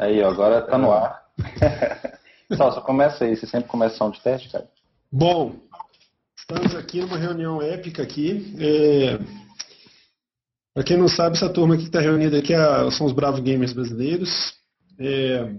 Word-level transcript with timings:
Aí, 0.00 0.22
ó, 0.22 0.30
agora 0.30 0.62
tá 0.62 0.78
no 0.78 0.90
ar. 0.90 1.22
Só, 2.56 2.72
só 2.72 2.80
começa 2.80 3.24
aí, 3.24 3.36
você 3.36 3.46
sempre 3.46 3.68
começa 3.68 3.94
som 3.94 4.10
de 4.10 4.20
teste, 4.20 4.50
cara? 4.50 4.68
Bom, 5.12 5.54
estamos 6.36 6.74
aqui 6.74 7.00
numa 7.00 7.16
reunião 7.16 7.62
épica 7.62 8.02
aqui. 8.02 8.52
É... 8.58 9.18
Para 10.74 10.82
quem 10.82 10.96
não 10.96 11.06
sabe, 11.06 11.36
essa 11.36 11.48
turma 11.48 11.74
aqui 11.74 11.84
que 11.84 11.90
está 11.90 12.00
reunida 12.00 12.38
aqui 12.38 12.52
é... 12.52 12.90
são 12.90 13.06
os 13.06 13.12
Bravos 13.12 13.38
Gamers 13.38 13.72
brasileiros. 13.72 14.52
É... 14.98 15.54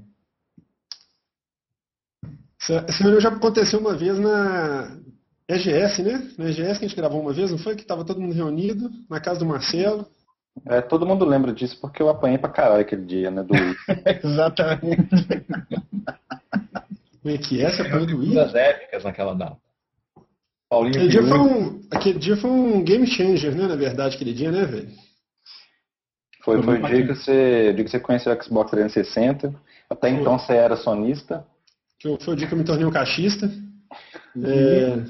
Essa 2.59 3.03
reunião 3.03 3.21
já 3.21 3.29
aconteceu 3.29 3.79
uma 3.79 3.95
vez 3.95 4.19
na 4.19 4.99
EGS, 5.47 6.03
né? 6.03 6.29
Na 6.37 6.49
EGS 6.49 6.77
que 6.77 6.85
a 6.85 6.87
gente 6.89 6.97
gravou 6.97 7.21
uma 7.21 7.31
vez, 7.31 7.51
não 7.51 7.57
foi? 7.57 7.75
Que 7.75 7.83
estava 7.83 8.03
todo 8.03 8.19
mundo 8.19 8.35
reunido 8.35 8.91
na 9.09 9.21
casa 9.21 9.39
do 9.39 9.45
Marcelo. 9.45 10.05
É, 10.65 10.81
todo 10.81 11.05
mundo 11.05 11.25
lembra 11.25 11.53
disso 11.53 11.79
porque 11.79 12.01
eu 12.01 12.09
apanhei 12.09 12.37
pra 12.37 12.49
caralho 12.49 12.81
aquele 12.81 13.05
dia, 13.05 13.31
né? 13.31 13.43
Do 13.43 13.53
Exatamente. 14.23 15.09
Como 17.21 17.35
é 17.35 17.37
que 17.37 17.61
é 17.61 17.65
essa 17.65 17.83
apanhou 17.83 18.05
do 18.05 18.19
Wii? 18.19 18.37
épicas 18.55 19.03
naquela 19.03 19.33
data. 19.33 19.57
Paulinho 20.69 20.95
aquele 20.95 21.09
dia, 21.09 21.23
foi 21.23 21.39
um, 21.39 21.81
aquele 21.91 22.19
dia 22.19 22.37
foi 22.37 22.49
um 22.49 22.83
game 22.83 23.05
changer, 23.05 23.55
né? 23.55 23.67
Na 23.67 23.75
verdade, 23.75 24.15
aquele 24.15 24.33
dia, 24.33 24.51
né, 24.51 24.65
velho? 24.65 24.89
Foi, 26.43 26.61
foi 26.63 26.79
o 26.79 26.87
dia 26.87 27.07
que, 27.07 27.13
você, 27.13 27.73
dia 27.73 27.83
que 27.83 27.91
você 27.91 27.99
conheceu 27.99 28.33
o 28.33 28.43
Xbox 28.43 28.71
360. 28.71 29.53
Até 29.89 30.09
foi. 30.09 30.19
então 30.19 30.39
você 30.39 30.53
era 30.53 30.75
sonista. 30.75 31.45
Foi 32.01 32.33
o 32.33 32.35
dia 32.35 32.47
que 32.47 32.53
eu 32.53 32.57
me 32.57 32.63
tornei 32.63 32.85
um 32.85 32.91
cachista. 32.91 33.51
É, 34.43 35.03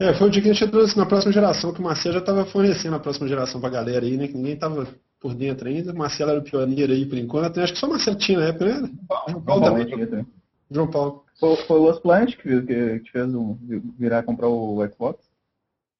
é, 0.00 0.12
foi 0.14 0.26
o 0.26 0.30
dia 0.30 0.42
que 0.42 0.50
a 0.50 0.52
gente 0.52 0.64
entrou 0.64 0.86
na 0.96 1.06
próxima 1.06 1.32
geração, 1.32 1.72
que 1.72 1.80
o 1.80 1.84
Marcelo 1.84 2.14
já 2.14 2.20
estava 2.20 2.44
fornecendo 2.46 2.96
a 2.96 3.00
próxima 3.00 3.28
geração 3.28 3.60
pra 3.60 3.70
galera 3.70 4.04
aí, 4.04 4.16
né? 4.16 4.26
Que 4.26 4.34
ninguém 4.34 4.54
estava 4.54 4.88
por 5.20 5.34
dentro 5.34 5.68
ainda. 5.68 5.92
O 5.92 5.96
Marcelo 5.96 6.32
era 6.32 6.40
o 6.40 6.44
pioneiro 6.44 6.92
aí 6.92 7.06
por 7.06 7.16
enquanto. 7.16 7.60
Acho 7.60 7.72
que 7.72 7.78
só 7.78 7.86
o 7.86 7.90
Marcelo 7.90 8.16
tinha 8.16 8.40
na 8.40 8.46
época, 8.46 8.64
né? 8.64 8.90
João 9.28 9.42
Paulo 9.42 9.64
também 9.64 9.86
tinha. 9.86 10.26
João 10.70 10.90
Paulo. 10.90 11.24
Foi, 11.38 11.56
foi 11.56 11.78
o 11.78 11.82
Lost 11.82 12.02
Planet 12.02 12.36
que, 12.36 12.62
que, 12.62 13.00
que 13.00 13.10
fez 13.10 13.34
o, 13.34 13.56
virar 13.98 14.22
comprar 14.24 14.48
o 14.48 14.84
Xbox? 14.88 15.24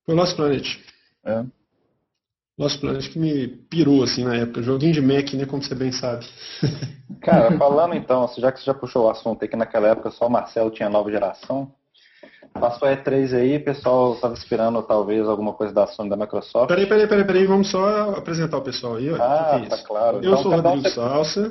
Foi 0.04 0.14
o 0.14 0.18
Lost 0.18 0.36
Planet. 0.36 0.78
É. 1.24 1.44
Lost 2.58 2.80
Planet 2.80 3.08
que 3.08 3.18
me 3.18 3.48
pirou 3.48 4.02
assim 4.02 4.24
na 4.24 4.34
época. 4.36 4.62
Joguinho 4.62 4.92
de 4.92 5.00
Mac, 5.00 5.32
né? 5.34 5.46
Como 5.46 5.62
você 5.62 5.74
bem 5.74 5.92
sabe. 5.92 6.26
Cara, 7.20 7.56
falando 7.56 7.94
então, 7.94 8.28
já 8.38 8.50
que 8.50 8.58
você 8.58 8.66
já 8.66 8.74
puxou 8.74 9.06
o 9.06 9.10
assunto 9.10 9.42
aí 9.42 9.48
que 9.48 9.56
naquela 9.56 9.88
época 9.88 10.10
só 10.10 10.26
o 10.26 10.30
Marcelo 10.30 10.70
tinha 10.70 10.88
nova 10.88 11.10
geração. 11.10 11.72
Passou 12.54 12.86
a 12.86 12.96
E3 12.96 13.36
aí, 13.36 13.56
o 13.56 13.64
pessoal 13.64 14.14
estava 14.14 14.32
esperando 14.34 14.80
talvez 14.82 15.28
alguma 15.28 15.52
coisa 15.52 15.74
da 15.74 15.88
Sony 15.88 16.08
da 16.08 16.16
Microsoft. 16.16 16.68
Peraí, 16.68 16.86
peraí, 16.88 17.08
peraí, 17.08 17.24
peraí, 17.26 17.46
vamos 17.46 17.68
só 17.68 18.10
apresentar 18.10 18.58
o 18.58 18.62
pessoal 18.62 18.94
aí. 18.94 19.10
Olha, 19.10 19.24
ah, 19.24 19.60
que 19.60 19.66
que 19.66 19.74
é 19.74 19.76
tá 19.76 19.84
claro. 19.84 20.16
Eu 20.18 20.30
então, 20.30 20.42
sou 20.42 20.52
o 20.52 20.60
Rodrigo 20.60 20.82
você... 20.82 20.90
Salsa, 20.90 21.50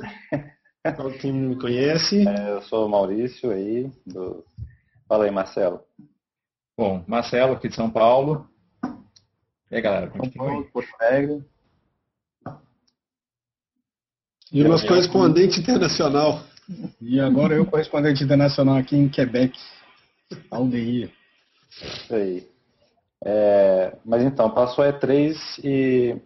quem 1.20 1.32
me 1.32 1.56
conhece. 1.56 2.26
É, 2.26 2.52
eu 2.52 2.62
sou 2.62 2.86
o 2.86 2.88
Maurício 2.88 3.50
aí. 3.50 3.92
Do... 4.06 4.44
Fala 5.06 5.26
aí, 5.26 5.30
Marcelo. 5.30 5.80
Bom, 6.76 7.04
Marcelo 7.06 7.52
aqui 7.52 7.68
de 7.68 7.74
São 7.74 7.90
Paulo. 7.90 8.48
E 9.70 9.76
aí, 9.76 9.82
galera? 9.82 10.10
São 10.10 10.30
Paulo, 10.30 10.64
Porto 10.72 10.88
Alegre. 10.98 11.44
E 14.50 14.62
o 14.62 14.68
nosso 14.68 14.86
correspondente 14.86 15.60
internacional. 15.60 16.40
E 17.00 17.20
agora 17.20 17.54
eu, 17.54 17.66
correspondente 17.66 18.24
internacional 18.24 18.76
aqui 18.76 18.96
em 18.96 19.08
Quebec. 19.08 19.58
Aldeia. 20.50 21.10
Isso 21.70 22.14
aí. 22.14 22.48
É, 23.24 23.96
mas 24.04 24.22
então, 24.22 24.50
passou 24.50 24.84
a 24.84 24.92
E3 24.92 25.34
e 25.64 26.20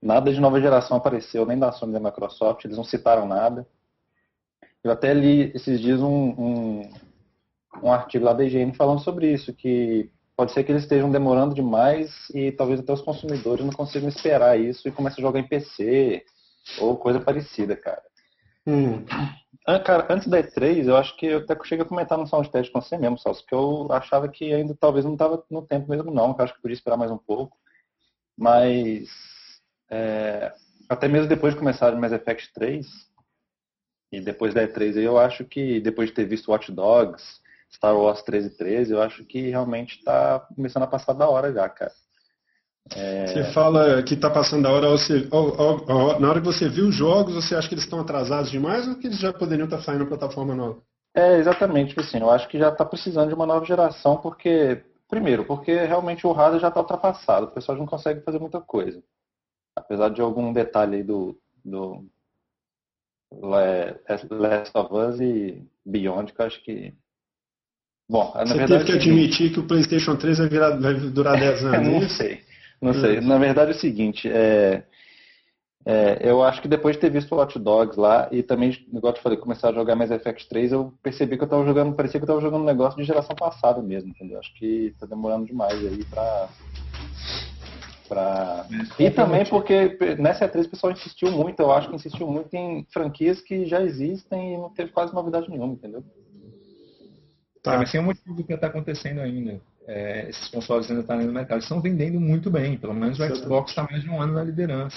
nada 0.00 0.32
de 0.32 0.40
nova 0.40 0.60
geração 0.60 0.96
apareceu, 0.96 1.44
nem 1.46 1.58
da 1.58 1.70
Sony 1.70 1.92
nem 1.92 2.02
da 2.02 2.10
Microsoft, 2.10 2.64
eles 2.64 2.76
não 2.76 2.84
citaram 2.84 3.26
nada. 3.26 3.66
Eu 4.82 4.90
até 4.90 5.14
li 5.14 5.52
esses 5.54 5.80
dias 5.80 6.00
um, 6.00 6.30
um, 6.30 6.90
um 7.82 7.92
artigo 7.92 8.24
lá 8.24 8.32
da 8.32 8.44
IGN 8.44 8.74
falando 8.74 9.00
sobre 9.00 9.32
isso, 9.32 9.52
que 9.52 10.10
pode 10.36 10.52
ser 10.52 10.64
que 10.64 10.72
eles 10.72 10.82
estejam 10.82 11.10
demorando 11.10 11.54
demais 11.54 12.10
e 12.34 12.50
talvez 12.50 12.80
até 12.80 12.92
os 12.92 13.02
consumidores 13.02 13.64
não 13.64 13.72
consigam 13.72 14.08
esperar 14.08 14.58
isso 14.58 14.88
e 14.88 14.92
comecem 14.92 15.22
a 15.22 15.26
jogar 15.28 15.38
em 15.38 15.46
PC 15.46 16.24
ou 16.80 16.96
coisa 16.96 17.20
parecida, 17.20 17.76
cara. 17.76 18.02
Hum. 18.66 19.04
Ah, 19.64 19.78
cara, 19.78 20.12
antes 20.12 20.26
da 20.26 20.42
E3, 20.42 20.88
eu 20.88 20.96
acho 20.96 21.16
que 21.16 21.26
eu 21.26 21.38
até 21.38 21.56
cheguei 21.64 21.84
a 21.84 21.88
comentar 21.88 22.18
no 22.18 22.26
soundtest 22.26 22.72
com 22.72 22.80
você 22.80 22.98
mesmo, 22.98 23.18
Salso, 23.18 23.46
que 23.46 23.54
eu 23.54 23.86
achava 23.92 24.28
que 24.28 24.52
ainda 24.52 24.74
talvez 24.74 25.04
não 25.04 25.12
estava 25.12 25.44
no 25.48 25.62
tempo 25.62 25.88
mesmo 25.88 26.10
não, 26.12 26.34
que 26.34 26.40
eu 26.40 26.44
acho 26.44 26.54
que 26.54 26.60
podia 26.60 26.74
esperar 26.74 26.96
mais 26.96 27.12
um 27.12 27.18
pouco. 27.18 27.56
Mas 28.36 29.08
é, 29.88 30.52
até 30.88 31.06
mesmo 31.06 31.28
depois 31.28 31.54
de 31.54 31.60
começar 31.60 31.94
o 31.94 31.98
Mass 32.00 32.12
Effect 32.12 32.52
3, 32.52 32.86
e 34.10 34.20
depois 34.20 34.52
da 34.52 34.66
E3 34.66 34.96
eu 34.96 35.16
acho 35.18 35.44
que 35.44 35.80
depois 35.80 36.08
de 36.08 36.14
ter 36.16 36.26
visto 36.26 36.50
Watch 36.50 36.72
Dogs, 36.72 37.40
Star 37.72 37.96
Wars 37.96 38.22
13 38.22 38.48
e 38.48 38.56
13, 38.56 38.92
eu 38.92 39.00
acho 39.00 39.24
que 39.24 39.48
realmente 39.48 39.98
está 39.98 40.40
começando 40.40 40.82
a 40.82 40.88
passar 40.88 41.14
da 41.14 41.28
hora 41.28 41.52
já, 41.52 41.68
cara. 41.68 41.92
É... 42.94 43.26
Você 43.26 43.52
fala 43.52 44.02
que 44.02 44.14
está 44.14 44.28
passando 44.28 44.66
a 44.66 44.72
hora, 44.72 44.90
você, 44.90 45.28
na 46.20 46.28
hora 46.28 46.40
que 46.40 46.46
você 46.46 46.68
viu 46.68 46.88
os 46.88 46.94
jogos, 46.94 47.34
você 47.34 47.54
acha 47.54 47.68
que 47.68 47.74
eles 47.74 47.84
estão 47.84 48.00
atrasados 48.00 48.50
demais 48.50 48.86
ou 48.88 48.96
que 48.96 49.06
eles 49.06 49.18
já 49.18 49.32
poderiam 49.32 49.64
estar 49.64 49.78
tá 49.78 49.82
saindo 49.82 50.00
na 50.00 50.08
plataforma 50.08 50.54
nova? 50.54 50.82
É, 51.14 51.36
exatamente, 51.36 51.90
tipo 51.90 52.00
assim, 52.00 52.18
eu 52.18 52.30
acho 52.30 52.48
que 52.48 52.58
já 52.58 52.70
está 52.70 52.84
precisando 52.84 53.28
de 53.28 53.34
uma 53.34 53.46
nova 53.46 53.64
geração, 53.64 54.16
porque, 54.16 54.82
primeiro, 55.08 55.44
porque 55.44 55.72
realmente 55.84 56.26
o 56.26 56.32
hardware 56.32 56.60
já 56.60 56.68
está 56.68 56.80
ultrapassado, 56.80 57.46
o 57.46 57.50
pessoal 57.50 57.76
não 57.76 57.86
consegue 57.86 58.22
fazer 58.22 58.38
muita 58.38 58.60
coisa. 58.60 59.02
Apesar 59.76 60.08
de 60.08 60.20
algum 60.20 60.52
detalhe 60.52 60.96
aí 60.96 61.02
do, 61.02 61.38
do 61.64 62.06
Last 63.30 64.72
of 64.74 64.94
Us 64.94 65.20
e 65.20 65.62
Beyond, 65.84 66.32
que 66.32 66.40
eu 66.40 66.46
acho 66.46 66.62
que. 66.62 66.94
Bom, 68.08 68.32
na 68.34 68.46
Você 68.46 68.54
verdade. 68.54 68.84
Teve 68.84 68.98
que 68.98 69.08
admitir 69.08 69.52
que 69.52 69.60
o 69.60 69.66
PlayStation 69.66 70.16
3 70.16 70.38
vai, 70.38 70.48
virar, 70.48 70.76
vai 70.78 70.94
durar 70.94 71.38
10 71.38 71.64
anos. 71.64 71.88
não 71.88 72.08
sei. 72.08 72.42
Não 72.82 72.92
sei. 72.92 73.20
Na 73.20 73.38
verdade 73.38 73.70
é 73.70 73.74
o 73.74 73.78
seguinte, 73.78 74.28
é, 74.28 74.82
é, 75.86 76.18
eu 76.20 76.42
acho 76.42 76.60
que 76.60 76.68
depois 76.68 76.96
de 76.96 77.00
ter 77.00 77.10
visto 77.10 77.32
o 77.32 77.40
Hot 77.40 77.56
Dogs 77.58 77.98
lá 77.98 78.28
e 78.32 78.42
também, 78.42 78.70
igual 78.92 79.14
eu 79.14 79.22
falei, 79.22 79.38
começar 79.38 79.68
a 79.68 79.72
jogar 79.72 79.94
mais 79.94 80.10
FX 80.10 80.46
3, 80.46 80.72
eu 80.72 80.92
percebi 81.00 81.36
que 81.36 81.44
eu 81.44 81.48
tava 81.48 81.64
jogando, 81.64 81.94
parecia 81.94 82.18
que 82.18 82.24
eu 82.24 82.28
tava 82.28 82.40
jogando 82.40 82.62
um 82.62 82.66
negócio 82.66 82.98
de 82.98 83.04
geração 83.04 83.36
passada 83.36 83.80
mesmo, 83.80 84.10
entendeu? 84.10 84.38
Acho 84.38 84.52
que 84.54 84.92
tá 84.98 85.06
demorando 85.06 85.46
demais 85.46 85.74
aí 85.74 86.04
pra. 86.04 86.48
pra... 88.08 88.66
E 88.98 89.10
também 89.10 89.44
porque 89.44 89.96
nessa 90.18 90.48
E3 90.48 90.66
o 90.66 90.70
pessoal 90.70 90.92
insistiu 90.92 91.30
muito, 91.30 91.60
eu 91.60 91.72
acho 91.72 91.88
que 91.88 91.96
insistiu 91.96 92.26
muito 92.26 92.52
em 92.52 92.84
franquias 92.92 93.40
que 93.40 93.64
já 93.64 93.80
existem 93.80 94.54
e 94.54 94.58
não 94.58 94.70
teve 94.70 94.90
quase 94.90 95.14
novidade 95.14 95.48
nenhuma, 95.48 95.74
entendeu? 95.74 96.04
Tá. 97.62 97.78
Mas 97.78 97.92
tem 97.92 98.00
um 98.00 98.04
motivo 98.04 98.42
que 98.42 98.52
está 98.52 98.66
acontecendo 98.66 99.20
ainda 99.20 99.60
é, 99.86 100.28
esses 100.28 100.48
consoles 100.48 100.88
ainda 100.90 101.02
estão 101.02 101.20
no 101.20 101.32
mercado, 101.32 101.60
estão 101.60 101.80
vendendo 101.80 102.20
muito 102.20 102.50
bem. 102.50 102.76
Pelo 102.76 102.94
menos 102.94 103.18
o 103.18 103.36
Xbox 103.36 103.70
está 103.70 103.84
mais 103.84 104.02
de 104.02 104.08
um 104.08 104.20
ano 104.20 104.34
na 104.34 104.44
liderança. 104.44 104.96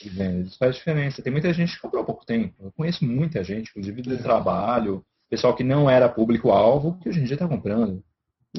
Isso 0.00 0.58
faz 0.58 0.76
diferença. 0.76 1.22
Tem 1.22 1.32
muita 1.32 1.52
gente 1.52 1.74
que 1.74 1.80
comprou 1.80 2.02
há 2.02 2.06
pouco 2.06 2.24
tempo. 2.24 2.54
Eu 2.60 2.72
conheço 2.72 3.04
muita 3.04 3.44
gente, 3.44 3.70
inclusive 3.70 4.02
do 4.02 4.14
é. 4.14 4.18
trabalho, 4.18 5.04
pessoal 5.28 5.54
que 5.54 5.64
não 5.64 5.88
era 5.88 6.08
público-alvo, 6.08 6.98
que 6.98 7.08
hoje 7.08 7.20
em 7.20 7.24
dia 7.24 7.34
está 7.34 7.48
comprando. 7.48 8.02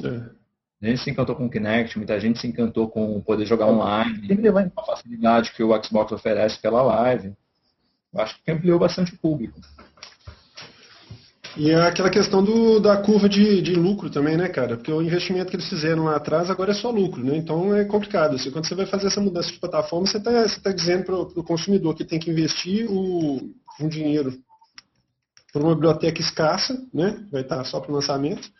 É. 0.02 0.44
A 0.82 0.86
gente 0.86 1.02
se 1.02 1.10
encantou 1.10 1.34
com 1.34 1.46
o 1.46 1.50
Kinect, 1.50 1.96
muita 1.96 2.18
gente 2.20 2.38
se 2.38 2.46
encantou 2.46 2.88
com 2.88 3.20
poder 3.20 3.46
jogar 3.46 3.66
online, 3.66 4.26
com 4.70 4.80
a 4.80 4.84
facilidade 4.84 5.52
que 5.52 5.62
o 5.62 5.82
Xbox 5.82 6.12
oferece 6.12 6.60
pela 6.60 6.82
live. 6.82 7.32
Eu 8.12 8.20
acho 8.20 8.42
que 8.42 8.50
ampliou 8.50 8.78
bastante 8.78 9.14
o 9.14 9.18
público. 9.18 9.58
E 11.56 11.70
é 11.70 11.80
aquela 11.82 12.10
questão 12.10 12.42
do, 12.42 12.80
da 12.80 12.96
curva 12.96 13.28
de, 13.28 13.62
de, 13.62 13.74
lucro 13.74 14.10
também, 14.10 14.36
né, 14.36 14.48
cara? 14.48 14.76
Porque 14.76 14.90
o 14.90 15.00
investimento 15.00 15.50
que 15.50 15.56
eles 15.56 15.68
fizeram 15.68 16.04
lá 16.04 16.16
atrás 16.16 16.50
agora 16.50 16.72
é 16.72 16.74
só 16.74 16.90
lucro, 16.90 17.22
né? 17.22 17.36
Então 17.36 17.72
é 17.74 17.84
complicado. 17.84 18.34
Assim, 18.34 18.50
quando 18.50 18.66
você 18.66 18.74
vai 18.74 18.86
fazer 18.86 19.06
essa 19.06 19.20
mudança 19.20 19.52
de 19.52 19.60
plataforma, 19.60 20.06
você 20.06 20.18
está 20.18 20.60
tá 20.60 20.72
dizendo 20.72 21.04
para 21.04 21.14
o 21.14 21.44
consumidor 21.44 21.94
que 21.94 22.04
tem 22.04 22.18
que 22.18 22.30
investir 22.30 22.90
o, 22.90 23.52
um 23.80 23.88
dinheiro 23.88 24.34
para 25.52 25.62
uma 25.62 25.74
biblioteca 25.74 26.20
escassa, 26.20 26.76
né? 26.92 27.24
Vai 27.30 27.42
estar 27.42 27.62
só 27.64 27.78
para 27.78 27.92
o 27.92 27.94
lançamento. 27.94 28.50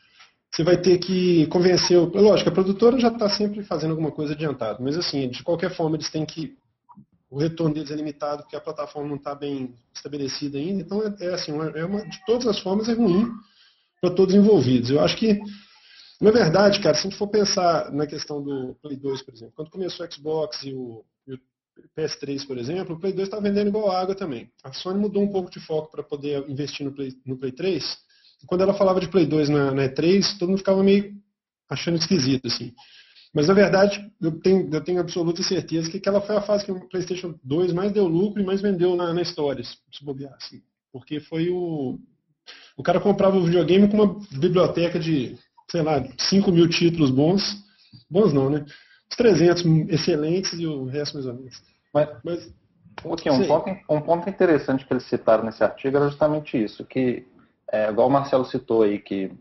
Você 0.55 0.63
vai 0.63 0.77
ter 0.77 0.99
que 0.99 1.47
convencer. 1.49 1.99
Lógico, 1.99 2.49
a 2.49 2.53
produtora 2.53 3.01
já 3.01 3.09
está 3.09 3.29
sempre 3.29 3.65
fazendo 3.65 3.91
alguma 3.91 4.13
coisa 4.13 4.35
adiantada, 4.35 4.79
mas 4.81 4.97
assim, 4.97 5.29
de 5.29 5.43
qualquer 5.43 5.75
forma, 5.75 5.97
eles 5.97 6.09
têm 6.11 6.25
que 6.25 6.55
o 7.35 7.39
retorno 7.39 7.75
deles 7.75 7.91
é 7.91 7.97
limitado 7.97 8.45
porque 8.45 8.55
a 8.55 8.61
plataforma 8.61 9.09
não 9.09 9.17
está 9.17 9.35
bem 9.35 9.75
estabelecida 9.93 10.57
ainda. 10.57 10.83
Então, 10.83 11.03
é, 11.03 11.27
é 11.27 11.35
assim, 11.35 11.51
é 11.75 11.85
uma, 11.85 12.07
de 12.09 12.25
todas 12.25 12.47
as 12.47 12.61
formas 12.61 12.89
é 12.89 12.93
ruim 12.93 13.29
para 14.01 14.15
todos 14.15 14.37
envolvidos. 14.37 14.91
Eu 14.91 15.01
acho 15.01 15.17
que, 15.17 15.41
na 16.21 16.31
verdade, 16.31 16.81
cara, 16.81 16.95
se 16.95 17.01
a 17.01 17.11
gente 17.11 17.19
for 17.19 17.27
pensar 17.27 17.91
na 17.93 18.07
questão 18.07 18.41
do 18.41 18.77
Play 18.81 18.97
2, 18.97 19.23
por 19.23 19.35
exemplo, 19.35 19.53
quando 19.57 19.71
começou 19.71 20.07
o 20.07 20.13
Xbox 20.13 20.63
e 20.63 20.73
o, 20.73 21.05
e 21.27 21.35
o 21.35 21.39
PS3, 21.99 22.47
por 22.47 22.57
exemplo, 22.57 22.95
o 22.95 23.01
Play 23.01 23.13
2 23.13 23.27
está 23.27 23.41
vendendo 23.41 23.67
igual 23.67 23.91
água 23.91 24.15
também. 24.15 24.49
A 24.63 24.73
Sony 24.73 25.01
mudou 25.01 25.21
um 25.21 25.33
pouco 25.33 25.51
de 25.51 25.59
foco 25.59 25.91
para 25.91 26.05
poder 26.05 26.49
investir 26.49 26.87
no 26.87 26.93
Play, 26.93 27.15
no 27.27 27.37
Play 27.37 27.51
3. 27.51 27.99
E 28.45 28.47
quando 28.47 28.61
ela 28.61 28.75
falava 28.75 29.01
de 29.01 29.09
Play 29.09 29.27
2 29.27 29.49
na, 29.49 29.73
na 29.73 29.89
E3, 29.89 30.39
todo 30.39 30.51
mundo 30.51 30.59
ficava 30.59 30.85
meio 30.85 31.13
achando 31.69 31.97
esquisito, 31.97 32.47
assim. 32.47 32.73
Mas 33.35 33.49
na 33.49 33.55
verdade, 33.55 34.09
eu 34.23 34.41
tenho, 34.41 34.73
eu 34.73 34.81
tenho 34.81 35.01
absoluta 35.01 35.43
certeza 35.43 35.91
que 35.91 35.97
aquela 35.97 36.21
foi 36.21 36.37
a 36.37 36.41
fase 36.41 36.65
que 36.65 36.71
o 36.71 36.89
PlayStation 36.89 37.35
2 37.43 37.73
mais 37.73 37.91
deu 37.91 38.07
lucro 38.07 38.41
e 38.41 38.45
mais 38.45 38.63
vendeu 38.63 38.95
na, 38.95 39.13
na 39.13 39.23
história, 39.23 39.65
se 39.65 40.05
bobear, 40.05 40.33
assim. 40.35 40.63
Porque 40.93 41.19
foi 41.19 41.51
o. 41.51 41.99
O 42.77 42.83
cara 42.83 43.01
comprava 43.01 43.37
o 43.37 43.45
videogame 43.45 43.89
com 43.89 43.97
uma 43.97 44.21
biblioteca 44.31 45.01
de, 45.01 45.37
sei 45.69 45.83
lá, 45.83 46.05
5 46.17 46.53
mil 46.53 46.69
títulos 46.69 47.11
bons. 47.11 47.57
Bons 48.09 48.33
não, 48.33 48.49
né? 48.49 48.65
Os 49.11 49.17
300 49.17 49.65
excelentes 49.89 50.53
e 50.53 50.67
o 50.67 50.85
resto 50.85 51.15
mais 51.15 51.27
ou 51.27 51.35
menos. 51.35 51.61
Mas, 51.93 52.09
Mas 52.25 52.55
aqui, 53.13 53.31
um, 53.31 53.47
ponto, 53.47 53.71
um 53.91 54.01
ponto 54.01 54.31
interessante 54.31 54.87
que 54.87 54.93
eles 54.93 55.05
citaram 55.05 55.45
nesse 55.45 55.65
artigo 55.65 55.97
era 55.97 56.09
justamente 56.09 56.63
isso, 56.63 56.85
que, 56.85 57.27
é, 57.73 57.91
igual 57.91 58.09
o 58.09 58.13
Marcelo 58.13 58.45
citou 58.45 58.83
aí, 58.83 59.01
que 59.01 59.33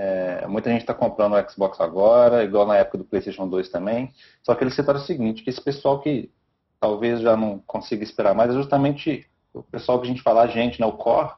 é, 0.00 0.46
muita 0.46 0.70
gente 0.70 0.82
está 0.82 0.94
comprando 0.94 1.34
o 1.34 1.50
Xbox 1.50 1.80
agora, 1.80 2.44
igual 2.44 2.64
na 2.64 2.76
época 2.76 2.98
do 2.98 3.04
PlayStation 3.04 3.48
2 3.48 3.68
também. 3.68 4.12
Só 4.44 4.54
que 4.54 4.62
eles 4.62 4.74
citaram 4.74 5.00
o 5.00 5.02
seguinte, 5.02 5.42
que 5.42 5.50
esse 5.50 5.60
pessoal 5.60 5.98
que 5.98 6.30
talvez 6.80 7.20
já 7.20 7.36
não 7.36 7.58
consiga 7.66 8.04
esperar 8.04 8.32
mais 8.32 8.50
é 8.50 8.54
justamente 8.54 9.26
o 9.52 9.60
pessoal 9.60 10.00
que 10.00 10.06
a 10.06 10.10
gente 10.10 10.22
fala, 10.22 10.42
a 10.42 10.46
gente, 10.46 10.80
né, 10.80 10.86
o 10.86 10.92
core, 10.92 11.32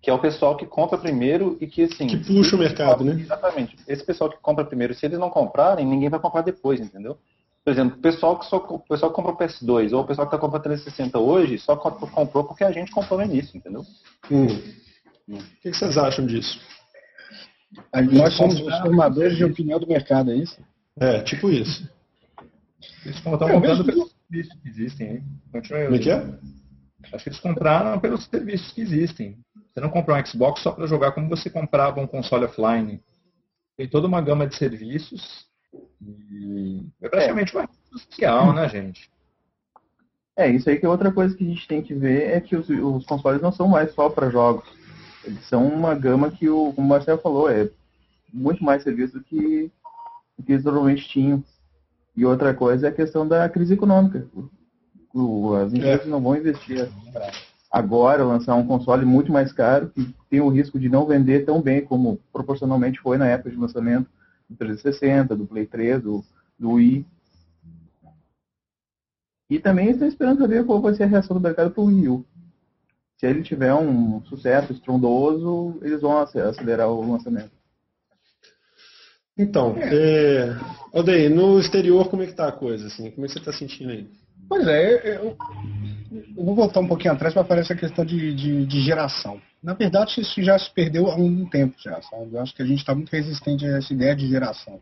que 0.00 0.08
é 0.08 0.12
o 0.12 0.20
pessoal 0.20 0.56
que 0.56 0.64
compra 0.64 0.96
primeiro 0.96 1.58
e 1.60 1.66
que 1.66 1.82
assim. 1.82 2.06
Que 2.06 2.18
puxa 2.18 2.54
o 2.54 2.58
mercado, 2.58 3.02
né? 3.02 3.14
Exatamente. 3.20 3.76
Esse 3.88 4.04
pessoal 4.04 4.30
que 4.30 4.36
compra 4.36 4.64
primeiro, 4.64 4.94
se 4.94 5.04
eles 5.04 5.18
não 5.18 5.28
comprarem, 5.28 5.84
ninguém 5.84 6.08
vai 6.08 6.20
comprar 6.20 6.42
depois, 6.42 6.78
entendeu? 6.78 7.18
Por 7.64 7.72
exemplo, 7.72 7.98
o 7.98 8.00
pessoal 8.00 8.38
que 8.38 8.46
só 8.46 8.58
o 8.58 8.78
pessoal 8.78 9.10
que 9.10 9.16
compra 9.16 9.32
o 9.32 9.36
PS2 9.36 9.92
ou 9.92 10.02
o 10.02 10.06
pessoal 10.06 10.28
que 10.28 10.36
está 10.36 10.38
comprando 10.38 10.62
360 10.62 11.18
hoje 11.18 11.58
só 11.58 11.74
comprou 11.74 12.44
porque 12.44 12.62
a 12.62 12.70
gente 12.70 12.92
comprou 12.92 13.18
no 13.18 13.24
início, 13.24 13.56
entendeu? 13.56 13.84
Hum. 14.30 14.46
Hum. 15.28 15.38
O 15.38 15.60
que 15.62 15.72
vocês 15.72 15.98
acham 15.98 16.26
disso? 16.26 16.60
Nós 18.12 18.36
somos 18.36 18.60
os 18.60 18.78
formadores 18.78 19.36
de 19.36 19.44
opinião 19.44 19.78
do 19.78 19.86
mercado, 19.86 20.30
é 20.30 20.36
isso? 20.36 20.60
É, 20.98 21.20
tipo 21.22 21.50
isso. 21.50 21.88
Eles 23.04 23.16
estão 23.16 23.38
comprando 23.38 23.84
pelos 23.84 24.12
serviços 24.12 24.60
que 24.60 24.68
existem, 24.68 25.08
hein? 25.08 25.24
Como 25.50 25.94
é 25.94 25.98
que 25.98 26.10
é? 26.10 26.38
Acho 27.12 27.24
que 27.24 27.28
eles 27.30 27.40
compraram 27.40 28.00
pelos 28.00 28.24
serviços 28.26 28.72
que 28.72 28.80
existem. 28.80 29.38
Você 29.72 29.80
não 29.80 29.90
comprou 29.90 30.16
um 30.16 30.24
Xbox 30.24 30.60
só 30.62 30.72
para 30.72 30.86
jogar 30.86 31.12
como 31.12 31.28
você 31.28 31.50
comprava 31.50 32.00
um 32.00 32.06
console 32.06 32.44
offline. 32.44 33.00
Tem 33.76 33.88
toda 33.88 34.06
uma 34.06 34.20
gama 34.20 34.46
de 34.46 34.56
serviços 34.56 35.46
e 36.00 36.80
é 37.02 37.08
praticamente 37.08 37.54
uma 37.54 37.62
rede 37.62 37.72
social, 37.90 38.52
né, 38.52 38.68
gente? 38.68 39.10
É, 40.36 40.48
isso 40.48 40.68
aí 40.68 40.78
que 40.78 40.86
é 40.86 40.88
outra 40.88 41.12
coisa 41.12 41.36
que 41.36 41.44
a 41.44 41.48
gente 41.48 41.66
tem 41.66 41.82
que 41.82 41.94
ver 41.94 42.30
é 42.30 42.40
que 42.40 42.56
os, 42.56 42.68
os 42.68 43.06
consoles 43.06 43.40
não 43.40 43.52
são 43.52 43.68
mais 43.68 43.92
só 43.94 44.08
para 44.08 44.30
jogos. 44.30 44.64
Eles 45.24 45.44
são 45.46 45.66
uma 45.66 45.94
gama 45.94 46.30
que, 46.30 46.48
o, 46.48 46.72
como 46.72 46.86
o 46.86 46.90
Marcelo 46.90 47.20
falou, 47.20 47.48
é 47.48 47.68
muito 48.32 48.62
mais 48.62 48.82
serviço 48.82 49.14
do 49.14 49.24
que, 49.24 49.70
do 50.38 50.44
que 50.44 50.52
eles 50.52 50.64
normalmente 50.64 51.08
tinham. 51.08 51.42
E 52.16 52.24
outra 52.24 52.54
coisa 52.54 52.86
é 52.86 52.90
a 52.90 52.94
questão 52.94 53.26
da 53.26 53.48
crise 53.48 53.74
econômica. 53.74 54.26
O, 55.12 55.54
as 55.54 55.72
empresas 55.72 56.06
é. 56.06 56.10
não 56.10 56.20
vão 56.20 56.36
investir 56.36 56.88
agora, 57.70 58.24
lançar 58.24 58.54
um 58.54 58.66
console 58.66 59.04
muito 59.04 59.32
mais 59.32 59.52
caro, 59.52 59.88
que 59.88 60.14
tem 60.28 60.40
o 60.40 60.48
risco 60.48 60.78
de 60.78 60.88
não 60.88 61.06
vender 61.06 61.44
tão 61.44 61.60
bem 61.60 61.84
como 61.84 62.20
proporcionalmente 62.32 63.00
foi 63.00 63.18
na 63.18 63.26
época 63.26 63.50
de 63.50 63.56
lançamento 63.56 64.08
do 64.48 64.56
360, 64.56 65.34
do 65.34 65.46
Play 65.46 65.66
3, 65.66 66.02
do, 66.02 66.24
do 66.58 66.72
Wii. 66.72 67.06
E 69.50 69.58
também 69.58 69.90
estou 69.90 70.06
esperando 70.06 70.38
saber 70.38 70.64
qual 70.64 70.80
vai 70.80 70.94
ser 70.94 71.04
a 71.04 71.06
reação 71.06 71.36
do 71.36 71.42
mercado 71.42 71.70
para 71.70 71.82
o 71.82 71.86
Wii 71.86 72.08
U 72.08 72.24
se 73.16 73.26
ele 73.26 73.42
tiver 73.42 73.74
um 73.74 74.22
sucesso 74.26 74.72
estrondoso, 74.72 75.78
eles 75.82 76.00
vão 76.00 76.18
acelerar 76.18 76.88
o 76.88 77.12
lançamento. 77.12 77.52
Então, 79.36 79.76
é. 79.76 79.90
É, 79.92 80.56
Odei, 80.92 81.28
no 81.28 81.58
exterior 81.58 82.08
como 82.08 82.22
é 82.22 82.26
que 82.26 82.34
tá 82.34 82.48
a 82.48 82.52
coisa? 82.52 82.86
Assim? 82.86 83.10
Como 83.10 83.24
é 83.24 83.28
que 83.28 83.32
você 83.32 83.38
está 83.40 83.52
sentindo 83.52 83.90
aí? 83.90 84.08
Pois 84.48 84.66
é, 84.66 85.16
eu, 85.16 85.36
eu, 86.36 86.44
vou 86.44 86.54
voltar 86.54 86.80
um 86.80 86.86
pouquinho 86.86 87.14
atrás 87.14 87.34
para 87.34 87.44
falar 87.44 87.60
essa 87.60 87.74
questão 87.74 88.04
de, 88.04 88.34
de, 88.34 88.66
de, 88.66 88.80
geração. 88.82 89.40
Na 89.62 89.74
verdade, 89.74 90.20
isso 90.20 90.42
já 90.42 90.58
se 90.58 90.72
perdeu 90.72 91.06
há 91.06 91.16
um 91.16 91.46
tempo 91.48 91.74
já, 91.78 92.00
sabe? 92.02 92.34
Eu 92.34 92.40
acho 92.40 92.54
que 92.54 92.62
a 92.62 92.66
gente 92.66 92.78
está 92.78 92.94
muito 92.94 93.10
resistente 93.10 93.64
a 93.64 93.78
essa 93.78 93.92
ideia 93.92 94.14
de 94.14 94.28
geração. 94.28 94.80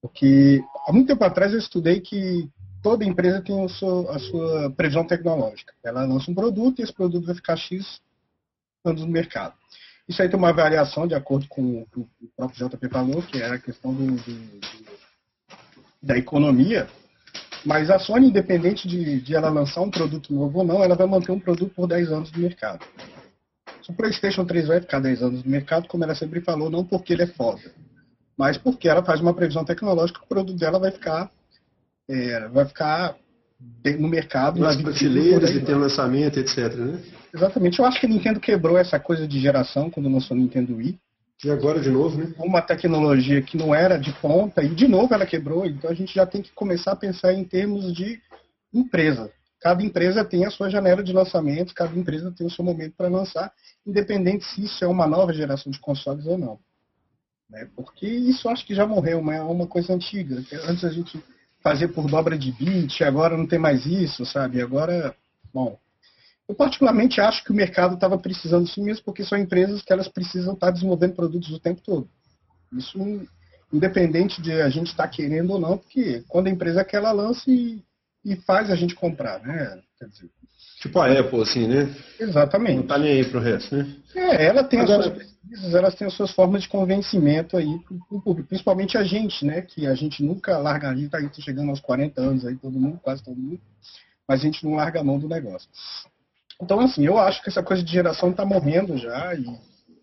Porque 0.00 0.62
há 0.86 0.92
muito 0.92 1.08
tempo 1.08 1.24
atrás 1.24 1.52
eu 1.52 1.58
estudei 1.58 2.00
que 2.00 2.48
toda 2.84 3.02
empresa 3.02 3.40
tem 3.40 3.64
a 3.64 4.18
sua 4.18 4.70
previsão 4.76 5.06
tecnológica. 5.06 5.72
Ela 5.82 6.04
lança 6.04 6.30
um 6.30 6.34
produto 6.34 6.78
e 6.78 6.82
esse 6.82 6.92
produto 6.92 7.24
vai 7.24 7.34
ficar 7.34 7.56
X 7.56 7.98
anos 8.84 9.00
no 9.00 9.08
mercado. 9.08 9.54
Isso 10.06 10.20
aí 10.20 10.28
tem 10.28 10.38
uma 10.38 10.52
variação 10.52 11.06
de 11.06 11.14
acordo 11.14 11.48
com 11.48 11.80
o 11.80 11.86
que 11.86 11.98
o 11.98 12.08
próprio 12.36 12.68
JP 12.68 12.88
falou, 12.90 13.22
que 13.22 13.40
é 13.40 13.46
a 13.46 13.58
questão 13.58 13.94
do, 13.94 14.16
do, 14.16 14.60
da 16.02 16.18
economia. 16.18 16.86
Mas 17.64 17.88
a 17.88 17.98
Sony, 17.98 18.28
independente 18.28 18.86
de, 18.86 19.18
de, 19.22 19.34
ela 19.34 19.48
lançar 19.48 19.80
um 19.80 19.90
produto 19.90 20.34
novo 20.34 20.58
ou 20.58 20.64
não, 20.64 20.84
ela 20.84 20.94
vai 20.94 21.06
manter 21.06 21.32
um 21.32 21.40
produto 21.40 21.72
por 21.74 21.86
10 21.86 22.12
anos 22.12 22.32
no 22.32 22.38
mercado. 22.38 22.84
Se 23.82 23.90
o 23.90 23.94
PlayStation 23.94 24.44
3 24.44 24.68
vai 24.68 24.80
ficar 24.82 25.00
10 25.00 25.22
anos 25.22 25.42
no 25.42 25.50
mercado, 25.50 25.88
como 25.88 26.04
ela 26.04 26.14
sempre 26.14 26.42
falou, 26.42 26.68
não 26.68 26.84
porque 26.84 27.14
ele 27.14 27.22
é 27.22 27.26
foda, 27.28 27.62
mas 28.36 28.58
porque 28.58 28.86
ela 28.86 29.02
faz 29.02 29.22
uma 29.22 29.32
previsão 29.32 29.64
tecnológica 29.64 30.18
que 30.18 30.26
o 30.26 30.28
produto 30.28 30.58
dela 30.58 30.78
vai 30.78 30.90
ficar 30.90 31.30
é, 32.08 32.48
vai 32.48 32.64
ficar 32.64 33.16
no 33.98 34.08
mercado. 34.08 34.60
Nas 34.60 34.80
prateleiras 34.80 35.50
e 35.50 35.60
ter 35.60 35.74
lançamento, 35.74 36.38
etc. 36.38 36.74
Né? 36.74 37.00
Exatamente. 37.34 37.78
Eu 37.78 37.84
acho 37.84 38.00
que 38.00 38.06
a 38.06 38.08
Nintendo 38.08 38.40
quebrou 38.40 38.78
essa 38.78 38.98
coisa 38.98 39.26
de 39.26 39.40
geração 39.40 39.90
quando 39.90 40.08
lançou 40.08 40.36
o 40.36 40.40
Nintendo 40.40 40.76
Wii. 40.76 40.98
E 41.44 41.50
agora 41.50 41.80
de 41.80 41.90
novo, 41.90 42.16
né? 42.16 42.32
Uma 42.38 42.62
tecnologia 42.62 43.42
que 43.42 43.56
não 43.56 43.74
era 43.74 43.98
de 43.98 44.12
ponta 44.14 44.62
e 44.62 44.68
de 44.68 44.86
novo 44.86 45.12
ela 45.12 45.26
quebrou. 45.26 45.66
Então 45.66 45.90
a 45.90 45.94
gente 45.94 46.14
já 46.14 46.24
tem 46.24 46.40
que 46.40 46.52
começar 46.52 46.92
a 46.92 46.96
pensar 46.96 47.34
em 47.34 47.44
termos 47.44 47.92
de 47.92 48.20
empresa. 48.72 49.30
Cada 49.60 49.82
empresa 49.82 50.24
tem 50.24 50.44
a 50.44 50.50
sua 50.50 50.68
janela 50.70 51.02
de 51.02 51.12
lançamento, 51.12 51.74
cada 51.74 51.98
empresa 51.98 52.32
tem 52.36 52.46
o 52.46 52.50
seu 52.50 52.64
momento 52.64 52.94
para 52.96 53.08
lançar, 53.08 53.52
independente 53.86 54.44
se 54.44 54.64
isso 54.64 54.84
é 54.84 54.86
uma 54.86 55.06
nova 55.06 55.32
geração 55.32 55.72
de 55.72 55.80
consoles 55.80 56.26
ou 56.26 56.38
não. 56.38 56.58
Né? 57.48 57.68
Porque 57.74 58.06
isso 58.06 58.48
acho 58.48 58.66
que 58.66 58.74
já 58.74 58.86
morreu, 58.86 59.18
é 59.30 59.42
uma 59.42 59.66
coisa 59.66 59.92
antiga. 59.92 60.36
Antes 60.68 60.84
a 60.84 60.90
gente 60.90 61.18
fazer 61.64 61.88
por 61.88 62.06
dobra 62.06 62.38
de 62.38 62.52
bit, 62.52 63.02
agora 63.02 63.38
não 63.38 63.46
tem 63.46 63.58
mais 63.58 63.86
isso, 63.86 64.26
sabe? 64.26 64.60
Agora, 64.60 65.16
bom, 65.52 65.78
eu 66.46 66.54
particularmente 66.54 67.22
acho 67.22 67.42
que 67.42 67.50
o 67.50 67.54
mercado 67.54 67.94
estava 67.94 68.18
precisando 68.18 68.66
disso 68.66 68.82
mesmo, 68.82 69.02
porque 69.02 69.24
são 69.24 69.38
empresas 69.38 69.80
que 69.80 69.90
elas 69.90 70.06
precisam 70.06 70.52
estar 70.52 70.70
desenvolvendo 70.70 71.14
produtos 71.14 71.50
o 71.50 71.58
tempo 71.58 71.80
todo. 71.80 72.06
Isso 72.70 72.98
independente 73.72 74.42
de 74.42 74.52
a 74.52 74.68
gente 74.68 74.88
estar 74.88 75.08
querendo 75.08 75.54
ou 75.54 75.58
não, 75.58 75.78
porque 75.78 76.22
quando 76.28 76.48
a 76.48 76.50
empresa 76.50 76.84
quer, 76.84 76.98
ela 76.98 77.12
lança 77.12 77.50
e, 77.50 77.82
e 78.22 78.36
faz 78.36 78.70
a 78.70 78.76
gente 78.76 78.94
comprar, 78.94 79.40
né? 79.40 79.80
Quer 79.98 80.08
dizer, 80.08 80.30
Tipo 80.84 81.00
a 81.00 81.10
Apple, 81.18 81.40
assim, 81.40 81.66
né? 81.66 81.96
Exatamente. 82.20 82.76
Não 82.76 82.86
tá 82.86 82.98
nem 82.98 83.12
aí 83.12 83.24
pro 83.24 83.40
resto, 83.40 83.74
né? 83.74 83.90
É, 84.14 84.44
ela 84.44 84.62
tem 84.62 84.80
Agora... 84.80 84.98
as 84.98 85.04
suas 85.06 85.16
pesquisas, 85.16 85.74
elas 85.74 85.94
têm 85.94 86.06
as 86.06 86.12
suas 86.12 86.30
formas 86.32 86.62
de 86.64 86.68
convencimento 86.68 87.56
aí 87.56 87.78
pro 87.78 88.20
público, 88.20 88.48
principalmente 88.48 88.98
a 88.98 89.02
gente, 89.02 89.46
né? 89.46 89.62
Que 89.62 89.86
a 89.86 89.94
gente 89.94 90.22
nunca 90.22 90.58
larga, 90.58 90.90
a 90.90 90.94
gente 90.94 91.08
tá 91.08 91.18
chegando 91.40 91.70
aos 91.70 91.80
40 91.80 92.20
anos 92.20 92.44
aí, 92.44 92.54
todo 92.56 92.78
mundo, 92.78 93.00
quase 93.02 93.24
todo 93.24 93.34
mundo, 93.34 93.58
mas 94.28 94.40
a 94.40 94.42
gente 94.42 94.62
não 94.62 94.74
larga 94.74 95.00
a 95.00 95.04
mão 95.04 95.18
do 95.18 95.26
negócio. 95.26 95.70
Então, 96.60 96.78
assim, 96.80 97.06
eu 97.06 97.16
acho 97.16 97.42
que 97.42 97.48
essa 97.48 97.62
coisa 97.62 97.82
de 97.82 97.90
geração 97.90 98.30
tá 98.30 98.44
morrendo 98.44 98.98
já 98.98 99.34
e, 99.34 99.46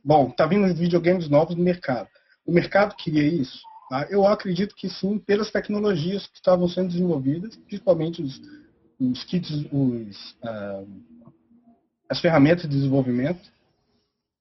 bom, 0.04 0.32
tá 0.32 0.48
vindo 0.48 0.74
videogames 0.74 1.30
novos 1.30 1.56
no 1.56 1.64
mercado. 1.64 2.08
O 2.44 2.52
mercado 2.52 2.96
queria 2.96 3.28
isso? 3.28 3.60
Tá? 3.88 4.08
Eu 4.10 4.26
acredito 4.26 4.74
que 4.76 4.90
sim, 4.90 5.20
pelas 5.20 5.52
tecnologias 5.52 6.26
que 6.26 6.38
estavam 6.38 6.68
sendo 6.68 6.90
desenvolvidas, 6.90 7.56
principalmente 7.56 8.24
os 8.24 8.42
os 9.10 9.24
kits, 9.24 9.50
os, 9.72 10.32
uh, 10.44 10.88
as 12.08 12.20
ferramentas 12.20 12.64
de 12.64 12.76
desenvolvimento, 12.76 13.50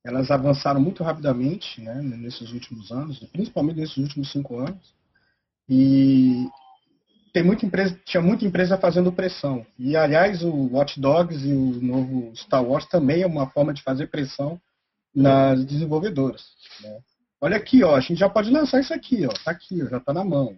elas 0.05 0.31
avançaram 0.31 0.81
muito 0.81 1.03
rapidamente 1.03 1.81
né, 1.81 1.95
nesses 2.03 2.53
últimos 2.53 2.91
anos, 2.91 3.19
principalmente 3.33 3.79
nesses 3.79 3.97
últimos 3.97 4.31
cinco 4.31 4.59
anos. 4.59 4.95
E 5.69 6.47
tem 7.33 7.43
muita 7.43 7.65
empresa, 7.65 7.99
tinha 8.05 8.23
muita 8.23 8.45
empresa 8.45 8.77
fazendo 8.77 9.13
pressão. 9.13 9.65
E, 9.79 9.97
aliás, 9.97 10.43
o 10.43 10.73
Watch 10.73 11.01
Dogs 11.01 11.47
e 11.47 11.53
o 11.53 11.81
novo 11.81 12.35
Star 12.37 12.65
Wars 12.65 12.87
também 12.87 13.23
é 13.23 13.27
uma 13.27 13.49
forma 13.51 13.73
de 13.73 13.83
fazer 13.83 14.09
pressão 14.09 14.61
nas 15.15 15.65
desenvolvedoras. 15.65 16.43
Né? 16.83 16.99
Olha 17.41 17.57
aqui, 17.57 17.83
ó, 17.83 17.95
a 17.95 18.01
gente 18.01 18.19
já 18.19 18.29
pode 18.29 18.51
lançar 18.51 18.81
isso 18.81 18.93
aqui, 18.93 19.27
ó, 19.27 19.33
tá 19.45 19.53
aqui, 19.53 19.83
ó, 19.83 19.89
já 19.89 19.99
está 19.99 20.13
na 20.13 20.25
mão. 20.25 20.55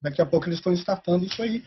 Daqui 0.00 0.22
a 0.22 0.26
pouco 0.26 0.46
eles 0.46 0.58
estão 0.58 0.72
startando 0.72 1.26
isso 1.26 1.42
aí 1.42 1.62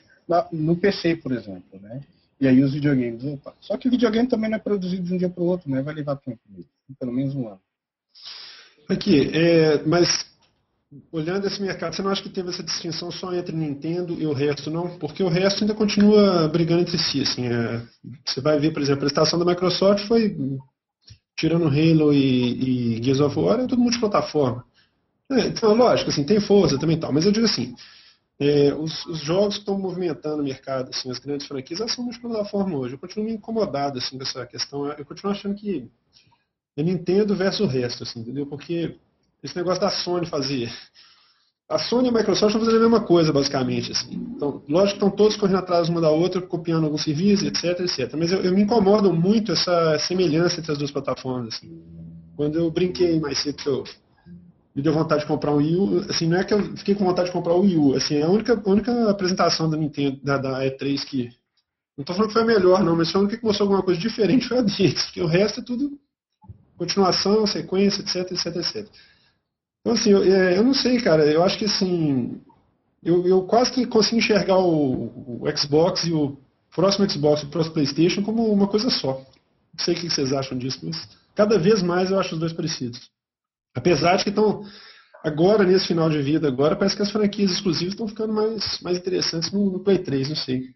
no 0.51 0.75
PC, 0.75 1.18
por 1.18 1.32
exemplo, 1.32 1.80
né? 1.82 2.01
E 2.39 2.48
aí 2.48 2.62
os 2.62 2.74
videogames, 2.74 3.24
opa. 3.24 3.53
Só 3.62 3.77
que 3.77 3.88
o 3.88 3.92
videogame 3.92 4.27
também 4.27 4.50
não 4.50 4.58
é 4.58 4.60
produzido 4.60 5.03
de 5.03 5.13
um 5.13 5.18
dia 5.18 5.30
para 5.30 5.44
o 5.44 5.48
outro, 5.48 5.70
né? 5.70 5.82
Vai 5.82 5.94
levar 5.94 6.15
tempo, 6.18 6.39
pelo 7.00 7.13
menos 7.13 7.36
um 7.36 7.48
ano. 7.48 7.62
Aqui, 8.89 9.32
é, 9.34 9.82
mas 9.86 10.25
olhando 11.12 11.48
esse 11.48 11.62
mercado, 11.62 11.96
você 11.96 12.01
não 12.01 12.12
acha 12.12 12.22
que 12.22 12.30
teve 12.30 12.50
essa 12.50 12.63
distinção 12.63 13.12
só 13.12 13.34
entre 13.34 13.56
Nintendo 13.56 14.15
e 14.20 14.25
o 14.25 14.34
resto, 14.34 14.70
não? 14.70 14.98
Porque 14.98 15.24
o 15.24 15.30
resto 15.30 15.63
ainda 15.63 15.74
continua 15.74 16.48
brigando 16.48 16.82
entre 16.82 16.98
si. 16.98 17.22
Assim, 17.22 17.48
é, 17.48 17.82
você 18.25 18.42
vai 18.42 18.60
ver, 18.60 18.72
por 18.72 18.82
exemplo, 18.82 19.00
a 19.00 19.06
prestação 19.06 19.39
da 19.39 19.46
Microsoft 19.46 20.06
foi, 20.08 20.36
tirando 21.36 21.68
Halo 21.68 22.13
e, 22.13 22.98
e 22.98 23.03
Gears 23.03 23.20
of 23.20 23.39
War, 23.39 23.60
é 23.60 23.68
tudo 23.68 23.82
multiplataforma. 23.82 24.65
É, 25.32 25.48
então, 25.48 25.74
lógico, 25.74 26.10
assim, 26.10 26.24
tem 26.24 26.39
força 26.39 26.77
também 26.77 27.00
tal, 27.00 27.12
mas 27.12 27.25
eu 27.25 27.32
digo 27.32 27.46
assim, 27.46 27.74
é, 28.43 28.73
os, 28.73 29.05
os, 29.05 29.19
jogos 29.19 29.55
que 29.55 29.62
estão 29.62 29.77
movimentando 29.77 30.41
o 30.41 30.45
mercado, 30.45 30.89
assim, 30.89 31.09
as 31.09 31.19
grandes 31.19 31.47
franquias, 31.47 31.79
elas 31.79 31.93
são 31.93 32.03
multiplataforma 32.03 32.77
hoje. 32.77 32.95
Eu 32.95 33.00
continuo 33.00 33.25
me 33.25 33.33
incomodado 33.33 33.97
assim, 33.97 34.17
com 34.17 34.23
essa 34.23 34.45
questão. 34.45 34.88
Eu 34.88 35.05
continuo 35.05 35.31
achando 35.31 35.55
que 35.55 35.89
é 36.75 36.83
Nintendo 36.83 37.35
versus 37.35 37.62
o 37.62 37.65
resto, 37.65 38.03
assim, 38.03 38.21
entendeu? 38.21 38.45
Porque 38.45 38.97
esse 39.43 39.55
negócio 39.55 39.81
da 39.81 39.89
Sony 39.89 40.25
fazer. 40.25 40.71
A 41.69 41.79
Sony 41.79 42.07
e 42.07 42.09
a 42.09 42.13
Microsoft 42.13 42.53
estão 42.53 42.59
fazendo 42.59 42.77
a 42.77 42.89
mesma 42.89 43.05
coisa, 43.05 43.31
basicamente. 43.31 43.91
Assim. 43.91 44.13
Então, 44.35 44.62
lógico 44.67 45.00
que 45.00 45.05
estão 45.05 45.09
todos 45.09 45.38
correndo 45.38 45.59
atrás 45.59 45.89
uma 45.89 46.01
da 46.01 46.09
outra, 46.09 46.41
copiando 46.41 46.85
alguns 46.85 47.03
serviços, 47.03 47.47
etc, 47.47 47.79
etc. 47.79 48.13
Mas 48.17 48.31
eu, 48.31 48.41
eu 48.41 48.53
me 48.53 48.62
incomodo 48.62 49.13
muito 49.13 49.51
essa 49.51 49.97
semelhança 50.00 50.59
entre 50.59 50.71
as 50.71 50.77
duas 50.77 50.91
plataformas. 50.91 51.55
Assim. 51.55 51.81
Quando 52.35 52.57
eu 52.57 52.69
brinquei 52.69 53.19
mais 53.19 53.39
cedo 53.39 53.55
que 53.55 53.69
eu 53.69 53.83
me 54.75 54.82
deu 54.82 54.94
vontade 54.94 55.22
de 55.22 55.27
comprar 55.27 55.51
um 55.51 55.58
Wii 55.58 55.75
U, 55.75 56.00
assim, 56.10 56.27
não 56.27 56.38
é 56.38 56.44
que 56.44 56.53
eu 56.53 56.77
fiquei 56.77 56.96
com 56.96 57.06
vontade 57.06 57.27
de 57.27 57.34
comprar 57.34 57.53
o 57.53 57.62
Wii 57.62 57.77
U, 57.77 57.96
assim, 57.96 58.15
é 58.15 58.24
a 58.24 58.30
única, 58.30 58.53
a 58.53 58.70
única 58.70 59.10
apresentação 59.10 59.70
da 59.70 59.77
Nintendo, 59.77 60.20
da, 60.24 60.38
da 60.38 60.60
E3 60.65 61.06
que, 61.06 61.30
não 61.98 62.01
estou 62.01 62.15
falando 62.15 62.30
que 62.30 62.34
foi 62.34 62.42
a 62.42 62.46
melhor 62.46 62.84
não, 62.84 62.96
mas 62.96 63.12
foi 63.12 63.20
a 63.20 63.24
única 63.24 63.38
que 63.38 63.46
mostrou 63.46 63.68
alguma 63.68 63.84
coisa 63.84 64.00
diferente 64.00 64.48
foi 64.48 64.58
a 64.58 64.62
deles, 64.62 65.06
porque 65.06 65.22
o 65.22 65.27
resto 65.27 65.60
é 65.60 65.63
tudo 65.63 65.98
continuação, 66.77 67.46
sequência, 67.46 68.01
etc, 68.01 68.32
etc, 68.32 68.56
etc. 68.58 68.88
Então, 69.82 69.94
assim, 69.94 70.12
eu, 70.12 70.24
é, 70.24 70.58
eu 70.58 70.63
não 70.63 70.74
sei, 70.74 71.00
cara, 71.01 71.25
eu 71.25 71.44
acho 71.44 71.58
que, 71.58 71.65
assim, 71.65 72.42
eu, 73.03 73.27
eu 73.27 73.44
quase 73.44 73.72
que 73.72 73.86
consigo 73.86 74.18
enxergar 74.18 74.58
o, 74.58 75.42
o, 75.44 75.58
Xbox 75.58 76.06
e 76.06 76.13
o 76.13 76.38
próximo 76.74 77.10
Xbox 77.10 77.42
e 77.42 77.46
o 77.46 77.50
próximo 77.50 77.74
Playstation 77.74 78.24
como 78.24 78.51
uma 78.51 78.68
coisa 78.68 78.89
só. 78.89 79.13
Não 79.74 79.84
sei 79.84 79.94
o 79.94 79.98
que 79.98 80.10
vocês 80.10 80.32
acham 80.32 80.58
disso, 80.58 80.80
mas 80.84 81.08
cada 81.36 81.58
vez 81.60 81.82
mais 81.82 82.12
eu 82.12 82.20
acho 82.20 82.34
os 82.34 82.39
dois 82.39 82.53
parecidos. 82.53 83.12
Apesar 83.75 84.18
de 84.18 84.24
que 84.24 84.30
estão, 84.30 84.63
agora, 85.24 85.63
nesse 85.63 85.88
final 85.88 86.10
de 86.10 86.22
vida, 86.22 86.48
agora 86.48 86.75
parece 86.75 86.96
que 86.96 87.01
as 87.01 87.12
franquias 87.12 87.51
exclusivas 87.51 87.94
estão 87.94 88.08
ficando 88.08 88.34
mais, 88.34 88.80
mais 88.82 88.98
interessantes 88.98 89.51
no, 89.51 89.72
no 89.72 89.80
Play 89.80 90.00
3, 90.00 90.30
não 90.30 90.36
sei. 90.36 90.70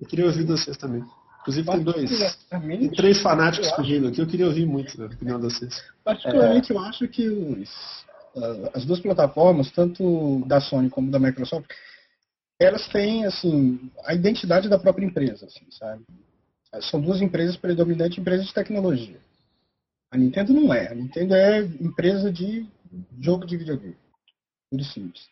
Eu 0.00 0.06
queria 0.08 0.26
ouvir 0.26 0.44
de 0.44 0.52
vocês 0.52 0.76
também. 0.76 1.04
Inclusive 1.40 1.70
tem 1.70 1.82
dois. 1.82 2.38
Tem 2.48 2.90
três 2.90 3.22
fanáticos 3.22 3.70
fugindo 3.72 4.08
aqui, 4.08 4.20
eu 4.20 4.26
queria 4.26 4.46
ouvir 4.46 4.66
muito 4.66 5.02
a 5.02 5.06
opinião 5.06 5.38
de 5.38 5.44
vocês. 5.44 5.82
Particularmente 6.04 6.72
é. 6.72 6.76
eu 6.76 6.80
acho 6.80 7.08
que 7.08 7.28
os, 7.28 7.70
uh, 8.34 8.70
as 8.74 8.84
duas 8.84 9.00
plataformas, 9.00 9.70
tanto 9.70 10.44
da 10.46 10.60
Sony 10.60 10.90
como 10.90 11.10
da 11.10 11.18
Microsoft, 11.18 11.70
elas 12.58 12.86
têm 12.88 13.24
assim, 13.24 13.90
a 14.04 14.14
identidade 14.14 14.68
da 14.68 14.78
própria 14.78 15.06
empresa, 15.06 15.46
assim, 15.46 15.64
sabe? 15.70 16.04
São 16.82 17.00
duas 17.00 17.22
empresas 17.22 17.56
predominantes 17.56 18.18
empresas 18.18 18.46
de 18.46 18.54
tecnologia. 18.54 19.18
A 20.10 20.16
Nintendo 20.16 20.52
não 20.52 20.74
é. 20.74 20.88
A 20.88 20.94
Nintendo 20.94 21.34
é 21.34 21.60
empresa 21.60 22.32
de 22.32 22.66
jogo 23.20 23.46
de 23.46 23.56
videogame. 23.56 23.96
Tudo 24.70 24.84
simples. 24.84 25.28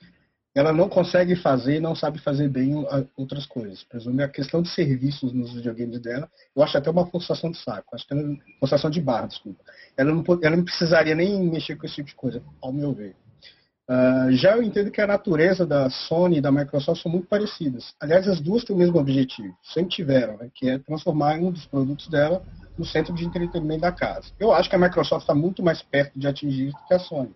Ela 0.54 0.72
não 0.72 0.88
consegue 0.88 1.36
fazer, 1.36 1.80
não 1.80 1.94
sabe 1.94 2.18
fazer 2.18 2.48
bem 2.48 2.74
outras 3.16 3.46
coisas. 3.46 3.84
Por 3.84 4.00
exemplo, 4.00 4.22
a 4.22 4.28
questão 4.28 4.62
de 4.62 4.68
serviços 4.68 5.32
nos 5.32 5.52
videogames 5.54 6.00
dela, 6.00 6.28
eu 6.54 6.62
acho 6.62 6.76
até 6.76 6.90
uma 6.90 7.06
forçação 7.06 7.50
de 7.50 7.58
saco. 7.58 7.94
Acho 7.94 8.06
que 8.06 8.14
é 8.14 8.16
uma 8.16 8.38
forçação 8.58 8.90
de 8.90 9.00
barra, 9.00 9.26
desculpa. 9.26 9.62
Ela 9.96 10.12
não, 10.12 10.24
ela 10.42 10.56
não 10.56 10.64
precisaria 10.64 11.14
nem 11.14 11.48
mexer 11.48 11.76
com 11.76 11.86
esse 11.86 11.96
tipo 11.96 12.08
de 12.08 12.14
coisa, 12.14 12.42
ao 12.60 12.72
meu 12.72 12.92
ver. 12.92 13.14
Uh, 13.88 14.30
já 14.32 14.54
eu 14.54 14.62
entendo 14.62 14.90
que 14.90 15.00
a 15.00 15.06
natureza 15.06 15.64
da 15.64 15.88
Sony 15.88 16.38
e 16.38 16.40
da 16.42 16.52
Microsoft 16.52 17.02
são 17.02 17.10
muito 17.10 17.26
parecidas. 17.26 17.94
Aliás, 17.98 18.28
as 18.28 18.38
duas 18.38 18.62
têm 18.62 18.76
o 18.76 18.78
mesmo 18.78 18.98
objetivo, 18.98 19.56
sempre 19.62 19.90
tiveram, 19.90 20.36
né, 20.36 20.50
que 20.54 20.68
é 20.68 20.78
transformar 20.78 21.36
um 21.38 21.50
dos 21.50 21.64
produtos 21.64 22.06
dela 22.08 22.42
no 22.76 22.84
centro 22.84 23.14
de 23.14 23.24
entretenimento 23.24 23.80
da 23.80 23.90
casa. 23.90 24.28
Eu 24.38 24.52
acho 24.52 24.68
que 24.68 24.76
a 24.76 24.78
Microsoft 24.78 25.22
está 25.22 25.34
muito 25.34 25.62
mais 25.62 25.80
perto 25.80 26.18
de 26.18 26.26
atingir 26.26 26.68
isso 26.68 26.76
que 26.86 26.92
a 26.92 26.98
Sony. 26.98 27.34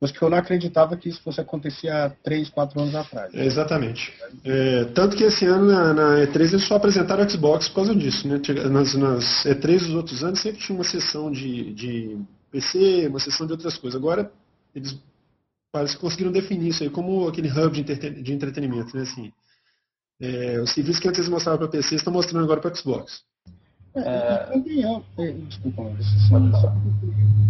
Mas 0.00 0.10
que 0.10 0.20
eu 0.20 0.30
não 0.30 0.38
acreditava 0.38 0.96
que 0.96 1.10
isso 1.10 1.22
fosse 1.22 1.40
acontecer 1.40 1.88
há 1.88 2.10
3, 2.24 2.48
4 2.48 2.80
anos 2.80 2.94
atrás. 2.94 3.32
Exatamente. 3.34 4.12
É, 4.44 4.84
tanto 4.94 5.14
que 5.14 5.22
esse 5.22 5.44
ano 5.44 5.66
na, 5.66 5.94
na, 5.94 6.26
E3 6.26 6.54
eles 6.54 6.66
só 6.66 6.74
apresentaram 6.76 7.28
Xbox 7.28 7.68
por 7.68 7.76
causa 7.76 7.94
disso. 7.94 8.26
Né? 8.26 8.40
Nas, 8.68 8.94
nas 8.94 9.44
E3 9.44 9.78
dos 9.78 9.94
outros 9.94 10.24
anos 10.24 10.40
sempre 10.40 10.60
tinha 10.60 10.76
uma 10.76 10.84
sessão 10.84 11.30
de, 11.30 11.72
de 11.74 12.18
PC, 12.50 13.06
uma 13.08 13.20
sessão 13.20 13.46
de 13.46 13.52
outras 13.52 13.76
coisas. 13.76 14.00
Agora 14.00 14.32
eles 14.74 14.98
parece 15.72 15.96
que 15.96 16.02
conseguiram 16.02 16.30
definir 16.30 16.68
isso 16.68 16.82
aí 16.82 16.90
como 16.90 17.26
aquele 17.26 17.50
hub 17.50 17.82
de, 17.82 18.22
de 18.22 18.32
entretenimento. 18.32 18.94
Né? 18.94 19.02
Assim, 19.02 19.32
é, 20.20 20.60
os 20.60 20.72
serviços 20.72 21.00
que 21.00 21.08
antes 21.08 21.20
eles 21.20 21.30
mostravam 21.30 21.58
para 21.58 21.68
PC 21.68 21.96
estão 21.96 22.12
mostrando 22.12 22.44
agora 22.44 22.60
para 22.60 22.74
Xbox. 22.74 23.24
É, 23.94 24.46
convenhamos, 24.52 25.04
é, 25.18 25.32
desculpa, 25.32 25.82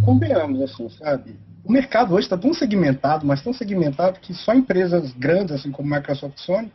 convenhamos, 0.05 0.63
assim, 0.63 0.89
sabe? 0.89 1.37
O 1.65 1.71
mercado 1.71 2.15
hoje 2.15 2.27
está 2.27 2.37
tão 2.37 2.53
segmentado, 2.53 3.25
mas 3.25 3.43
tão 3.43 3.53
segmentado 3.53 4.19
que 4.19 4.35
só 4.35 4.53
empresas 4.53 5.13
grandes, 5.13 5.55
assim 5.55 5.71
como 5.71 5.95
Microsoft 5.95 6.39
e 6.39 6.41
Sony, 6.41 6.73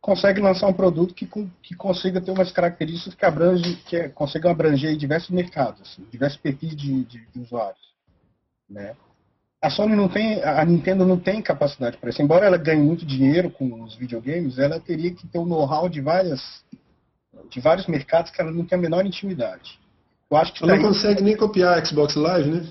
conseguem 0.00 0.42
lançar 0.42 0.66
um 0.66 0.72
produto 0.72 1.14
que, 1.14 1.28
que 1.62 1.74
consiga 1.76 2.20
ter 2.20 2.32
umas 2.32 2.50
características 2.50 3.14
que, 3.14 3.24
abrange, 3.24 3.76
que 3.86 3.96
é, 3.96 4.08
consigam 4.08 4.50
abranger 4.50 4.96
diversos 4.96 5.30
mercados, 5.30 5.80
assim, 5.82 6.04
diversos 6.10 6.38
perfis 6.38 6.74
de, 6.74 7.04
de, 7.04 7.26
de 7.26 7.40
usuários. 7.40 7.94
Né? 8.68 8.96
A 9.62 9.70
Sony 9.70 9.96
não 9.96 10.08
tem, 10.08 10.42
a 10.42 10.64
Nintendo 10.64 11.06
não 11.06 11.18
tem 11.18 11.40
capacidade 11.42 11.96
para 11.96 12.10
isso. 12.10 12.22
Embora 12.22 12.46
ela 12.46 12.58
ganhe 12.58 12.82
muito 12.82 13.06
dinheiro 13.06 13.50
com 13.50 13.82
os 13.82 13.94
videogames, 13.94 14.58
ela 14.58 14.78
teria 14.78 15.10
que 15.12 15.26
ter 15.26 15.38
o 15.38 15.42
um 15.42 15.46
know-how 15.46 15.88
de 15.88 16.00
várias 16.00 16.64
de 17.50 17.60
vários 17.60 17.86
mercados 17.86 18.30
que 18.30 18.40
ela 18.40 18.50
não 18.50 18.64
tem 18.64 18.78
a 18.78 18.80
menor 18.80 19.06
intimidade. 19.06 19.78
Eu 20.30 20.36
acho 20.36 20.52
que 20.52 20.64
ela 20.64 20.74
não 20.74 20.82
tá 20.82 20.88
consegue 20.88 21.22
nem 21.22 21.36
copiar 21.36 21.78
a 21.78 21.84
Xbox 21.84 22.14
Live, 22.14 22.50
né? 22.50 22.66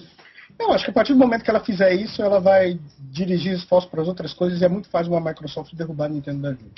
Eu 0.60 0.72
acho 0.72 0.86
que 0.86 0.92
a 0.92 0.94
partir 0.94 1.14
do 1.14 1.20
momento 1.20 1.44
que 1.44 1.50
ela 1.50 1.60
fizer 1.60 1.94
isso, 1.94 2.22
ela 2.22 2.40
vai 2.40 2.80
dirigir 3.00 3.54
esforço 3.54 3.90
para 3.90 4.02
as 4.02 4.08
outras 4.08 4.34
coisas 4.34 4.62
e 4.62 4.66
é 4.66 4.70
muito 4.70 4.90
fácil 4.90 5.12
uma 5.12 5.22
Microsoft 5.22 5.74
derrubar 5.74 6.06
a 6.06 6.10
Nintendo 6.10 6.42
da 6.42 6.52
vida. 6.52 6.72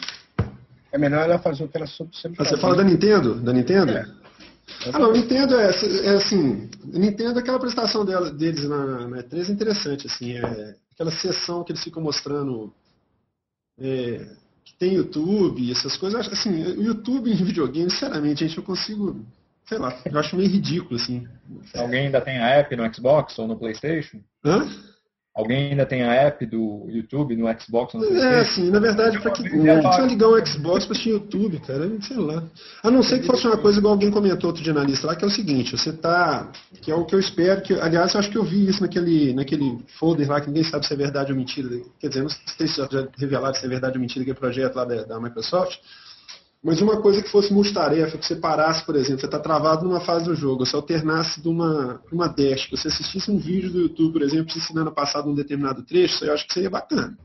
É 0.92 0.98
melhor 0.98 1.24
ela 1.24 1.38
fazer 1.38 1.64
o 1.64 1.68
que 1.68 1.78
ela 1.78 1.88
sempre 1.88 2.36
ah, 2.40 2.44
Você 2.44 2.58
fala 2.58 2.76
da 2.76 2.84
Nintendo? 2.84 3.36
Da 3.36 3.54
Nintendo? 3.54 3.92
É. 3.92 4.06
Ah, 4.94 5.00
não, 5.00 5.12
Nintendo 5.12 5.56
é, 5.56 5.70
é 6.06 6.10
assim, 6.16 6.70
Nintendo, 6.84 7.40
aquela 7.40 7.58
apresentação 7.58 8.06
dela, 8.06 8.30
deles 8.32 8.68
na, 8.68 9.08
na 9.08 9.24
E3 9.24 9.50
é 9.50 9.52
interessante, 9.52 10.08
assim, 10.08 10.34
é 10.34 10.76
aquela 10.92 11.12
sessão 11.12 11.64
que 11.64 11.72
eles 11.72 11.84
ficam 11.84 12.02
mostrando 12.02 12.74
é, 13.80 14.26
tem 14.80 14.94
YouTube, 14.94 15.72
essas 15.72 15.98
coisas. 15.98 16.28
Assim, 16.28 16.64
o 16.64 16.84
YouTube 16.84 17.32
em 17.32 17.44
videogame, 17.44 17.90
sinceramente, 17.90 18.46
gente, 18.46 18.58
eu 18.58 18.64
consigo. 18.64 19.26
Sei 19.66 19.78
lá, 19.78 20.00
eu 20.06 20.18
acho 20.18 20.36
meio 20.36 20.50
ridículo, 20.50 20.96
assim. 20.96 21.28
Alguém 21.76 22.06
ainda 22.06 22.22
tem 22.22 22.38
a 22.38 22.48
app 22.48 22.74
no 22.76 22.94
Xbox 22.94 23.38
ou 23.38 23.48
no 23.48 23.58
Playstation? 23.58 24.20
Hã? 24.44 24.66
Alguém 25.38 25.70
ainda 25.70 25.86
tem 25.86 26.02
a 26.02 26.12
app 26.12 26.44
do 26.48 26.88
YouTube 26.90 27.36
no 27.36 27.46
Xbox? 27.62 27.94
No 27.94 28.04
é, 28.04 28.40
assim, 28.40 28.72
na 28.72 28.80
verdade, 28.80 29.20
para 29.20 29.30
que 29.30 29.44
precisa 29.44 30.06
ligar 30.08 30.30
um 30.30 30.44
Xbox 30.44 30.86
para 30.86 30.94
assistir 30.94 31.12
YouTube, 31.12 31.60
cara? 31.60 31.88
Sei 32.02 32.18
lá. 32.18 32.44
A 32.82 32.90
não 32.90 33.04
ser 33.04 33.20
que 33.20 33.28
fosse 33.28 33.46
uma 33.46 33.56
coisa 33.56 33.78
igual 33.78 33.94
alguém 33.94 34.10
comentou 34.10 34.50
outro 34.50 34.64
dia 34.64 34.74
na 34.74 34.84
lista 34.84 35.06
lá, 35.06 35.16
que 35.16 35.24
é 35.24 35.28
o 35.28 35.30
seguinte, 35.30 35.78
você 35.78 35.94
tá. 35.94 36.52
Que 36.82 36.90
é 36.90 36.96
o 36.96 37.06
que 37.06 37.14
eu 37.14 37.20
espero, 37.20 37.62
que. 37.62 37.72
Aliás, 37.76 38.16
eu 38.16 38.20
acho 38.20 38.32
que 38.32 38.38
eu 38.40 38.44
vi 38.44 38.68
isso 38.68 38.82
naquele, 38.82 39.32
naquele 39.32 39.78
folder 40.00 40.28
lá 40.28 40.42
que 40.42 40.48
ninguém 40.48 40.64
sabe 40.64 40.88
se 40.88 40.94
é 40.96 40.98
verdade 40.98 41.32
ou 41.32 41.38
mentira. 41.38 41.70
Quer 42.00 42.08
dizer, 42.08 42.24
não 42.24 42.30
sei 42.30 42.68
se 42.68 42.78
já 42.78 43.08
revelaram 43.16 43.54
se 43.54 43.64
é 43.64 43.70
verdade 43.70 43.96
ou 43.96 44.02
mentira 44.02 44.24
aquele 44.24 44.40
projeto 44.40 44.76
lá 44.76 44.86
da, 44.86 45.04
da 45.04 45.20
Microsoft. 45.20 45.78
Mas 46.64 46.82
uma 46.82 47.02
coisa 47.02 47.22
que 47.22 47.30
fosse 47.30 47.54
multitarefa, 47.54 48.18
que 48.18 48.26
você 48.26 48.36
parasse, 48.36 48.84
por 48.86 48.96
exemplo, 48.96 49.20
você 49.20 49.28
está 49.28 49.40
travado 49.40 49.86
numa 49.86 50.02
fase 50.02 50.26
do 50.26 50.36
jogo, 50.36 50.66
você 50.66 50.76
alternasse 50.76 51.42
de 51.42 51.48
uma, 51.48 52.02
uma 52.12 52.28
dash, 52.28 52.68
você 52.70 52.88
assistisse 52.88 53.30
um 53.30 53.38
vídeo 53.38 53.72
do 53.72 53.82
YouTube, 53.82 54.14
por 54.14 54.22
exemplo, 54.22 54.48
te 54.48 54.58
ensinando 54.58 54.90
a 54.90 54.94
passar 54.94 55.22
de 55.22 55.30
um 55.30 55.36
determinado 55.36 55.84
trecho, 55.84 56.16
isso 56.16 56.26
eu 56.26 56.34
acho 56.34 56.48
que 56.48 56.54
seria 56.54 56.70
bacana. 56.70 57.18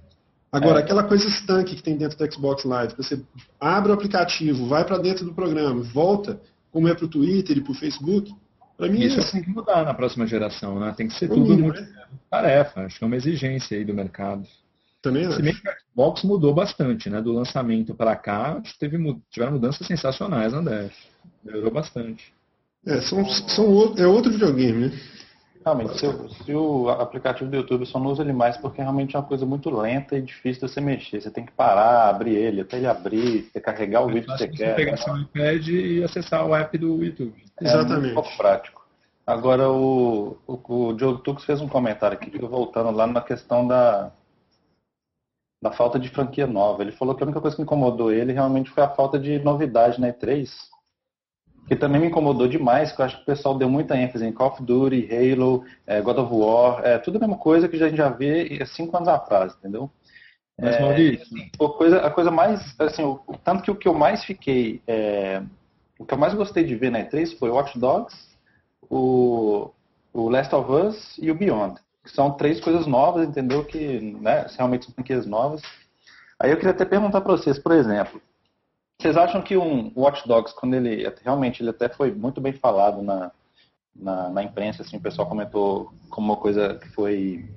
Agora, 0.53 0.81
é. 0.81 0.83
aquela 0.83 1.03
coisa 1.03 1.27
estanque 1.27 1.75
que 1.75 1.83
tem 1.83 1.97
dentro 1.97 2.19
do 2.19 2.33
Xbox 2.33 2.63
Live, 2.65 2.95
que 2.95 3.03
você 3.03 3.23
abre 3.59 3.91
o 3.91 3.95
aplicativo, 3.95 4.67
vai 4.67 4.85
para 4.85 4.99
dentro 4.99 5.25
do 5.25 5.33
programa, 5.33 5.83
volta, 5.83 6.39
como 6.71 6.87
é 6.89 6.95
para 6.95 7.07
o 7.07 7.09
Twitter 7.09 7.57
e 7.57 7.61
para 7.63 7.73
o 7.73 7.75
Facebook, 7.75 8.35
para 8.77 8.89
mim 8.89 9.01
isso 9.01 9.19
é... 9.19 9.25
tem 9.25 9.43
que 9.43 9.51
mudar 9.51 9.85
na 9.85 9.95
próxima 9.95 10.27
geração, 10.27 10.79
né? 10.79 10.93
Tem 10.97 11.07
que 11.07 11.15
ser 11.15 11.29
tudo 11.29 11.57
muito 11.57 11.81
né? 11.81 11.89
tarefa, 12.31 12.83
acho 12.83 12.99
que 12.99 13.05
é 13.05 13.07
uma 13.07 13.17
exigência 13.17 13.79
aí 13.79 13.85
do 13.85 13.95
mercado. 13.95 14.47
Também 15.03 15.27
acho. 15.27 15.37
Se 15.37 15.43
bem 15.43 15.53
que 15.53 15.69
o 15.69 15.73
Xbox 15.73 16.23
mudou 16.23 16.55
bastante, 16.55 17.11
né? 17.11 17.21
Do 17.21 17.33
lançamento 17.33 17.93
para 17.95 18.15
cá, 18.15 18.63
teve, 18.79 18.97
tiveram 19.31 19.53
mudanças 19.53 19.87
sensacionais 19.87 20.53
na 20.53 20.61
Dash. 20.61 20.97
Melhorou 21.45 21.73
bastante. 21.73 22.33
É, 22.87 23.01
são, 23.01 23.25
são, 23.25 23.95
é 23.99 24.07
outro 24.07 24.31
videogame, 24.31 24.89
né? 24.89 25.01
Realmente, 25.65 25.97
se, 25.97 26.45
se, 26.45 26.55
o 26.55 26.89
aplicativo 26.89 27.49
do 27.49 27.57
YouTube 27.57 27.87
só 27.87 27.99
não 27.99 28.11
usa 28.11 28.23
ele 28.23 28.33
mais 28.33 28.57
porque 28.57 28.83
realmente 28.83 29.15
é 29.15 29.19
uma 29.19 29.25
coisa 29.25 29.47
muito 29.47 29.71
lenta 29.71 30.17
e 30.17 30.23
difícil 30.23 30.67
de 30.67 30.73
você 30.73 30.81
mexer. 30.81 31.21
Você 31.21 31.31
tem 31.31 31.47
que 31.47 31.53
parar, 31.53 32.09
abrir 32.09 32.35
ele, 32.35 32.63
até 32.63 32.79
ele 32.79 32.87
abrir, 32.87 33.49
você 33.53 33.61
carregar 33.61 34.03
o 34.03 34.09
vídeo 34.09 34.27
que 34.27 34.39
você 34.39 34.49
quer. 34.49 34.71
Você 34.71 34.75
pegar 34.75 34.97
seu 34.97 35.17
iPad 35.17 35.69
e 35.69 36.03
acessar 36.03 36.45
o 36.47 36.55
app 36.55 36.77
do 36.77 37.05
YouTube. 37.05 37.35
É 37.61 37.65
Exatamente. 37.65 38.11
um 38.11 38.15
pouco 38.15 38.37
prático. 38.37 38.83
Agora, 39.25 39.71
o, 39.71 40.37
o, 40.49 40.89
o 40.89 40.93
Diogo 40.95 41.19
Tux 41.19 41.45
fez 41.45 41.61
um 41.61 41.69
comentário 41.69 42.17
aqui, 42.17 42.37
voltando 42.39 42.91
lá 42.91 43.07
na 43.07 43.21
questão 43.21 43.67
da, 43.67 44.11
da 45.63 45.71
falta 45.71 45.97
de 45.99 46.09
franquia 46.09 46.47
nova. 46.47 46.83
Ele 46.83 46.91
falou 46.91 47.15
que 47.15 47.23
a 47.23 47.27
única 47.27 47.41
coisa 47.41 47.55
que 47.55 47.63
incomodou 47.63 48.13
ele 48.13 48.33
realmente 48.33 48.69
foi 48.71 48.83
a 48.83 48.89
falta 48.89 49.17
de 49.17 49.39
novidade 49.39 50.01
na 50.01 50.13
E3. 50.13 50.51
que 51.69 51.77
também 51.77 52.01
me 52.01 52.09
incomodou 52.09 52.49
demais, 52.49 52.91
que 52.91 53.01
eu 53.01 53.05
acho 53.05 53.17
que 53.19 53.23
o 53.23 53.27
pessoal 53.27 53.57
deu 53.57 53.71
muita 53.71 53.97
ênfase 53.97 54.27
em 54.27 54.33
Call 54.33 54.49
of 54.49 54.63
Duty, 54.65 55.09
Halo, 55.15 55.65
é, 55.87 56.01
God 56.03 56.19
of 56.19 56.35
War, 56.35 56.85
é 56.85 56.99
tudo 56.99 57.17
a 57.17 57.21
mesma 57.21 57.39
coisa 57.39 57.69
que 57.69 57.77
a 57.77 57.89
gente 57.89 57.97
já 57.97 58.09
vê 58.09 58.67
cinco 58.67 58.97
anos 58.97 59.09
atrás, 59.09 59.55
entendeu? 59.55 59.89
Mas, 60.61 60.81
Maurício... 60.81 61.39
É, 61.39 61.65
a, 61.65 61.69
coisa, 61.69 62.07
a 62.07 62.11
coisa 62.11 62.31
mais, 62.33 62.75
assim, 62.81 63.05
o, 63.05 63.21
tanto 63.45 63.63
que 63.63 63.71
o 63.71 63.77
que 63.77 63.87
eu 63.87 63.95
mais 63.95 64.25
fiquei, 64.25 64.83
é, 64.89 65.41
o 65.97 66.05
que 66.05 66.13
eu 66.13 66.19
mais 66.19 66.35
gostei 66.35 66.65
de 66.65 66.75
ver 66.75 66.91
na 66.91 66.99
E3 67.05 67.39
foi 67.39 67.51
Watch 67.51 67.79
Dogs, 67.79 68.17
o, 68.91 69.71
o 70.13 70.29
Last 70.29 70.53
of 70.55 70.71
Us 70.71 71.19
e 71.19 71.31
o 71.31 71.35
Beyond, 71.37 71.81
que 72.03 72.11
são 72.11 72.33
três 72.33 72.61
coisas 72.61 72.87
novas, 72.87 73.29
entendeu? 73.29 73.65
Que 73.65 74.01
né, 74.01 74.47
realmente 74.57 74.87
são 74.87 74.95
franquias 74.95 75.27
novas. 75.27 75.63
Aí 76.39 76.51
eu 76.51 76.57
queria 76.57 76.73
até 76.73 76.85
perguntar 76.85 77.21
para 77.21 77.33
vocês, 77.33 77.59
por 77.59 77.73
exemplo, 77.73 78.21
vocês 79.01 79.17
acham 79.17 79.43
que 79.43 79.57
um 79.57 79.93
Watch 79.97 80.27
Dogs, 80.27 80.55
quando 80.55 80.75
ele 80.75 81.13
realmente 81.25 81.63
ele 81.63 81.71
até 81.71 81.89
foi 81.89 82.13
muito 82.13 82.41
bem 82.41 82.53
falado 82.53 83.03
na, 83.03 83.33
na, 83.95 84.29
na 84.31 84.43
imprensa, 84.43 84.83
assim, 84.83 84.97
o 84.97 85.01
pessoal 85.01 85.29
comentou 85.29 85.93
como 86.09 86.33
uma 86.33 86.37
coisa 86.37 86.75
que 86.75 86.89
foi 86.91 87.49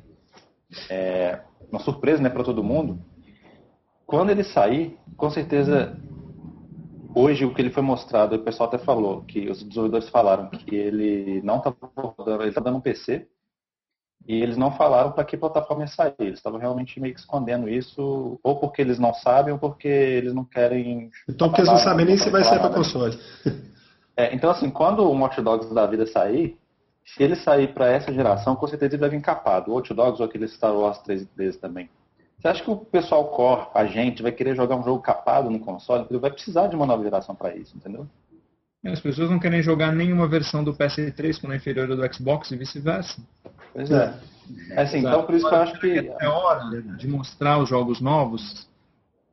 é, 0.90 1.40
uma 1.72 1.80
surpresa 1.80 2.22
né, 2.22 2.30
para 2.30 2.44
todo 2.44 2.64
mundo. 2.64 3.00
Quando 4.06 4.30
ele 4.30 4.44
sair, 4.44 4.98
com 5.18 5.30
certeza, 5.30 5.96
hoje 7.16 7.46
o 7.46 7.54
que 7.54 7.62
ele 7.62 7.72
foi 7.72 7.84
mostrado, 7.84 8.36
o 8.36 8.44
pessoal 8.44 8.68
até 8.68 8.78
falou, 8.78 9.24
que 9.24 9.50
os 9.50 9.64
desenvolvedores 9.64 10.10
falaram 10.10 10.50
que 10.50 10.76
ele 10.76 11.42
não 11.44 11.58
estava 11.58 11.76
ele 12.40 12.50
está 12.50 12.62
dando 12.62 12.78
um 12.78 12.82
PC, 12.82 13.28
e 14.28 14.42
eles 14.42 14.58
não 14.58 14.72
falaram 14.72 15.12
para 15.12 15.24
que 15.24 15.38
plataforma 15.38 15.84
ia 15.84 15.88
sair. 15.88 16.16
Eles 16.20 16.40
estavam 16.40 16.60
realmente 16.60 17.00
meio 17.00 17.14
que 17.14 17.20
escondendo 17.20 17.70
isso, 17.70 18.40
ou 18.44 18.60
porque 18.60 18.82
eles 18.82 18.98
não 18.98 19.14
sabem, 19.14 19.54
ou 19.54 19.60
porque 19.60 19.88
eles 19.88 20.34
não 20.34 20.44
querem. 20.44 21.12
Então, 21.30 21.50
porque 21.50 21.62
eles 21.62 21.72
não 21.72 21.78
sabem 21.78 22.06
nem 22.06 22.18
se 22.18 22.30
vai 22.30 22.44
sair 22.44 22.60
para 22.60 22.74
console. 22.74 23.18
É, 24.18 24.34
então, 24.34 24.50
assim, 24.50 24.70
quando 24.70 25.02
o 25.02 25.12
Watch 25.20 25.42
Dogs 25.42 25.74
da 25.74 25.86
vida 25.86 26.08
sair, 26.08 26.58
se 27.06 27.22
ele 27.22 27.36
sair 27.36 27.74
para 27.74 27.88
essa 27.88 28.14
geração, 28.14 28.56
com 28.56 28.66
certeza 28.66 28.96
ele 28.96 29.02
vai 29.02 29.10
vir 29.10 29.22
capado. 29.22 29.70
O 29.70 29.76
Watch 29.76 29.94
Dogs 29.94 30.22
ou 30.22 30.26
aquele 30.26 30.48
Star 30.48 30.74
Wars 30.74 31.00
3D 31.00 31.60
também. 31.60 31.90
Você 32.40 32.48
acha 32.48 32.64
que 32.64 32.72
o 32.72 32.78
pessoal 32.78 33.28
core, 33.28 33.68
a 33.74 33.86
gente, 33.86 34.24
vai 34.24 34.32
querer 34.32 34.56
jogar 34.56 34.76
um 34.78 34.84
jogo 34.84 35.02
capado 35.02 35.50
no 35.50 35.60
console? 35.60 36.06
Ele 36.10 36.20
vai 36.20 36.32
precisar 36.32 36.68
de 36.68 36.76
uma 36.76 36.86
nova 36.86 37.04
geração 37.04 37.36
para 37.36 37.56
isso, 37.56 37.76
entendeu? 37.76 38.08
As 38.86 39.00
pessoas 39.00 39.30
não 39.32 39.40
querem 39.40 39.64
jogar 39.64 39.92
nenhuma 39.92 40.28
versão 40.28 40.64
do 40.64 40.74
PS3 40.74 41.42
quando 41.42 41.54
é 41.54 41.56
inferior 41.56 41.88
do 41.88 42.14
Xbox 42.14 42.52
e 42.52 42.56
vice-versa. 42.56 43.20
Pois 43.76 43.92
é. 43.92 44.18
é 44.72 44.82
assim, 44.82 45.00
então 45.00 45.24
por 45.26 45.36
isso 45.36 45.48
que 45.48 45.54
eu 45.54 45.60
acho 45.60 45.80
que. 45.82 46.12
É 46.22 46.28
hora 46.30 46.82
de 46.98 47.08
mostrar 47.08 47.60
os 47.60 47.68
jogos 47.68 48.00
novos. 48.00 48.68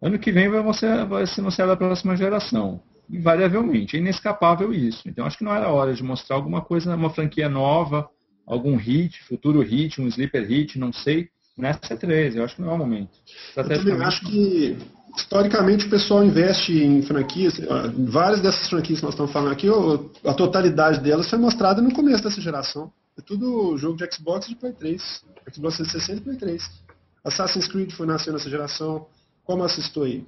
Ano 0.02 0.18
que 0.18 0.32
vem 0.32 0.48
vai 0.48 0.74
ser, 0.74 1.06
vai 1.06 1.24
ser 1.28 1.40
anunciado 1.40 1.70
a 1.70 1.76
próxima 1.76 2.16
geração. 2.16 2.82
Invariavelmente. 3.08 3.96
É 3.96 4.00
inescapável 4.00 4.74
isso. 4.74 5.08
Então 5.08 5.24
acho 5.24 5.38
que 5.38 5.44
não 5.44 5.54
era 5.54 5.68
hora 5.68 5.94
de 5.94 6.02
mostrar 6.02 6.34
alguma 6.34 6.60
coisa, 6.60 6.92
uma 6.96 7.10
franquia 7.10 7.48
nova, 7.48 8.08
algum 8.44 8.74
hit, 8.74 9.22
futuro 9.22 9.60
hit, 9.60 10.00
um 10.00 10.08
sleeper 10.08 10.44
hit, 10.44 10.76
não 10.76 10.92
sei, 10.92 11.28
nessa 11.56 11.96
13. 11.96 12.38
Eu 12.38 12.44
acho 12.44 12.56
que 12.56 12.62
não 12.62 12.72
é 12.72 12.74
o 12.74 12.78
momento. 12.78 13.12
Eu 13.56 13.68
também 13.68 14.02
acho 14.02 14.24
que 14.26 14.76
historicamente 15.16 15.86
o 15.86 15.90
pessoal 15.90 16.24
investe 16.24 16.72
em 16.82 17.02
franquias, 17.02 17.60
várias 18.08 18.40
dessas 18.40 18.68
franquias 18.68 18.98
que 18.98 19.04
nós 19.04 19.14
estamos 19.14 19.30
falando 19.30 19.52
aqui, 19.52 19.68
a 20.26 20.34
totalidade 20.34 21.00
delas 21.00 21.30
foi 21.30 21.38
mostrada 21.38 21.80
no 21.80 21.94
começo 21.94 22.24
dessa 22.24 22.40
geração. 22.40 22.90
É 23.18 23.20
tudo 23.20 23.76
jogo 23.76 23.96
de 23.96 24.08
Xbox 24.12 24.46
e 24.46 24.50
de 24.50 24.56
Play 24.56 24.72
3. 24.72 25.24
Xbox 25.52 25.76
360 25.76 26.12
e 26.12 26.20
Play 26.24 26.36
3. 26.36 26.70
Assassin's 27.24 27.68
Creed 27.68 27.92
foi 27.92 28.06
nascendo 28.06 28.36
nessa 28.36 28.50
geração. 28.50 29.06
Como 29.44 29.62
assistou 29.62 30.04
aí? 30.04 30.26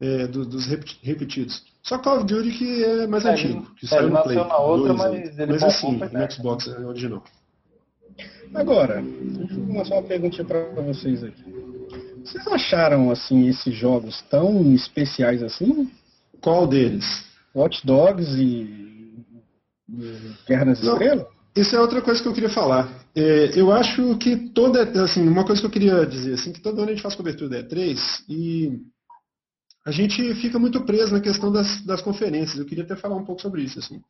É, 0.00 0.26
do, 0.26 0.44
dos 0.46 0.66
repetidos. 0.66 1.64
Só 1.82 1.98
Call 1.98 2.18
of 2.18 2.26
Duty 2.26 2.52
que 2.52 2.84
é 2.84 3.06
mais 3.06 3.24
é, 3.24 3.32
antigo. 3.32 3.62
Que 3.74 3.86
é, 3.86 3.88
saiu 3.88 4.10
no 4.10 4.22
Play 4.22 4.36
na 4.36 4.58
outra, 4.58 4.94
2, 4.94 4.98
mas, 4.98 5.38
ele 5.38 5.52
mas 5.52 5.62
assim, 5.62 5.98
no 5.98 6.30
Xbox 6.30 6.68
é 6.68 6.78
original. 6.86 7.24
Agora, 8.54 9.02
deixa 9.02 9.54
eu 9.54 9.72
lançar 9.72 9.94
uma 9.96 10.02
perguntinha 10.02 10.44
para 10.44 10.64
vocês 10.82 11.22
aqui. 11.22 11.44
Vocês 12.24 12.46
acharam 12.48 13.10
assim 13.10 13.48
esses 13.48 13.74
jogos 13.74 14.22
tão 14.30 14.74
especiais 14.74 15.42
assim? 15.42 15.90
Qual 16.40 16.66
deles? 16.66 17.26
Watch 17.54 17.86
Dogs 17.86 18.38
e, 18.38 19.24
e 19.88 20.34
Guerra 20.46 20.66
nas. 20.66 20.82
Estrelas? 20.82 21.37
Isso 21.58 21.74
é 21.74 21.80
outra 21.80 22.00
coisa 22.00 22.22
que 22.22 22.28
eu 22.28 22.32
queria 22.32 22.48
falar. 22.48 22.88
É, 23.16 23.58
eu 23.58 23.72
acho 23.72 24.16
que 24.18 24.36
toda, 24.50 24.82
assim, 25.02 25.26
uma 25.26 25.44
coisa 25.44 25.60
que 25.60 25.66
eu 25.66 25.70
queria 25.70 26.06
dizer, 26.06 26.34
assim, 26.34 26.52
que 26.52 26.60
todo 26.60 26.78
ano 26.78 26.90
a 26.90 26.92
gente 26.92 27.02
faz 27.02 27.16
cobertura 27.16 27.50
da 27.50 27.68
E3 27.68 27.98
e 28.28 28.80
a 29.84 29.90
gente 29.90 30.34
fica 30.36 30.56
muito 30.56 30.84
preso 30.84 31.12
na 31.12 31.20
questão 31.20 31.50
das, 31.50 31.84
das 31.84 32.00
conferências. 32.00 32.58
Eu 32.60 32.64
queria 32.64 32.84
até 32.84 32.94
falar 32.94 33.16
um 33.16 33.24
pouco 33.24 33.42
sobre 33.42 33.62
isso, 33.62 33.80
assim. 33.80 34.00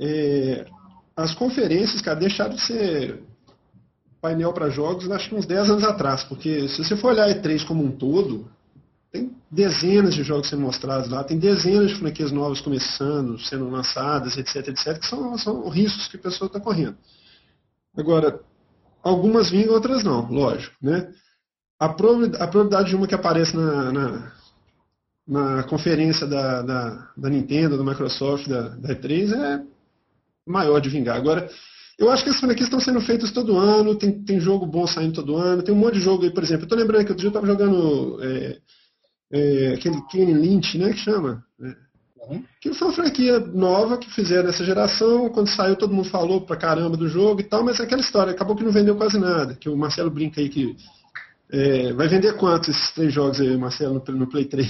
É, 0.00 0.66
as 1.16 1.34
conferências, 1.34 2.00
cara, 2.00 2.18
deixaram 2.18 2.56
de 2.56 2.62
ser 2.62 3.22
painel 4.20 4.52
para 4.52 4.70
jogos, 4.70 5.08
acho 5.08 5.28
que 5.28 5.34
uns 5.36 5.46
10 5.46 5.70
anos 5.70 5.84
atrás, 5.84 6.24
porque 6.24 6.66
se 6.66 6.82
você 6.82 6.96
for 6.96 7.12
olhar 7.12 7.28
a 7.28 7.34
E3 7.34 7.64
como 7.64 7.84
um 7.84 7.92
todo, 7.92 8.50
tem 9.12 9.36
dezenas 9.50 10.14
de 10.14 10.22
jogos 10.22 10.48
sendo 10.48 10.62
mostrados 10.62 11.08
lá, 11.08 11.24
tem 11.24 11.38
dezenas 11.38 11.90
de 11.90 11.96
franquias 11.96 12.30
novas 12.30 12.60
começando, 12.60 13.38
sendo 13.40 13.68
lançadas, 13.68 14.36
etc, 14.36 14.68
etc, 14.68 14.98
que 14.98 15.06
são, 15.06 15.36
são 15.36 15.68
riscos 15.68 16.06
que 16.06 16.16
a 16.16 16.20
pessoa 16.20 16.46
está 16.46 16.60
correndo. 16.60 16.96
Agora, 17.96 18.40
algumas 19.02 19.50
vingam, 19.50 19.74
outras 19.74 20.04
não, 20.04 20.30
lógico. 20.30 20.74
Né? 20.80 21.12
A, 21.78 21.88
probabilidade, 21.88 22.90
de 22.90 22.96
uma 22.96 23.08
que 23.08 23.14
aparece 23.14 23.56
na, 23.56 23.92
na, 23.92 24.32
na 25.26 25.62
conferência 25.64 26.26
da, 26.26 26.62
da, 26.62 27.12
da, 27.16 27.28
Nintendo, 27.28 27.76
da 27.76 27.84
Microsoft, 27.84 28.46
da, 28.46 28.68
da 28.68 28.94
E3 28.94 29.32
é 29.32 29.62
maior 30.46 30.78
de 30.80 30.88
vingar. 30.88 31.16
Agora, 31.16 31.50
eu 31.98 32.10
acho 32.10 32.22
que 32.22 32.30
as 32.30 32.38
franquias 32.38 32.66
estão 32.66 32.80
sendo 32.80 33.00
feitas 33.00 33.32
todo 33.32 33.58
ano, 33.58 33.96
tem, 33.96 34.22
tem 34.22 34.38
jogo 34.38 34.66
bom 34.66 34.86
saindo 34.86 35.14
todo 35.14 35.36
ano, 35.36 35.62
tem 35.62 35.74
um 35.74 35.78
monte 35.78 35.94
de 35.94 36.00
jogo 36.00 36.22
aí, 36.22 36.30
por 36.30 36.44
exemplo. 36.44 36.62
Eu 36.62 36.66
estou 36.66 36.78
lembrando 36.78 37.04
que 37.04 37.12
outro 37.12 37.20
dia 37.20 37.26
eu 37.26 37.30
estava 37.30 37.46
jogando 37.46 38.22
é, 38.22 38.58
é, 39.32 39.74
aquele 39.74 40.00
Kenny 40.06 40.34
Lynch, 40.34 40.76
né, 40.76 40.90
que 40.90 40.98
chama. 40.98 41.44
Né? 41.58 41.74
Uhum. 42.28 42.44
Que 42.60 42.72
foi 42.74 42.88
uma 42.88 42.94
franquia 42.94 43.38
nova 43.40 43.96
que 43.96 44.10
fizeram 44.10 44.44
nessa 44.44 44.64
geração. 44.64 45.28
Quando 45.30 45.48
saiu, 45.48 45.76
todo 45.76 45.94
mundo 45.94 46.08
falou 46.08 46.40
pra 46.42 46.56
caramba 46.56 46.96
do 46.96 47.08
jogo 47.08 47.40
e 47.40 47.44
tal, 47.44 47.64
mas 47.64 47.80
é 47.80 47.84
aquela 47.84 48.00
história, 48.00 48.32
acabou 48.32 48.54
que 48.56 48.64
não 48.64 48.72
vendeu 48.72 48.96
quase 48.96 49.18
nada. 49.18 49.54
Que 49.54 49.68
o 49.68 49.76
Marcelo 49.76 50.10
brinca 50.10 50.40
aí 50.40 50.48
que. 50.48 50.76
É, 51.52 51.92
vai 51.94 52.06
vender 52.06 52.36
quantos 52.36 52.68
esses 52.68 52.92
três 52.92 53.12
jogos 53.12 53.40
aí, 53.40 53.56
Marcelo, 53.56 54.00
no, 54.06 54.14
no 54.14 54.28
Play 54.28 54.44
3? 54.44 54.68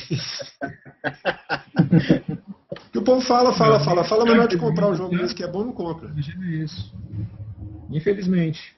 que 2.91 2.97
o 2.99 3.03
povo 3.03 3.21
fala, 3.21 3.53
fala, 3.53 3.85
fala, 3.85 4.03
fala, 4.03 4.23
hora 4.25 4.49
de 4.49 4.57
comprar 4.57 4.89
um 4.89 4.97
jogo 4.97 5.15
desse 5.15 5.35
que 5.35 5.45
é 5.45 5.49
bom, 5.49 5.63
não 5.63 5.73
compra. 5.73 6.11
Isso. 6.17 6.91
Infelizmente. 7.91 8.75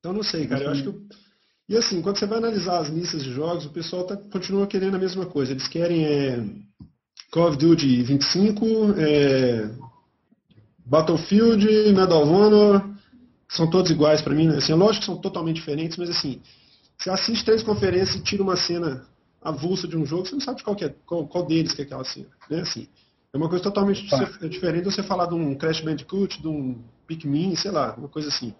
Então 0.00 0.12
não 0.12 0.24
sei, 0.24 0.48
cara. 0.48 0.64
Eu 0.64 0.70
acho 0.70 0.82
que 0.82 1.27
e 1.68 1.76
assim, 1.76 2.00
quando 2.00 2.18
você 2.18 2.26
vai 2.26 2.38
analisar 2.38 2.78
as 2.78 2.88
listas 2.88 3.22
de 3.22 3.30
jogos, 3.30 3.66
o 3.66 3.70
pessoal 3.70 4.04
tá, 4.04 4.16
continua 4.16 4.66
querendo 4.66 4.94
a 4.94 4.98
mesma 4.98 5.26
coisa. 5.26 5.52
Eles 5.52 5.68
querem 5.68 6.06
é, 6.06 6.42
Call 7.30 7.48
of 7.48 7.58
Duty 7.58 8.02
25, 8.04 8.66
é, 8.96 9.70
Battlefield, 10.86 11.66
Medal 11.92 12.22
of 12.22 12.32
Honor, 12.32 12.88
são 13.46 13.68
todos 13.68 13.90
iguais 13.90 14.22
para 14.22 14.34
mim. 14.34 14.48
Né? 14.48 14.56
Assim, 14.56 14.72
é 14.72 14.74
lógico 14.74 15.00
que 15.00 15.06
são 15.06 15.18
totalmente 15.18 15.56
diferentes, 15.56 15.98
mas 15.98 16.08
assim, 16.08 16.40
você 16.96 17.10
assiste 17.10 17.44
três 17.44 17.62
conferências 17.62 18.16
e 18.16 18.22
tira 18.22 18.42
uma 18.42 18.56
cena 18.56 19.06
avulsa 19.42 19.86
de 19.86 19.96
um 19.96 20.06
jogo, 20.06 20.26
você 20.26 20.34
não 20.34 20.40
sabe 20.40 20.62
qual, 20.62 20.76
é, 20.80 20.88
qual, 21.04 21.26
qual 21.28 21.46
deles 21.46 21.72
que 21.72 21.82
é 21.82 21.84
aquela 21.84 22.04
cena. 22.04 22.28
Né? 22.50 22.60
Assim, 22.60 22.88
é 23.32 23.36
uma 23.36 23.48
coisa 23.48 23.62
totalmente 23.62 24.08
tá. 24.08 24.24
diferente 24.48 24.84
de 24.84 24.94
você 24.94 25.02
falar 25.02 25.26
de 25.26 25.34
um 25.34 25.54
Crash 25.54 25.82
Bandicoot, 25.82 26.40
de 26.40 26.48
um 26.48 26.82
Pikmin, 27.06 27.54
sei 27.56 27.70
lá, 27.70 27.94
uma 27.94 28.08
coisa 28.08 28.28
assim. 28.28 28.54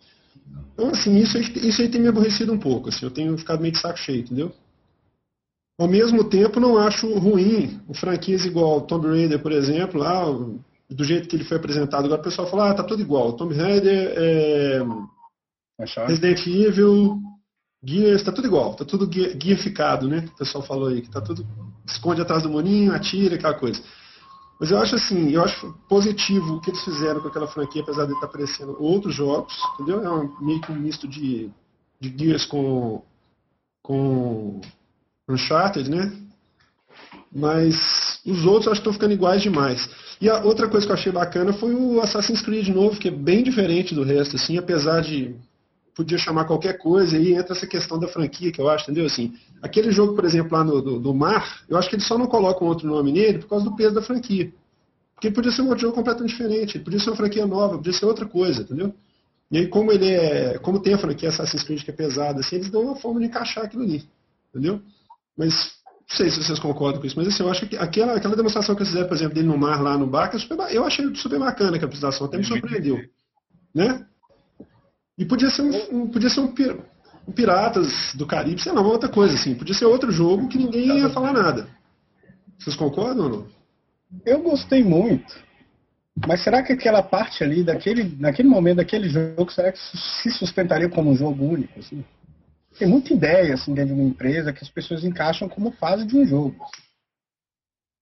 Então, 0.75 0.91
assim, 0.91 1.17
isso 1.17 1.37
aí, 1.37 1.43
isso 1.69 1.83
aí 1.83 1.89
tem 1.89 2.01
me 2.01 2.09
aborrecido 2.09 2.53
um 2.53 2.59
pouco. 2.59 2.89
Assim, 2.89 3.05
eu 3.05 3.11
tenho 3.11 3.37
ficado 3.37 3.61
meio 3.61 3.73
de 3.73 3.81
saco 3.81 3.99
cheio, 3.99 4.21
entendeu? 4.21 4.53
Ao 5.79 5.89
mesmo 5.89 6.25
tempo, 6.25 6.59
não 6.59 6.77
acho 6.77 7.13
ruim 7.19 7.81
o 7.89 7.95
franquia 7.95 8.37
igual 8.37 8.81
Tomb 8.83 9.07
Raider, 9.07 9.41
por 9.41 9.53
exemplo, 9.53 10.01
lá, 10.01 10.25
do 10.91 11.05
jeito 11.05 11.29
que 11.29 11.37
ele 11.37 11.45
foi 11.45 11.57
apresentado. 11.57 12.05
Agora 12.05 12.21
o 12.21 12.25
pessoal 12.25 12.49
fala, 12.49 12.71
ah, 12.71 12.75
tá 12.75 12.83
tudo 12.83 13.03
igual. 13.03 13.35
Tomb 13.35 13.55
Raider, 13.55 14.13
é... 14.17 14.81
Resident 16.07 16.45
Evil, 16.47 17.21
Gears, 17.85 18.25
tá 18.25 18.33
tudo 18.33 18.49
igual. 18.49 18.75
Tá 18.75 18.85
tudo 18.85 19.07
guiaficado, 19.07 20.09
né? 20.09 20.29
O 20.35 20.39
pessoal 20.39 20.65
falou 20.65 20.89
aí, 20.89 21.01
que 21.01 21.11
tá 21.11 21.21
tudo... 21.21 21.47
Esconde 21.87 22.21
atrás 22.21 22.43
do 22.43 22.51
moninho, 22.51 22.93
atira, 22.93 23.37
aquela 23.37 23.55
coisa. 23.55 23.81
Mas 24.59 24.71
eu 24.71 24.79
acho 24.79 24.97
assim, 24.97 25.31
eu 25.31 25.43
acho 25.43 25.73
positivo 25.89 26.55
o 26.55 26.61
que 26.61 26.71
eles 26.71 26.83
fizeram 26.83 27.21
com 27.21 27.29
aquela 27.29 27.47
franquia, 27.47 27.83
apesar 27.83 28.07
de 28.07 28.13
estar 28.13 28.27
aparecendo 28.27 28.77
outros 28.81 29.15
jogos, 29.15 29.55
entendeu? 29.75 30.03
É 30.03 30.11
um, 30.11 30.37
meio 30.41 30.61
que 30.61 30.73
um 30.73 30.77
misto 30.77 31.07
de, 31.07 31.49
de 32.01 32.15
Gears 32.17 32.45
com, 32.45 33.03
com 33.83 34.61
Uncharted, 35.29 35.89
né? 35.89 36.13
Mas 37.33 38.21
os 38.27 38.45
outros 38.45 38.69
acho 38.69 38.81
que 38.81 38.89
estão 38.89 38.93
ficando 38.93 39.13
iguais 39.13 39.43
demais. 39.43 39.89
E 40.21 40.29
a 40.29 40.43
outra 40.43 40.69
coisa 40.69 40.85
que 40.85 40.91
eu 40.91 40.97
achei 40.97 41.13
bacana 41.13 41.53
foi 41.53 41.73
o 41.73 42.01
Assassin's 42.01 42.43
Creed 42.43 42.69
novo, 42.69 42.99
que 42.99 43.09
é 43.09 43.13
bem 43.13 43.45
diferente 43.45 43.95
do 43.95 44.03
resto, 44.03 44.35
assim, 44.35 44.59
apesar 44.59 45.03
de 45.03 45.37
podia 45.99 46.17
chamar 46.17 46.45
qualquer 46.45 46.79
coisa, 46.79 47.19
e 47.19 47.35
entra 47.35 47.57
essa 47.57 47.67
questão 47.67 47.99
da 47.99 48.07
franquia, 48.07 48.53
que 48.53 48.61
eu 48.61 48.69
acho, 48.69 48.85
entendeu? 48.85 49.05
Assim, 49.05 49.35
aquele 49.61 49.91
jogo, 49.91 50.15
por 50.15 50.25
exemplo, 50.25 50.57
lá 50.57 50.63
no, 50.63 50.81
do, 50.81 51.01
do 51.01 51.13
Mar, 51.13 51.65
eu 51.69 51.77
acho 51.77 51.91
que 51.91 51.97
eles 51.97 52.07
só 52.07 52.17
não 52.17 52.29
colocam 52.29 52.69
outro 52.69 52.87
nome 52.87 53.11
nele 53.11 53.41
por 53.41 53.49
causa 53.49 53.65
do 53.65 53.75
peso 53.75 53.97
da 53.97 54.01
franquia. 54.01 54.53
Porque 55.17 55.29
podia 55.29 55.51
ser 55.51 55.63
um 55.63 55.67
outro 55.67 55.81
jogo 55.81 55.97
completamente 55.97 56.31
diferente, 56.31 56.79
podia 56.79 57.01
ser 57.01 57.11
uma 57.11 57.17
franquia 57.17 57.45
nova, 57.45 57.79
podia 57.79 57.93
ser 57.93 58.07
outra 58.07 58.27
coisa, 58.27 58.63
entendeu? 58.63 58.95
E 59.51 59.59
aí, 59.59 59.67
como 59.67 59.91
ele 59.91 60.09
é. 60.09 60.57
Como 60.59 60.79
tem 60.79 60.95
a 60.95 60.99
franquia 60.99 61.31
Assassin's 61.31 61.65
Creed 61.65 61.83
que 61.83 61.91
é 61.91 61.95
pesada, 61.95 62.39
assim, 62.39 62.57
eles 62.57 62.71
dão 62.71 62.83
uma 62.83 62.95
forma 62.95 63.19
de 63.19 63.27
encaixar 63.27 63.65
aquilo 63.65 63.83
ali. 63.83 64.09
Entendeu? 64.51 64.81
Mas 65.37 65.53
não 66.09 66.17
sei 66.17 66.31
se 66.31 66.45
vocês 66.45 66.61
concordam 66.61 67.01
com 67.01 67.07
isso, 67.09 67.17
mas 67.19 67.27
assim, 67.27 67.43
eu 67.43 67.51
acho 67.51 67.67
que 67.67 67.77
aquela, 67.77 68.15
aquela 68.15 68.37
demonstração 68.37 68.77
que 68.77 68.83
eles 68.83 68.91
fizeram, 68.91 69.09
por 69.09 69.17
exemplo, 69.17 69.35
dele 69.35 69.49
no 69.49 69.59
mar 69.59 69.83
lá 69.83 69.99
no 69.99 70.07
barco, 70.07 70.37
é 70.37 70.77
eu 70.77 70.85
achei 70.85 71.05
super 71.17 71.41
bacana 71.41 71.77
a 71.77 71.85
apresentação, 71.85 72.27
até 72.27 72.39
me 72.39 72.45
surpreendeu. 72.45 73.01
Né? 73.75 74.07
E 75.19 75.25
podia 75.25 75.51
ser 75.51 75.63
um, 75.63 76.03
um 76.03 76.07
podia 76.09 76.31
ser 76.31 76.41
um, 76.41 76.55
um, 77.27 77.33
Piratas 77.33 78.15
do 78.15 78.27
Caribe, 78.27 78.63
sei 78.63 78.73
lá, 78.73 78.81
uma 78.81 78.91
outra 78.91 79.09
coisa, 79.09 79.35
assim. 79.35 79.55
Podia 79.55 79.75
ser 79.75 79.85
outro 79.85 80.11
jogo 80.13 80.49
que 80.49 80.57
ninguém 80.57 81.01
ia 81.01 81.11
falar 81.11 81.33
nada. 81.33 81.69
Vocês 82.59 82.77
concordam 82.77 83.25
ou 83.25 83.31
não? 83.31 83.47
Eu 84.25 84.43
gostei 84.43 84.83
muito. 84.83 85.37
Mas 86.27 86.43
será 86.43 86.63
que 86.63 86.73
aquela 86.73 87.03
parte 87.03 87.45
ali, 87.45 87.63
daquele, 87.63 88.17
naquele 88.19 88.49
momento 88.49 88.79
daquele 88.79 89.09
jogo, 89.09 89.53
será 89.53 89.71
que 89.71 89.79
se 89.79 90.31
sustentaria 90.31 90.89
como 90.89 91.11
um 91.11 91.17
jogo 91.17 91.45
único? 91.45 91.79
Assim? 91.79 92.05
tem 92.79 92.89
muita 92.89 93.13
ideia 93.13 93.55
assim, 93.55 93.75
dentro 93.75 93.95
de 93.95 94.01
uma 94.01 94.09
empresa 94.09 94.53
que 94.53 94.63
as 94.63 94.71
pessoas 94.71 95.05
encaixam 95.05 95.49
como 95.49 95.73
fase 95.73 96.07
de 96.07 96.17
um 96.17 96.25
jogo. 96.25 96.57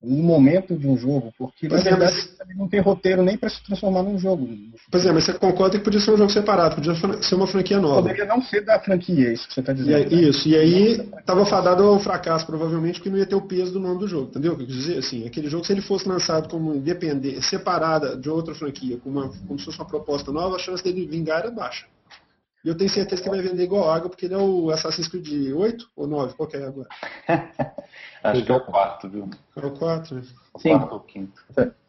Um 0.06 0.22
momento 0.22 0.76
de 0.76 0.86
um 0.86 0.96
jogo, 0.96 1.32
porque 1.36 1.68
pois 1.68 1.82
na 1.82 1.90
é, 1.90 1.94
verdade 1.96 2.28
mas... 2.38 2.56
não 2.56 2.68
tem 2.68 2.80
roteiro 2.80 3.22
nem 3.22 3.36
para 3.36 3.50
se 3.50 3.62
transformar 3.64 4.02
num 4.02 4.18
jogo. 4.18 4.48
Pois 4.90 5.04
é, 5.04 5.12
mas 5.12 5.24
você 5.24 5.32
concorda 5.34 5.78
que 5.78 5.84
podia 5.84 5.98
ser 5.98 6.12
um 6.12 6.16
jogo 6.16 6.30
separado, 6.30 6.76
podia 6.76 6.94
ser 7.22 7.34
uma 7.34 7.46
franquia 7.46 7.80
nova. 7.80 8.02
Poderia 8.02 8.24
não 8.24 8.40
ser 8.40 8.64
da 8.64 8.78
franquia, 8.78 9.28
é 9.28 9.32
isso 9.32 9.48
que 9.48 9.54
você 9.54 9.60
está 9.60 9.72
dizendo. 9.72 10.12
E, 10.12 10.16
né? 10.16 10.22
Isso, 10.28 10.48
e 10.48 10.56
aí 10.56 10.92
estava 11.18 11.44
fadado 11.44 11.82
ao 11.82 11.98
fracasso, 11.98 12.46
provavelmente, 12.46 13.00
porque 13.00 13.10
não 13.10 13.18
ia 13.18 13.26
ter 13.26 13.34
o 13.34 13.42
peso 13.42 13.72
do 13.72 13.80
nome 13.80 13.98
do 13.98 14.06
jogo, 14.06 14.28
entendeu? 14.30 14.52
O 14.52 14.56
que 14.56 14.62
eu 14.62 14.66
quis 14.66 14.76
dizer? 14.76 14.98
Assim, 14.98 15.26
aquele 15.26 15.48
jogo, 15.48 15.64
se 15.64 15.72
ele 15.72 15.82
fosse 15.82 16.08
lançado 16.08 16.48
como 16.48 16.74
independente, 16.74 17.42
separada 17.42 18.16
de 18.16 18.30
outra 18.30 18.54
franquia, 18.54 18.98
como, 18.98 19.18
uma, 19.18 19.28
como 19.46 19.58
se 19.58 19.64
fosse 19.64 19.78
uma 19.78 19.86
proposta 19.86 20.30
nova, 20.30 20.56
a 20.56 20.58
chance 20.58 20.84
dele 20.84 21.06
vingar 21.06 21.40
era 21.40 21.50
baixa. 21.50 21.86
E 22.66 22.68
eu 22.68 22.76
tenho 22.76 22.90
certeza 22.90 23.22
que 23.22 23.30
vai 23.30 23.40
vender 23.40 23.62
igual 23.62 23.88
água, 23.88 24.10
porque 24.10 24.26
ele 24.26 24.34
é 24.34 24.38
o 24.38 24.70
Assassin's 24.70 25.06
Creed 25.06 25.52
8 25.54 25.88
ou 25.94 26.08
9? 26.08 26.34
Qual 26.34 26.48
que 26.48 26.56
é 26.56 26.64
agora? 26.64 26.88
Acho 28.24 28.44
que 28.44 28.50
é 28.50 28.56
o 28.56 28.60
4, 28.60 29.08
viu? 29.08 29.30
É 29.54 29.66
o 29.66 29.70
4, 29.70 30.16
né? 30.16 30.22
O 30.52 30.58
Sim. 30.58 30.70
4 30.70 30.92
ou 30.92 30.96
o 30.96 31.04
quinto. 31.04 31.44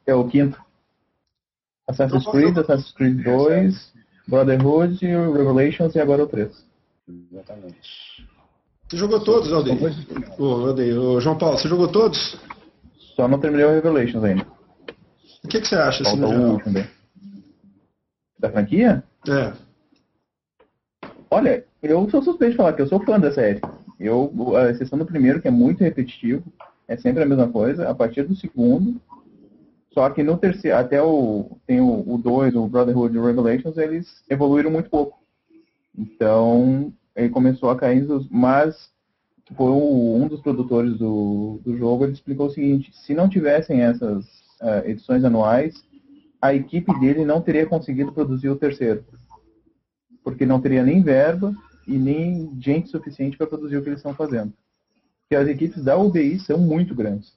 É 0.06 0.14
o 0.14 0.28
quinto. 0.28 0.62
Assassin's 1.88 2.22
então, 2.22 2.32
Creed, 2.32 2.58
Assassin's 2.60 2.92
Creed 2.92 3.24
2, 3.24 3.94
Brotherhood, 4.28 5.04
Revelations 5.04 5.96
e 5.96 6.00
agora 6.00 6.26
o 6.26 6.28
3. 6.28 6.64
Exatamente. 7.32 8.28
Você 8.88 8.98
jogou 8.98 9.24
todos, 9.24 9.52
Aldeia? 9.52 9.80
Ô, 10.38 10.76
oh, 10.76 11.20
João 11.20 11.40
Paulo, 11.40 11.58
você 11.58 11.68
jogou 11.68 11.88
todos? 11.88 12.40
Só 13.16 13.28
não 13.28 13.40
terminei 13.40 13.66
o 13.66 13.72
Revelations 13.72 14.24
ainda. 14.24 14.46
O 15.44 15.48
que, 15.48 15.60
que 15.60 15.68
você 15.68 15.76
acha? 15.76 16.04
Falta 16.04 16.24
assim, 16.24 16.36
o 16.36 16.52
último. 16.52 16.88
Da 18.38 18.52
franquia? 18.52 19.04
É. 19.28 19.67
Olha, 21.30 21.66
eu 21.84 22.10
sou 22.10 22.22
suspeito 22.22 22.52
de 22.52 22.58
falar 22.58 22.74
que 22.74 22.82
eu 22.82 22.88
sou 22.88 23.04
fã 23.04 23.20
da 23.20 23.32
série. 23.32 23.62
Eu, 24.00 24.32
a 24.56 24.70
exceção 24.70 24.98
do 24.98 25.06
primeiro, 25.06 25.42
que 25.42 25.48
é 25.48 25.52
muito 25.52 25.84
repetitivo, 25.84 26.44
é 26.88 26.96
sempre 26.96 27.24
a 27.24 27.26
mesma 27.26 27.48
coisa. 27.50 27.90
A 27.90 27.94
partir 27.94 28.24
do 28.24 28.36
segundo, 28.36 29.00
só 29.92 30.10
que 30.10 30.24
no 30.24 30.38
terceiro, 30.38 30.78
até 30.78 31.02
o 31.02 31.58
tem 31.66 31.82
o 31.82 32.18
2, 32.18 32.56
o, 32.56 32.64
o 32.64 32.68
Brotherhood 32.70 33.16
e 33.16 33.20
o 33.20 33.26
Revelations, 33.26 33.78
eles 33.78 34.24
evoluíram 34.30 34.72
muito 34.72 34.90
pouco. 34.90 35.20
Então, 35.98 36.94
ele 37.16 37.30
começou 37.30 37.70
a 37.72 37.76
cair, 37.76 38.06
mas 38.30 38.90
foi 39.56 39.72
um 39.72 40.28
dos 40.28 40.42
produtores 40.42 40.98
do, 40.98 41.60
do 41.64 41.78
jogo, 41.78 42.04
ele 42.04 42.14
explicou 42.14 42.48
o 42.48 42.52
seguinte, 42.52 42.92
se 42.94 43.14
não 43.14 43.28
tivessem 43.28 43.82
essas 43.82 44.26
uh, 44.62 44.86
edições 44.86 45.24
anuais, 45.24 45.84
a 46.42 46.54
equipe 46.54 46.98
dele 47.00 47.26
não 47.26 47.42
teria 47.42 47.66
conseguido 47.66 48.12
produzir 48.12 48.50
o 48.50 48.56
terceiro 48.56 49.04
porque 50.28 50.46
não 50.46 50.60
teria 50.60 50.84
nem 50.84 51.02
verba 51.02 51.56
e 51.88 51.98
nem 51.98 52.52
gente 52.60 52.90
suficiente 52.90 53.38
para 53.38 53.48
produzir 53.48 53.78
o 53.78 53.82
que 53.82 53.88
eles 53.88 54.00
estão 54.00 54.14
fazendo. 54.14 54.52
Porque 55.22 55.42
as 55.42 55.48
equipes 55.48 55.82
da 55.82 55.96
UBI 55.96 56.38
são 56.42 56.58
muito 56.58 56.94
grandes. 56.94 57.32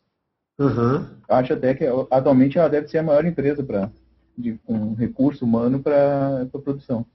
Uhum. 0.58 1.06
Acho 1.28 1.52
até 1.52 1.72
que 1.72 1.84
atualmente 2.10 2.58
ela 2.58 2.68
deve 2.68 2.88
ser 2.88 2.98
a 2.98 3.02
maior 3.04 3.24
empresa 3.24 3.62
para 3.62 3.92
de 4.36 4.58
um 4.66 4.94
recurso 4.94 5.44
humano 5.44 5.78
para 5.78 6.48
a 6.52 6.58
produção. 6.58 7.06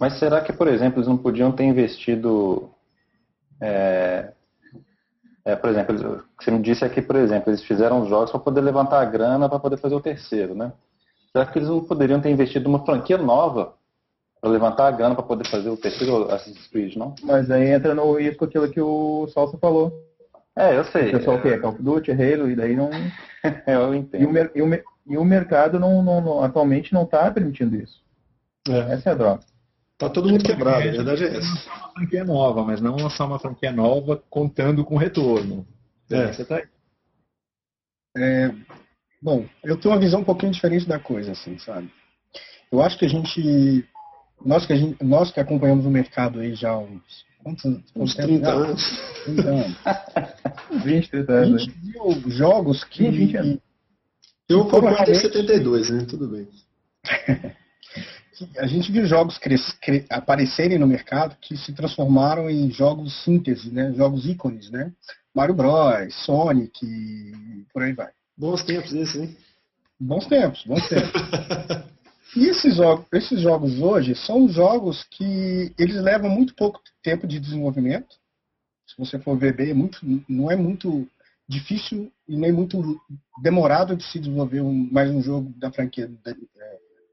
Mas 0.00 0.18
será 0.18 0.40
que, 0.40 0.52
por 0.52 0.66
exemplo, 0.66 0.98
eles 0.98 1.08
não 1.08 1.16
podiam 1.16 1.52
ter 1.52 1.62
investido. 1.62 2.68
É, 3.60 4.32
é, 5.44 5.54
por 5.54 5.70
exemplo, 5.70 6.24
você 6.40 6.50
me 6.50 6.60
disse 6.60 6.84
aqui, 6.84 7.00
por 7.00 7.14
exemplo, 7.14 7.50
eles 7.50 7.62
fizeram 7.62 8.02
os 8.02 8.08
jogos 8.08 8.32
para 8.32 8.40
poder 8.40 8.62
levantar 8.62 9.00
a 9.00 9.04
grana 9.04 9.48
para 9.48 9.60
poder 9.60 9.76
fazer 9.76 9.94
o 9.94 10.00
terceiro, 10.00 10.56
né? 10.56 10.72
Será 11.30 11.46
que 11.46 11.56
eles 11.56 11.68
não 11.68 11.84
poderiam 11.84 12.20
ter 12.20 12.30
investido 12.30 12.68
numa 12.68 12.84
franquia 12.84 13.16
nova 13.16 13.76
para 14.40 14.50
levantar 14.50 14.88
a 14.88 14.90
grana 14.90 15.14
para 15.14 15.24
poder 15.24 15.48
fazer 15.48 15.68
o 15.68 15.76
terceiro 15.76 16.24
Assassin's 16.30 16.66
Creed, 16.68 16.96
não? 16.96 17.14
Mas 17.22 17.50
aí 17.50 17.70
entra 17.70 17.94
no 17.94 18.12
risco 18.14 18.44
aquilo 18.44 18.70
que 18.70 18.80
o 18.80 19.26
Salsa 19.28 19.58
falou. 19.58 19.92
É, 20.56 20.76
eu 20.76 20.84
sei. 20.84 21.08
O 21.08 21.18
pessoal 21.18 21.36
é... 21.38 21.40
que 21.42 21.48
é 21.48 21.58
Call 21.58 21.72
of 21.72 21.82
Duty, 21.82 22.12
Halo, 22.12 22.50
e 22.50 22.56
daí 22.56 22.74
não. 22.74 22.90
eu 23.66 23.94
entendo. 23.94 24.22
E 24.22 24.26
o, 24.26 24.50
e 24.54 24.62
o, 24.62 24.84
e 25.06 25.18
o 25.18 25.24
mercado 25.24 25.78
não, 25.78 26.02
não, 26.02 26.20
não 26.20 26.42
atualmente 26.42 26.92
não 26.92 27.02
está 27.02 27.30
permitindo 27.30 27.76
isso. 27.76 28.02
É. 28.68 28.94
Essa 28.94 29.10
é 29.10 29.12
a 29.12 29.16
droga. 29.16 29.40
Tá 29.98 30.10
todo 30.10 30.28
mundo 30.28 30.44
quebrado, 30.44 30.88
a 30.88 30.92
verdade 30.92 31.24
é 31.24 31.28
essa. 31.28 31.38
Lançar 31.38 31.76
uma 31.78 31.92
franquia 31.92 32.24
nova, 32.24 32.64
mas 32.64 32.80
não 32.80 32.96
lançar 32.96 33.24
uma 33.24 33.38
franquia 33.38 33.72
nova 33.72 34.22
contando 34.28 34.84
com 34.84 34.96
retorno. 34.96 35.66
É. 36.10 36.32
Você 36.32 36.44
tá 36.44 36.56
aí. 36.56 36.64
É, 38.16 38.50
bom, 39.22 39.46
eu 39.64 39.78
tenho 39.78 39.94
uma 39.94 40.00
visão 40.00 40.20
um 40.20 40.24
pouquinho 40.24 40.52
diferente 40.52 40.86
da 40.86 40.98
coisa, 40.98 41.32
assim, 41.32 41.58
sabe? 41.58 41.90
Eu 42.70 42.82
acho 42.82 42.98
que 42.98 43.04
a 43.04 43.08
gente 43.08 43.86
nós 44.44 44.66
que, 44.66 44.72
a 44.72 44.76
gente, 44.76 45.02
nós 45.02 45.30
que 45.30 45.40
acompanhamos 45.40 45.86
o 45.86 45.90
mercado 45.90 46.40
aí 46.40 46.54
já 46.54 46.70
há 46.70 46.78
uns, 46.78 47.24
quantos, 47.42 47.64
uns 47.94 48.14
30 48.14 48.50
anos. 48.50 49.00
30 49.24 49.48
anos. 49.48 49.76
20, 50.84 51.10
30 51.10 51.32
anos. 51.32 51.62
A 51.62 51.64
gente 51.64 51.78
viu 51.80 52.30
jogos 52.30 52.84
que. 52.84 53.10
20 53.10 53.36
anos. 53.36 53.58
Eu 54.48 54.62
acompanho 54.62 54.96
desde 55.04 55.22
72, 55.22 55.90
né? 55.90 56.06
Tudo 56.08 56.28
bem. 56.28 56.48
a 58.58 58.66
gente 58.66 58.92
viu 58.92 59.06
jogos 59.06 59.40
aparecerem 60.10 60.78
no 60.78 60.86
mercado 60.86 61.36
que 61.40 61.56
se 61.56 61.72
transformaram 61.72 62.48
em 62.48 62.70
jogos 62.70 63.24
síntese, 63.24 63.70
né? 63.70 63.92
Jogos 63.94 64.26
ícones, 64.26 64.70
né? 64.70 64.92
Mario 65.34 65.54
Bros, 65.54 66.14
Sonic, 66.24 66.86
por 67.72 67.82
aí 67.82 67.92
vai. 67.92 68.10
Bons 68.36 68.62
tempos 68.62 68.92
esses, 68.92 69.16
hein? 69.16 69.36
Bons 69.98 70.26
tempos, 70.26 70.62
bons 70.64 70.86
tempos. 70.88 71.12
E 72.34 72.46
esses 72.46 72.76
jogos, 72.76 73.06
esses 73.12 73.40
jogos 73.40 73.78
hoje 73.78 74.14
são 74.14 74.48
jogos 74.48 75.04
que 75.04 75.72
eles 75.78 75.96
levam 76.02 76.28
muito 76.28 76.54
pouco 76.54 76.80
tempo 77.02 77.26
de 77.26 77.38
desenvolvimento. 77.38 78.16
Se 78.86 78.96
você 78.98 79.18
for 79.18 79.36
ver 79.36 79.54
bem, 79.54 79.70
é 79.70 79.74
muito, 79.74 79.98
não 80.28 80.50
é 80.50 80.56
muito 80.56 81.06
difícil 81.48 82.10
e 82.28 82.36
nem 82.36 82.52
muito 82.52 83.00
demorado 83.42 83.96
de 83.96 84.04
se 84.04 84.18
desenvolver 84.18 84.60
um, 84.60 84.88
mais 84.90 85.10
um 85.10 85.22
jogo 85.22 85.52
da 85.56 85.70
franquia 85.70 86.10
é, 86.26 86.34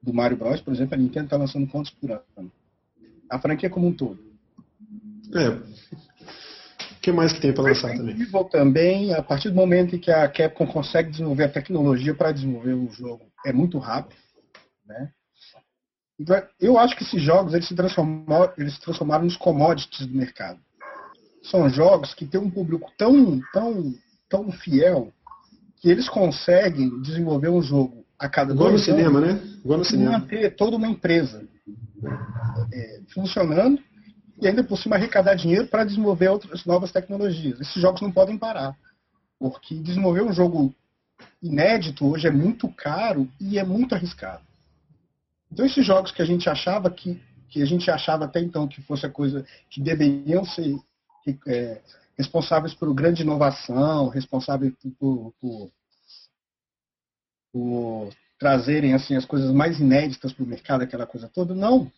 do 0.01 0.13
Mario 0.13 0.37
Bros. 0.37 0.61
Por 0.61 0.73
exemplo, 0.73 0.95
a 0.95 0.97
Nintendo 0.97 1.25
está 1.25 1.37
lançando 1.37 1.67
quantos 1.67 1.91
por 1.91 2.11
ano? 2.11 2.51
A 3.29 3.39
franquia 3.39 3.69
como 3.69 3.87
um 3.87 3.93
todo. 3.93 4.19
É. 5.35 5.49
O 5.49 6.99
que 7.01 7.11
mais 7.11 7.33
que 7.33 7.41
tem 7.41 7.53
para 7.53 7.63
lançar 7.65 7.95
também? 7.95 8.15
também, 8.49 9.13
a 9.13 9.21
partir 9.21 9.49
do 9.49 9.55
momento 9.55 9.95
em 9.95 9.99
que 9.99 10.11
a 10.11 10.27
Capcom 10.27 10.65
consegue 10.65 11.11
desenvolver 11.11 11.43
a 11.45 11.49
tecnologia 11.49 12.15
para 12.15 12.31
desenvolver 12.31 12.73
o 12.73 12.89
jogo, 12.91 13.25
é 13.45 13.51
muito 13.51 13.77
rápido. 13.77 14.22
Né? 14.93 15.11
Então, 16.19 16.41
eu 16.59 16.77
acho 16.77 16.95
que 16.95 17.03
esses 17.03 17.21
jogos 17.21 17.53
eles 17.53 17.67
se, 17.67 17.75
transformaram, 17.75 18.53
eles 18.57 18.75
se 18.75 18.81
transformaram 18.81 19.25
nos 19.25 19.35
commodities 19.35 20.05
do 20.07 20.15
mercado. 20.15 20.59
São 21.43 21.67
jogos 21.69 22.13
que 22.13 22.25
têm 22.25 22.39
um 22.39 22.49
público 22.49 22.91
tão, 22.97 23.41
tão, 23.51 23.93
tão 24.29 24.51
fiel 24.51 25.11
que 25.81 25.89
eles 25.89 26.07
conseguem 26.07 27.01
desenvolver 27.01 27.49
um 27.49 27.61
jogo 27.61 28.05
a 28.17 28.29
cada 28.29 28.53
Igual 28.53 28.71
no 28.71 28.79
cinema, 28.79 29.19
né? 29.19 29.41
Igual 29.63 29.79
no 29.79 29.85
cinema. 29.85 30.11
manter 30.11 30.55
toda 30.55 30.77
uma 30.77 30.87
empresa 30.87 31.45
é, 32.71 33.01
funcionando 33.13 33.81
e 34.41 34.47
ainda 34.47 34.63
por 34.63 34.77
cima 34.77 34.95
arrecadar 34.95 35.35
dinheiro 35.35 35.67
para 35.67 35.83
desenvolver 35.83 36.29
outras 36.29 36.63
novas 36.63 36.91
tecnologias. 36.91 37.59
Esses 37.59 37.81
jogos 37.81 38.01
não 38.01 38.11
podem 38.11 38.37
parar, 38.37 38.77
porque 39.37 39.75
desenvolver 39.75 40.21
um 40.21 40.31
jogo 40.31 40.73
inédito 41.41 42.05
hoje 42.07 42.27
é 42.27 42.31
muito 42.31 42.69
caro 42.69 43.27
e 43.39 43.59
é 43.59 43.63
muito 43.63 43.93
arriscado. 43.93 44.43
Então 45.53 45.67
esses 45.67 45.85
jogos 45.85 46.11
que 46.11 46.21
a 46.21 46.25
gente 46.25 46.49
achava 46.49 46.89
que, 46.89 47.21
que 47.47 47.61
a 47.61 47.65
gente 47.65 47.89
achava 47.91 48.25
até 48.25 48.39
então 48.39 48.67
que 48.67 48.81
fosse 48.81 49.05
a 49.05 49.09
coisa 49.09 49.45
que 49.69 49.79
deveriam 49.79 50.43
ser 50.43 50.75
é, 51.45 51.79
responsáveis 52.17 52.73
por 52.73 52.91
grande 52.91 53.21
inovação, 53.21 54.09
responsáveis 54.09 54.73
por, 54.99 55.31
por, 55.39 55.71
por 57.51 58.09
trazerem 58.39 58.95
assim 58.95 59.15
as 59.15 59.25
coisas 59.25 59.51
mais 59.51 59.79
inéditas 59.79 60.33
para 60.33 60.43
o 60.43 60.47
mercado, 60.47 60.81
aquela 60.81 61.05
coisa 61.05 61.29
toda, 61.29 61.53
não. 61.53 61.91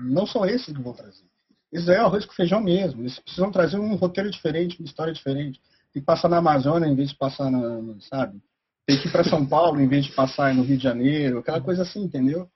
Não 0.00 0.26
são 0.26 0.46
esses 0.46 0.74
que 0.74 0.82
vão 0.82 0.94
trazer. 0.94 1.26
Isso 1.70 1.90
é 1.90 1.98
arroz 1.98 2.24
com 2.24 2.32
feijão 2.32 2.62
mesmo. 2.62 3.02
Eles 3.02 3.18
precisam 3.18 3.52
trazer 3.52 3.78
um 3.78 3.94
roteiro 3.94 4.30
diferente, 4.30 4.80
uma 4.80 4.86
história 4.86 5.12
diferente. 5.12 5.60
Tem 5.92 6.00
que 6.00 6.06
passar 6.06 6.30
na 6.30 6.38
Amazônia 6.38 6.86
em 6.86 6.94
vez 6.94 7.10
de 7.10 7.16
passar 7.16 7.50
na, 7.50 7.94
sabe? 8.00 8.40
Tem 8.86 8.98
que 8.98 9.08
ir 9.08 9.12
para 9.12 9.22
São 9.22 9.44
Paulo 9.44 9.82
em 9.82 9.86
vez 9.86 10.06
de 10.06 10.12
passar 10.12 10.54
no 10.54 10.62
Rio 10.62 10.78
de 10.78 10.82
Janeiro, 10.82 11.40
aquela 11.40 11.60
coisa 11.60 11.82
assim, 11.82 12.02
entendeu? 12.02 12.50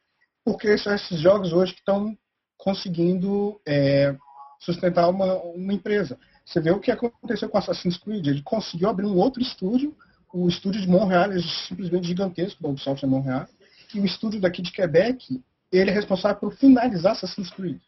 Porque 0.46 0.78
são 0.78 0.94
esses 0.94 1.18
jogos 1.18 1.52
hoje 1.52 1.72
que 1.72 1.80
estão 1.80 2.16
conseguindo 2.56 3.60
é, 3.66 4.16
sustentar 4.60 5.10
uma, 5.10 5.34
uma 5.42 5.72
empresa. 5.72 6.16
Você 6.44 6.60
vê 6.60 6.70
o 6.70 6.78
que 6.78 6.92
aconteceu 6.92 7.48
com 7.48 7.58
Assassin's 7.58 7.98
Creed. 7.98 8.28
Ele 8.28 8.42
conseguiu 8.42 8.88
abrir 8.88 9.06
um 9.06 9.16
outro 9.16 9.42
estúdio. 9.42 9.92
O 10.32 10.48
estúdio 10.48 10.80
de 10.80 10.88
Montreal 10.88 11.32
é 11.32 11.42
simplesmente 11.68 12.06
gigantesco, 12.06 12.64
o 12.64 12.70
Ubisoft 12.70 13.04
é 13.04 13.08
Montreal. 13.08 13.48
E 13.92 13.98
o 13.98 14.04
estúdio 14.04 14.40
daqui 14.40 14.62
de 14.62 14.70
Quebec, 14.70 15.42
ele 15.72 15.90
é 15.90 15.92
responsável 15.92 16.38
por 16.38 16.54
finalizar 16.54 17.12
Assassin's 17.12 17.50
Creed. 17.50 17.80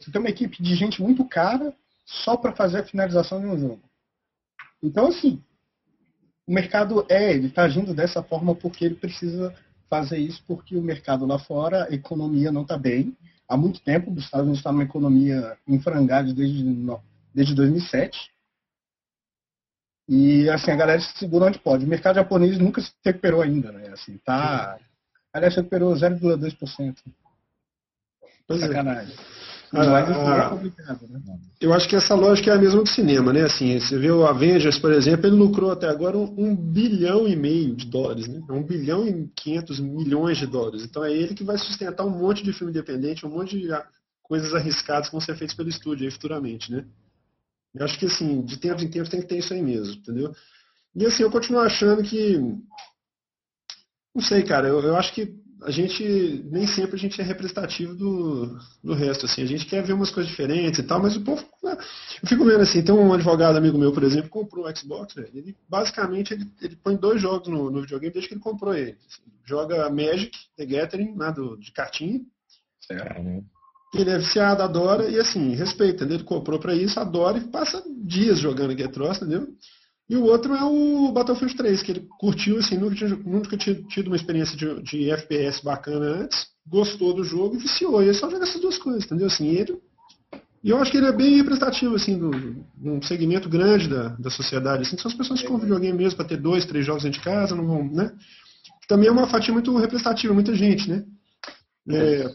Você 0.00 0.10
tem 0.10 0.20
uma 0.20 0.30
equipe 0.30 0.60
de 0.60 0.74
gente 0.74 1.00
muito 1.00 1.24
cara 1.24 1.72
só 2.04 2.36
para 2.36 2.56
fazer 2.56 2.80
a 2.80 2.84
finalização 2.84 3.40
de 3.40 3.46
um 3.46 3.56
jogo. 3.56 3.82
Então, 4.82 5.06
assim, 5.06 5.40
o 6.44 6.52
mercado 6.52 7.06
é, 7.08 7.30
ele 7.30 7.46
está 7.46 7.62
agindo 7.62 7.94
dessa 7.94 8.20
forma 8.20 8.52
porque 8.52 8.84
ele 8.84 8.96
precisa 8.96 9.54
fazer 9.90 10.18
isso 10.18 10.42
porque 10.46 10.76
o 10.76 10.82
mercado 10.82 11.26
lá 11.26 11.38
fora, 11.38 11.88
a 11.90 11.92
economia 11.92 12.52
não 12.52 12.62
está 12.62 12.78
bem. 12.78 13.16
Há 13.48 13.56
muito 13.56 13.80
tempo, 13.80 14.12
os 14.12 14.24
Estados 14.24 14.44
Unidos 14.44 14.60
está 14.60 14.70
numa 14.70 14.84
economia 14.84 15.58
em 15.66 15.80
frangalhos 15.80 16.32
desde, 16.32 16.62
desde 17.34 17.54
2007. 17.56 18.30
E 20.08 20.48
assim, 20.48 20.70
a 20.70 20.76
galera 20.76 21.00
se 21.00 21.18
segura 21.18 21.46
onde 21.46 21.58
pode. 21.58 21.84
O 21.84 21.88
mercado 21.88 22.16
japonês 22.16 22.56
nunca 22.58 22.80
se 22.80 22.92
recuperou 23.04 23.42
ainda, 23.42 23.72
né? 23.72 23.88
Assim, 23.88 24.16
tá. 24.18 24.78
Aliás, 25.32 25.56
recuperou 25.56 25.92
0,2%. 25.94 26.96
Pois 28.46 28.62
é. 28.62 28.66
É. 29.72 29.78
Ah, 29.78 30.56
né? 31.08 31.38
Eu 31.60 31.72
acho 31.72 31.88
que 31.88 31.94
essa 31.94 32.14
lógica 32.14 32.50
é 32.50 32.54
a 32.54 32.58
mesma 32.58 32.82
do 32.82 32.88
cinema, 32.88 33.32
né? 33.32 33.42
Assim, 33.42 33.78
você 33.78 33.96
vê 33.96 34.10
o 34.10 34.26
Avengers, 34.26 34.78
por 34.78 34.92
exemplo, 34.92 35.26
ele 35.26 35.36
lucrou 35.36 35.70
até 35.70 35.88
agora 35.88 36.18
um, 36.18 36.34
um 36.36 36.56
bilhão 36.56 37.28
e 37.28 37.36
meio 37.36 37.76
de 37.76 37.86
dólares, 37.86 38.26
né? 38.26 38.42
Um 38.50 38.64
bilhão 38.64 39.06
e 39.06 39.28
quinhentos 39.36 39.78
milhões 39.78 40.38
de 40.38 40.46
dólares. 40.46 40.82
Então 40.82 41.04
é 41.04 41.12
ele 41.12 41.34
que 41.34 41.44
vai 41.44 41.56
sustentar 41.56 42.04
um 42.04 42.10
monte 42.10 42.42
de 42.42 42.52
filme 42.52 42.72
independente, 42.72 43.24
um 43.24 43.30
monte 43.30 43.60
de 43.60 43.68
coisas 44.24 44.52
arriscadas 44.54 45.06
que 45.06 45.12
vão 45.12 45.20
ser 45.20 45.36
feitas 45.36 45.56
pelo 45.56 45.68
estúdio 45.68 46.04
aí 46.04 46.10
futuramente, 46.10 46.72
né? 46.72 46.84
Eu 47.72 47.84
acho 47.84 47.96
que 47.96 48.06
assim, 48.06 48.42
de 48.42 48.58
tempo 48.58 48.82
em 48.82 48.90
tempo 48.90 49.08
tem 49.08 49.20
que 49.20 49.28
ter 49.28 49.38
isso 49.38 49.54
aí 49.54 49.62
mesmo, 49.62 49.94
entendeu? 49.94 50.34
E 50.96 51.06
assim, 51.06 51.22
eu 51.22 51.30
continuo 51.30 51.60
achando 51.60 52.02
que. 52.02 52.36
Não 54.12 54.20
sei, 54.20 54.42
cara, 54.42 54.66
eu, 54.66 54.80
eu 54.80 54.96
acho 54.96 55.14
que 55.14 55.32
a 55.62 55.70
gente 55.70 56.44
nem 56.50 56.66
sempre 56.66 56.96
a 56.96 56.98
gente 56.98 57.20
é 57.20 57.24
representativo 57.24 57.94
do, 57.94 58.58
do 58.82 58.94
resto, 58.94 59.26
assim, 59.26 59.42
a 59.42 59.46
gente 59.46 59.66
quer 59.66 59.82
ver 59.82 59.92
umas 59.92 60.10
coisas 60.10 60.30
diferentes 60.30 60.78
e 60.78 60.82
tal, 60.82 61.00
mas 61.00 61.16
o 61.16 61.22
povo, 61.22 61.44
né, 61.62 61.76
eu 62.22 62.28
fico 62.28 62.44
vendo 62.44 62.60
assim, 62.60 62.82
tem 62.82 62.94
um 62.94 63.12
advogado 63.12 63.56
amigo 63.56 63.78
meu, 63.78 63.92
por 63.92 64.02
exemplo, 64.02 64.30
comprou 64.30 64.66
um 64.66 64.76
Xbox, 64.76 65.14
né, 65.14 65.26
ele 65.34 65.56
basicamente 65.68 66.32
ele, 66.32 66.46
ele 66.60 66.76
põe 66.76 66.96
dois 66.96 67.20
jogos 67.20 67.48
no, 67.48 67.70
no 67.70 67.82
videogame 67.82 68.12
desde 68.12 68.28
que 68.28 68.34
ele 68.34 68.42
comprou 68.42 68.74
ele, 68.74 68.96
assim, 69.06 69.22
joga 69.44 69.90
Magic, 69.90 70.36
The 70.56 70.66
Gathering, 70.66 71.14
né, 71.14 71.32
do, 71.32 71.56
de 71.56 71.72
cartinha, 71.72 72.20
certo. 72.86 73.44
ele 73.94 74.10
é 74.10 74.18
viciado, 74.18 74.62
adora, 74.62 75.08
e 75.10 75.18
assim, 75.18 75.54
respeita, 75.54 76.04
entendeu? 76.04 76.16
ele 76.16 76.24
comprou 76.24 76.58
para 76.58 76.74
isso, 76.74 76.98
adora 76.98 77.38
e 77.38 77.48
passa 77.48 77.82
dias 78.02 78.38
jogando 78.38 78.72
aquele 78.72 78.88
troço, 78.88 79.24
entendeu? 79.24 79.48
E 80.10 80.16
o 80.16 80.24
outro 80.24 80.56
é 80.56 80.64
o 80.64 81.12
Battlefield 81.12 81.56
3, 81.56 81.82
que 81.84 81.92
ele 81.92 82.08
curtiu, 82.18 82.58
assim, 82.58 82.76
nunca 82.76 82.96
tinha, 82.96 83.10
nunca 83.10 83.56
tinha 83.56 83.76
tido 83.84 84.08
uma 84.08 84.16
experiência 84.16 84.56
de, 84.56 84.82
de, 84.82 85.08
FPS 85.08 85.62
bacana 85.62 86.22
antes, 86.22 86.48
gostou 86.66 87.14
do 87.14 87.22
jogo 87.22 87.54
e 87.54 87.58
viciou. 87.60 88.02
E 88.02 88.06
ele 88.06 88.14
só 88.14 88.28
joga 88.28 88.42
essas 88.42 88.60
duas 88.60 88.76
coisas, 88.76 89.04
entendeu? 89.04 89.28
Assim, 89.28 89.46
ele, 89.46 89.80
e 90.64 90.70
eu 90.70 90.78
acho 90.78 90.90
que 90.90 90.96
ele 90.96 91.06
é 91.06 91.12
bem 91.12 91.36
representativo, 91.36 91.94
assim, 91.94 92.18
de 92.18 92.88
um 92.90 93.00
segmento 93.00 93.48
grande 93.48 93.88
da, 93.88 94.08
da 94.08 94.30
sociedade. 94.30 94.82
Assim, 94.82 94.98
são 94.98 95.12
as 95.12 95.16
pessoas 95.16 95.40
que 95.40 95.46
compram 95.46 95.68
videogame 95.68 95.96
mesmo 95.96 96.16
para 96.16 96.26
ter 96.26 96.38
dois, 96.38 96.66
três 96.66 96.84
jogos 96.84 97.04
dentro 97.04 97.20
de 97.20 97.24
casa, 97.24 97.54
não 97.54 97.64
vão, 97.64 97.84
né? 97.84 98.12
Também 98.88 99.08
é 99.08 99.12
uma 99.12 99.28
fatia 99.28 99.54
muito 99.54 99.76
representativa, 99.78 100.34
muita 100.34 100.56
gente, 100.56 100.90
né? 100.90 101.04
É, 101.88 102.34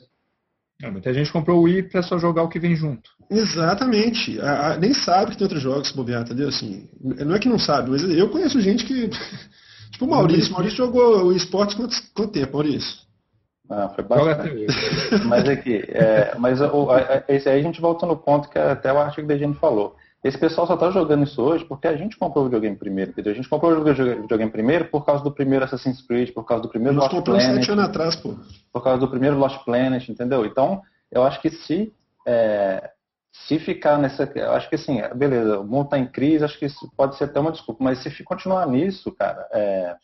é, 0.85 0.91
muita 0.91 1.13
gente 1.13 1.31
comprou 1.31 1.59
o 1.59 1.63
Wii 1.63 1.83
para 1.83 2.03
só 2.03 2.17
jogar 2.19 2.43
o 2.43 2.49
que 2.49 2.59
vem 2.59 2.75
junto. 2.75 3.09
Exatamente. 3.29 4.39
A, 4.39 4.73
a, 4.73 4.77
nem 4.77 4.93
sabe 4.93 5.31
que 5.31 5.37
tem 5.37 5.45
outros 5.45 5.61
jogos 5.61 5.87
se 5.87 5.95
bobear, 5.95 6.21
entendeu? 6.21 6.49
Assim, 6.49 6.87
não 7.01 7.35
é 7.35 7.39
que 7.39 7.49
não 7.49 7.57
sabe, 7.57 7.89
mas 7.89 8.03
eu 8.03 8.29
conheço 8.29 8.61
gente 8.61 8.85
que. 8.85 9.09
tipo 9.91 10.05
o 10.05 10.09
Maurício. 10.09 10.51
Maurício 10.53 10.77
jogou 10.77 11.25
o 11.25 11.33
esportes 11.33 11.75
quanto, 11.75 11.95
quanto 12.13 12.31
tempo, 12.31 12.53
Maurício? 12.53 13.03
Ah, 13.67 13.89
foi 13.95 14.03
bastante. 14.03 14.67
mas 15.25 15.49
aqui, 15.49 15.83
é, 15.89 16.35
mas 16.37 16.61
o, 16.61 16.91
a, 16.91 17.23
esse 17.29 17.49
aí 17.49 17.59
a 17.59 17.63
gente 17.63 17.81
volta 17.81 18.05
no 18.05 18.15
ponto 18.15 18.47
que 18.47 18.59
até 18.59 18.93
o 18.93 18.99
artigo 18.99 19.27
da 19.27 19.37
gente 19.37 19.57
falou. 19.57 19.95
Esse 20.25 20.39
pessoal 20.39 20.65
só 20.65 20.73
está 20.73 20.89
jogando 20.89 21.23
isso 21.23 21.39
hoje 21.39 21.63
porque 21.63 21.87
a 21.87 21.95
gente 21.95 22.17
comprou 22.17 22.43
o 22.43 22.47
videogame 22.47 22.75
primeiro, 22.75 23.11
entendeu? 23.11 23.31
A 23.31 23.35
gente 23.35 23.47
comprou 23.47 23.71
o 23.73 23.83
videogame 23.83 24.49
primeiro 24.51 24.85
por 24.85 25.05
causa 25.05 25.23
do 25.23 25.31
primeiro 25.31 25.63
Assassin's 25.65 26.01
Creed, 26.01 26.33
por 26.33 26.43
causa 26.45 26.63
do 26.63 26.69
primeiro 26.69 26.95
Nós 26.95 27.13
Lost 27.13 27.23
Planet. 27.23 27.55
sete 27.57 27.71
anos 27.71 27.85
atrás, 27.85 28.15
pô. 28.15 28.33
Por 28.73 28.83
causa 28.83 28.99
do 28.99 29.07
primeiro 29.07 29.37
Lost 29.37 29.63
Planet, 29.63 30.09
entendeu? 30.09 30.43
Então, 30.43 30.81
eu 31.11 31.23
acho 31.23 31.39
que 31.39 31.51
se, 31.51 31.93
é, 32.27 32.89
se 33.31 33.59
ficar 33.59 33.99
nessa... 33.99 34.23
Eu 34.33 34.53
acho 34.53 34.67
que 34.67 34.73
assim, 34.73 34.99
beleza, 35.15 35.59
o 35.59 35.63
mundo 35.63 35.85
está 35.85 35.99
em 35.99 36.07
crise, 36.07 36.43
acho 36.43 36.57
que 36.57 36.65
isso 36.65 36.91
pode 36.97 37.15
ser 37.17 37.25
até 37.25 37.39
uma 37.39 37.51
desculpa, 37.51 37.83
mas 37.83 37.99
se 37.99 38.23
continuar 38.23 38.65
nisso, 38.65 39.11
cara, 39.11 39.47
é, 39.53 39.95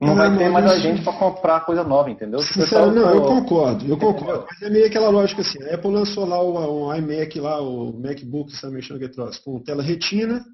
não, 0.00 0.08
não 0.08 0.16
vai 0.16 0.36
ter 0.36 0.48
mais 0.50 0.66
a 0.66 0.78
gente 0.78 1.02
para 1.02 1.18
comprar 1.18 1.60
coisa 1.60 1.82
nova, 1.82 2.10
entendeu? 2.10 2.40
Sincero, 2.40 2.92
não, 2.92 3.14
eu 3.14 3.22
concordo, 3.22 3.86
eu 3.86 3.98
concordo. 3.98 4.46
Mas 4.50 4.62
é 4.62 4.70
meio 4.70 4.86
aquela 4.86 5.08
lógica 5.08 5.40
assim, 5.40 5.62
a 5.62 5.74
Apple 5.74 5.90
lançou 5.90 6.26
lá 6.26 6.40
o, 6.42 6.86
o 6.86 6.94
iMac, 6.94 7.40
lá, 7.40 7.60
o 7.60 7.98
MacBook, 7.98 8.52
mexendo 8.66 8.98
que 8.98 9.08
troço, 9.08 9.42
com 9.42 9.62
tela 9.62 9.82
retina. 9.82 10.44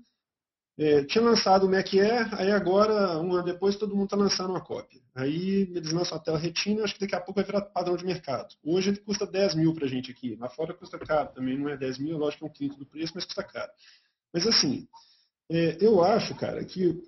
É, 0.79 1.05
tinha 1.05 1.23
lançado 1.23 1.67
o 1.67 1.71
Mac 1.71 1.93
Air, 1.93 2.35
aí 2.41 2.51
agora, 2.51 3.19
um 3.21 3.35
ano 3.35 3.45
depois, 3.45 3.77
todo 3.77 3.95
mundo 3.95 4.05
está 4.05 4.17
lançando 4.17 4.51
uma 4.51 4.61
cópia. 4.61 5.01
Aí 5.15 5.71
eles 5.75 5.93
lançam 5.93 6.17
a 6.17 6.21
tela 6.21 6.39
retina, 6.39 6.83
acho 6.83 6.95
que 6.95 7.01
daqui 7.01 7.15
a 7.15 7.21
pouco 7.21 7.35
vai 7.35 7.45
virar 7.45 7.61
padrão 7.61 7.95
de 7.95 8.07
mercado. 8.07 8.55
Hoje 8.65 8.89
ele 8.89 8.97
custa 8.97 9.27
10 9.27 9.55
mil 9.57 9.75
pra 9.75 9.87
gente 9.87 10.11
aqui. 10.11 10.35
Lá 10.41 10.49
fora 10.49 10.73
custa 10.73 10.99
caro 10.99 11.29
também, 11.35 11.59
não 11.59 11.69
é 11.69 11.77
10 11.77 11.99
mil, 11.99 12.17
lógico 12.17 12.39
que 12.39 12.45
é 12.45 12.49
um 12.49 12.53
quinto 12.53 12.79
do 12.79 12.87
preço, 12.87 13.13
mas 13.15 13.27
custa 13.27 13.43
caro. 13.43 13.71
Mas 14.33 14.47
assim, 14.47 14.89
é, 15.51 15.77
eu 15.79 16.03
acho, 16.03 16.35
cara, 16.37 16.65
que 16.65 17.03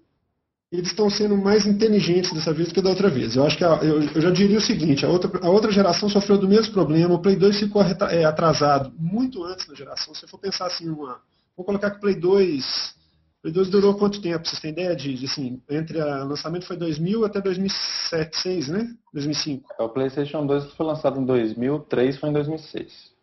eles 0.75 0.89
estão 0.89 1.09
sendo 1.09 1.37
mais 1.37 1.67
inteligentes 1.67 2.33
dessa 2.33 2.53
vez 2.53 2.69
do 2.69 2.75
que 2.75 2.83
da 2.83 2.91
outra 2.91 3.09
vez. 3.09 3.37
Eu 3.37 3.45
acho 3.45 3.57
que 3.57 3.65
a, 3.65 3.77
eu, 3.77 4.03
eu, 4.03 4.21
já 4.21 4.31
diria 4.31 4.59
o 4.59 4.61
seguinte, 4.61 5.07
a 5.07 5.09
outra, 5.09 5.31
a 5.41 5.49
outra 5.49 5.71
geração 5.71 6.09
sofreu 6.09 6.37
do 6.37 6.49
mesmo 6.49 6.73
problema, 6.73 7.15
o 7.15 7.21
Play 7.21 7.37
2 7.37 7.61
ficou 7.61 7.81
é, 7.83 8.25
atrasado 8.25 8.93
muito 8.99 9.45
antes 9.45 9.67
da 9.69 9.75
geração. 9.75 10.13
Se 10.15 10.27
for 10.27 10.39
pensar 10.39 10.67
assim, 10.67 10.89
uma, 10.89 11.21
vou 11.57 11.65
colocar 11.65 11.93
que 11.93 11.99
o 11.99 12.01
Play 12.01 12.17
2, 12.17 12.95
Play 13.41 13.55
2 13.55 13.71
durou 13.71 13.95
quanto 13.95 14.21
tempo? 14.21 14.49
Vocês 14.49 14.61
têm 14.61 14.73
ideia 14.73 14.97
de, 14.97 15.15
de 15.15 15.27
assim, 15.27 15.63
entre 15.71 16.01
o 16.01 16.25
lançamento 16.25 16.67
foi 16.67 16.77
2000 16.77 17.25
até 17.25 17.41
2007, 17.41 18.31
2006, 18.43 18.69
né? 18.69 18.89
2005. 19.13 19.75
É, 19.79 19.83
o 19.83 19.89
PlayStation 19.89 20.45
2 20.45 20.73
foi 20.73 20.87
lançado 20.87 21.21
em 21.21 21.25
2000, 21.25 21.79
3 21.89 22.19
foi 22.19 22.31
em 22.31 22.33
2006. 22.33 23.15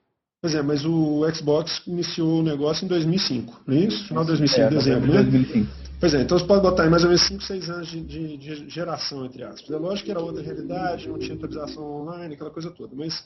Pois 0.42 0.56
é, 0.56 0.62
mas 0.62 0.86
o 0.86 1.30
Xbox 1.36 1.84
iniciou 1.86 2.40
o 2.40 2.44
negócio 2.44 2.86
em 2.86 2.88
2005, 2.88 3.62
não 3.68 3.76
é 3.76 3.80
isso? 3.82 4.08
Final 4.08 4.24
de 4.24 4.30
2005, 4.30 4.62
é, 4.62 4.70
dezembro, 4.70 5.12
né? 5.12 5.24
2005. 5.24 5.81
Pois 6.02 6.16
é, 6.16 6.22
então 6.24 6.40
você 6.40 6.48
pode 6.48 6.64
botar 6.64 6.82
aí 6.82 6.90
mais 6.90 7.04
ou 7.04 7.10
menos 7.10 7.28
5, 7.28 7.44
6 7.44 7.70
anos 7.70 7.88
de, 7.88 8.02
de, 8.02 8.36
de, 8.36 8.70
geração, 8.70 9.24
entre 9.24 9.44
aspas. 9.44 9.70
É 9.70 9.78
lógico 9.78 10.06
que 10.06 10.12
era 10.12 10.20
outra 10.20 10.42
realidade, 10.42 11.08
não 11.08 11.20
tinha 11.20 11.36
atualização 11.36 12.02
online, 12.02 12.34
aquela 12.34 12.50
coisa 12.50 12.72
toda, 12.72 12.96
mas 12.96 13.24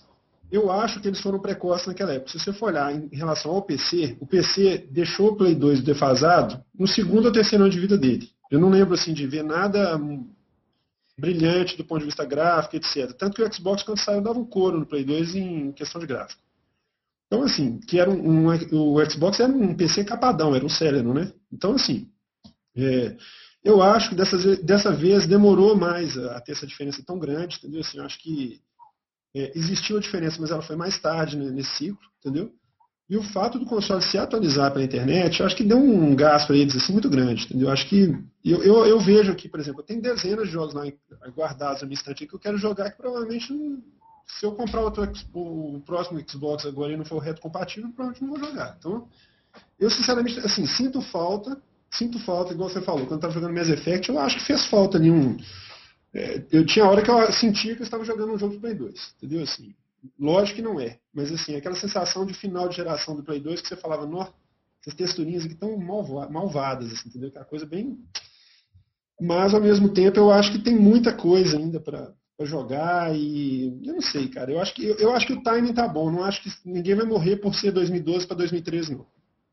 eu 0.52 0.70
acho 0.70 1.00
que 1.00 1.08
eles 1.08 1.22
foram 1.22 1.40
precoces 1.40 1.88
naquela 1.88 2.12
época. 2.12 2.32
Se 2.32 2.38
você 2.38 2.52
for 2.52 2.66
olhar 2.66 2.94
em 2.94 3.08
relação 3.16 3.54
ao 3.54 3.62
PC, 3.62 4.18
o 4.20 4.28
PC 4.28 4.90
deixou 4.92 5.30
o 5.30 5.36
Play 5.38 5.56
2 5.56 5.84
defasado 5.84 6.62
no 6.78 6.86
segundo 6.86 7.28
ou 7.28 7.32
terceiro 7.32 7.64
ano 7.64 7.72
de 7.72 7.80
vida 7.80 7.98
dele. 7.98 8.30
Eu 8.52 8.60
não 8.60 8.70
lembro 8.70 8.94
assim 8.94 9.14
de 9.14 9.26
ver 9.26 9.42
nada 9.42 9.98
brilhante 11.18 11.78
do 11.78 11.86
ponto 11.86 12.00
de 12.00 12.08
vista 12.08 12.26
gráfico, 12.26 12.76
etc. 12.76 13.14
Tanto 13.14 13.36
que 13.36 13.42
o 13.42 13.54
Xbox, 13.54 13.84
quando 13.84 14.00
saiu, 14.02 14.20
dava 14.20 14.38
um 14.38 14.46
couro 14.46 14.80
no 14.80 14.86
Play 14.86 15.06
2 15.06 15.34
em 15.34 15.72
questão 15.72 16.02
de 16.02 16.08
gráfico. 16.08 16.42
Então, 17.28 17.42
assim, 17.44 17.80
que 17.80 17.98
era 17.98 18.10
um, 18.10 18.48
um, 18.48 18.48
o 18.48 19.10
Xbox 19.10 19.40
era 19.40 19.50
um 19.50 19.74
PC 19.74 20.04
capadão, 20.04 20.54
era 20.54 20.66
um 20.66 20.70
Celeron, 20.70 21.14
né? 21.14 21.32
Então, 21.52 21.76
assim, 21.76 22.10
é, 22.76 23.16
eu 23.64 23.82
acho 23.82 24.10
que 24.10 24.16
dessa, 24.16 24.38
dessa 24.58 24.92
vez 24.92 25.26
demorou 25.26 25.76
mais 25.76 26.18
a, 26.18 26.38
a, 26.38 26.42
ter 26.42 26.52
essa 26.52 26.68
diferença 26.68 27.04
tão 27.06 27.18
grande, 27.18 27.58
entendeu? 27.58 27.82
Assim, 27.82 27.98
eu 27.98 28.06
acho 28.06 28.20
que 28.20 28.62
é, 29.36 29.58
existiu 29.58 29.98
a 29.98 30.00
diferença, 30.00 30.38
mas 30.40 30.52
ela 30.52 30.62
foi 30.62 30.76
mais 30.76 31.00
tarde 31.00 31.36
né, 31.36 31.50
nesse 31.50 31.76
ciclo, 31.78 32.00
entendeu? 32.20 32.54
E 33.10 33.18
o 33.18 33.24
fato 33.24 33.60
do 33.60 33.66
console 33.66 34.02
se 34.02 34.18
atualizar 34.18 34.72
pela 34.72 34.84
internet, 34.84 35.40
eu 35.40 35.46
acho 35.46 35.56
que 35.56 35.64
deu 35.64 35.78
um 35.78 36.16
gasto 36.16 36.48
para 36.48 36.58
eles 36.58 36.76
assim, 36.76 36.94
muito 36.94 37.10
grande, 37.10 37.46
entendeu? 37.46 37.68
Eu 37.68 37.74
acho 37.74 37.88
que 37.88 38.16
eu, 38.44 38.64
eu, 38.64 38.86
eu, 38.86 39.00
vejo 39.00 39.32
aqui, 39.32 39.48
por 39.48 39.60
exemplo, 39.60 39.82
eu 39.82 39.86
tenho 39.86 40.02
dezenas 40.02 40.48
de 40.48 40.54
jogos 40.54 40.74
lá 40.74 40.84
guardados 41.36 41.82
na 41.82 41.88
minha 41.88 41.98
estante 41.98 42.26
que 42.26 42.34
eu 42.34 42.40
quero 42.40 42.58
jogar 42.58 42.90
que 42.92 42.98
provavelmente 42.98 43.54
se 44.28 44.46
eu 44.46 44.54
comprar 44.54 44.82
outro, 44.82 45.12
o 45.34 45.82
próximo 45.86 46.24
Xbox 46.28 46.66
agora 46.66 46.94
e 46.94 46.98
não 46.98 47.06
for 47.06 47.20
reto 47.20 47.42
compatível, 47.42 47.92
provavelmente 47.92 48.24
não 48.24 48.30
vou 48.30 48.50
jogar. 48.50 48.76
Então, 48.80 49.08
eu 49.80 49.90
sinceramente, 49.90 50.40
assim, 50.40 50.66
sinto 50.66 51.00
falta 51.02 51.62
sinto 51.98 52.20
falta, 52.20 52.54
igual 52.54 52.70
você 52.70 52.82
falou, 52.82 53.06
quando 53.06 53.20
estava 53.20 53.34
jogando 53.34 53.54
Mass 53.54 53.70
Effect, 53.70 54.10
eu 54.10 54.20
acho 54.20 54.38
que 54.38 54.46
fez 54.46 54.66
falta 54.66 54.98
ali 54.98 55.12
um. 55.12 55.38
É, 56.14 56.44
eu 56.52 56.66
tinha 56.66 56.86
hora 56.86 57.02
que 57.02 57.10
eu 57.10 57.32
sentia 57.34 57.76
que 57.76 57.82
eu 57.82 57.86
estava 57.86 58.06
jogando 58.06 58.34
um 58.34 58.38
jogo 58.38 58.54
de 58.54 58.60
Play 58.60 58.74
2, 58.74 59.16
entendeu? 59.18 59.44
Assim, 59.44 59.74
Lógico 60.20 60.58
que 60.58 60.62
não 60.62 60.80
é. 60.80 61.00
Mas 61.14 61.32
assim, 61.32 61.56
aquela 61.56 61.76
sensação 61.76 62.26
de 62.26 62.34
final 62.34 62.68
de 62.70 62.76
geração 62.76 63.16
do 63.16 63.24
Play 63.24 63.40
2 63.40 63.62
que 63.62 63.68
você 63.68 63.76
falava, 63.76 64.06
nossa, 64.06 64.34
essas 64.82 64.94
texturinhas 64.94 65.44
aqui 65.44 65.54
estão 65.54 65.78
malvadas, 65.78 66.92
assim, 66.92 67.10
entendeu? 67.10 67.30
Aquela 67.30 67.46
coisa 67.46 67.66
bem. 67.66 67.98
Mas 69.20 69.54
ao 69.54 69.62
mesmo 69.62 69.90
tempo 69.90 70.20
eu 70.20 70.32
acho 70.32 70.52
que 70.52 70.60
tem 70.60 70.76
muita 70.76 71.14
coisa 71.14 71.58
ainda 71.58 71.80
para 71.80 72.14
jogar 72.42 73.16
e 73.16 73.82
eu 73.84 73.94
não 73.94 74.02
sei, 74.02 74.28
cara. 74.28 74.52
Eu 74.52 74.60
acho 74.60 74.74
que 74.74 74.86
eu, 74.86 74.96
eu, 74.98 75.12
acho 75.14 75.26
que 75.26 75.34
o 75.34 75.42
timing 75.42 75.74
tá 75.74 75.88
bom. 75.88 76.12
Não 76.12 76.24
acho 76.24 76.44
que 76.44 76.50
ninguém 76.66 76.96
vai 76.96 77.06
morrer 77.06 77.38
por 77.38 77.56
ser 77.56 77.72
2012 77.72 78.28
para 78.28 78.38
2013 78.38 78.96
não. 78.96 79.08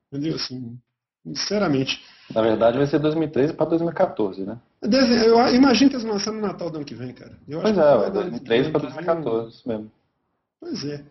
Entendeu? 0.08 0.34
Assim, 0.34 0.78
sinceramente. 1.24 2.02
Na 2.34 2.42
verdade 2.42 2.78
vai 2.78 2.86
ser 2.86 2.98
2013 2.98 3.52
para 3.54 3.66
2014, 3.66 4.42
né? 4.42 4.58
Eu 4.82 5.54
imagino 5.54 5.90
que 5.90 5.96
eles 5.96 6.04
vão 6.04 6.14
lançar 6.14 6.32
no 6.32 6.40
Natal 6.40 6.70
do 6.70 6.76
ano 6.76 6.84
que 6.84 6.94
vem, 6.94 7.12
cara. 7.12 7.36
Eu 7.48 7.60
pois 7.60 7.76
é, 7.76 8.10
2013 8.10 8.70
para 8.70 8.80
2014 8.80 9.68
mesmo. 9.68 9.92
Pois 10.60 10.84
é. 10.84 11.04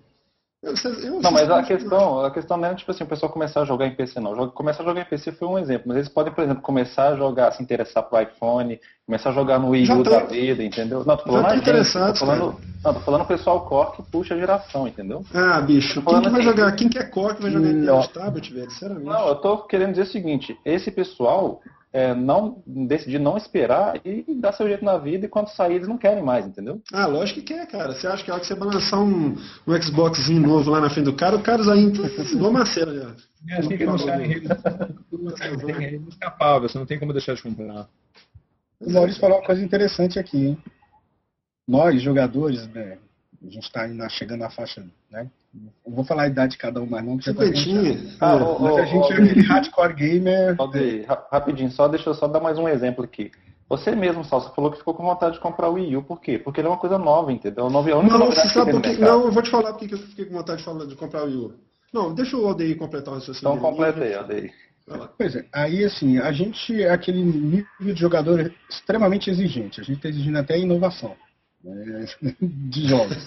Eu, 0.63 0.76
eu 1.04 1.19
não, 1.21 1.32
mas 1.32 1.50
a 1.50 1.63
questão, 1.63 2.24
a 2.24 2.30
questão 2.30 2.56
não 2.56 2.67
é 2.67 2.76
tipo 2.76 2.91
assim, 2.91 3.04
o 3.04 3.08
pessoal 3.08 3.32
começar 3.32 3.62
a 3.62 3.65
jogar 3.65 3.88
em 3.88 3.95
PC, 3.95 4.19
não. 4.19 4.47
Começar 4.50 4.84
a 4.84 4.86
jogar 4.86 5.02
em 5.02 5.06
PC 5.06 5.32
foi 5.32 5.47
um 5.47 5.58
exemplo, 5.58 5.86
mas 5.88 5.97
eles 5.97 6.10
podem, 6.10 6.32
por 6.32 6.43
exemplo, 6.43 6.62
começar 6.62 7.08
a 7.08 7.15
jogar, 7.15 7.52
se 7.52 7.63
interessar 7.63 8.04
pro 8.04 8.21
iPhone, 8.21 8.80
começar 9.04 9.32
a 9.32 9.34
jogar 9.34 9.58
no 9.58 9.69
Wii 9.69 9.91
U 9.91 10.04
da 10.04 10.19
vida, 10.19 10.63
entendeu? 10.63 11.04
Não, 11.04 11.17
tô 11.17 11.24
falando 11.24 11.50
já 11.50 11.56
interessados, 11.56 12.19
tô 12.19 12.28
falando, 12.28 12.56
não, 12.84 12.93
tô 12.93 13.00
falando 13.00 13.21
o 13.21 13.26
pessoal 13.26 13.65
core 13.65 13.91
que 13.93 14.04
puxa 14.04 14.36
a 14.36 14.38
geração, 14.38 14.88
entendeu? 14.88 15.26
Ah, 15.34 15.60
bicho, 15.62 16.00
quem 16.00 16.21
que 16.21 16.30
vai 16.30 16.41
assim, 16.41 16.50
jogar? 16.50 16.71
Quem 16.74 16.89
que 16.89 17.00
é 17.00 17.04
core 17.06 17.36
que 17.38 17.41
vai 17.41 17.52
jogar 17.52 17.67
em 17.67 18.08
tablet, 18.13 18.54
velho? 18.54 18.69
Sinceramente. 18.69 19.08
Não, 19.08 19.28
eu 19.30 19.36
tô 19.36 19.58
querendo 19.63 19.91
dizer 19.91 20.04
o 20.04 20.12
seguinte, 20.12 20.56
esse 20.63 20.91
pessoal 20.91 21.60
é, 21.93 22.13
não 22.13 22.63
decidir 22.65 23.19
não 23.19 23.36
esperar 23.36 23.99
e, 24.06 24.23
dar 24.39 24.54
seu 24.54 24.67
jeito 24.67 24.84
na 24.84 24.97
vida 24.97 25.25
e 25.25 25.30
quando 25.30 25.49
sair 25.49 25.75
eles 25.75 25.88
não 25.88 25.97
querem 25.97 26.23
mais, 26.23 26.45
entendeu? 26.45 26.82
Ah, 26.93 27.06
lógico 27.06 27.41
que 27.41 27.54
quer, 27.54 27.67
cara. 27.67 27.93
Você 27.93 28.08
acha 28.08 28.23
que 28.23 28.32
a 28.32 28.36
hora 28.36 28.41
que 28.41 28.47
você 28.47 28.56
balançar 28.56 29.01
um, 29.01 29.36
um 29.67 29.82
Xboxzinho 29.82 30.41
novo 30.41 30.69
lá 30.69 30.80
na 30.80 30.89
frente 30.89 31.06
do 31.06 31.15
cara, 31.15 31.36
o 31.36 31.43
cara 31.43 31.62
aí 31.71 31.91
igual 32.34 32.51
Marcelo 32.51 32.93
já. 32.93 33.15
É, 33.49 33.58
assim 33.58 33.77
que 33.77 33.86
não 33.86 33.97
sai 33.97 34.23
é 34.23 35.93
inescapável, 35.95 36.69
você 36.69 36.77
não 36.77 36.86
tem 36.86 36.99
como 36.99 37.12
deixar 37.12 37.34
de 37.34 37.43
comprar. 37.43 37.88
O 38.80 38.91
Maurício 38.91 39.19
falou 39.19 39.38
uma 39.38 39.45
coisa 39.45 39.63
interessante 39.63 40.17
aqui, 40.17 40.47
hein? 40.47 40.58
Nós, 41.67 42.01
jogadores, 42.01 42.67
né, 42.67 42.97
a 43.43 43.49
gente 43.49 43.63
está 43.63 44.10
chegando 44.10 44.41
na 44.41 44.49
faixa, 44.49 44.86
né? 45.10 45.27
Não 45.54 45.95
vou 45.95 46.06
falar 46.06 46.23
a 46.23 46.27
idade 46.27 46.54
de 46.54 46.58
cada 46.58 46.80
um, 46.80 46.86
mas 46.86 47.04
não. 47.04 47.19
Cinquentinha. 47.19 48.15
Ah, 48.19 48.34
ah, 48.34 48.60
mas 48.60 48.77
a 48.77 48.86
gente 48.86 49.12
é 49.12 49.15
aquele 49.15 49.41
hardcore 49.41 49.93
gamer. 49.95 50.56
Pode, 50.56 51.06
rapidinho, 51.32 51.71
só 51.71 51.88
deixa 51.88 52.10
eu 52.10 52.13
só 52.13 52.27
dar 52.27 52.39
mais 52.39 52.58
um 52.58 52.67
exemplo 52.67 53.04
aqui. 53.04 53.32
Você 53.67 53.95
mesmo, 53.95 54.23
Sal, 54.23 54.41
você 54.41 54.54
falou 54.54 54.71
que 54.71 54.77
ficou 54.77 54.93
com 54.93 55.04
vontade 55.04 55.36
de 55.36 55.39
comprar 55.39 55.69
o 55.69 55.73
Wii 55.73 55.97
U. 55.97 56.04
Por 56.04 56.19
quê? 56.19 56.38
Porque 56.38 56.60
ele 56.60 56.67
é 56.67 56.71
uma 56.71 56.77
coisa 56.77 56.97
nova, 56.97 57.32
entendeu? 57.32 57.69
Nova, 57.69 57.89
não, 57.89 58.25
você 58.27 58.47
sabe 58.49 58.71
por 58.71 58.82
Não, 58.99 59.25
eu 59.25 59.32
vou 59.32 59.41
te 59.41 59.49
falar 59.49 59.73
porque 59.73 59.93
eu 59.93 59.97
fiquei 59.97 60.25
com 60.25 60.36
vontade 60.36 60.60
de, 60.60 60.65
falar, 60.65 60.86
de 60.86 60.95
comprar 60.95 61.23
o 61.23 61.25
Wii 61.25 61.38
U. 61.38 61.54
Não, 61.93 62.13
deixa 62.13 62.38
o 62.38 62.45
Aldeir 62.45 62.77
completar 62.77 63.13
o 63.13 63.17
raciocínio. 63.17 63.56
Então 63.56 63.71
completei, 63.71 64.13
Aldeir. 64.13 64.54
Pois 65.17 65.36
é, 65.36 65.45
aí 65.54 65.86
assim, 65.86 66.17
a 66.17 66.32
gente 66.32 66.82
é 66.82 66.89
aquele 66.89 67.23
nível 67.23 67.65
de 67.80 67.95
jogador 67.95 68.54
extremamente 68.69 69.30
exigente. 69.30 69.80
A 69.80 69.84
gente 69.84 69.97
está 69.97 70.10
exigindo 70.10 70.38
até 70.38 70.60
inovação 70.60 71.15
né, 71.63 72.06
de 72.69 72.88
jogos. 72.88 73.17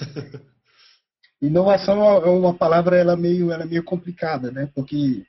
Inovação 1.41 2.03
é 2.03 2.31
uma 2.31 2.55
palavra 2.55 2.97
ela 2.97 3.17
meio, 3.17 3.51
ela 3.51 3.65
é 3.65 3.67
meio 3.67 3.85
complicada, 3.85 4.51
né? 4.51 4.71
Porque 4.75 5.25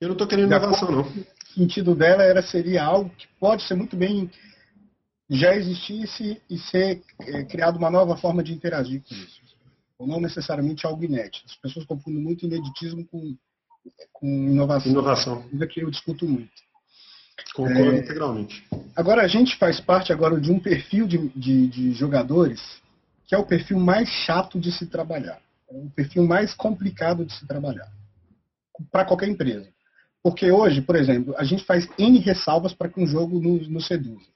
eu 0.00 0.08
não 0.08 0.14
estou 0.14 0.26
querendo 0.26 0.46
inovação, 0.46 0.90
não. 0.90 1.02
O 1.02 1.54
sentido 1.54 1.94
dela 1.94 2.22
era 2.22 2.42
seria 2.42 2.82
algo 2.82 3.10
que 3.10 3.28
pode 3.38 3.62
ser 3.62 3.74
muito 3.74 3.96
bem 3.96 4.30
já 5.32 5.54
existisse 5.56 6.40
e 6.48 6.58
ser 6.58 7.02
é, 7.20 7.44
criado 7.44 7.76
uma 7.76 7.90
nova 7.90 8.16
forma 8.16 8.42
de 8.42 8.52
interagir 8.52 9.02
com 9.02 9.14
isso. 9.14 9.40
Ou 9.98 10.06
não 10.06 10.20
necessariamente 10.20 10.86
algo 10.86 11.02
inédito. 11.04 11.44
As 11.46 11.56
pessoas 11.56 11.86
confundem 11.86 12.22
muito 12.22 12.44
ineditismo 12.44 13.06
com, 13.06 13.36
com 14.12 14.26
inovação. 14.26 14.92
Inovação. 14.92 15.48
Isso 15.52 15.66
que 15.68 15.80
eu 15.80 15.90
discuto 15.90 16.26
muito. 16.26 16.52
Concordo 17.54 17.92
é, 17.92 17.98
integralmente. 17.98 18.64
Agora, 18.96 19.22
a 19.22 19.28
gente 19.28 19.56
faz 19.56 19.80
parte 19.80 20.12
agora 20.12 20.40
de 20.40 20.50
um 20.50 20.58
perfil 20.58 21.06
de, 21.06 21.28
de, 21.30 21.66
de 21.68 21.92
jogadores 21.92 22.60
que 23.26 23.34
é 23.34 23.38
o 23.38 23.46
perfil 23.46 23.78
mais 23.78 24.08
chato 24.08 24.60
de 24.60 24.70
se 24.70 24.86
trabalhar. 24.86 25.40
É 25.70 25.74
o 25.74 25.90
perfil 25.90 26.26
mais 26.26 26.52
complicado 26.54 27.24
de 27.24 27.32
se 27.32 27.46
trabalhar. 27.46 27.88
Para 28.90 29.04
qualquer 29.04 29.28
empresa. 29.28 29.68
Porque 30.22 30.50
hoje, 30.50 30.80
por 30.82 30.96
exemplo, 30.96 31.34
a 31.36 31.44
gente 31.44 31.64
faz 31.64 31.88
N 31.98 32.18
ressalvas 32.18 32.74
para 32.74 32.88
que 32.88 33.00
um 33.00 33.06
jogo 33.06 33.40
nos, 33.40 33.66
nos 33.68 33.86
seduza. 33.86 34.26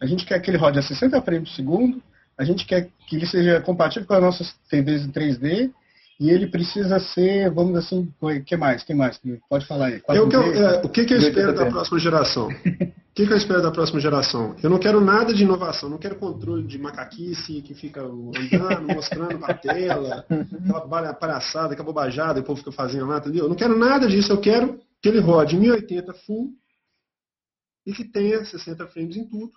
A 0.00 0.06
gente 0.06 0.24
quer 0.24 0.38
que 0.40 0.50
ele 0.50 0.58
rode 0.58 0.78
a 0.78 0.82
60 0.82 1.20
frames 1.22 1.48
por 1.48 1.56
segundo, 1.56 2.02
a 2.36 2.44
gente 2.44 2.66
quer 2.66 2.90
que 3.06 3.16
ele 3.16 3.26
seja 3.26 3.60
compatível 3.60 4.06
com 4.06 4.14
as 4.14 4.22
nossas 4.22 4.52
TVs 4.68 5.06
em 5.06 5.10
3D, 5.10 5.72
e 6.18 6.30
ele 6.30 6.46
precisa 6.46 6.98
ser, 7.00 7.50
vamos 7.50 7.76
assim, 7.76 8.12
o 8.20 8.44
que 8.44 8.56
mais? 8.56 8.84
que 8.84 8.94
mais? 8.94 9.20
Pode 9.48 9.66
falar 9.66 9.86
aí. 9.86 10.02
Eu, 10.08 10.28
é, 10.30 10.82
o 10.84 10.88
que, 10.88 11.04
que 11.04 11.14
eu 11.14 11.18
espero 11.18 11.54
da 11.54 11.66
próxima 11.66 11.98
geração? 11.98 12.48
O 13.14 13.16
que, 13.16 13.28
que, 13.28 13.32
eu 13.32 13.36
espero 13.36 13.62
da 13.62 13.70
próxima 13.70 14.00
geração? 14.00 14.56
Eu 14.60 14.68
não 14.68 14.76
quero 14.76 15.00
nada 15.00 15.32
de 15.32 15.44
inovação, 15.44 15.88
não 15.88 15.98
quero 15.98 16.16
controle 16.16 16.66
de 16.66 16.76
macaquice 16.76 17.62
que 17.62 17.72
fica 17.72 18.02
andando, 18.02 18.92
mostrando 18.92 19.38
a 19.44 19.54
tela, 19.54 20.26
aquela 20.28 21.14
palhaçada, 21.14 21.74
aquela 21.74 21.86
bobajada 21.86 22.40
que 22.40 22.40
o 22.40 22.44
povo 22.44 22.58
fica 22.58 22.72
fazendo 22.72 23.06
lá, 23.06 23.18
entendeu? 23.18 23.44
Eu 23.44 23.48
não 23.48 23.54
quero 23.54 23.78
nada 23.78 24.08
disso, 24.08 24.32
eu 24.32 24.40
quero 24.40 24.80
que 25.00 25.08
ele 25.08 25.20
rode 25.20 25.56
1080 25.56 26.12
full 26.26 26.50
e 27.86 27.92
que 27.92 28.02
tenha 28.02 28.44
60 28.44 28.84
frames 28.88 29.16
em 29.16 29.28
tudo. 29.28 29.52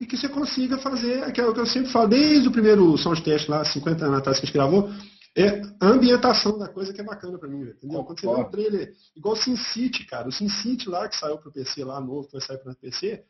E 0.00 0.06
que 0.06 0.16
você 0.16 0.28
consiga 0.28 0.78
fazer 0.78 1.24
aquilo 1.24 1.52
que 1.52 1.58
eu 1.58 1.66
sempre 1.66 1.90
falo, 1.90 2.06
desde 2.06 2.46
o 2.46 2.52
primeiro 2.52 2.96
sound 2.98 3.20
test 3.24 3.48
lá, 3.48 3.64
50 3.64 4.04
anos 4.04 4.18
atrás 4.18 4.38
que 4.38 4.44
a 4.44 4.46
gente 4.46 4.54
gravou, 4.54 4.88
é 5.36 5.62
a 5.80 5.86
ambientação 5.86 6.58
da 6.58 6.68
coisa 6.68 6.92
que 6.92 7.00
é 7.00 7.04
bacana 7.04 7.38
pra 7.38 7.48
mim, 7.48 7.62
entendeu? 7.62 8.02
Quando 8.02 8.20
você 8.20 8.26
vê 8.26 8.32
um 8.32 8.50
trailer, 8.50 8.92
igual 9.14 9.34
o 9.34 9.36
Sin 9.36 9.56
City, 9.56 10.04
cara, 10.04 10.28
o 10.28 10.32
Sin 10.32 10.48
City 10.48 10.88
lá 10.88 11.08
que 11.08 11.16
saiu 11.16 11.38
pro 11.38 11.52
PC 11.52 11.84
lá 11.84 12.00
novo, 12.00 12.26
que 12.26 12.32
vai 12.32 12.40
sair 12.40 12.58
pro 12.58 12.74
PC, 12.74 13.24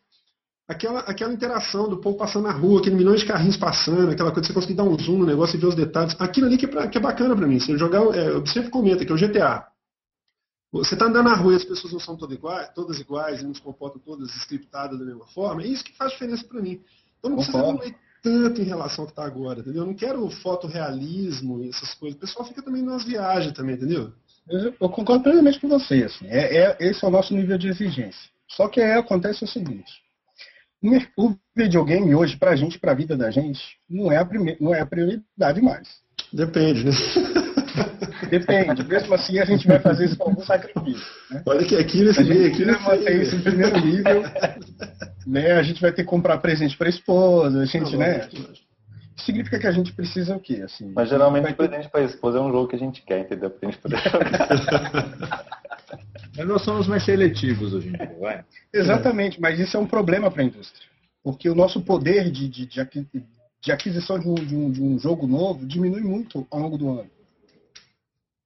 aquela, 0.67 1.01
aquela 1.01 1.33
interação 1.33 1.89
do 1.89 1.99
povo 1.99 2.17
passando 2.17 2.45
na 2.45 2.53
rua, 2.53 2.81
aquele 2.81 2.97
milhões 2.97 3.21
de 3.21 3.27
carrinhos 3.27 3.57
passando, 3.57 4.11
aquela 4.11 4.33
coisa, 4.33 4.47
você 4.47 4.55
conseguir 4.55 4.75
dar 4.75 4.85
um 4.85 4.99
zoom 4.99 5.19
no 5.19 5.27
negócio 5.27 5.57
e 5.57 5.61
ver 5.61 5.67
os 5.67 5.75
detalhes, 5.75 6.17
aquilo 6.19 6.47
ali 6.47 6.57
que 6.57 6.65
é, 6.65 6.69
pra, 6.69 6.89
que 6.89 6.97
é 6.97 7.01
bacana 7.01 7.37
pra 7.37 7.47
mim. 7.47 7.61
Você 7.61 7.77
jogar, 7.77 8.01
é, 8.17 8.31
eu 8.31 8.47
sempre 8.47 8.71
comenta 8.71 9.05
que 9.05 9.13
é 9.13 9.15
o 9.15 9.19
GTA. 9.19 9.67
Você 10.73 10.95
está 10.95 11.07
andando 11.07 11.25
na 11.25 11.35
rua 11.35 11.55
e 11.55 11.57
as 11.57 11.65
pessoas 11.65 11.93
não 11.93 12.01
são 12.01 12.17
todas 12.17 12.37
iguais, 12.37 12.71
todas 12.73 13.01
iguais, 13.01 13.43
não 13.43 13.53
se 13.53 13.61
comportam 13.61 14.01
todas 14.01 14.31
scriptadas 14.37 14.99
da 14.99 15.05
mesma 15.05 15.27
forma, 15.27 15.63
é 15.63 15.67
isso 15.67 15.85
que 15.85 15.97
faz 15.97 16.13
diferença 16.13 16.47
para 16.47 16.63
mim. 16.63 16.81
Então 17.19 17.31
não 17.31 17.37
precisa 17.39 17.59
tanto 18.22 18.61
em 18.61 18.64
relação 18.64 19.02
ao 19.02 19.06
que 19.06 19.12
está 19.12 19.24
agora, 19.24 19.61
entendeu? 19.61 19.83
Eu 19.83 19.87
não 19.87 19.94
quero 19.94 20.28
fotorrealismo 20.30 21.62
e 21.62 21.68
essas 21.68 21.94
coisas. 21.94 22.16
O 22.16 22.20
pessoal 22.20 22.46
fica 22.46 22.62
também 22.62 22.83
nas 22.83 23.04
viagens 23.04 23.52
também, 23.52 23.74
entendeu? 23.74 24.12
Eu, 24.48 24.74
eu 24.80 24.88
concordo 24.88 25.24
plenamente 25.24 25.61
com 25.61 25.68
você. 25.68 26.04
Assim. 26.04 26.26
É, 26.26 26.56
é, 26.56 26.76
esse 26.80 27.04
é 27.04 27.09
o 27.09 27.11
nosso 27.11 27.35
nível 27.35 27.56
de 27.56 27.68
exigência. 27.68 28.30
Só 28.48 28.68
que 28.68 28.80
aí 28.80 28.92
acontece 28.92 29.44
o 29.44 29.48
seguinte. 29.48 29.92
O 31.16 31.35
videogame 31.54 32.14
hoje, 32.14 32.37
para 32.37 32.52
a 32.52 32.56
gente, 32.56 32.78
para 32.78 32.92
a 32.92 32.94
vida 32.94 33.16
da 33.16 33.30
gente, 33.30 33.61
não 33.88 34.11
é 34.11 34.16
a, 34.16 34.28
não 34.59 34.74
é 34.74 34.80
a 34.80 34.87
prioridade 34.87 35.61
mais. 35.61 35.88
Depende, 36.33 36.85
né? 36.85 36.90
Depende. 38.31 38.85
Mesmo 38.85 39.14
assim, 39.14 39.38
a 39.38 39.45
gente 39.45 39.66
vai 39.66 39.79
fazer 39.79 40.07
isso 40.07 40.16
com 40.16 40.31
algum 40.31 40.43
sacrifício. 40.43 41.07
Né? 41.31 41.43
Olha 41.47 41.66
que 41.66 41.77
aqui 41.77 42.03
nesse 42.03 42.25
meio 42.25 42.47
aqui. 42.47 42.64
Vai 42.64 42.99
manter 42.99 43.23
isso 43.23 43.37
em 43.37 43.43
primeiro 43.43 43.79
nível. 43.85 44.23
né? 45.27 45.53
A 45.53 45.62
gente 45.62 45.81
vai 45.81 45.93
ter 45.93 46.05
que 46.05 46.09
comprar 46.09 46.38
presente 46.38 46.77
para 46.77 46.87
a 46.87 46.90
esposa, 46.90 47.61
a 47.61 47.64
gente, 47.64 47.97
né? 47.97 48.29
Significa 49.16 49.59
que 49.59 49.66
a 49.66 49.73
gente 49.73 49.93
precisa 49.93 50.37
o 50.37 50.40
quê? 50.40 50.62
Assim, 50.64 50.93
Mas 50.95 51.09
geralmente 51.09 51.53
o 51.53 51.55
presente 51.55 51.88
para 51.90 52.01
a 52.01 52.05
esposa 52.05 52.38
é 52.38 52.40
um 52.40 52.51
jogo 52.51 52.69
que 52.69 52.77
a 52.77 52.79
gente 52.79 53.03
quer, 53.03 53.21
entendeu? 53.21 53.51
Pra 53.51 53.69
gente 53.69 53.81
poder 53.81 53.99
jogar. 53.99 55.45
Mas 56.37 56.47
nós 56.47 56.62
somos 56.62 56.87
mais 56.87 57.05
seletivos 57.05 57.75
hoje 57.75 57.88
em 57.88 57.93
dia, 57.93 58.16
vai. 58.19 58.45
Exatamente, 58.73 59.40
mas 59.40 59.59
isso 59.59 59.77
é 59.77 59.81
um 59.81 59.87
problema 59.87 60.31
para 60.31 60.43
a 60.43 60.45
indústria. 60.45 60.87
Porque 61.23 61.49
o 61.49 61.55
nosso 61.55 61.83
poder 61.83 62.31
de, 62.31 62.49
de, 62.49 62.66
de 62.66 63.73
aquisição 63.73 64.19
de 64.19 64.29
um, 64.29 64.35
de, 64.35 64.57
um, 64.57 64.71
de 64.71 64.83
um, 64.83 64.99
jogo 64.99 65.27
novo 65.27 65.66
diminui 65.66 66.01
muito 66.01 66.47
ao 66.51 66.61
longo 66.61 66.79
do 66.79 66.88
ano. 66.88 67.11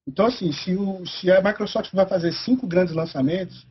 Então, 0.07 0.27
assim, 0.27 0.53
se, 0.53 0.75
o, 0.75 1.07
se 1.07 1.31
a 1.31 1.43
Microsoft 1.43 1.93
vai 1.93 2.07
fazer 2.07 2.33
cinco 2.33 2.67
grandes 2.67 2.95
lançamentos, 2.95 3.67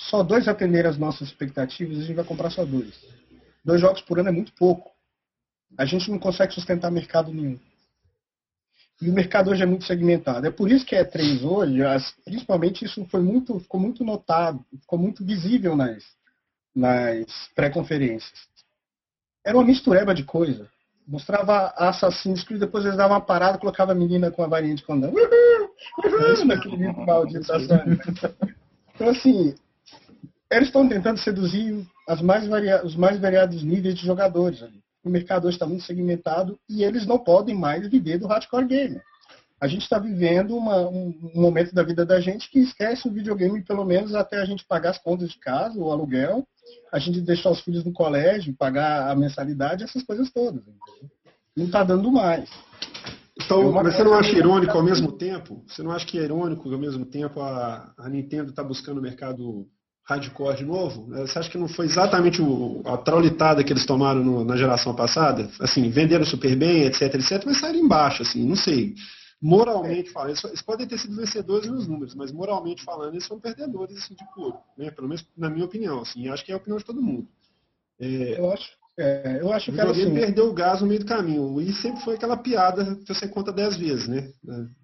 só 0.00 0.22
dois 0.22 0.48
atenderem 0.48 0.90
as 0.90 0.96
nossas 0.96 1.28
expectativas, 1.28 1.98
a 1.98 2.02
gente 2.02 2.16
vai 2.16 2.24
comprar 2.24 2.50
só 2.50 2.64
dois. 2.64 2.94
Dois 3.64 3.80
jogos 3.80 4.00
por 4.02 4.18
ano 4.18 4.28
é 4.28 4.32
muito 4.32 4.52
pouco. 4.54 4.90
A 5.76 5.84
gente 5.84 6.10
não 6.10 6.18
consegue 6.18 6.54
sustentar 6.54 6.90
mercado 6.90 7.32
nenhum. 7.32 7.58
E 9.00 9.08
o 9.08 9.12
mercado 9.12 9.50
hoje 9.50 9.62
é 9.62 9.66
muito 9.66 9.84
segmentado. 9.84 10.46
É 10.46 10.50
por 10.50 10.70
isso 10.70 10.84
que 10.84 10.96
a 10.96 11.04
E3 11.04 11.42
hoje, 11.44 11.80
principalmente 12.24 12.84
isso 12.84 13.04
foi 13.06 13.20
muito, 13.20 13.58
ficou 13.60 13.78
muito 13.78 14.02
notado, 14.02 14.64
ficou 14.80 14.98
muito 14.98 15.24
visível 15.24 15.76
nas, 15.76 16.02
nas 16.74 17.26
pré-conferências. 17.54 18.48
Era 19.44 19.56
uma 19.56 19.64
mistureba 19.64 20.14
de 20.14 20.24
coisa. 20.24 20.68
Mostrava 21.08 21.72
Assassin's 21.74 22.44
Creed, 22.44 22.60
depois 22.60 22.84
eles 22.84 22.98
davam 22.98 23.16
uma 23.16 23.24
parada 23.24 23.56
e 23.56 23.60
colocava 23.60 23.92
a 23.92 23.94
menina 23.94 24.30
com 24.30 24.42
a 24.42 24.46
varinha 24.46 24.74
de 24.74 24.84
condão. 24.84 25.10
Uhul! 25.10 25.70
Uhul! 26.04 26.44
Naquele 26.44 26.76
vídeo 26.76 27.06
maldito. 27.06 27.50
Então, 28.94 29.08
assim, 29.08 29.54
eles 30.50 30.68
estão 30.68 30.86
tentando 30.86 31.18
seduzir 31.18 31.86
as 32.06 32.20
mais 32.20 32.46
varia... 32.46 32.84
os 32.84 32.94
mais 32.94 33.18
variados 33.18 33.62
níveis 33.62 33.94
de 33.94 34.04
jogadores 34.04 34.62
ali. 34.62 34.82
o 35.02 35.08
mercado 35.08 35.46
hoje 35.46 35.56
está 35.56 35.66
muito 35.66 35.84
segmentado 35.84 36.58
e 36.68 36.84
eles 36.84 37.06
não 37.06 37.18
podem 37.18 37.54
mais 37.54 37.88
viver 37.88 38.18
do 38.18 38.26
hardcore 38.26 38.66
game. 38.66 39.00
A 39.60 39.66
gente 39.66 39.82
está 39.82 39.98
vivendo 39.98 40.56
uma, 40.56 40.88
um, 40.88 41.14
um, 41.34 41.40
momento 41.40 41.74
da 41.74 41.82
vida 41.82 42.06
da 42.06 42.20
gente 42.20 42.48
que 42.50 42.60
esquece 42.60 43.08
o 43.08 43.12
videogame, 43.12 43.64
pelo 43.64 43.84
menos 43.84 44.14
até 44.14 44.40
a 44.40 44.44
gente 44.44 44.64
pagar 44.64 44.90
as 44.90 44.98
contas 44.98 45.30
de 45.30 45.38
casa, 45.38 45.78
o 45.78 45.90
aluguel, 45.90 46.46
a 46.92 46.98
gente 46.98 47.20
deixar 47.20 47.50
os 47.50 47.60
filhos 47.60 47.84
no 47.84 47.92
colégio, 47.92 48.54
pagar 48.54 49.10
a 49.10 49.16
mensalidade, 49.16 49.82
essas 49.82 50.02
coisas 50.02 50.30
todas. 50.30 50.62
Entendeu? 50.62 50.80
Não 51.56 51.66
está 51.66 51.82
dando 51.82 52.10
mais. 52.12 52.48
Então, 53.40 53.72
mas 53.72 53.94
você 53.94 54.04
não 54.04 54.14
acha 54.14 54.36
irônico 54.36 54.76
ao 54.76 54.82
mesmo 54.82 55.12
tempo? 55.12 55.64
Você 55.66 55.82
não 55.82 55.90
acha 55.90 56.06
que 56.06 56.18
é 56.18 56.22
irônico 56.22 56.70
ao 56.70 56.78
mesmo 56.78 57.04
tempo 57.04 57.40
a, 57.40 57.92
a 57.98 58.08
Nintendo 58.08 58.50
estar 58.50 58.62
tá 58.62 58.68
buscando 58.68 58.98
o 58.98 59.02
mercado 59.02 59.66
hardcore 60.08 60.56
de 60.56 60.64
novo? 60.64 61.14
É, 61.14 61.20
você 61.20 61.38
acha 61.38 61.50
que 61.50 61.58
não 61.58 61.68
foi 61.68 61.86
exatamente 61.86 62.42
o, 62.42 62.82
a 62.84 62.96
traulitada 62.96 63.62
que 63.62 63.72
eles 63.72 63.86
tomaram 63.86 64.24
no, 64.24 64.44
na 64.44 64.56
geração 64.56 64.94
passada? 64.94 65.48
Assim, 65.60 65.88
venderam 65.90 66.24
super 66.24 66.56
bem, 66.56 66.84
etc, 66.84 67.14
etc, 67.14 67.42
mas 67.44 67.60
saíram 67.60 67.80
embaixo, 67.80 68.22
assim, 68.22 68.46
não 68.46 68.56
sei. 68.56 68.94
Moralmente 69.40 70.10
falando, 70.10 70.30
eles, 70.30 70.62
podem 70.62 70.86
ter 70.86 70.98
sido 70.98 71.14
vencedores 71.14 71.70
nos 71.70 71.86
números, 71.86 72.14
mas 72.14 72.32
moralmente 72.32 72.82
falando, 72.82 73.14
eles 73.14 73.26
são 73.26 73.38
perdedores 73.38 73.96
assim, 73.96 74.14
de 74.14 74.24
puro, 74.34 74.58
né? 74.76 74.90
pelo 74.90 75.06
menos 75.06 75.24
na 75.36 75.48
minha 75.48 75.64
opinião, 75.64 76.00
assim, 76.00 76.28
acho 76.28 76.44
que 76.44 76.50
é 76.50 76.54
a 76.54 76.58
opinião 76.58 76.76
de 76.76 76.84
todo 76.84 77.00
mundo. 77.00 77.28
É, 78.00 78.38
eu 78.38 78.52
acho. 78.52 78.78
É, 78.98 79.38
eu 79.40 79.52
acho 79.52 79.70
que 79.70 79.78
o 79.78 79.90
assim, 79.90 80.12
perdeu 80.12 80.48
o 80.48 80.52
gás 80.52 80.80
no 80.80 80.88
meio 80.88 80.98
do 80.98 81.06
caminho. 81.06 81.60
E 81.60 81.72
sempre 81.72 82.02
foi 82.02 82.16
aquela 82.16 82.36
piada 82.36 82.96
que 82.96 83.14
você 83.14 83.28
conta 83.28 83.52
dez 83.52 83.76
vezes, 83.76 84.08
né? 84.08 84.32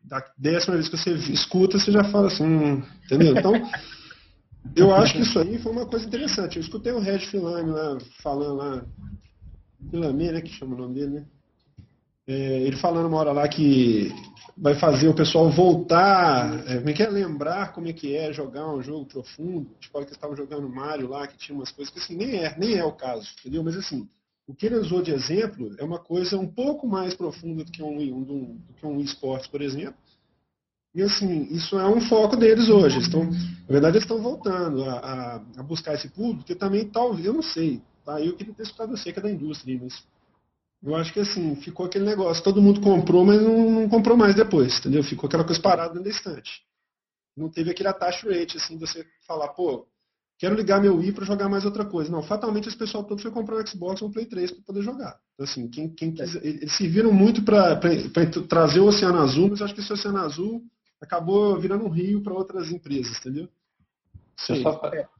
Da 0.05 0.25
décima 0.39 0.77
vez 0.77 0.89
que 0.89 0.97
você 0.97 1.15
escuta, 1.15 1.81
você 1.81 1.91
já 1.91 2.05
fala 2.05 2.29
assim, 2.29 2.45
hum, 2.45 2.83
entendeu? 3.05 3.37
Então, 3.37 3.53
eu 4.77 4.95
acho 4.95 5.15
que 5.15 5.23
isso 5.23 5.37
aí 5.41 5.59
foi 5.59 5.73
uma 5.73 5.87
coisa 5.87 6.07
interessante. 6.07 6.57
Eu 6.57 6.63
escutei 6.63 6.93
o 6.93 7.01
Red 7.01 7.21
Filame 7.21 7.71
lá 7.71 7.99
falando 8.23 8.55
lá, 8.55 8.87
Filame, 9.91 10.31
né, 10.31 10.41
que 10.41 10.51
chama 10.51 10.77
o 10.77 10.79
nome 10.79 10.95
dele, 10.95 11.11
né? 11.11 11.27
É, 12.27 12.33
ele 12.62 12.77
falando 12.77 13.07
uma 13.07 13.18
hora 13.18 13.33
lá 13.33 13.47
que 13.49 14.11
vai 14.57 14.75
fazer 14.75 15.09
o 15.09 15.14
pessoal 15.14 15.51
voltar, 15.51 16.66
é, 16.68 16.79
como 16.79 16.91
é 16.91 16.93
que 16.93 17.03
é, 17.03 17.09
lembrar 17.09 17.72
como 17.72 17.89
é 17.89 17.93
que 17.93 18.16
é 18.16 18.33
jogar 18.33 18.72
um 18.72 18.83
jogo 18.83 19.05
profundo, 19.07 19.70
tipo 19.81 20.05
que 20.05 20.12
estavam 20.12 20.37
jogando 20.37 20.68
Mario 20.68 21.09
lá, 21.09 21.27
que 21.27 21.37
tinha 21.37 21.57
umas 21.57 21.70
coisas 21.70 21.93
que 21.93 21.99
assim, 21.99 22.16
nem 22.16 22.37
é, 22.37 22.57
nem 22.59 22.75
é 22.77 22.85
o 22.85 22.93
caso, 22.93 23.29
entendeu? 23.41 23.62
Mas 23.62 23.77
assim, 23.77 24.09
o 24.47 24.55
que 24.55 24.66
ele 24.66 24.77
usou 24.77 25.03
de 25.03 25.11
exemplo 25.11 25.75
é 25.79 25.85
uma 25.85 25.99
coisa 25.99 26.39
um 26.39 26.47
pouco 26.47 26.87
mais 26.87 27.14
profunda 27.14 27.64
do 27.64 27.72
que 27.72 27.83
um, 27.83 27.99
um, 27.99 28.22
do 28.22 28.75
que 28.75 28.87
um 28.87 29.01
esporte, 29.01 29.49
por 29.49 29.61
exemplo, 29.61 29.97
e 30.95 31.03
assim, 31.03 31.49
isso 31.51 31.77
é 31.77 31.89
um 31.89 32.01
foco 32.03 32.37
deles 32.37 32.68
hoje. 32.68 33.01
Estão, 33.01 33.25
na 33.25 33.68
verdade, 33.68 33.97
eles 33.97 34.05
estão 34.05 34.22
voltando 34.22 34.85
a, 34.85 34.95
a, 34.95 35.35
a, 35.57 35.62
buscar 35.64 35.95
esse 35.95 36.09
público, 36.09 36.45
que 36.45 36.55
também 36.55 36.89
talvez, 36.89 37.27
eu 37.27 37.33
não 37.33 37.43
sei, 37.43 37.83
tá? 38.05 38.20
Eu 38.20 38.37
queria 38.37 38.55
ter 38.55 38.62
escutado 38.62 38.95
que 38.95 39.11
é 39.11 39.20
da 39.20 39.31
indústria, 39.31 39.77
mas 39.83 40.05
eu 40.85 40.95
acho 40.97 41.12
que 41.12 41.20
assim, 41.20 41.57
ficou 41.57 41.87
aquele 41.87 42.05
negócio, 42.05 42.45
todo 42.45 42.61
mundo 42.61 42.80
comprou, 42.80 43.24
mas 43.24 43.41
não, 43.41 43.70
não 43.70 43.89
comprou 43.89 44.16
mais 44.16 44.35
depois, 44.35 44.78
entendeu? 44.78 45.03
Ficou 45.03 45.26
aquela 45.26 45.45
coisa 45.45 45.61
parada 45.61 45.95
dentro 45.95 46.05
da 46.05 46.11
estante. 46.11 46.62
Não 47.37 47.49
teve 47.49 47.70
aquele 47.70 47.89
attach 47.89 48.28
rate, 48.28 48.59
assim, 48.59 48.78
você 48.78 49.05
falar, 49.26 49.49
pô, 49.49 49.87
quero 50.39 50.55
ligar 50.55 50.80
meu 50.80 50.97
Wii 50.97 51.12
para 51.12 51.24
jogar 51.24 51.49
mais 51.49 51.64
outra 51.64 51.87
coisa. 51.87 52.11
Não, 52.12 52.22
fatalmente 52.22 52.68
esse 52.68 52.76
pessoal 52.76 53.03
todo 53.03 53.22
foi 53.22 53.30
comprar 53.30 53.57
um 53.57 53.66
Xbox 53.66 54.03
ou 54.03 54.09
um 54.09 54.12
Play 54.12 54.26
3 54.26 54.53
para 54.53 54.62
poder 54.62 54.82
jogar. 54.82 55.18
Então, 55.35 55.45
assim, 55.45 55.68
quem, 55.68 55.89
quem 55.89 56.12
quiser, 56.12 56.45
eles 56.45 56.76
serviram 56.76 57.12
muito 57.12 57.43
para 57.43 57.80
trazer 58.47 58.80
o 58.80 58.87
Oceano 58.87 59.18
Azul, 59.18 59.49
mas 59.49 59.62
acho 59.62 59.74
que 59.74 59.80
esse 59.80 59.93
Oceano 59.93 60.18
Azul 60.18 60.62
acabou 61.01 61.59
virando 61.59 61.85
um 61.85 61.91
rio 61.91 62.22
para 62.22 62.35
outras 62.35 62.70
empresas, 62.70 63.18
entendeu? 63.18 63.49
Só, 64.37 64.55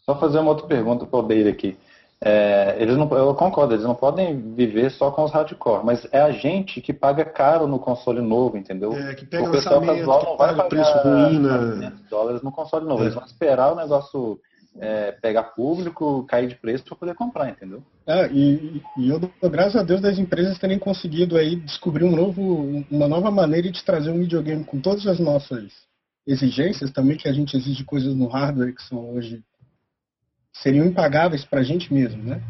só, 0.04 0.20
fazer 0.20 0.38
uma 0.38 0.50
outra 0.50 0.66
pergunta 0.66 1.06
para 1.06 1.18
o 1.18 1.22
Beira 1.22 1.48
aqui. 1.48 1.76
É, 2.25 2.77
eles 2.79 2.97
não, 2.97 3.07
eu 3.18 3.35
concordo, 3.35 3.75
eles 3.75 3.85
não 3.85 3.95
podem 3.95 4.55
viver 4.55 4.91
só 4.91 5.11
com 5.11 5.25
os 5.25 5.31
hardcore, 5.31 5.85
mas 5.85 6.09
é 6.11 6.22
a 6.22 6.31
gente 6.31 6.81
que 6.81 6.91
paga 6.91 7.22
caro 7.22 7.66
no 7.66 7.79
console 7.79 8.22
novo, 8.22 8.57
entendeu? 8.57 8.95
É, 8.95 9.14
que 9.14 9.27
pega 9.27 9.47
o 9.47 9.53
pessoal 9.53 9.83
casual 9.83 10.25
não 10.25 10.37
vai 10.39 10.49
pagar 10.49 10.68
preço 10.70 10.99
ruim 11.03 11.39
na... 11.39 11.93
dólares 12.09 12.41
no 12.41 12.51
console 12.51 12.87
novo, 12.87 13.03
é. 13.03 13.05
eles 13.05 13.14
vão 13.14 13.25
esperar 13.25 13.72
o 13.72 13.77
negócio 13.77 14.41
é, 14.79 15.12
pegar 15.12 15.43
público, 15.43 16.25
cair 16.25 16.49
de 16.49 16.55
preço 16.55 16.85
para 16.85 16.97
poder 16.97 17.14
comprar, 17.14 17.51
entendeu? 17.51 17.83
É, 18.07 18.27
e, 18.33 18.83
e, 18.97 19.09
eu 19.09 19.18
dou 19.18 19.31
graças 19.51 19.77
a 19.77 19.83
Deus 19.83 20.01
das 20.01 20.18
empresas 20.18 20.59
terem 20.59 20.79
conseguido 20.79 21.37
aí 21.37 21.57
descobrir 21.57 22.05
um 22.05 22.16
novo, 22.16 22.85
uma 22.91 23.07
nova 23.07 23.31
maneira 23.31 23.70
de 23.70 23.85
trazer 23.85 24.11
um 24.11 24.20
videogame 24.20 24.64
com 24.64 24.81
todas 24.81 25.07
as 25.07 25.18
nossas 25.18 25.72
exigências 26.27 26.91
também, 26.91 27.18
que 27.18 27.29
a 27.29 27.33
gente 27.33 27.55
exige 27.55 27.85
coisas 27.85 28.14
no 28.14 28.29
hardware 28.29 28.75
que 28.75 28.83
são 28.83 29.14
hoje 29.14 29.43
seriam 30.55 30.86
impagáveis 30.86 31.44
para 31.44 31.61
a 31.61 31.64
gente 31.64 31.92
mesmo, 31.92 32.22
né? 32.22 32.40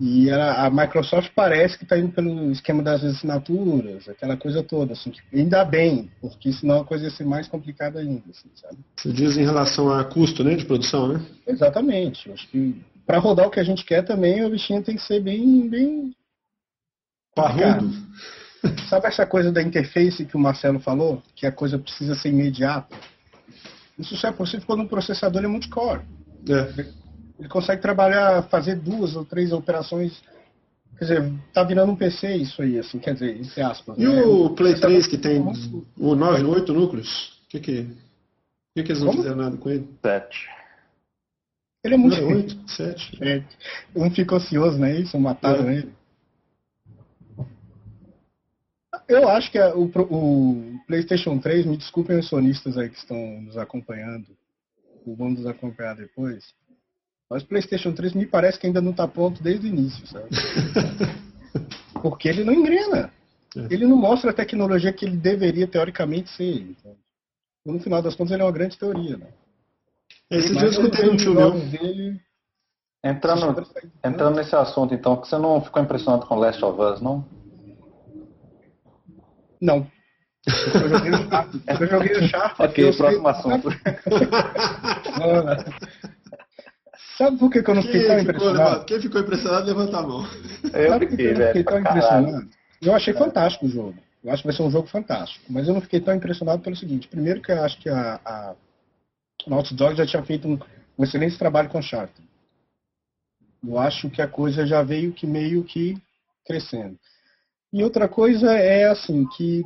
E 0.00 0.28
a, 0.30 0.66
a 0.66 0.70
Microsoft 0.70 1.30
parece 1.36 1.78
que 1.78 1.84
está 1.84 1.96
indo 1.96 2.10
pelo 2.10 2.50
esquema 2.50 2.82
das 2.82 3.04
assinaturas, 3.04 4.08
aquela 4.08 4.36
coisa 4.36 4.62
toda, 4.62 4.92
assim, 4.92 5.10
que 5.10 5.20
ainda 5.32 5.64
bem, 5.64 6.10
porque 6.20 6.52
senão 6.52 6.80
a 6.80 6.84
coisa 6.84 7.04
ia 7.04 7.10
ser 7.10 7.24
mais 7.24 7.46
complicada 7.46 8.00
ainda, 8.00 8.22
assim, 8.28 8.48
sabe? 8.56 8.76
Você 8.96 9.12
diz 9.12 9.36
em 9.36 9.44
relação 9.44 9.90
a 9.90 10.04
custo, 10.04 10.42
né, 10.42 10.56
de 10.56 10.64
produção, 10.64 11.08
né? 11.08 11.24
Exatamente. 11.46 12.30
acho 12.32 12.48
que 12.48 12.82
para 13.06 13.18
rodar 13.18 13.46
o 13.46 13.50
que 13.50 13.60
a 13.60 13.64
gente 13.64 13.84
quer 13.84 14.02
também, 14.02 14.44
o 14.44 14.50
bichinho 14.50 14.82
tem 14.82 14.96
que 14.96 15.02
ser 15.02 15.20
bem, 15.20 15.68
bem 15.68 16.14
parrudo. 17.34 17.92
Sabe 18.88 19.06
essa 19.06 19.26
coisa 19.26 19.52
da 19.52 19.62
interface 19.62 20.24
que 20.24 20.36
o 20.36 20.40
Marcelo 20.40 20.80
falou, 20.80 21.22
que 21.36 21.46
a 21.46 21.52
coisa 21.52 21.78
precisa 21.78 22.14
ser 22.14 22.30
imediata? 22.30 22.96
Isso 23.98 24.16
só 24.16 24.28
é 24.28 24.32
possível 24.32 24.66
quando 24.66 24.82
o 24.82 24.88
processador 24.88 25.44
é 25.44 25.46
multicore. 25.46 26.00
É. 26.48 27.03
Ele 27.38 27.48
consegue 27.48 27.82
trabalhar, 27.82 28.42
fazer 28.48 28.76
duas 28.76 29.16
ou 29.16 29.24
três 29.24 29.52
operações. 29.52 30.22
Quer 30.98 31.04
dizer, 31.04 31.32
tá 31.52 31.64
virando 31.64 31.92
um 31.92 31.96
PC 31.96 32.36
isso 32.36 32.62
aí, 32.62 32.78
assim, 32.78 32.98
quer 32.98 33.14
dizer, 33.14 33.36
entre 33.36 33.60
aspas. 33.60 33.98
E 33.98 34.06
né? 34.06 34.22
o 34.22 34.50
Play 34.50 34.78
3 34.80 35.06
que 35.06 35.18
tem 35.18 35.42
o 35.98 36.14
9, 36.14 36.44
8 36.44 36.72
núcleos? 36.72 37.40
O 37.44 37.48
que 37.48 37.60
que, 37.60 37.88
que, 38.74 38.82
que 38.82 38.92
eles 38.92 39.00
não 39.00 39.08
Como? 39.08 39.22
fizeram 39.22 39.42
nada 39.42 39.56
com 39.56 39.70
ele? 39.70 39.88
7. 40.00 40.48
Ele 41.82 41.94
é 41.94 41.98
muito. 41.98 42.20
Não, 42.20 42.28
8, 42.28 42.70
7. 42.70 43.18
É. 43.22 43.44
Um 43.94 44.10
fica 44.10 44.36
ocioso, 44.36 44.78
né? 44.78 45.00
Isso, 45.00 45.18
mataram 45.18 45.68
é. 45.68 45.78
ele. 45.78 45.92
Eu 49.08 49.28
acho 49.28 49.50
que 49.50 49.58
a, 49.58 49.74
o, 49.74 49.84
o, 49.84 50.80
PlayStation 50.86 51.38
3, 51.38 51.66
me 51.66 51.76
desculpem 51.76 52.18
os 52.18 52.28
sonistas 52.28 52.78
aí 52.78 52.88
que 52.88 52.96
estão 52.96 53.18
nos 53.42 53.56
acompanhando, 53.58 54.26
vão 55.06 55.30
nos 55.30 55.44
acompanhar 55.44 55.94
depois. 55.94 56.54
Mas 57.30 57.42
o 57.42 57.46
PlayStation 57.46 57.92
3 57.92 58.14
me 58.14 58.26
parece 58.26 58.58
que 58.58 58.66
ainda 58.66 58.80
não 58.80 58.90
está 58.90 59.08
pronto 59.08 59.42
desde 59.42 59.66
o 59.66 59.68
início, 59.68 60.06
sabe? 60.06 60.28
Porque 62.02 62.28
ele 62.28 62.44
não 62.44 62.52
engrena. 62.52 63.10
É. 63.56 63.72
Ele 63.72 63.86
não 63.86 63.96
mostra 63.96 64.30
a 64.30 64.34
tecnologia 64.34 64.92
que 64.92 65.04
ele 65.04 65.16
deveria 65.16 65.66
teoricamente 65.66 66.30
ser. 66.30 66.60
Então, 66.60 66.96
no 67.64 67.80
final 67.80 68.02
das 68.02 68.14
contas, 68.14 68.32
ele 68.32 68.42
é 68.42 68.44
uma 68.44 68.52
grande 68.52 68.76
teoria, 68.76 69.16
né? 69.16 69.28
Esse 70.30 70.52
dia 70.52 70.64
eu 70.64 70.70
escutei 70.70 71.08
um 71.08 71.16
tio 71.16 71.34
meu. 71.34 71.52
Dele, 71.52 72.20
entrando, 73.02 73.66
entrando 74.04 74.36
nesse 74.36 74.54
assunto, 74.54 74.92
então, 74.92 75.16
que 75.16 75.28
você 75.28 75.38
não 75.38 75.62
ficou 75.62 75.82
impressionado 75.82 76.26
com 76.26 76.34
Last 76.34 76.62
of 76.64 76.80
Us, 76.80 77.00
não? 77.00 77.24
Não. 79.60 79.86
Eu 80.46 80.88
joguei 80.88 81.10
o 81.10 81.30
Sharp. 81.30 81.54
Eu 81.66 81.86
joguei 81.86 82.16
o 82.16 82.28
Sharp. 82.28 82.60
ok, 82.60 82.92
próximo 82.92 83.28
assunto. 83.28 83.68
Sabe 87.16 87.38
por 87.38 87.50
que, 87.50 87.62
que 87.62 87.70
eu 87.70 87.74
não 87.74 87.82
fiquei 87.82 88.00
quem 88.00 88.08
tão 88.08 88.18
impressionado? 88.18 88.84
Quem 88.86 89.00
ficou 89.00 89.20
impressionado, 89.20 89.66
levanta 89.66 89.98
a 89.98 90.02
mão. 90.02 90.26
Eu 90.72 90.90
Sabe 90.90 91.06
fiquei, 91.08 91.30
eu 91.30 91.38
não 91.38 91.46
fiquei 91.46 91.64
tão 91.64 91.78
impressionado? 91.78 92.50
Eu 92.82 92.94
achei 92.94 93.14
fantástico 93.14 93.66
o 93.66 93.68
jogo. 93.68 93.98
Eu 94.22 94.32
acho 94.32 94.42
que 94.42 94.48
vai 94.48 94.56
ser 94.56 94.62
um 94.62 94.70
jogo 94.70 94.88
fantástico. 94.88 95.44
Mas 95.48 95.68
eu 95.68 95.74
não 95.74 95.80
fiquei 95.80 96.00
tão 96.00 96.14
impressionado 96.14 96.62
pelo 96.62 96.76
seguinte. 96.76 97.06
Primeiro 97.06 97.40
que 97.40 97.52
eu 97.52 97.62
acho 97.62 97.78
que 97.78 97.88
a, 97.88 98.20
a 98.24 98.54
Naughty 99.46 99.74
Dog 99.74 99.96
já 99.96 100.06
tinha 100.06 100.22
feito 100.24 100.48
um, 100.48 100.58
um 100.98 101.04
excelente 101.04 101.38
trabalho 101.38 101.68
com 101.68 101.78
Uncharted. 101.78 102.26
Eu 103.62 103.78
acho 103.78 104.10
que 104.10 104.20
a 104.20 104.28
coisa 104.28 104.66
já 104.66 104.82
veio 104.82 105.12
que 105.12 105.26
meio 105.26 105.62
que 105.62 105.96
crescendo. 106.44 106.98
E 107.72 107.82
outra 107.82 108.08
coisa 108.08 108.52
é 108.52 108.88
assim, 108.88 109.26
que 109.36 109.64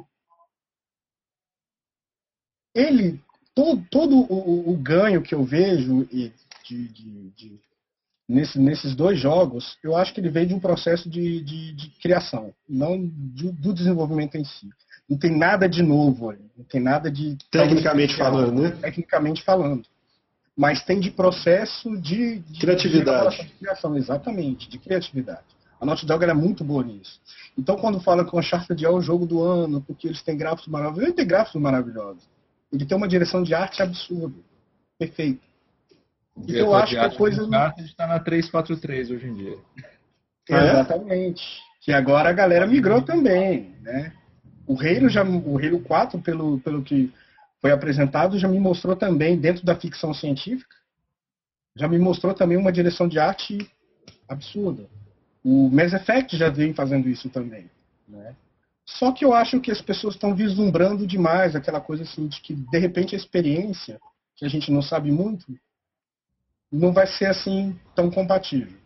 ele, 2.74 3.20
todo, 3.54 3.84
todo 3.90 4.16
o, 4.32 4.70
o 4.70 4.76
ganho 4.76 5.22
que 5.22 5.34
eu 5.34 5.44
vejo, 5.44 6.06
e 6.12 6.32
de, 6.68 6.88
de, 6.88 7.30
de 7.30 7.60
nesse, 8.28 8.58
nesses 8.58 8.94
dois 8.94 9.18
jogos, 9.18 9.78
eu 9.82 9.96
acho 9.96 10.12
que 10.12 10.20
ele 10.20 10.28
veio 10.28 10.48
de 10.48 10.54
um 10.54 10.60
processo 10.60 11.08
de, 11.08 11.42
de, 11.42 11.72
de 11.72 11.90
criação, 12.00 12.52
não 12.68 13.00
de, 13.06 13.50
do 13.52 13.72
desenvolvimento 13.72 14.36
em 14.36 14.44
si. 14.44 14.68
Não 15.08 15.16
tem 15.16 15.36
nada 15.36 15.66
de 15.66 15.82
novo 15.82 16.30
ali, 16.30 16.44
não 16.56 16.64
tem 16.64 16.80
nada 16.80 17.10
de. 17.10 17.36
Tecnicamente 17.50 18.14
falando, 18.14 18.62
né? 18.62 18.70
Tecnicamente 18.72 19.42
falando. 19.42 19.86
Mas 20.54 20.84
tem 20.84 21.00
de 21.00 21.10
processo 21.10 21.96
de. 21.96 22.40
de 22.40 22.60
criatividade. 22.60 23.42
De 23.42 23.52
criação, 23.54 23.96
exatamente, 23.96 24.68
de 24.68 24.78
criatividade. 24.78 25.46
A 25.80 25.86
Naughty 25.86 26.04
Dog 26.04 26.24
é 26.24 26.34
muito 26.34 26.64
boa 26.64 26.82
nisso. 26.82 27.20
Então, 27.56 27.76
quando 27.76 28.00
fala 28.00 28.24
que 28.24 28.34
o 28.34 28.38
Uncharted 28.38 28.84
é 28.84 28.90
o 28.90 29.00
jogo 29.00 29.24
do 29.24 29.40
ano, 29.40 29.80
porque 29.80 30.08
eles 30.08 30.20
têm 30.22 30.36
gráficos 30.36 30.66
maravilhosos, 30.66 31.04
ele 31.04 31.16
tem 31.16 31.26
gráficos 31.26 31.62
maravilhosos. 31.62 32.28
Ele 32.70 32.84
tem 32.84 32.96
uma 32.96 33.08
direção 33.08 33.42
de 33.42 33.54
arte 33.54 33.80
absurda. 33.80 34.34
Perfeito. 34.98 35.47
Eu 36.46 36.74
acho 36.74 36.92
que 36.92 36.98
a 36.98 37.10
coisa. 37.10 37.42
A 37.42 37.74
está 37.80 38.06
na 38.06 38.18
343 38.18 39.10
hoje 39.10 39.26
em 39.26 39.34
dia. 39.34 39.58
É? 40.48 40.54
Exatamente. 40.54 41.42
Que 41.80 41.92
agora 41.92 42.28
a 42.28 42.32
galera 42.32 42.66
migrou 42.66 43.02
também, 43.02 43.74
né? 43.82 44.12
O 44.66 44.74
Reino 44.74 45.08
já, 45.08 45.24
o 45.24 45.56
Reino 45.56 45.80
4, 45.80 46.20
pelo, 46.20 46.60
pelo 46.60 46.82
que 46.82 47.12
foi 47.60 47.70
apresentado, 47.72 48.38
já 48.38 48.46
me 48.46 48.60
mostrou 48.60 48.94
também 48.94 49.38
dentro 49.38 49.64
da 49.64 49.74
ficção 49.74 50.12
científica, 50.12 50.76
já 51.76 51.88
me 51.88 51.98
mostrou 51.98 52.34
também 52.34 52.58
uma 52.58 52.72
direção 52.72 53.08
de 53.08 53.18
arte 53.18 53.70
absurda. 54.28 54.86
O 55.42 55.70
Mass 55.70 55.92
Effect 55.92 56.36
já 56.36 56.50
vem 56.50 56.74
fazendo 56.74 57.08
isso 57.08 57.30
também, 57.30 57.70
né? 58.06 58.34
Só 58.84 59.12
que 59.12 59.24
eu 59.24 59.34
acho 59.34 59.60
que 59.60 59.70
as 59.70 59.82
pessoas 59.82 60.14
estão 60.14 60.34
vislumbrando 60.34 61.06
demais 61.06 61.54
aquela 61.54 61.80
coisa 61.80 62.04
assim 62.04 62.26
de 62.26 62.40
que 62.40 62.54
de 62.54 62.78
repente 62.78 63.14
a 63.14 63.18
experiência, 63.18 64.00
que 64.34 64.46
a 64.46 64.48
gente 64.48 64.72
não 64.72 64.80
sabe 64.80 65.10
muito, 65.10 65.46
não 66.70 66.92
vai 66.92 67.06
ser 67.06 67.26
assim 67.26 67.78
tão 67.94 68.10
compatível. 68.10 68.78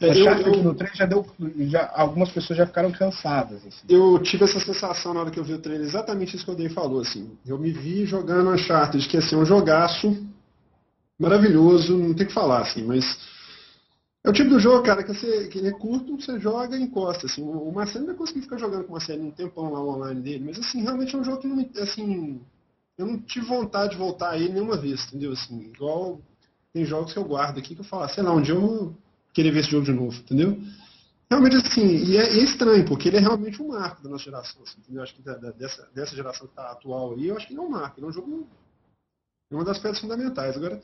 É, 0.00 0.16
eu, 0.16 0.26
eu, 0.26 0.62
no 0.62 0.74
trem 0.74 0.90
já 0.94 1.06
deu. 1.06 1.26
Já, 1.68 1.90
algumas 1.92 2.30
pessoas 2.30 2.56
já 2.56 2.66
ficaram 2.66 2.90
cansadas. 2.92 3.66
Assim. 3.66 3.84
Eu 3.88 4.18
tive 4.22 4.44
essa 4.44 4.60
sensação 4.60 5.12
na 5.12 5.20
hora 5.20 5.30
que 5.30 5.40
eu 5.40 5.44
vi 5.44 5.54
o 5.54 5.58
treino, 5.58 5.84
exatamente 5.84 6.36
isso 6.36 6.44
que 6.44 6.50
o 6.52 6.54
Dei 6.54 6.68
falou. 6.68 7.00
Assim. 7.00 7.36
Eu 7.44 7.58
me 7.58 7.72
vi 7.72 8.06
jogando 8.06 8.50
Uncharted, 8.50 9.08
que 9.08 9.16
ia 9.16 9.22
ser 9.22 9.34
um 9.34 9.44
jogaço 9.44 10.16
maravilhoso, 11.18 11.98
não 11.98 12.14
tem 12.14 12.26
que 12.26 12.32
falar, 12.32 12.60
assim, 12.60 12.84
mas. 12.84 13.04
É 14.24 14.30
o 14.30 14.32
tipo 14.32 14.50
do 14.50 14.60
jogo, 14.60 14.84
cara, 14.84 15.02
que, 15.02 15.14
você, 15.14 15.48
que 15.48 15.58
ele 15.58 15.68
é 15.68 15.72
curto, 15.72 16.20
você 16.20 16.38
joga 16.38 16.76
e 16.76 16.82
encosta. 16.82 17.26
Assim. 17.26 17.42
O 17.42 17.72
Marcelo 17.72 18.04
ainda 18.04 18.16
conseguiu 18.16 18.42
ficar 18.42 18.58
jogando 18.58 18.84
com 18.84 18.92
uma 18.92 19.00
série 19.00 19.20
um 19.20 19.30
tempão 19.30 19.72
lá 19.72 19.80
online 19.80 20.20
dele, 20.20 20.44
mas 20.46 20.58
assim, 20.58 20.82
realmente 20.82 21.14
é 21.14 21.18
um 21.18 21.24
jogo 21.24 21.38
que 21.38 21.48
não. 21.48 21.68
Assim, 21.82 22.40
eu 22.96 23.06
não 23.06 23.18
tive 23.18 23.46
vontade 23.46 23.92
de 23.92 23.96
voltar 23.96 24.30
a 24.30 24.36
ele 24.36 24.52
nenhuma 24.52 24.76
vez, 24.76 25.06
entendeu? 25.06 25.32
Assim, 25.32 25.72
igual 25.74 26.20
tem 26.72 26.84
jogos 26.84 27.12
que 27.12 27.18
eu 27.18 27.24
guardo 27.24 27.58
aqui 27.58 27.74
que 27.74 27.80
eu 27.80 27.84
falo, 27.84 28.04
ah, 28.04 28.08
sei 28.08 28.22
lá, 28.22 28.32
um 28.32 28.42
dia 28.42 28.54
eu 28.54 28.60
vou 28.60 28.98
querer 29.32 29.50
ver 29.50 29.60
esse 29.60 29.70
jogo 29.70 29.84
de 29.84 29.92
novo, 29.92 30.18
entendeu? 30.18 30.58
Realmente 31.30 31.56
assim, 31.56 31.86
e 31.86 32.16
é, 32.16 32.22
é 32.22 32.44
estranho, 32.44 32.86
porque 32.86 33.08
ele 33.08 33.18
é 33.18 33.20
realmente 33.20 33.60
um 33.60 33.68
marco 33.68 34.02
da 34.02 34.08
nossa 34.08 34.24
geração, 34.24 34.62
assim, 34.62 34.80
entendeu? 34.80 35.02
Acho 35.02 35.14
que 35.14 35.22
da, 35.22 35.36
da, 35.36 35.50
dessa, 35.50 35.88
dessa 35.94 36.16
geração 36.16 36.46
que 36.46 36.52
está 36.52 36.70
atual 36.70 37.14
aí, 37.14 37.28
eu 37.28 37.36
acho 37.36 37.46
que 37.46 37.52
ele 37.52 37.60
é 37.60 37.62
um 37.62 37.70
marco, 37.70 37.98
ele 37.98 38.06
é 38.06 38.08
um 38.08 38.12
jogo, 38.12 38.48
é 39.50 39.54
uma 39.54 39.64
das 39.64 39.78
pedras 39.78 40.00
fundamentais. 40.00 40.56
Agora, 40.56 40.80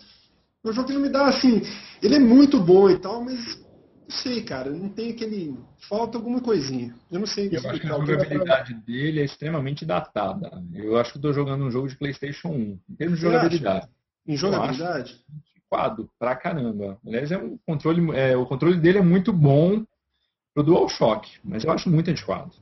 é 0.65 0.69
um 0.69 0.73
jogo 0.73 0.87
que 0.87 0.93
não 0.93 1.01
me 1.01 1.09
dá 1.09 1.27
assim, 1.27 1.63
ele 2.03 2.17
é 2.17 2.19
muito 2.19 2.61
bom 2.61 2.91
e 2.91 2.99
tal, 2.99 3.25
mas 3.25 3.65
não 4.05 4.11
sei, 4.11 4.43
cara, 4.45 4.71
não 4.71 4.91
tem 4.91 5.13
aquele. 5.13 5.57
Falta 5.89 6.19
alguma 6.19 6.41
coisinha. 6.41 6.95
Eu 7.11 7.21
não 7.21 7.27
sei. 7.27 7.49
Eu 7.51 7.59
acho 7.71 7.81
que 7.81 7.87
a 7.87 7.91
jogabilidade 7.91 8.75
dele 8.75 9.21
é 9.21 9.25
extremamente 9.25 9.87
datada. 9.87 10.63
Eu 10.75 10.99
acho 10.99 11.13
que 11.13 11.19
estou 11.19 11.33
jogando 11.33 11.65
um 11.65 11.71
jogo 11.71 11.89
de 11.89 11.97
PlayStation 11.97 12.49
1. 12.49 12.81
Em 12.91 12.95
termos 12.97 13.19
de 13.19 13.25
Você 13.25 13.33
jogabilidade. 13.33 13.79
Acha? 13.79 13.91
Em 14.27 14.37
jogabilidade? 14.37 15.25
Antiquado 15.75 16.09
pra 16.19 16.37
caramba. 16.37 16.99
Aliás, 17.07 17.31
é 17.33 17.39
um 17.39 17.59
controle, 17.67 18.17
é, 18.17 18.37
o 18.37 18.47
controle 18.47 18.79
dele 18.79 18.99
é 18.99 19.03
muito 19.03 19.33
bom 19.33 19.85
pro 20.55 20.63
DualShock, 20.63 21.29
mas 21.45 21.65
eu 21.65 21.73
acho 21.73 21.91
muito 21.91 22.11
antiquado. 22.11 22.53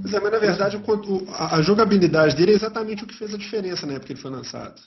Pois 0.00 0.14
é, 0.14 0.20
mas 0.20 0.32
na 0.32 0.38
verdade 0.38 0.82
a 1.28 1.62
jogabilidade 1.62 2.34
dele 2.34 2.52
é 2.52 2.54
exatamente 2.54 3.04
o 3.04 3.06
que 3.06 3.14
fez 3.16 3.34
a 3.34 3.38
diferença 3.38 3.86
na 3.86 3.94
época 3.94 4.06
que 4.06 4.12
ele 4.14 4.20
foi 4.20 4.30
lançado. 4.30 4.80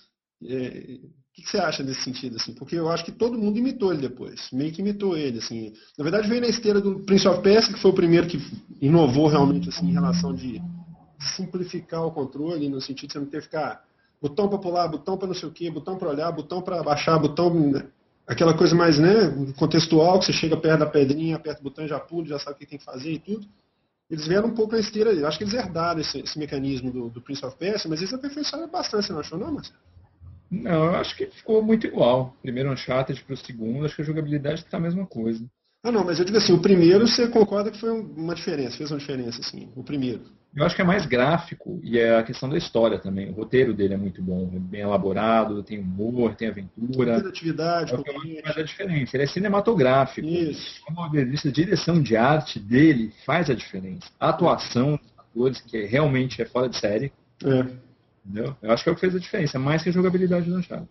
É, 0.44 1.00
o 1.04 1.42
que 1.42 1.50
você 1.50 1.58
acha 1.58 1.84
nesse 1.84 2.02
sentido? 2.02 2.38
Assim? 2.38 2.54
Porque 2.54 2.76
eu 2.76 2.90
acho 2.90 3.06
que 3.06 3.12
todo 3.12 3.38
mundo 3.38 3.58
imitou 3.58 3.94
ele 3.94 4.02
depois. 4.02 4.50
Meio 4.52 4.72
que 4.72 4.82
imitou 4.82 5.16
ele. 5.16 5.38
Assim. 5.38 5.74
Na 5.98 6.04
verdade, 6.04 6.28
veio 6.28 6.42
na 6.42 6.48
esteira 6.48 6.82
do 6.82 7.00
Prince 7.02 7.28
of 7.28 7.42
Persia, 7.42 7.74
que 7.74 7.80
foi 7.80 7.92
o 7.92 7.96
primeiro 7.96 8.28
que 8.28 8.40
inovou 8.82 9.28
realmente 9.28 9.70
assim, 9.70 9.88
em 9.88 9.94
relação 9.94 10.34
de 10.34 10.62
simplificar 11.36 12.06
o 12.06 12.12
controle, 12.12 12.68
no 12.68 12.82
sentido 12.82 13.08
de 13.08 13.14
você 13.14 13.20
não 13.20 13.28
ter 13.28 13.38
que 13.38 13.46
ficar 13.46 13.84
botão 14.22 14.48
para 14.50 14.58
pular, 14.58 14.88
botão 14.88 15.18
para 15.18 15.28
não 15.28 15.36
sei 15.36 15.50
o 15.50 15.52
quê, 15.52 15.70
botão 15.70 15.98
para 15.98 16.10
olhar, 16.10 16.32
botão 16.32 16.62
para 16.62 16.82
baixar, 16.84 17.18
botão. 17.18 17.54
Né? 17.54 17.86
Aquela 18.28 18.56
coisa 18.56 18.76
mais 18.76 19.00
né, 19.00 19.34
contextual, 19.58 20.20
que 20.20 20.26
você 20.26 20.34
chega 20.34 20.58
perto 20.58 20.80
da 20.80 20.86
pedrinha, 20.86 21.36
aperta 21.36 21.62
o 21.62 21.64
botão 21.64 21.86
e 21.86 21.88
já 21.88 22.00
pula, 22.00 22.28
já 22.28 22.40
sabe 22.40 22.56
o 22.56 22.60
que 22.60 22.66
tem 22.66 22.80
que 22.80 22.86
fazer 22.86 23.12
e 23.12 23.20
tudo. 23.20 23.48
Eles 24.10 24.28
vieram 24.28 24.48
um 24.48 24.56
pouco 24.56 24.74
na 24.74 24.80
esteira, 24.80 25.12
acho 25.28 25.38
que 25.38 25.44
eles 25.44 25.54
herdaram 25.54 26.02
esse, 26.02 26.20
esse 26.20 26.38
mecanismo 26.40 26.92
do, 26.92 27.10
do, 27.10 27.22
Prince 27.22 27.46
of 27.46 27.56
Persia, 27.58 27.88
mas 27.90 28.00
eles 28.00 28.14
aperfeiçoaram 28.14 28.68
bastante, 28.68 29.06
você 29.06 29.14
não 29.14 29.20
achou 29.20 29.38
não, 29.38 29.54
Marcelo? 29.54 29.78
Não, 30.50 30.86
eu 30.86 30.96
acho 30.96 31.16
que 31.16 31.28
ficou 31.28 31.62
muito 31.62 31.86
igual. 31.86 32.36
Primeiro 32.42 32.72
Uncharted 32.72 33.24
para 33.24 33.36
o 33.36 33.38
segundo, 33.38 33.86
acho 33.86 33.96
que 33.96 34.02
a 34.02 34.06
jogabilidade 34.06 34.62
está 34.62 34.78
a 34.78 34.82
mesma 34.82 35.06
coisa. 35.06 35.46
Ah, 35.84 35.92
não, 35.92 36.04
mas 36.04 36.18
eu 36.18 36.26
digo 36.26 36.38
assim, 36.40 36.54
o 36.54 36.62
primeiro 36.62 37.08
você 37.08 37.28
concorda 37.28 37.70
que 37.70 37.80
foi 37.80 37.92
uma 37.92 38.34
diferença, 38.34 38.78
fez 38.78 38.90
uma 38.90 38.98
diferença, 39.00 39.40
assim, 39.42 39.72
o 39.76 39.84
primeiro. 39.84 40.24
Eu 40.56 40.66
acho 40.66 40.76
que 40.76 40.82
é 40.82 40.86
mais 40.86 41.06
gráfico 41.06 41.80
e 41.84 42.00
é 42.00 42.18
a 42.18 42.24
questão 42.24 42.50
da 42.50 42.58
história 42.58 42.98
também. 42.98 43.30
O 43.30 43.34
roteiro 43.34 43.74
dele 43.74 43.94
é 43.94 43.98
muito 43.98 44.22
bom, 44.22 44.52
é 44.54 44.60
bem 44.60 44.82
elaborado, 44.82 45.62
tem 45.62 45.80
humor, 45.80 46.36
tem 46.36 46.48
aventura. 46.48 47.20
Criatividade, 47.20 47.94
é 47.94 47.98
o 47.98 48.04
que 48.04 48.42
faz 48.42 48.58
a 48.58 48.64
diferença. 48.64 49.16
Ele 49.16 49.24
é 49.24 49.28
cinematográfico. 49.28 50.28
Isso. 50.28 50.82
Como 50.84 51.02
a 51.04 51.10
direção 51.52 52.02
de 52.02 52.18
arte 52.18 52.60
dele 52.60 53.14
faz 53.26 53.50
a 53.50 53.54
diferença. 53.54 54.10
A 54.20 54.30
atuação 54.30 54.98
dos 54.98 55.20
atores, 55.20 55.62
que 55.62 55.86
realmente 55.86 56.42
é 56.42 56.46
fora 56.46 56.68
de 56.68 56.78
série. 56.78 57.14
É 57.46 57.90
Entendeu? 58.26 58.56
Eu 58.62 58.72
acho 58.72 58.84
que 58.84 58.90
é 58.90 58.92
o 58.92 58.96
que 58.96 59.02
fez 59.02 59.16
a 59.16 59.20
diferença, 59.20 59.58
mais 59.58 59.82
que 59.82 59.90
a 59.90 59.92
jogabilidade 59.92 60.50
do 60.50 60.58
Uncharted. 60.58 60.90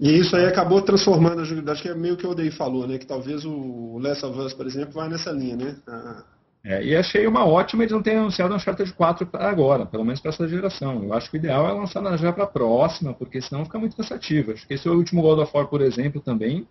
E 0.00 0.18
isso 0.18 0.34
aí 0.34 0.46
acabou 0.46 0.80
transformando 0.80 1.40
a 1.40 1.44
jogabilidade, 1.44 1.82
que 1.82 1.88
é 1.88 1.94
meio 1.94 2.16
que 2.16 2.26
o 2.26 2.34
Dei 2.34 2.50
falou, 2.50 2.86
né? 2.86 2.98
Que 2.98 3.06
talvez 3.06 3.44
o 3.44 3.98
Last 3.98 4.24
of 4.24 4.38
Us, 4.38 4.54
por 4.54 4.66
exemplo, 4.66 4.94
vai 4.94 5.08
nessa 5.08 5.30
linha, 5.30 5.56
né? 5.56 5.76
Ah. 5.86 6.24
É, 6.62 6.84
e 6.84 6.94
achei 6.94 7.26
uma 7.26 7.44
ótima 7.44 7.82
eles 7.82 7.92
não 7.92 8.02
terem 8.02 8.20
anunciado 8.20 8.52
o 8.52 8.56
Uncharted 8.56 8.92
4 8.92 9.28
agora, 9.32 9.86
pelo 9.86 10.04
menos 10.04 10.20
para 10.20 10.30
essa 10.30 10.46
geração. 10.46 11.02
Eu 11.04 11.14
acho 11.14 11.30
que 11.30 11.36
o 11.36 11.38
ideal 11.38 11.66
é 11.66 11.72
lançar 11.72 12.18
já 12.18 12.32
para 12.32 12.44
a 12.44 12.46
próxima, 12.46 13.14
porque 13.14 13.40
senão 13.40 13.64
fica 13.64 13.78
muito 13.78 13.96
cansativo. 13.96 14.52
Acho 14.52 14.66
que 14.66 14.74
esse 14.74 14.86
é 14.86 14.90
o 14.90 14.94
último 14.94 15.22
God 15.22 15.38
of 15.38 15.50
War, 15.54 15.66
por 15.68 15.80
exemplo, 15.80 16.20
também. 16.20 16.66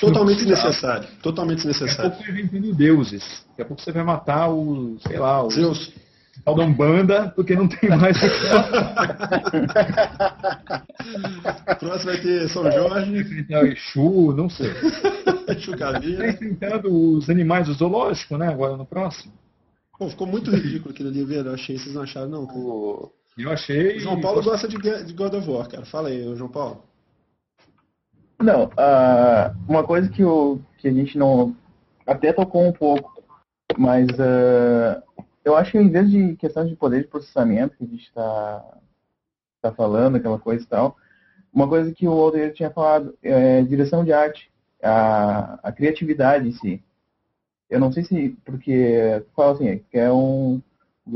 Totalmente 0.00 0.38
desnecessário. 0.38 1.08
Totalmente 1.22 1.58
desnecessário. 1.58 2.10
Daqui 2.10 2.22
a 2.22 2.26
pouco 2.26 2.36
você 2.36 2.42
inventando 2.42 2.74
deuses. 2.74 3.44
Daqui 3.50 3.62
a 3.62 3.64
pouco 3.64 3.82
você 3.82 3.92
vai 3.92 4.04
matar 4.04 4.48
o, 4.50 4.96
sei 5.00 5.18
lá, 5.18 5.42
o. 5.42 5.50
Zeus 5.50 5.92
tal 6.42 6.54
da 6.54 6.64
Umbanda, 6.64 7.30
porque 7.30 7.54
não 7.54 7.68
tem 7.68 7.90
mais. 7.90 8.16
Próximo 11.78 12.12
vai 12.12 12.20
ter 12.20 12.48
São 12.48 12.70
Jorge. 12.70 13.18
Enfrentar 13.18 13.62
o 13.62 13.66
Exu, 13.66 14.32
não 14.36 14.48
sei. 14.48 14.70
Exu 15.48 15.76
Caveira. 15.76 16.28
Está 16.28 16.44
enfrentando 16.46 16.92
os 16.92 17.28
animais 17.28 17.66
do 17.66 17.74
zoológico, 17.74 18.36
né? 18.36 18.48
Agora 18.48 18.76
no 18.76 18.86
próximo. 18.86 19.32
Pô, 19.98 20.08
ficou 20.08 20.26
muito 20.26 20.50
ridículo 20.50 20.90
aquilo 20.90 21.08
ali, 21.08 21.24
velho. 21.24 21.48
Eu 21.48 21.54
achei, 21.54 21.78
vocês 21.78 21.94
não 21.94 22.02
acharam, 22.02 22.28
não? 22.28 22.46
Cara? 22.46 22.58
Eu 23.38 23.50
achei. 23.50 23.96
O 23.96 24.00
João 24.00 24.20
Paulo 24.20 24.42
gosta 24.42 24.66
de, 24.66 24.76
de 24.76 25.12
God 25.12 25.34
of 25.34 25.48
War, 25.48 25.68
cara. 25.68 25.84
Fala 25.84 26.08
aí, 26.08 26.34
João 26.36 26.50
Paulo. 26.50 26.82
Não, 28.40 28.64
uh, 28.64 29.54
uma 29.68 29.84
coisa 29.84 30.08
que, 30.08 30.24
o, 30.24 30.58
que 30.78 30.88
a 30.88 30.92
gente 30.92 31.16
não. 31.16 31.54
Até 32.06 32.32
tocou 32.32 32.66
um 32.66 32.72
pouco, 32.72 33.22
mas 33.78 34.06
uh, 34.10 35.02
eu 35.44 35.56
acho 35.56 35.72
que 35.72 35.78
em 35.78 35.90
vez 35.90 36.10
de 36.10 36.36
questão 36.36 36.66
de 36.66 36.74
poder 36.74 37.02
de 37.02 37.08
processamento 37.08 37.76
que 37.76 37.84
a 37.84 37.86
gente 37.86 38.04
está 38.04 38.78
tá 39.60 39.72
falando, 39.72 40.16
aquela 40.16 40.38
coisa 40.38 40.64
e 40.64 40.66
tal, 40.66 40.96
uma 41.52 41.68
coisa 41.68 41.92
que 41.92 42.08
o 42.08 42.12
Aldeir 42.12 42.52
tinha 42.52 42.70
falado, 42.70 43.16
é 43.22 43.62
direção 43.62 44.04
de 44.04 44.12
arte, 44.12 44.50
a, 44.82 45.60
a 45.62 45.72
criatividade 45.72 46.48
em 46.48 46.52
si. 46.52 46.82
Eu 47.70 47.78
não 47.78 47.92
sei 47.92 48.04
se, 48.04 48.30
porque 48.44 49.24
fala 49.34 49.52
assim, 49.52 49.82
é 49.92 50.12
um, 50.12 50.60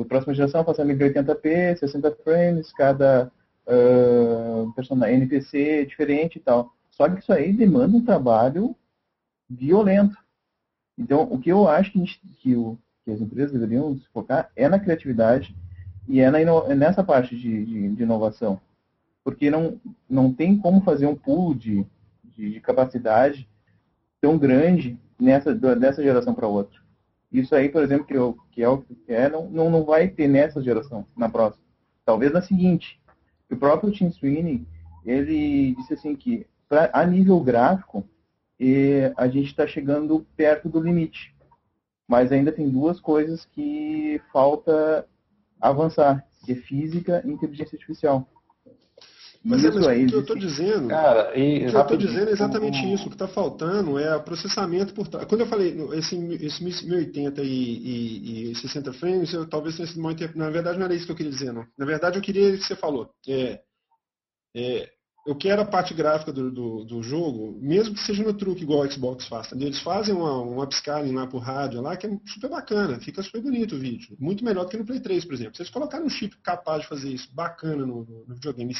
a 0.00 0.04
próxima 0.04 0.34
geração 0.34 0.64
passa 0.64 0.84
1080p, 0.84 1.76
60 1.76 2.16
frames, 2.22 2.72
cada 2.72 3.30
uh, 3.66 4.72
personagem, 4.74 5.16
NPC 5.16 5.86
diferente 5.86 6.36
e 6.36 6.40
tal. 6.40 6.72
Só 6.90 7.08
que 7.08 7.20
isso 7.20 7.32
aí 7.32 7.52
demanda 7.52 7.96
um 7.96 8.04
trabalho 8.04 8.74
violento. 9.48 10.16
Então, 10.96 11.22
o 11.30 11.38
que 11.38 11.50
eu 11.50 11.68
acho 11.68 11.92
que, 11.92 11.98
gente, 11.98 12.20
que 12.38 12.56
o, 12.56 12.78
que 13.08 13.12
as 13.12 13.20
empresas 13.22 13.52
deveriam 13.52 13.96
se 13.96 14.06
focar 14.08 14.50
é 14.54 14.68
na 14.68 14.78
criatividade 14.78 15.56
e 16.06 16.20
é, 16.20 16.26
é 16.26 16.74
nessa 16.74 17.02
parte 17.02 17.34
de, 17.34 17.64
de, 17.64 17.88
de, 17.94 18.02
inovação. 18.02 18.60
Porque 19.24 19.50
não, 19.50 19.80
não 20.08 20.32
tem 20.32 20.58
como 20.58 20.82
fazer 20.82 21.06
um 21.06 21.14
pool 21.14 21.54
de, 21.54 21.86
de, 22.22 22.52
de 22.52 22.60
capacidade 22.60 23.48
tão 24.20 24.36
grande 24.36 24.98
nessa, 25.18 25.54
dessa 25.54 26.02
geração 26.02 26.34
para 26.34 26.46
outra. 26.46 26.78
Isso 27.32 27.54
aí, 27.54 27.70
por 27.70 27.82
exemplo, 27.82 28.06
que, 28.06 28.14
eu, 28.14 28.36
que 28.52 28.62
é 28.62 28.68
o 28.68 28.78
que 28.78 28.96
é, 29.08 29.28
não, 29.28 29.48
não, 29.48 29.70
não 29.70 29.84
vai 29.84 30.08
ter 30.08 30.28
nessa 30.28 30.62
geração, 30.62 31.06
na 31.16 31.28
próxima. 31.28 31.64
Talvez 32.04 32.32
na 32.32 32.42
seguinte. 32.42 33.00
O 33.50 33.56
próprio 33.56 33.90
Tim 33.90 34.10
Sweeney, 34.10 34.66
ele 35.04 35.74
disse 35.76 35.94
assim 35.94 36.14
que, 36.14 36.46
pra, 36.68 36.90
a 36.92 37.06
nível 37.06 37.40
gráfico, 37.40 38.04
e 38.60 39.12
a 39.16 39.28
gente 39.28 39.46
está 39.46 39.66
chegando 39.66 40.26
perto 40.36 40.68
do 40.68 40.80
limite. 40.80 41.34
Mas 42.08 42.32
ainda 42.32 42.50
tem 42.50 42.70
duas 42.70 42.98
coisas 43.00 43.44
que 43.44 44.20
falta 44.32 45.06
avançar, 45.60 46.24
que 46.44 46.52
é 46.52 46.54
física 46.54 47.22
e 47.24 47.30
inteligência 47.30 47.76
artificial. 47.76 48.26
Mas, 49.44 49.64
é, 49.64 49.70
mas 49.70 49.86
o 49.86 50.06
que 50.06 50.14
eu 50.14 50.20
estou 50.20 50.36
dizendo, 50.36 50.88
cara, 50.88 51.38
e, 51.38 51.66
o 51.66 51.70
que 51.70 51.76
eu 51.76 51.80
estou 51.80 51.96
dizendo 51.96 52.28
é 52.28 52.32
exatamente 52.32 52.92
isso. 52.92 53.06
O 53.06 53.08
que 53.08 53.14
está 53.14 53.28
faltando 53.28 53.98
é 53.98 54.16
o 54.16 54.22
processamento 54.22 54.92
por 54.92 55.06
trás. 55.06 55.26
Quando 55.26 55.42
eu 55.42 55.46
falei 55.46 55.76
esse, 55.92 56.16
esse 56.44 56.62
1080 56.64 57.42
e, 57.42 57.46
e, 57.46 58.50
e 58.50 58.54
60 58.56 58.92
frames, 58.94 59.32
eu, 59.32 59.48
talvez 59.48 59.76
tenha 59.76 59.86
sido 59.86 60.02
muito. 60.02 60.36
Na 60.36 60.50
verdade, 60.50 60.78
não 60.78 60.86
era 60.86 60.94
isso 60.94 61.06
que 61.06 61.12
eu 61.12 61.16
queria 61.16 61.32
dizer, 61.32 61.52
não. 61.52 61.64
Na 61.78 61.86
verdade, 61.86 62.18
eu 62.18 62.22
queria 62.22 62.56
que 62.56 62.64
você 62.64 62.74
falou. 62.74 63.10
É, 63.28 63.60
é, 64.56 64.90
eu 65.28 65.36
quero 65.36 65.60
a 65.60 65.64
parte 65.66 65.92
gráfica 65.92 66.32
do, 66.32 66.50
do, 66.50 66.84
do, 66.86 67.02
jogo, 67.02 67.58
mesmo 67.60 67.94
que 67.94 68.00
seja 68.00 68.24
no 68.24 68.32
truque, 68.32 68.62
igual 68.62 68.80
o 68.80 68.90
Xbox 68.90 69.28
faz. 69.28 69.48
Entendeu? 69.48 69.68
Eles 69.68 69.82
fazem 69.82 70.14
uma, 70.14 70.42
um 70.42 70.62
upscaling 70.62 71.12
lá 71.12 71.26
por 71.26 71.40
rádio 71.40 71.82
lá, 71.82 71.98
que 71.98 72.06
é 72.06 72.18
super 72.24 72.48
bacana, 72.48 72.98
fica 72.98 73.22
super 73.22 73.42
bonito 73.42 73.74
o 73.74 73.78
vídeo. 73.78 74.16
Muito 74.18 74.42
melhor 74.42 74.64
do 74.64 74.70
que 74.70 74.78
no 74.78 74.86
Play 74.86 75.00
3, 75.00 75.26
por 75.26 75.34
exemplo. 75.34 75.54
Se 75.54 75.60
eles 75.60 75.70
colocarem 75.70 76.06
um 76.06 76.08
chip 76.08 76.34
capaz 76.38 76.80
de 76.80 76.88
fazer 76.88 77.10
isso, 77.10 77.28
bacana 77.34 77.84
no, 77.84 78.06
no 78.26 78.34
videogame, 78.34 78.74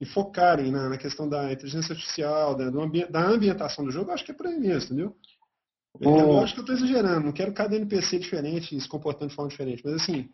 e, 0.00 0.06
focarem 0.06 0.72
na, 0.72 0.88
na, 0.88 0.98
questão 0.98 1.28
da 1.28 1.52
inteligência 1.52 1.92
artificial, 1.92 2.56
da, 2.56 2.68
da, 3.08 3.28
ambientação 3.28 3.84
do 3.84 3.92
jogo, 3.92 4.10
eu 4.10 4.14
acho 4.14 4.24
que 4.24 4.32
é 4.32 4.34
por 4.34 4.48
aí 4.48 4.58
mesmo, 4.58 4.86
entendeu? 4.86 5.16
Oh. 6.00 6.18
É 6.18 6.22
lógico 6.24 6.64
que 6.64 6.70
eu 6.70 6.74
estou 6.74 6.88
exagerando, 6.88 7.26
não 7.26 7.32
quero 7.32 7.52
cada 7.52 7.76
NPC 7.76 8.18
diferente, 8.18 8.80
se 8.80 8.88
comportando 8.88 9.28
de 9.28 9.36
forma 9.36 9.50
diferente, 9.50 9.82
mas 9.84 9.94
assim, 9.94 10.28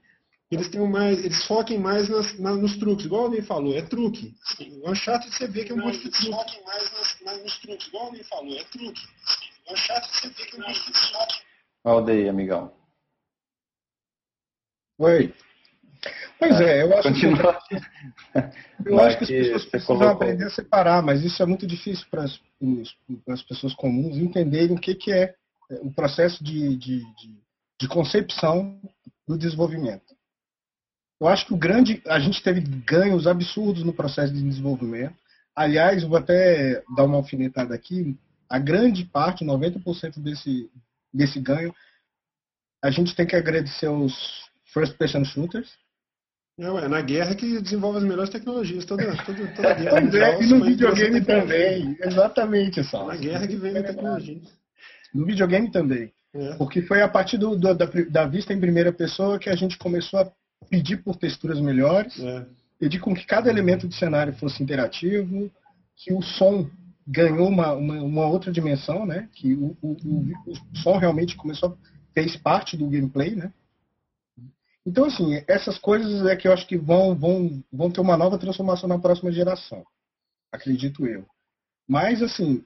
eles 0.51 0.69
tenham 0.69 0.87
mais, 0.87 1.19
eles 1.25 1.45
foquem 1.45 1.79
mais 1.79 2.09
nas, 2.09 2.39
na, 2.39 2.53
nos 2.53 2.77
truques, 2.77 3.07
igual 3.07 3.25
alguém 3.25 3.43
falou, 3.43 3.77
é 3.77 3.83
truque. 3.83 4.35
O 4.83 4.91
Uncharted 4.91 5.35
você 5.35 5.49
vê 5.49 5.65
que 5.65 5.73
é 5.73 5.75
um 5.75 5.79
monte 5.79 5.99
de 5.99 6.11
truque. 6.11 6.27
Eles 6.27 6.37
foquem 6.37 6.65
mais 6.65 6.93
nas, 6.93 7.21
na, 7.23 7.37
nos 7.43 7.59
truques, 7.59 7.87
igual 7.89 8.05
alguém 8.07 8.25
falou, 8.25 8.57
é 8.57 8.65
truque. 8.65 9.03
O 9.69 9.73
Uncharted 9.73 10.15
você 10.15 10.29
vê 10.29 10.45
que 10.45 10.57
é 10.57 10.59
um 10.59 10.69
monte 10.69 10.87
de 10.87 10.93
truque. 10.93 11.47
Olha 11.85 12.13
aí, 12.15 12.29
amigão. 12.29 12.73
Oi. 14.99 15.35
Pois 16.39 16.61
é, 16.61 16.83
eu 16.83 16.97
acho 16.97 17.09
Continua. 17.09 17.61
que, 17.69 17.75
eu 18.89 19.01
acho 19.01 19.19
que 19.19 19.25
as 19.25 19.29
pessoas 19.29 19.65
precisam 19.65 19.97
colocou... 19.97 20.15
aprender 20.15 20.45
a 20.45 20.51
separar, 20.51 21.03
mas 21.03 21.25
isso 21.25 21.43
é 21.43 21.47
muito 21.47 21.67
difícil 21.67 22.07
para 22.11 22.23
as, 22.23 22.39
para 23.25 23.35
as 23.35 23.43
pessoas 23.43 23.75
comuns 23.75 24.17
entenderem 24.17 24.77
o 24.77 24.81
que, 24.81 24.95
que 24.95 25.13
é, 25.13 25.35
é 25.71 25.75
o 25.83 25.93
processo 25.93 26.43
de, 26.45 26.77
de, 26.77 27.01
de, 27.15 27.43
de 27.81 27.89
concepção 27.89 28.81
do 29.27 29.37
desenvolvimento. 29.37 30.16
Eu 31.21 31.29
acho 31.29 31.47
que 31.47 31.55
o 31.55 31.57
grande, 31.57 32.03
a 32.07 32.19
gente 32.19 32.43
teve 32.43 32.61
ganhos 32.61 33.27
absurdos 33.27 33.83
no 33.83 33.93
processo 33.93 34.33
de 34.33 34.43
desenvolvimento. 34.43 35.15
Aliás, 35.55 36.05
vou 36.05 36.19
até 36.19 36.83
dar 36.95 37.05
uma 37.05 37.17
alfinetada 37.17 37.75
aqui. 37.75 38.17
A 38.49 38.59
grande 38.59 39.05
parte, 39.05 39.45
90% 39.45 40.21
desse, 40.21 40.71
desse 41.13 41.41
ganho, 41.41 41.75
a 42.85 42.91
gente 42.91 43.17
tem 43.17 43.27
que 43.27 43.35
agradecer 43.35 43.87
aos 43.87 44.15
first 44.67 44.97
person 44.99 45.25
shooters. 45.25 45.73
É, 46.59 46.71
ué, 46.71 46.89
na 46.89 47.01
guerra 47.01 47.35
que 47.35 47.61
desenvolve 47.61 47.99
as 47.99 48.05
melhores 48.05 48.31
tecnologias. 48.31 48.85
Toda, 48.85 49.05
toda, 49.25 49.47
toda 49.55 49.75
guerra 49.75 50.01
mundial, 50.01 50.43
e 50.43 50.47
no 50.47 50.65
videogame 50.65 51.25
também. 51.25 51.97
Exatamente, 52.01 52.85
só. 52.85 53.07
Na 53.07 53.17
guerra 53.17 53.47
que 53.47 53.57
vem 53.57 53.77
a 53.77 53.83
tecnologia. 53.83 54.41
No 55.15 55.25
videogame 55.25 55.71
também. 55.71 56.13
É. 56.35 56.55
Porque 56.57 56.83
foi 56.83 57.01
a 57.01 57.09
partir 57.09 57.39
do, 57.39 57.57
do, 57.57 57.75
da, 57.75 57.87
da 58.11 58.27
vista 58.27 58.53
em 58.53 58.61
primeira 58.61 58.93
pessoa 58.93 59.39
que 59.39 59.49
a 59.49 59.57
gente 59.57 59.79
começou 59.79 60.21
a 60.21 60.33
pedir 60.69 61.03
por 61.03 61.17
texturas 61.17 61.61
melhores, 61.61 62.19
é. 62.19 62.47
pedir 62.79 63.01
com 63.01 63.15
que 63.15 63.27
cada 63.27 63.51
elemento 63.51 63.87
de 63.89 63.95
cenário 63.95 64.33
fosse 64.35 64.63
interativo, 64.63 65.51
que 65.97 66.13
o 66.13 66.23
som 66.23 66.69
ganhou 67.07 67.49
uma, 67.49 67.73
uma, 67.73 68.03
uma 68.03 68.27
outra 68.27 68.51
dimensão, 68.51 69.07
né? 69.07 69.29
Que 69.33 69.55
o, 69.55 69.77
o, 69.81 69.93
o, 69.93 70.51
o, 70.51 70.77
som 70.79 70.99
realmente 70.99 71.37
começou 71.37 71.79
fez 72.13 72.37
parte 72.37 72.77
do 72.77 72.89
gameplay, 72.89 73.35
né? 73.35 73.53
Então, 74.85 75.05
assim, 75.05 75.43
essas 75.47 75.79
coisas 75.79 76.27
é 76.27 76.37
que 76.37 76.49
eu 76.49 76.53
acho 76.53 76.67
que 76.67 76.77
vão, 76.77 77.15
vão, 77.15 77.63
vão 77.73 77.91
ter 77.91 78.01
uma 78.01 78.17
nova 78.17 78.39
transformação 78.39 78.89
na 78.89 78.99
próxima 78.99 79.33
geração. 79.33 79.85
Acredito 80.51 81.07
eu. 81.07 81.27
Mas, 81.89 82.23
assim, 82.23 82.65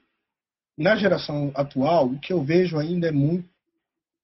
na 0.77 0.95
geração 0.95 1.51
atual, 1.55 2.07
o 2.07 2.19
que 2.19 2.31
eu 2.31 2.43
vejo 2.43 2.77
ainda 2.77 3.07
é 3.07 3.11
muito, 3.11 3.49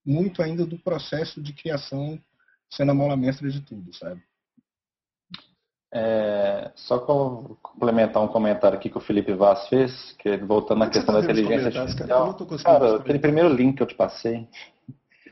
muito 0.06 0.42
ainda 0.42 0.66
do 0.66 0.78
processo 0.78 1.42
de 1.42 1.54
criação 1.54 2.20
sendo 2.70 2.92
a 2.92 2.96
mola 2.96 3.16
mestra 3.16 3.50
de 3.50 3.62
tudo, 3.62 3.94
sabe? 3.96 4.22
É, 5.94 6.70
só 6.76 7.00
complementar 7.00 8.22
um 8.22 8.28
comentário 8.28 8.78
aqui 8.78 8.90
que 8.90 8.98
o 8.98 9.02
Felipe 9.02 9.34
Vaz 9.34 9.68
fez, 9.70 10.14
que 10.20 10.36
voltando 10.38 10.84
à 10.84 10.90
questão 10.90 11.14
da 11.14 11.22
inteligência 11.22 11.82
artificial. 11.82 12.36
Cara, 12.36 12.80
cara 12.80 12.96
aquele 12.98 13.20
primeiro 13.20 13.50
link 13.50 13.78
que 13.78 13.84
eu 13.84 13.88
te 13.88 13.96
passei, 13.96 14.48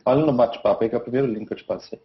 olha 0.06 0.26
no 0.26 0.32
bate-papo 0.32 0.84
aí 0.84 0.90
que 0.90 0.96
é 0.96 0.98
o 0.98 1.02
primeiro 1.02 1.28
link 1.28 1.48
que 1.48 1.54
eu 1.54 1.58
te 1.58 1.66
passei. 1.66 2.00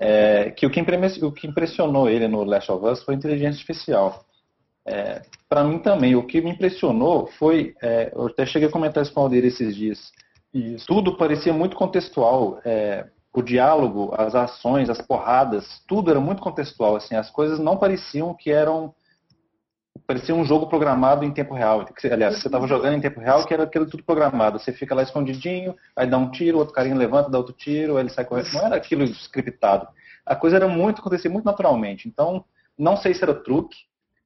É, 0.00 0.50
que 0.52 0.64
o 0.64 0.70
que, 0.70 0.80
o 1.22 1.32
que 1.32 1.46
impressionou 1.46 2.08
ele 2.08 2.28
no 2.28 2.44
Last 2.44 2.70
of 2.70 2.86
Us 2.86 3.02
foi 3.02 3.14
a 3.14 3.18
inteligência 3.18 3.60
artificial. 3.60 4.24
É, 4.86 5.22
Para 5.48 5.64
mim 5.64 5.78
também, 5.80 6.16
o 6.16 6.26
que 6.26 6.40
me 6.40 6.50
impressionou 6.50 7.26
foi, 7.38 7.74
é, 7.82 8.10
eu 8.14 8.26
até 8.28 8.46
cheguei 8.46 8.68
a 8.68 8.72
comentar 8.72 9.02
isso 9.02 9.12
com 9.12 9.20
o 9.20 9.24
Aldir 9.24 9.44
esses 9.44 9.76
dias, 9.76 10.12
isso. 10.54 10.86
tudo 10.86 11.18
parecia 11.18 11.52
muito 11.52 11.76
contextual. 11.76 12.60
É, 12.64 13.06
o 13.38 13.42
diálogo, 13.42 14.12
as 14.16 14.34
ações, 14.34 14.90
as 14.90 15.00
porradas, 15.00 15.80
tudo 15.86 16.10
era 16.10 16.18
muito 16.18 16.42
contextual. 16.42 16.96
Assim, 16.96 17.14
as 17.14 17.30
coisas 17.30 17.58
não 17.58 17.76
pareciam 17.76 18.34
que 18.34 18.50
eram 18.50 18.94
parecia 20.06 20.34
um 20.34 20.44
jogo 20.44 20.66
programado 20.66 21.22
em 21.24 21.30
tempo 21.30 21.54
real. 21.54 21.86
Aliás, 22.10 22.38
você 22.40 22.48
estava 22.48 22.66
jogando 22.66 22.94
em 22.94 23.00
tempo 23.00 23.20
real, 23.20 23.44
que 23.44 23.52
era 23.52 23.64
aquilo 23.64 23.86
tudo 23.86 24.02
programado. 24.02 24.58
Você 24.58 24.72
fica 24.72 24.94
lá 24.94 25.02
escondidinho, 25.02 25.76
aí 25.94 26.06
dá 26.06 26.16
um 26.16 26.30
tiro, 26.30 26.58
outro 26.58 26.72
carinha 26.72 26.96
levanta, 26.96 27.28
dá 27.28 27.36
outro 27.36 27.52
tiro, 27.52 27.96
aí 27.96 28.02
ele 28.02 28.08
sai 28.08 28.24
correndo. 28.24 28.52
Não 28.54 28.66
era 28.66 28.76
aquilo 28.76 29.04
scriptado. 29.04 29.86
A 30.24 30.34
coisa 30.34 30.56
era 30.56 30.66
muito, 30.66 31.00
acontecia 31.00 31.30
muito 31.30 31.44
naturalmente. 31.44 32.08
Então, 32.08 32.44
não 32.76 32.96
sei 32.96 33.12
se 33.12 33.22
era 33.22 33.34
truque, 33.34 33.76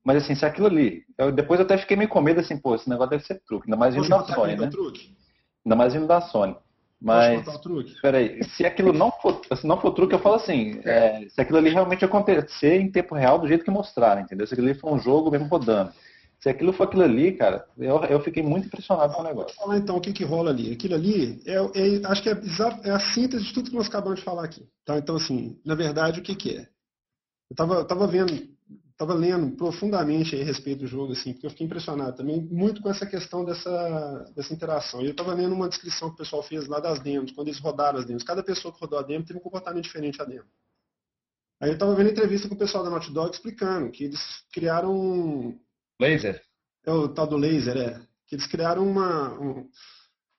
mas 0.04 0.22
assim, 0.22 0.34
se 0.34 0.46
aquilo 0.46 0.68
ali. 0.68 1.04
Eu, 1.18 1.32
depois 1.32 1.58
eu 1.58 1.66
até 1.66 1.76
fiquei 1.76 1.96
meio 1.96 2.08
com 2.08 2.20
medo 2.20 2.40
assim, 2.40 2.56
pô, 2.56 2.76
esse 2.76 2.88
negócio 2.88 3.10
deve 3.10 3.24
ser 3.24 3.42
truque. 3.44 3.66
Ainda 3.66 3.76
mais 3.76 3.94
vindo 3.94 4.08
da 4.08 4.24
Sony, 4.24 4.56
né? 4.56 4.70
Ainda 5.64 5.76
mais 5.76 5.92
vindo 5.94 6.06
da 6.06 6.20
Sony. 6.20 6.56
Mas, 7.02 7.44
peraí, 8.00 8.44
se 8.44 8.64
aquilo 8.64 8.92
não 8.92 9.10
for, 9.10 9.40
se 9.56 9.66
não 9.66 9.80
for 9.80 9.90
truque, 9.90 10.14
eu 10.14 10.20
falo 10.20 10.36
assim, 10.36 10.80
é, 10.84 11.26
se 11.28 11.40
aquilo 11.40 11.58
ali 11.58 11.70
realmente 11.70 12.04
acontecer 12.04 12.80
em 12.80 12.92
tempo 12.92 13.16
real 13.16 13.40
do 13.40 13.48
jeito 13.48 13.64
que 13.64 13.72
mostraram, 13.72 14.22
entendeu? 14.22 14.46
Se 14.46 14.54
aquilo 14.54 14.68
ali 14.68 14.78
for 14.78 14.94
um 14.94 15.00
jogo 15.00 15.28
mesmo 15.28 15.48
rodando. 15.48 15.92
Se 16.38 16.48
aquilo 16.48 16.72
for 16.72 16.84
aquilo 16.84 17.02
ali, 17.02 17.32
cara, 17.32 17.66
eu, 17.76 18.04
eu 18.04 18.20
fiquei 18.20 18.42
muito 18.42 18.66
impressionado 18.66 19.14
com 19.14 19.20
o 19.20 19.24
negócio. 19.24 19.54
Vou 19.56 19.66
falar 19.66 19.78
então 19.78 19.96
o 19.96 20.00
que, 20.00 20.12
que 20.12 20.24
rola 20.24 20.50
ali. 20.50 20.72
Aquilo 20.72 20.94
ali, 20.94 21.42
é, 21.44 21.54
é 21.54 22.06
acho 22.06 22.22
que 22.22 22.28
é, 22.28 22.40
é, 22.84 22.90
a 22.90 23.00
síntese 23.00 23.44
de 23.44 23.52
tudo 23.52 23.70
que 23.70 23.76
nós 23.76 23.88
acabamos 23.88 24.20
de 24.20 24.24
falar 24.24 24.44
aqui. 24.44 24.64
Tá? 24.84 24.96
Então, 24.96 25.16
assim, 25.16 25.58
na 25.64 25.74
verdade, 25.74 26.20
o 26.20 26.22
que, 26.22 26.36
que 26.36 26.56
é? 26.56 26.60
Eu 26.60 27.52
estava 27.52 27.84
tava 27.84 28.06
vendo 28.06 28.32
estava 29.02 29.14
lendo 29.14 29.56
profundamente 29.56 30.34
a 30.34 30.44
respeito 30.44 30.80
do 30.80 30.86
jogo, 30.86 31.12
assim, 31.12 31.32
porque 31.32 31.46
eu 31.46 31.50
fiquei 31.50 31.66
impressionado 31.66 32.16
também 32.16 32.40
muito 32.40 32.80
com 32.80 32.88
essa 32.88 33.04
questão 33.04 33.44
dessa, 33.44 34.32
dessa 34.34 34.54
interação. 34.54 35.02
E 35.02 35.06
eu 35.06 35.10
estava 35.10 35.34
lendo 35.34 35.54
uma 35.54 35.68
descrição 35.68 36.08
que 36.08 36.14
o 36.14 36.18
pessoal 36.18 36.42
fez 36.42 36.66
lá 36.66 36.80
das 36.80 37.00
demos, 37.00 37.32
quando 37.32 37.48
eles 37.48 37.60
rodaram 37.60 37.98
as 37.98 38.06
demos. 38.06 38.22
Cada 38.22 38.42
pessoa 38.42 38.72
que 38.72 38.80
rodou 38.80 38.98
a 38.98 39.02
demo 39.02 39.24
teve 39.24 39.38
um 39.38 39.42
comportamento 39.42 39.84
diferente 39.84 40.20
a 40.22 40.24
demo. 40.24 40.46
Aí 41.60 41.70
eu 41.70 41.74
estava 41.74 41.94
vendo 41.94 42.10
entrevista 42.10 42.48
com 42.48 42.54
o 42.54 42.58
pessoal 42.58 42.82
da 42.82 42.90
Naughty 42.90 43.12
Dog 43.12 43.32
explicando 43.32 43.90
que 43.90 44.04
eles 44.04 44.20
criaram... 44.52 45.58
Laser? 46.00 46.42
É 46.84 46.90
o 46.90 47.08
tal 47.08 47.26
do 47.26 47.36
laser, 47.36 47.76
é. 47.76 48.00
Que 48.26 48.34
eles 48.34 48.46
criaram 48.46 48.86
uma... 48.86 49.32
Um, 49.40 49.68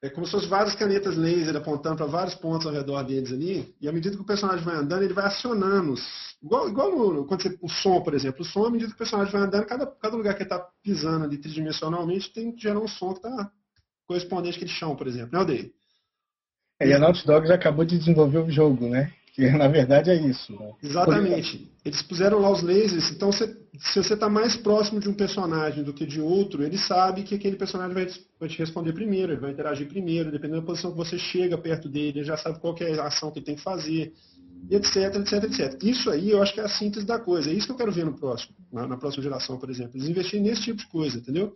é 0.03 0.09
como 0.09 0.25
se 0.25 0.33
fossem 0.33 0.49
várias 0.49 0.75
canetas 0.75 1.15
laser 1.15 1.55
apontando 1.55 1.95
para 1.95 2.05
vários 2.05 2.35
pontos 2.35 2.67
ao 2.67 2.73
redor 2.73 3.01
deles 3.03 3.31
ali, 3.31 3.73
e 3.79 3.87
à 3.87 3.91
medida 3.93 4.17
que 4.17 4.21
o 4.21 4.25
personagem 4.25 4.63
vai 4.63 4.75
andando, 4.75 5.01
ele 5.01 5.13
vai 5.13 5.27
acionando, 5.27 5.95
igual, 6.43 6.67
igual 6.67 6.91
no, 6.91 7.25
quando 7.25 7.41
você, 7.41 7.57
o 7.61 7.69
som, 7.69 8.01
por 8.01 8.13
exemplo. 8.13 8.41
O 8.41 8.45
som, 8.45 8.65
à 8.65 8.69
medida 8.69 8.89
que 8.89 8.95
o 8.95 8.97
personagem 8.97 9.31
vai 9.31 9.43
andando, 9.43 9.65
cada, 9.65 9.87
cada 9.87 10.17
lugar 10.17 10.33
que 10.33 10.43
ele 10.43 10.49
está 10.51 10.59
pisando 10.83 11.23
ali 11.23 11.37
tridimensionalmente 11.37 12.33
tem 12.33 12.51
que 12.51 12.61
gerar 12.61 12.81
um 12.81 12.87
som 12.87 13.13
que 13.13 13.25
está 13.25 13.49
correspondente 14.05 14.57
àquele 14.57 14.71
chão, 14.71 14.93
por 14.93 15.07
exemplo. 15.07 15.29
Né, 15.31 15.39
Aldeia? 15.39 15.71
É, 16.81 16.89
e 16.89 16.93
a 16.93 16.99
Naughty 16.99 17.25
Dog 17.25 17.47
já 17.47 17.55
acabou 17.55 17.85
de 17.85 17.97
desenvolver 17.97 18.39
o 18.39 18.51
jogo, 18.51 18.89
né? 18.89 19.13
Que 19.34 19.49
na 19.49 19.67
verdade 19.67 20.11
é 20.11 20.15
isso. 20.15 20.53
Né? 20.53 20.73
Exatamente. 20.81 21.71
Eles 21.84 22.03
puseram 22.03 22.39
lá 22.39 22.51
os 22.51 22.61
lasers, 22.61 23.11
então 23.11 23.31
se 23.31 23.47
você 23.95 24.13
está 24.13 24.29
mais 24.29 24.55
próximo 24.55 24.99
de 24.99 25.09
um 25.09 25.13
personagem 25.13 25.84
do 25.84 25.91
que 25.91 26.05
de 26.05 26.21
outro, 26.21 26.63
ele 26.63 26.77
sabe 26.77 27.23
que 27.23 27.34
aquele 27.34 27.55
personagem 27.55 27.95
vai, 27.95 28.07
vai, 28.39 28.47
te 28.47 28.59
responder 28.59 28.93
primeiro, 28.93 29.34
ele 29.34 29.41
vai 29.41 29.51
interagir 29.51 29.88
primeiro, 29.88 30.31
dependendo 30.31 30.61
da 30.61 30.67
posição 30.67 30.91
que 30.91 30.97
você 30.97 31.17
chega 31.17 31.57
perto 31.57 31.89
dele, 31.89 32.19
ele 32.19 32.23
já 32.23 32.38
sabe 32.38 32.59
qual 32.59 32.75
é 32.79 32.93
a 32.99 33.07
ação 33.07 33.31
que 33.31 33.39
ele 33.39 33.45
tem 33.45 33.55
que 33.55 33.63
fazer, 33.63 34.13
etc, 34.69 35.15
etc, 35.15 35.43
etc. 35.45 35.84
Isso 35.84 36.11
aí 36.11 36.29
eu 36.29 36.41
acho 36.41 36.53
que 36.53 36.59
é 36.59 36.63
a 36.63 36.69
síntese 36.69 37.05
da 37.05 37.17
coisa. 37.17 37.49
É 37.49 37.53
isso 37.53 37.65
que 37.65 37.73
eu 37.73 37.77
quero 37.77 37.91
ver 37.91 38.05
no 38.05 38.13
próximo, 38.13 38.55
na, 38.71 38.88
na 38.88 38.97
próxima 38.97 39.23
geração, 39.23 39.57
por 39.57 39.69
exemplo. 39.69 39.97
Eles 39.97 40.09
investirem 40.09 40.45
nesse 40.45 40.61
tipo 40.61 40.77
de 40.77 40.88
coisa, 40.88 41.17
entendeu? 41.17 41.55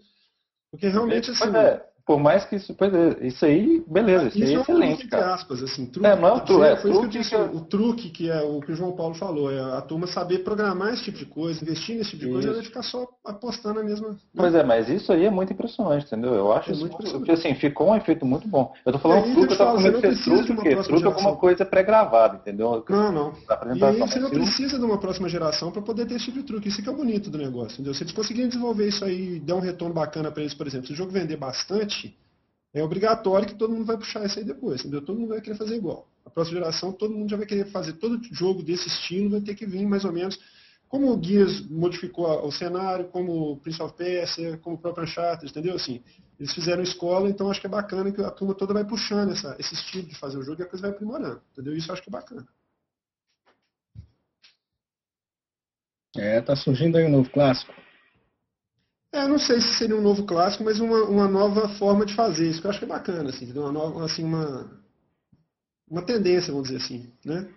Porque 0.72 0.88
realmente 0.88 1.30
assim. 1.30 1.56
É 1.56 1.97
por 2.08 2.22
mais 2.22 2.46
que 2.46 2.56
isso, 2.56 2.74
pois 2.74 2.94
é, 2.94 3.28
isso 3.28 3.46
aí, 3.46 3.84
beleza, 3.86 4.30
isso, 4.30 4.38
isso 4.38 4.46
aí 4.46 4.54
é, 4.54 4.58
é 4.58 4.62
excelente, 4.62 5.00
truque, 5.00 5.08
cara. 5.10 5.34
aspas, 5.34 5.62
assim, 5.62 5.86
truque, 5.88 6.08
é, 6.08 6.16
não 6.16 6.30
é 6.30 6.32
o 6.32 6.40
truque, 6.40 6.64
é, 6.64 6.76
foi 6.78 6.92
truque 6.92 7.08
que 7.10 7.18
disse, 7.18 7.30
que... 7.32 7.36
o 7.36 7.60
truque 7.60 8.10
que 8.10 8.32
é 8.32 8.42
o 8.44 8.62
que 8.62 8.72
o 8.72 8.76
João 8.76 8.94
Paulo 8.94 9.14
falou, 9.14 9.52
é 9.52 9.60
a 9.60 9.82
turma 9.82 10.08
saber 10.08 10.40
programar 10.40 10.94
esse 10.94 11.04
tipo 11.04 11.18
de 11.18 11.26
coisa, 11.26 11.62
investir 11.62 11.98
nesse 11.98 12.12
tipo 12.12 12.24
de 12.24 12.32
coisa, 12.32 12.62
e 12.62 12.64
ficar 12.64 12.82
só 12.82 13.06
apostando 13.26 13.82
na 13.82 13.84
mesma. 13.84 14.16
Pois 14.34 14.56
é, 14.56 14.64
mas 14.64 14.88
isso 14.88 15.12
aí 15.12 15.26
é 15.26 15.30
muito 15.30 15.52
impressionante, 15.52 16.06
entendeu? 16.06 16.34
Eu 16.34 16.54
acho 16.54 16.70
é 16.70 16.74
isso 16.74 16.82
muito 16.82 16.96
porque, 16.96 17.32
assim, 17.32 17.54
ficou 17.56 17.90
um 17.90 17.96
efeito 17.98 18.26
muito 18.26 18.48
bom. 18.48 18.74
Eu 18.86 18.94
tô 18.94 19.00
falando 19.00 19.26
é, 19.26 19.34
truque, 19.34 19.42
eu 19.42 19.48
tô 19.50 19.56
falando 19.58 20.02
que 20.02 20.24
truque, 20.24 20.54
porque 20.54 20.76
truque 20.78 21.04
é 21.04 21.08
alguma 21.08 21.36
coisa 21.36 21.66
pré-gravada, 21.66 22.38
entendeu? 22.38 22.86
Não, 22.90 23.12
não. 23.12 23.34
E 23.76 23.84
aí 23.84 24.00
você 24.00 24.18
não 24.18 24.30
precisa 24.30 24.80
de 24.80 24.86
uma 24.86 24.98
próxima 24.98 25.28
geração 25.28 25.72
para 25.72 25.82
poder 25.82 26.06
ter 26.06 26.16
esse 26.16 26.26
tipo 26.26 26.38
de 26.38 26.44
truque. 26.46 26.70
Isso 26.70 26.82
que 26.82 26.88
é 26.88 26.92
o 26.92 26.96
bonito 26.96 27.30
do 27.30 27.38
negócio, 27.38 27.74
entendeu? 27.74 27.94
Se 27.94 28.04
eles 28.04 28.14
conseguirem 28.14 28.48
desenvolver 28.48 28.88
isso 28.88 29.04
aí 29.04 29.36
e 29.36 29.40
dar 29.42 29.56
um 29.56 29.60
retorno 29.60 29.94
bacana 29.94 30.32
para 30.32 30.42
eles, 30.42 30.54
por 30.54 30.66
exemplo, 30.66 30.88
se 30.88 30.94
o 30.94 30.96
jogo 30.96 31.12
vender 31.12 31.36
bastante 31.36 31.97
é 32.74 32.84
obrigatório 32.84 33.48
que 33.48 33.56
todo 33.56 33.74
mundo 33.74 33.86
vai 33.86 33.98
puxar 33.98 34.26
isso 34.26 34.40
aí 34.40 34.46
depois, 34.46 34.82
entendeu? 34.82 35.02
Todo 35.02 35.20
mundo 35.20 35.30
vai 35.30 35.42
querer 35.42 35.58
fazer 35.58 35.76
igual. 35.76 36.08
A 36.26 36.30
próxima 36.30 36.60
geração, 36.60 36.92
todo 36.92 37.14
mundo 37.14 37.30
já 37.30 37.38
vai 37.38 37.46
querer 37.46 37.66
fazer 37.72 37.94
todo 37.94 38.22
jogo 38.32 38.62
desse 38.62 38.88
estilo, 38.88 39.32
vai 39.32 39.42
ter 39.42 39.56
que 39.56 39.66
vir 39.66 39.86
mais 39.86 40.06
ou 40.06 40.12
menos 40.12 40.38
como 40.88 41.14
o 41.14 41.22
Gears 41.22 41.70
modificou 41.70 42.46
o 42.46 42.52
cenário, 42.52 43.10
como 43.10 43.52
o 43.52 43.58
Prince 43.58 43.82
of 43.82 43.94
Persia, 43.96 44.58
como 44.58 44.76
o 44.76 44.80
próprio 44.80 45.04
Uncharted, 45.04 45.50
entendeu? 45.52 45.76
Assim, 45.76 46.02
eles 46.40 46.54
fizeram 46.54 46.82
escola, 46.82 47.30
então 47.30 47.50
acho 47.52 47.60
que 47.60 47.68
é 47.68 47.70
bacana 47.70 48.12
que 48.12 48.22
a 48.22 48.32
turma 48.32 48.54
toda 48.54 48.74
vai 48.74 48.86
puxando 48.86 49.32
essa, 49.32 49.56
esse 49.60 49.74
estilo 49.74 50.08
de 50.08 50.16
fazer 50.16 50.38
o 50.38 50.44
jogo 50.44 50.62
e 50.62 50.64
a 50.64 50.68
coisa 50.68 50.84
vai 50.84 50.92
aprimorando, 50.92 51.42
entendeu? 51.52 51.76
Isso 51.76 51.92
acho 51.92 52.02
que 52.02 52.10
é 52.10 52.12
bacana. 52.12 52.48
É, 56.16 56.42
tá 56.42 56.56
surgindo 56.56 56.98
aí 56.98 57.06
um 57.06 57.12
novo 57.12 57.30
clássico. 57.30 57.74
É, 59.12 59.28
não 59.28 59.40
sei 59.40 59.62
se 59.62 59.78
seria 59.78 59.96
um 59.96 60.02
novo 60.02 60.26
clássico, 60.26 60.64
mas 60.64 60.80
uma, 60.80 61.04
uma 61.04 61.28
nova 61.28 61.70
forma 61.70 62.06
de 62.06 62.14
fazer 62.14 62.50
isso, 62.50 62.60
que 62.60 62.68
eu 62.68 62.72
acho 62.72 62.80
que 62.80 62.86
é 62.86 62.90
bacana, 62.90 63.30
assim, 63.30 63.52
uma 63.54 63.72
nova, 63.72 64.06
assim, 64.06 64.24
uma, 64.24 64.70
uma 65.90 66.02
tendência, 66.02 66.52
vamos 66.52 66.70
dizer 66.70 66.84
assim, 66.84 67.12
né? 67.24 67.48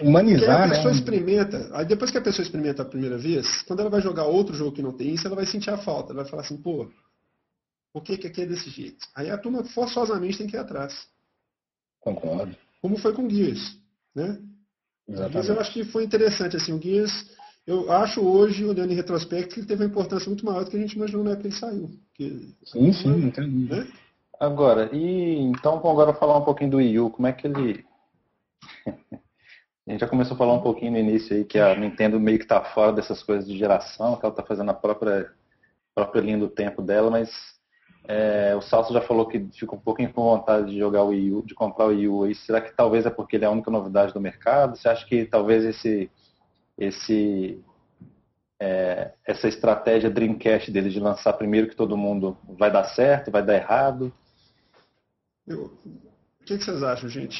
Humanizar, 0.00 0.66
a 0.66 0.68
pessoa 0.68 0.92
né? 0.92 0.98
experimenta, 0.98 1.70
aí 1.72 1.84
depois 1.84 2.10
que 2.12 2.18
a 2.18 2.22
pessoa 2.22 2.44
experimenta 2.44 2.82
a 2.82 2.84
primeira 2.84 3.18
vez, 3.18 3.62
quando 3.62 3.80
ela 3.80 3.90
vai 3.90 4.00
jogar 4.00 4.26
outro 4.26 4.54
jogo 4.54 4.72
que 4.72 4.82
não 4.82 4.92
tem 4.92 5.12
isso, 5.12 5.26
ela 5.26 5.34
vai 5.34 5.46
sentir 5.46 5.70
a 5.70 5.78
falta, 5.78 6.12
ela 6.12 6.22
vai 6.22 6.30
falar 6.30 6.42
assim, 6.42 6.56
pô, 6.56 6.88
por 7.92 8.04
que, 8.04 8.16
que 8.16 8.28
aqui 8.28 8.42
é 8.42 8.46
desse 8.46 8.70
jeito? 8.70 9.04
Aí 9.14 9.28
a 9.28 9.36
turma 9.36 9.64
forçosamente 9.64 10.38
tem 10.38 10.46
que 10.46 10.54
ir 10.54 10.60
atrás. 10.60 11.08
Concordo. 12.00 12.56
Como 12.80 12.96
foi 12.96 13.12
com 13.12 13.26
o 13.26 13.30
Gears, 13.30 13.76
né? 14.14 14.38
Exatamente. 15.08 15.36
Mas 15.36 15.48
eu 15.48 15.60
acho 15.60 15.72
que 15.72 15.84
foi 15.84 16.04
interessante, 16.04 16.56
assim, 16.56 16.72
o 16.72 16.80
Gears, 16.80 17.36
eu 17.68 17.92
acho 17.92 18.26
hoje, 18.26 18.64
olhando 18.64 18.90
em 18.92 18.96
retrospecto, 18.96 19.54
que 19.54 19.60
ele 19.60 19.66
teve 19.66 19.84
uma 19.84 19.90
importância 19.90 20.26
muito 20.26 20.44
maior 20.44 20.64
do 20.64 20.70
que 20.70 20.76
a 20.78 20.80
gente 20.80 20.94
imaginou 20.94 21.22
na 21.22 21.32
época 21.32 21.42
que 21.42 21.48
ele 21.48 21.60
saiu. 21.60 21.90
Porque, 22.08 22.40
Sim, 22.64 22.92
sim, 22.94 23.08
não 23.08 23.30
tem 23.30 23.44
dúvida. 23.44 23.84
né? 23.84 23.92
Agora, 24.40 24.88
e 24.90 25.38
então 25.42 25.72
vamos 25.80 25.90
agora 25.90 26.14
falar 26.14 26.38
um 26.38 26.44
pouquinho 26.44 26.70
do 26.70 26.76
Wii 26.78 26.98
U, 26.98 27.10
como 27.10 27.26
é 27.26 27.32
que 27.32 27.46
ele. 27.46 27.84
A 29.86 29.90
gente 29.90 30.00
já 30.00 30.08
começou 30.08 30.34
a 30.34 30.38
falar 30.38 30.54
um 30.54 30.62
pouquinho 30.62 30.92
no 30.92 30.98
início 30.98 31.34
aí 31.36 31.44
que 31.44 31.58
a 31.58 31.74
Nintendo 31.74 32.20
meio 32.20 32.38
que 32.38 32.44
está 32.44 32.62
fora 32.62 32.92
dessas 32.92 33.22
coisas 33.22 33.46
de 33.48 33.56
geração, 33.56 34.16
que 34.16 34.24
ela 34.24 34.32
está 34.32 34.42
fazendo 34.42 34.70
a 34.70 34.74
própria, 34.74 35.30
própria 35.94 36.20
linha 36.20 36.36
do 36.36 36.48
tempo 36.48 36.82
dela, 36.82 37.10
mas 37.10 37.30
é, 38.06 38.54
o 38.54 38.60
Salso 38.60 38.92
já 38.92 39.00
falou 39.00 39.26
que 39.26 39.48
fica 39.54 39.74
um 39.74 39.80
pouquinho 39.80 40.12
com 40.12 40.22
vontade 40.22 40.72
de 40.72 40.78
jogar 40.78 41.04
o 41.04 41.08
Wii 41.08 41.32
U, 41.32 41.42
de 41.42 41.54
comprar 41.54 41.86
o 41.86 41.88
Wii 41.88 42.08
U 42.08 42.24
aí. 42.24 42.34
Será 42.34 42.60
que 42.60 42.76
talvez 42.76 43.06
é 43.06 43.10
porque 43.10 43.36
ele 43.36 43.46
é 43.46 43.48
a 43.48 43.50
única 43.50 43.70
novidade 43.70 44.12
do 44.12 44.20
mercado? 44.20 44.76
Você 44.76 44.88
acha 44.90 45.06
que 45.06 45.24
talvez 45.24 45.64
esse, 45.64 46.10
esse, 46.78 47.60
é, 48.60 49.12
essa 49.26 49.48
estratégia 49.48 50.08
Dreamcast 50.10 50.70
dele 50.70 50.90
de 50.90 51.00
lançar 51.00 51.32
primeiro 51.34 51.68
que 51.68 51.76
todo 51.76 51.96
mundo 51.96 52.36
vai 52.58 52.70
dar 52.70 52.84
certo, 52.84 53.30
vai 53.30 53.44
dar 53.44 53.56
errado? 53.56 54.12
Eu- 55.46 55.72
o 56.40 56.44
que, 56.44 56.56
que 56.56 56.64
vocês 56.64 56.82
acham, 56.82 57.08
gente? 57.08 57.38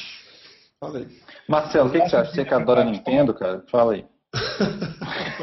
Fala 0.79 0.99
aí. 0.99 1.07
Marcelo, 1.47 1.89
o 1.89 1.91
que, 1.91 1.99
que 2.01 2.09
você 2.09 2.15
acha? 2.15 2.31
Você 2.31 2.45
que 2.45 2.53
adora 2.53 2.83
Nintendo, 2.83 3.33
cara? 3.33 3.63
Fala 3.69 3.93
aí. 3.93 4.05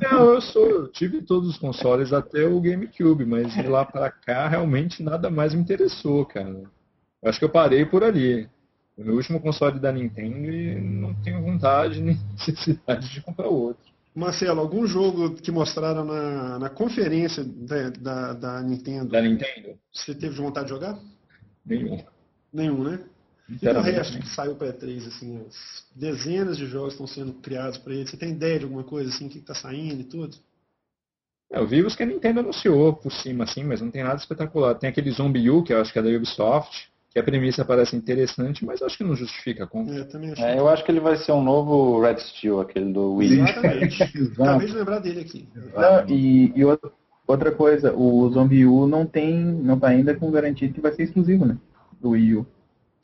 Não, 0.00 0.32
eu 0.34 0.40
sou, 0.40 0.66
eu 0.66 0.88
tive 0.92 1.22
todos 1.22 1.48
os 1.48 1.58
consoles 1.58 2.12
até 2.12 2.44
o 2.46 2.60
GameCube, 2.60 3.24
mas 3.24 3.52
de 3.52 3.62
lá 3.66 3.84
pra 3.84 4.10
cá 4.10 4.46
realmente 4.48 5.02
nada 5.02 5.28
mais 5.30 5.54
me 5.54 5.60
interessou, 5.60 6.24
cara. 6.24 6.62
Eu 7.22 7.28
acho 7.28 7.38
que 7.38 7.44
eu 7.44 7.50
parei 7.50 7.84
por 7.84 8.04
ali. 8.04 8.48
O 8.98 9.04
meu 9.04 9.14
último 9.14 9.40
console 9.40 9.78
da 9.78 9.92
Nintendo 9.92 10.50
e 10.50 10.74
não 10.80 11.14
tenho 11.22 11.40
vontade 11.40 12.00
nem 12.02 12.18
necessidade 12.32 13.08
de 13.08 13.20
comprar 13.20 13.46
outro. 13.46 13.88
Marcelo, 14.12 14.60
algum 14.60 14.84
jogo 14.84 15.36
que 15.36 15.52
mostraram 15.52 16.04
na, 16.04 16.58
na 16.58 16.68
conferência 16.68 17.44
da, 17.44 17.90
da, 17.90 18.32
da 18.32 18.62
Nintendo, 18.62 19.10
Da 19.10 19.22
Nintendo? 19.22 19.78
você 19.92 20.12
teve 20.12 20.34
vontade 20.34 20.66
de 20.66 20.74
jogar? 20.74 20.98
Nenhum. 21.64 22.04
Nenhum, 22.52 22.82
né? 22.82 23.00
E 23.48 23.68
o 23.68 23.80
resto 23.80 24.18
que 24.18 24.28
saiu 24.28 24.56
para 24.56 24.72
E3, 24.72 25.06
assim, 25.06 25.46
as 25.46 25.86
dezenas 25.94 26.58
de 26.58 26.66
jogos 26.66 26.94
estão 26.94 27.06
sendo 27.06 27.34
criados 27.34 27.78
para 27.78 27.94
ele. 27.94 28.06
Você 28.06 28.16
tem 28.16 28.32
ideia 28.32 28.58
de 28.58 28.64
alguma 28.64 28.82
coisa 28.82 29.08
assim, 29.08 29.26
o 29.26 29.30
que 29.30 29.38
está 29.38 29.54
saindo 29.54 30.00
e 30.00 30.04
tudo? 30.04 30.36
É, 31.52 31.58
eu 31.58 31.66
vi 31.66 31.82
os 31.82 31.94
que 31.94 32.02
a 32.02 32.06
Nintendo 32.06 32.40
anunciou 32.40 32.92
por 32.92 33.12
cima, 33.12 33.44
assim, 33.44 33.62
mas 33.62 33.80
não 33.80 33.90
tem 33.90 34.02
nada 34.02 34.16
espetacular. 34.16 34.74
Tem 34.74 34.90
aquele 34.90 35.10
Zombie 35.12 35.48
U, 35.48 35.62
que 35.62 35.72
eu 35.72 35.80
acho 35.80 35.92
que 35.92 35.98
é 35.98 36.02
da 36.02 36.10
Ubisoft, 36.10 36.90
que 37.18 37.20
a 37.20 37.24
premissa 37.32 37.64
parece 37.64 37.96
interessante, 37.96 38.64
mas 38.64 38.80
eu 38.80 38.86
acho 38.86 38.96
que 38.96 39.04
não 39.04 39.14
justifica 39.16 39.64
a 39.64 39.66
compra. 39.66 39.94
É, 39.94 40.04
também 40.04 40.32
acho. 40.32 40.42
É, 40.42 40.58
eu 40.58 40.68
acho 40.68 40.84
que 40.84 40.90
ele 40.90 41.00
vai 41.00 41.16
ser 41.16 41.32
um 41.32 41.42
novo 41.42 42.00
Red 42.00 42.18
Steel, 42.18 42.60
aquele 42.60 42.92
do 42.92 43.14
Wii. 43.14 43.40
Exatamente. 43.40 44.02
Acabei 44.40 44.66
de 44.68 44.72
lembrar 44.74 44.98
dele 45.00 45.20
aqui. 45.20 45.48
Não, 45.74 46.08
e, 46.08 46.52
e 46.54 46.64
outra- 46.64 46.90
outra 47.26 47.52
coisa, 47.52 47.92
o 47.94 48.30
Zombie 48.30 48.66
U 48.66 48.86
não 48.86 49.04
tem, 49.06 49.34
não 49.36 49.78
tá 49.78 49.88
ainda 49.88 50.14
com 50.14 50.30
garantia 50.30 50.68
que 50.70 50.80
vai 50.80 50.92
ser 50.92 51.04
exclusivo, 51.04 51.44
né? 51.44 51.56
Do 52.00 52.10
Wii 52.10 52.36
U. 52.36 52.46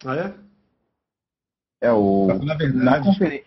Ah, 0.04 0.16
é? 0.16 0.34
É 1.88 1.92
o. 1.92 2.26
Na 2.28 2.34
Na, 2.44 2.54
verdade, 2.54 3.04
conferen- 3.06 3.42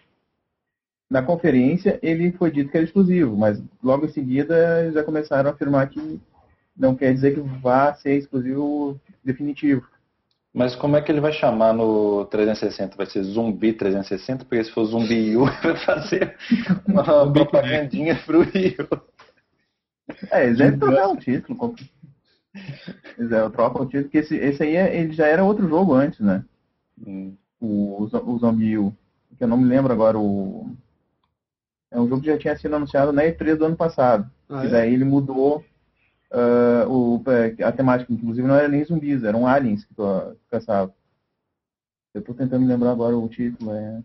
na 1.09 1.21
conferência 1.23 1.97
ele 2.03 2.31
foi 2.33 2.51
dito 2.51 2.69
que 2.69 2.77
era 2.77 2.85
exclusivo, 2.85 3.35
mas 3.37 3.61
logo 3.81 4.05
em 4.05 4.09
seguida 4.11 4.91
já 4.91 5.03
começaram 5.03 5.49
a 5.49 5.53
afirmar 5.53 5.87
que 5.89 6.19
não 6.75 6.95
quer 6.95 7.13
dizer 7.13 7.33
que 7.33 7.39
vá 7.39 7.93
ser 7.93 8.17
exclusivo 8.17 8.99
definitivo. 9.23 9.87
Mas 10.53 10.75
como 10.75 10.95
é 10.95 11.01
que 11.01 11.11
ele 11.11 11.21
vai 11.21 11.31
chamar 11.33 11.73
no 11.73 12.25
360? 12.25 12.95
Vai 12.95 13.05
ser 13.05 13.21
Zumbi 13.23 13.73
360? 13.73 14.45
Porque 14.45 14.63
se 14.63 14.71
for 14.71 14.85
Zumbi 14.85 15.35
U, 15.37 15.45
vai 15.61 15.75
fazer 15.77 16.35
uma 16.87 17.31
propagandinha 17.31 18.15
pro 18.25 18.41
U. 18.41 18.43
É, 20.31 20.45
eles 20.45 20.57
devem 20.57 20.79
trocar 20.79 21.09
o 21.09 21.17
título. 21.17 21.75
Eles 23.17 23.29
devem 23.29 23.51
trocar 23.51 23.81
o 23.81 23.85
título, 23.85 24.03
porque 24.05 24.17
esse, 24.19 24.35
esse 24.35 24.63
aí 24.63 24.75
é- 24.75 24.95
ele 24.99 25.13
já 25.13 25.27
era 25.27 25.43
outro 25.43 25.67
jogo 25.67 25.93
antes, 25.93 26.19
né? 26.19 26.43
Hum. 27.05 27.35
O, 27.59 28.03
o 28.03 28.33
o 28.33 28.39
Zombie 28.39 28.77
U. 28.77 28.93
Que 29.37 29.43
eu 29.43 29.47
não 29.47 29.57
me 29.57 29.65
lembro 29.65 29.93
agora 29.93 30.17
o. 30.17 30.71
É 31.91 31.99
um 31.99 32.07
jogo 32.07 32.21
que 32.21 32.27
já 32.27 32.37
tinha 32.37 32.57
sido 32.57 32.75
anunciado 32.75 33.13
na 33.13 33.23
E3 33.23 33.55
do 33.57 33.65
ano 33.65 33.75
passado. 33.75 34.29
Ah, 34.49 34.63
E 34.63 34.67
é? 34.67 34.69
daí 34.71 34.93
ele 34.93 35.05
mudou 35.05 35.63
ah, 36.31 36.85
o, 36.87 37.23
a 37.63 37.71
temática, 37.71 38.11
inclusive 38.11 38.47
não 38.47 38.55
era 38.55 38.67
nem 38.67 38.83
zumbis, 38.83 39.23
eram 39.23 39.47
aliens 39.47 39.85
que 39.85 39.93
tu 39.93 40.03
que 40.39 40.49
caçava. 40.49 40.93
Eu 42.13 42.21
tô 42.21 42.33
tentando 42.33 42.61
me 42.61 42.67
lembrar 42.67 42.91
agora 42.91 43.15
o 43.15 43.29
título. 43.29 43.71
É... 43.71 44.03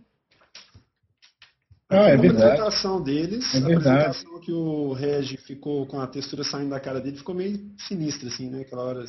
Ah, 1.88 2.08
é 2.08 2.14
a 2.14 2.16
verdade. 2.16 2.44
apresentação 2.44 3.02
deles, 3.02 3.54
É 3.54 3.58
a 3.58 3.60
apresentação 3.60 4.40
que 4.40 4.52
o 4.52 4.92
Reg 4.92 5.36
ficou 5.36 5.86
com 5.86 6.00
a 6.00 6.06
textura 6.06 6.42
saindo 6.42 6.70
da 6.70 6.80
cara 6.80 7.00
dele 7.00 7.18
ficou 7.18 7.34
meio 7.34 7.58
sinistra, 7.76 8.28
assim, 8.28 8.50
né? 8.50 8.62
Aquela 8.62 8.82
hora. 8.82 9.04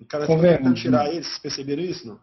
O 0.00 0.04
cara 0.06 0.26
ficou 0.26 0.40
tentando 0.40 0.74
tirar 0.74 1.08
eles, 1.08 1.26
vocês 1.26 1.38
perceberam 1.38 1.82
isso, 1.82 2.06
não? 2.06 2.18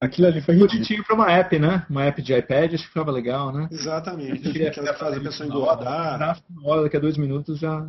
aquilo 0.00 0.28
ali 0.28 0.40
foi. 0.40 0.56
Bonitinho 0.56 1.04
pra 1.04 1.14
uma 1.14 1.30
app, 1.30 1.58
né? 1.58 1.86
Uma 1.88 2.04
app 2.04 2.22
de 2.22 2.34
iPad, 2.34 2.74
acho 2.74 2.84
que 2.84 2.88
ficava 2.88 3.10
legal, 3.10 3.52
né? 3.52 3.68
Exatamente. 3.70 4.62
Aquela 4.66 4.92
que 4.92 4.98
faz 4.98 5.16
a 5.16 5.20
pessoa 5.20 5.48
engordar. 5.48 6.18
na 6.18 6.36
hora, 6.64 6.82
daqui 6.82 6.96
a 6.96 7.00
dois 7.00 7.16
minutos 7.16 7.58
já. 7.58 7.86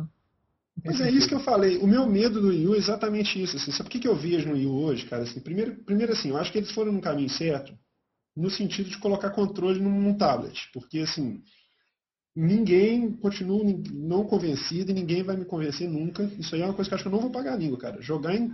Mas 0.84 1.00
é 1.00 1.10
isso 1.10 1.28
que 1.28 1.34
eu 1.34 1.40
falei. 1.40 1.78
O 1.78 1.86
meu 1.86 2.06
medo 2.06 2.40
do 2.40 2.48
Wii 2.48 2.68
U 2.68 2.74
é 2.74 2.78
exatamente 2.78 3.40
isso. 3.42 3.56
Assim. 3.56 3.72
Sabe 3.72 3.88
o 3.88 3.90
que, 3.90 3.98
que 3.98 4.08
eu 4.08 4.16
vejo 4.16 4.48
no 4.48 4.54
Wii 4.54 4.66
U 4.66 4.84
hoje, 4.84 5.06
cara? 5.06 5.22
Assim, 5.22 5.40
primeiro, 5.40 5.76
primeiro, 5.84 6.12
assim, 6.12 6.30
eu 6.30 6.36
acho 6.36 6.52
que 6.52 6.58
eles 6.58 6.70
foram 6.70 6.92
no 6.92 7.00
caminho 7.00 7.28
certo 7.28 7.76
no 8.36 8.48
sentido 8.48 8.88
de 8.88 8.98
colocar 8.98 9.30
controle 9.30 9.80
num, 9.80 10.00
num 10.00 10.16
tablet. 10.16 10.70
Porque, 10.72 11.00
assim, 11.00 11.42
ninguém 12.36 13.12
continua 13.12 13.64
não 13.92 14.24
convencido 14.24 14.92
e 14.92 14.94
ninguém 14.94 15.24
vai 15.24 15.36
me 15.36 15.44
convencer 15.44 15.88
nunca. 15.88 16.22
Isso 16.38 16.54
aí 16.54 16.62
é 16.62 16.64
uma 16.64 16.74
coisa 16.74 16.88
que 16.88 16.94
eu 16.94 16.96
acho 16.96 17.04
que 17.04 17.08
eu 17.08 17.12
não 17.12 17.20
vou 17.20 17.30
pagar 17.30 17.54
a 17.54 17.56
língua, 17.56 17.78
cara. 17.78 18.00
Jogar 18.00 18.36
em 18.36 18.52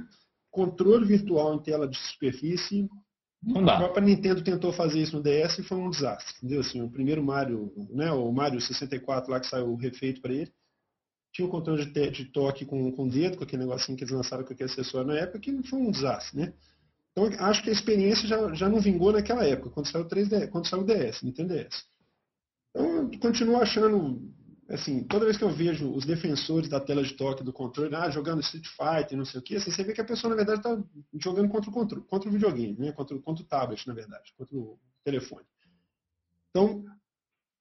controle 0.50 1.04
virtual 1.04 1.54
em 1.54 1.62
tela 1.62 1.86
de 1.86 1.98
superfície. 1.98 2.88
Não 3.42 3.60
A 3.60 3.64
dá. 3.64 3.76
própria 3.76 4.02
Nintendo 4.06 4.42
tentou 4.42 4.72
fazer 4.72 5.02
isso 5.02 5.16
no 5.16 5.22
DS 5.22 5.58
e 5.58 5.62
foi 5.62 5.76
um 5.76 5.90
desastre. 5.90 6.34
Entendeu? 6.38 6.60
Assim, 6.60 6.80
o 6.80 6.90
primeiro 6.90 7.22
Mario, 7.22 7.70
né, 7.90 8.10
o 8.10 8.32
Mario 8.32 8.60
64 8.60 9.30
lá 9.30 9.38
que 9.38 9.46
saiu 9.46 9.74
refeito 9.74 10.22
para 10.22 10.32
ele, 10.32 10.50
tinha 11.34 11.48
o 11.48 11.50
controle 11.50 11.84
de, 11.84 12.10
de 12.10 12.24
toque 12.26 12.64
com, 12.64 12.92
com 12.92 13.06
o 13.06 13.10
dedo, 13.10 13.36
com 13.36 13.42
aquele 13.42 13.64
negocinho 13.64 13.98
que 13.98 14.04
eles 14.04 14.14
lançaram 14.14 14.44
com 14.44 14.52
aquele 14.52 14.70
acessório 14.70 15.08
na 15.08 15.18
época, 15.18 15.40
que 15.40 15.62
foi 15.64 15.80
um 15.80 15.90
desastre, 15.90 16.38
né? 16.38 16.54
Então 17.10 17.26
acho 17.46 17.62
que 17.62 17.70
a 17.70 17.72
experiência 17.72 18.26
já, 18.26 18.54
já 18.54 18.68
não 18.68 18.80
vingou 18.80 19.12
naquela 19.12 19.44
época, 19.44 19.70
quando 19.70 19.90
saiu 19.90 20.04
o 20.04 20.08
3D, 20.08 20.48
quando 20.48 20.68
saiu 20.68 20.82
o 20.82 20.86
DS, 20.86 21.22
Nintendo 21.22 21.54
DS. 21.54 21.84
Então 22.70 22.86
eu 23.12 23.18
continuo 23.18 23.56
achando, 23.60 24.32
assim, 24.68 25.02
toda 25.02 25.24
vez 25.24 25.36
que 25.36 25.42
eu 25.42 25.50
vejo 25.50 25.92
os 25.92 26.04
defensores 26.04 26.68
da 26.68 26.80
tela 26.80 27.02
de 27.02 27.14
toque 27.14 27.42
do 27.42 27.52
controle, 27.52 27.94
ah, 27.96 28.10
jogando 28.10 28.40
Street 28.40 28.68
Fighter, 28.68 29.18
não 29.18 29.24
sei 29.24 29.40
o 29.40 29.42
que, 29.42 29.56
assim, 29.56 29.72
você 29.72 29.82
vê 29.82 29.92
que 29.92 30.00
a 30.00 30.04
pessoa 30.04 30.30
na 30.30 30.36
verdade 30.36 30.60
está 30.60 30.80
jogando 31.20 31.48
contra 31.48 31.68
o 31.68 31.72
controle, 31.72 32.04
contra 32.04 32.28
o 32.28 32.32
videogame, 32.32 32.78
né? 32.78 32.92
Contra, 32.92 33.18
contra 33.18 33.44
o 33.44 33.46
tablet, 33.48 33.84
na 33.88 33.94
verdade, 33.94 34.32
contra 34.38 34.56
o 34.56 34.78
telefone. 35.04 35.44
Então, 36.50 36.84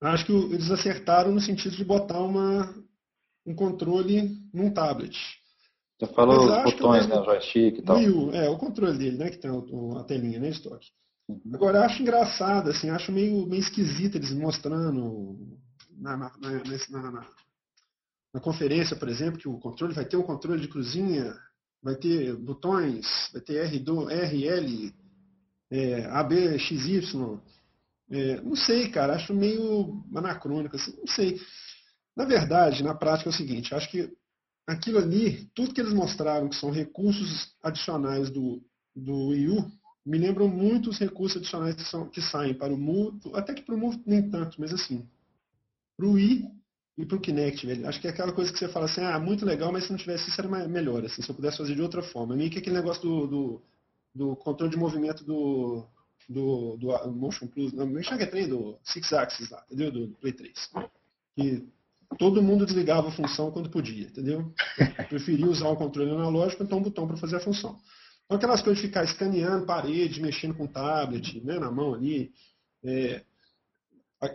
acho 0.00 0.26
que 0.26 0.32
eles 0.32 0.70
acertaram 0.70 1.32
no 1.32 1.40
sentido 1.40 1.74
de 1.76 1.84
botar 1.84 2.20
uma, 2.20 2.72
um 3.46 3.54
controle 3.54 4.38
num 4.52 4.70
tablet. 4.72 5.16
Você 5.98 6.06
falou 6.12 6.44
os 6.44 6.64
botões, 6.64 7.06
né? 7.06 7.22
Joystick 7.24 7.78
e 7.78 7.82
tal. 7.82 7.96
Wii 7.96 8.36
é, 8.36 8.48
o 8.48 8.58
controle 8.58 8.98
dele, 8.98 9.16
né? 9.16 9.30
Que 9.30 9.38
tem 9.38 9.50
a 9.50 10.04
telinha, 10.04 10.40
né? 10.40 10.48
Estoque. 10.48 10.88
Uhum. 11.28 11.40
Agora, 11.54 11.84
acho 11.84 12.02
engraçado, 12.02 12.68
assim, 12.70 12.90
acho 12.90 13.10
meio, 13.12 13.46
meio 13.46 13.60
esquisito 13.60 14.16
eles 14.16 14.32
mostrando 14.32 15.38
na, 15.96 16.16
na, 16.16 16.32
na, 16.38 17.10
na- 17.10 17.26
na- 18.32 18.40
conferência, 18.40 18.96
por 18.96 19.08
exemplo, 19.08 19.38
que 19.38 19.48
o 19.48 19.58
controle 19.58 19.94
vai 19.94 20.04
ter 20.04 20.16
um 20.16 20.22
controle 20.22 20.60
de 20.60 20.68
cruzinha, 20.68 21.34
vai 21.82 21.94
ter 21.94 22.34
botões, 22.36 23.06
vai 23.32 23.40
ter 23.40 23.70
R2, 23.70 24.10
RL, 24.10 24.92
é, 25.70 26.04
AB, 26.06 26.58
XY. 26.58 27.40
É, 28.10 28.40
não 28.42 28.54
sei, 28.54 28.90
cara, 28.90 29.14
acho 29.14 29.32
meio 29.32 30.04
anacrônico, 30.14 30.76
assim, 30.76 30.94
não 30.98 31.06
sei. 31.06 31.40
Na 32.16 32.24
verdade, 32.24 32.82
na 32.82 32.94
prática 32.94 33.28
é 33.28 33.32
o 33.32 33.36
seguinte, 33.36 33.74
acho 33.74 33.90
que 33.90 34.12
aquilo 34.66 34.98
ali, 34.98 35.46
tudo 35.54 35.74
que 35.74 35.80
eles 35.80 35.92
mostraram 35.92 36.48
que 36.48 36.56
são 36.56 36.70
recursos 36.70 37.54
adicionais 37.62 38.30
do, 38.30 38.62
do 38.94 39.28
Wii 39.28 39.48
U, 39.48 39.72
me 40.06 40.18
lembram 40.18 40.48
muito 40.48 40.90
os 40.90 40.98
recursos 40.98 41.38
adicionais 41.38 41.74
que, 41.74 41.84
são, 41.84 42.08
que 42.08 42.20
saem 42.20 42.54
para 42.54 42.72
o 42.72 42.78
Mu, 42.78 43.18
até 43.34 43.54
que 43.54 43.62
para 43.62 43.74
o 43.74 43.78
Mu 43.78 44.00
nem 44.06 44.30
tanto, 44.30 44.60
mas 44.60 44.72
assim, 44.72 45.08
para 45.96 46.06
o 46.06 46.12
Wii 46.12 46.50
e 46.98 47.06
para 47.06 47.16
o 47.16 47.20
Kinect, 47.20 47.66
velho. 47.66 47.88
Acho 47.88 48.00
que 48.00 48.06
é 48.06 48.10
aquela 48.10 48.32
coisa 48.32 48.52
que 48.52 48.58
você 48.58 48.68
fala 48.68 48.84
assim, 48.86 49.00
ah, 49.00 49.18
muito 49.18 49.44
legal, 49.44 49.72
mas 49.72 49.84
se 49.84 49.90
não 49.90 49.98
tivesse 49.98 50.28
isso 50.28 50.40
era 50.40 50.68
melhor, 50.68 51.04
assim, 51.04 51.22
se 51.22 51.28
eu 51.28 51.34
pudesse 51.34 51.58
fazer 51.58 51.74
de 51.74 51.82
outra 51.82 52.02
forma. 52.02 52.36
Meio 52.36 52.50
que 52.50 52.58
aquele 52.58 52.76
negócio 52.76 53.02
do, 53.02 53.26
do, 53.26 53.62
do 54.14 54.36
controle 54.36 54.70
de 54.70 54.78
movimento 54.78 55.24
do, 55.24 55.84
do, 56.28 56.76
do 56.76 57.12
Motion 57.12 57.46
Plus, 57.46 57.72
não, 57.72 57.86
não 57.86 58.00
enxerga 58.00 58.26
trem 58.26 58.48
do 58.48 58.78
Six 58.84 59.12
Axis 59.12 59.50
lá, 59.50 59.64
entendeu? 59.66 59.90
Do, 59.90 60.06
do 60.08 60.16
Play 60.16 60.32
3. 60.32 60.70
Que 61.34 61.66
todo 62.18 62.42
mundo 62.42 62.66
desligava 62.66 63.08
a 63.08 63.12
função 63.12 63.50
quando 63.50 63.70
podia, 63.70 64.06
entendeu? 64.06 64.52
Preferia 65.08 65.46
usar 65.46 65.68
um 65.68 65.76
controle 65.76 66.10
analógico, 66.10 66.62
então 66.62 66.78
um 66.78 66.82
botão 66.82 67.06
para 67.06 67.16
fazer 67.16 67.36
a 67.36 67.40
função. 67.40 67.76
Então 68.24 68.36
aquelas 68.36 68.62
coisas 68.62 68.80
de 68.80 68.88
ficar 68.88 69.04
escaneando 69.04 69.66
parede, 69.66 70.20
mexendo 70.20 70.54
com 70.54 70.66
tablet, 70.66 71.44
né, 71.44 71.58
na 71.58 71.70
mão 71.70 71.94
ali. 71.94 72.32
É... 72.82 73.22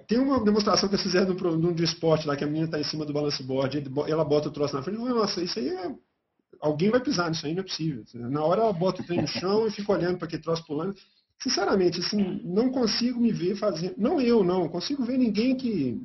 Tem 0.08 0.20
uma 0.20 0.44
demonstração 0.44 0.88
que 0.88 0.96
eles 0.96 1.04
fizeram 1.04 1.34
num 1.34 1.74
de 1.74 1.84
esporte 1.84 2.28
lá, 2.28 2.36
que 2.36 2.44
a 2.44 2.48
menina 2.48 2.66
está 2.66 2.80
em 2.80 2.84
cima 2.84 3.06
do 3.06 3.14
balance 3.14 3.42
board, 3.42 3.84
ela 4.08 4.24
bota 4.24 4.50
o 4.50 4.52
troço 4.52 4.76
na 4.76 4.84
frente, 4.84 5.00
nossa, 5.00 5.42
isso 5.42 5.58
aí 5.58 5.70
é... 5.70 5.96
Alguém 6.62 6.92
vai 6.92 7.00
pisar 7.00 7.30
nisso 7.30 7.46
aí, 7.46 7.54
não 7.54 7.62
é 7.62 7.64
possível. 7.64 8.04
Na 8.14 8.44
hora 8.44 8.62
ela 8.62 8.74
bota 8.74 9.02
o 9.02 9.06
trem 9.06 9.22
no 9.22 9.28
chão 9.28 9.66
e 9.66 9.72
fica 9.72 9.94
olhando 9.94 10.18
para 10.18 10.28
aquele 10.28 10.42
troço 10.42 10.66
pulando. 10.66 10.94
Sinceramente, 11.42 12.02
assim, 12.02 12.42
não 12.44 12.70
consigo 12.70 13.20
me 13.20 13.32
ver 13.32 13.56
fazendo. 13.56 13.96
Não 13.98 14.20
eu, 14.20 14.44
não. 14.44 14.68
Consigo 14.68 15.06
ver 15.06 15.18
ninguém 15.18 15.56
que. 15.56 16.02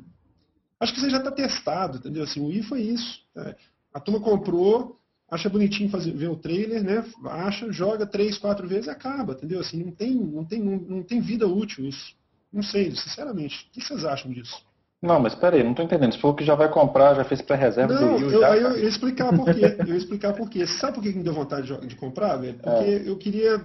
Acho 0.84 0.94
que 0.94 1.00
você 1.00 1.10
já 1.10 1.18
está 1.18 1.30
testado, 1.30 1.98
entendeu? 1.98 2.24
Assim, 2.24 2.40
o 2.40 2.52
I 2.52 2.62
foi 2.62 2.82
isso. 2.82 3.20
É. 3.36 3.54
A 3.92 3.98
turma 3.98 4.20
comprou, 4.20 4.98
acha 5.30 5.48
bonitinho 5.48 5.88
fazer, 5.88 6.12
ver 6.12 6.28
o 6.28 6.36
trailer, 6.36 6.84
né? 6.84 7.04
Acha, 7.24 7.72
joga 7.72 8.06
três, 8.06 8.38
quatro 8.38 8.68
vezes 8.68 8.86
e 8.86 8.90
acaba, 8.90 9.32
entendeu? 9.32 9.60
Assim, 9.60 9.82
não 9.82 9.92
tem, 9.92 10.14
não 10.14 10.44
tem, 10.44 10.62
não, 10.62 10.76
não 10.76 11.02
tem 11.02 11.20
vida 11.20 11.46
útil 11.46 11.86
isso. 11.86 12.14
Não 12.52 12.62
sei, 12.62 12.94
sinceramente. 12.94 13.66
O 13.68 13.72
que 13.72 13.80
vocês 13.80 14.04
acham 14.04 14.30
disso? 14.30 14.62
Não, 15.02 15.18
mas 15.18 15.34
peraí, 15.34 15.62
não 15.62 15.72
estou 15.72 15.84
entendendo. 15.84 16.12
Você 16.12 16.20
falou 16.20 16.36
que 16.36 16.44
já 16.44 16.54
vai 16.54 16.70
comprar, 16.70 17.14
já 17.14 17.24
fez 17.24 17.42
pré-reserva 17.42 17.94
do 17.94 18.16
Rio. 18.16 18.30
Eu, 18.30 18.40
já, 18.40 18.56
eu, 18.56 18.70
eu 18.70 18.78
ia 18.78 18.88
explicar 18.88 19.34
por 19.34 19.44
quê. 19.44 19.76
Eu 19.80 19.86
ia 19.86 19.96
explicar 19.96 20.32
por 20.34 20.48
quê. 20.48 20.66
Sabe 20.66 20.94
por 20.94 21.02
que 21.02 21.12
me 21.12 21.22
deu 21.22 21.34
vontade 21.34 21.66
de, 21.66 21.86
de 21.88 21.96
comprar, 21.96 22.36
velho? 22.36 22.54
Porque 22.54 22.84
é. 22.84 23.08
eu 23.08 23.16
queria 23.18 23.64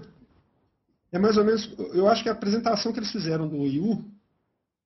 é 1.11 1.17
mais 1.17 1.37
ou 1.37 1.43
menos, 1.43 1.73
eu 1.93 2.07
acho 2.07 2.21
que 2.21 2.29
a 2.29 2.33
apresentação 2.33 2.93
que 2.93 2.99
eles 2.99 3.11
fizeram 3.11 3.47
do 3.47 3.61
Wii 3.61 3.79
U 3.79 4.05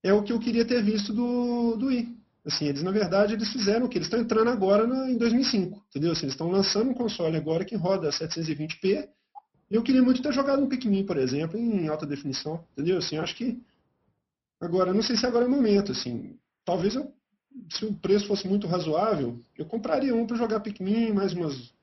é 0.01 0.13
o 0.13 0.23
que 0.23 0.31
eu 0.31 0.39
queria 0.39 0.65
ter 0.65 0.81
visto 0.81 1.13
do, 1.13 1.75
do 1.75 1.87
Wii. 1.87 2.17
Assim, 2.45 2.65
eles, 2.65 2.83
na 2.83 2.91
verdade, 2.91 3.33
eles 3.33 3.51
fizeram 3.51 3.85
o 3.85 3.89
que? 3.89 3.97
Eles 3.97 4.07
estão 4.07 4.19
entrando 4.19 4.49
agora 4.49 4.85
na, 4.85 5.09
em 5.09 5.17
2005, 5.17 5.81
entendeu? 5.89 6.11
Assim, 6.11 6.23
eles 6.23 6.33
estão 6.33 6.49
lançando 6.49 6.89
um 6.89 6.93
console 6.93 7.37
agora 7.37 7.63
que 7.63 7.75
roda 7.75 8.09
720p. 8.09 9.07
E 9.71 9.75
eu 9.75 9.81
queria 9.81 10.03
muito 10.03 10.21
ter 10.21 10.33
jogado 10.33 10.61
um 10.61 10.67
Pikmin, 10.67 11.05
por 11.05 11.17
exemplo, 11.17 11.57
em 11.57 11.87
alta 11.87 12.05
definição, 12.05 12.63
entendeu? 12.73 12.97
Assim, 12.97 13.17
acho 13.17 13.35
que 13.35 13.61
agora, 14.59 14.93
não 14.93 15.01
sei 15.01 15.15
se 15.15 15.25
agora 15.25 15.45
é 15.45 15.47
o 15.47 15.51
momento, 15.51 15.93
assim, 15.93 16.37
talvez 16.65 16.95
eu, 16.95 17.11
se 17.69 17.85
o 17.85 17.93
preço 17.93 18.27
fosse 18.27 18.47
muito 18.47 18.67
razoável, 18.67 19.39
eu 19.57 19.65
compraria 19.65 20.13
um 20.13 20.27
para 20.27 20.37
jogar 20.37 20.59
Pikmin, 20.59 21.13
mais 21.13 21.33
umas 21.33 21.73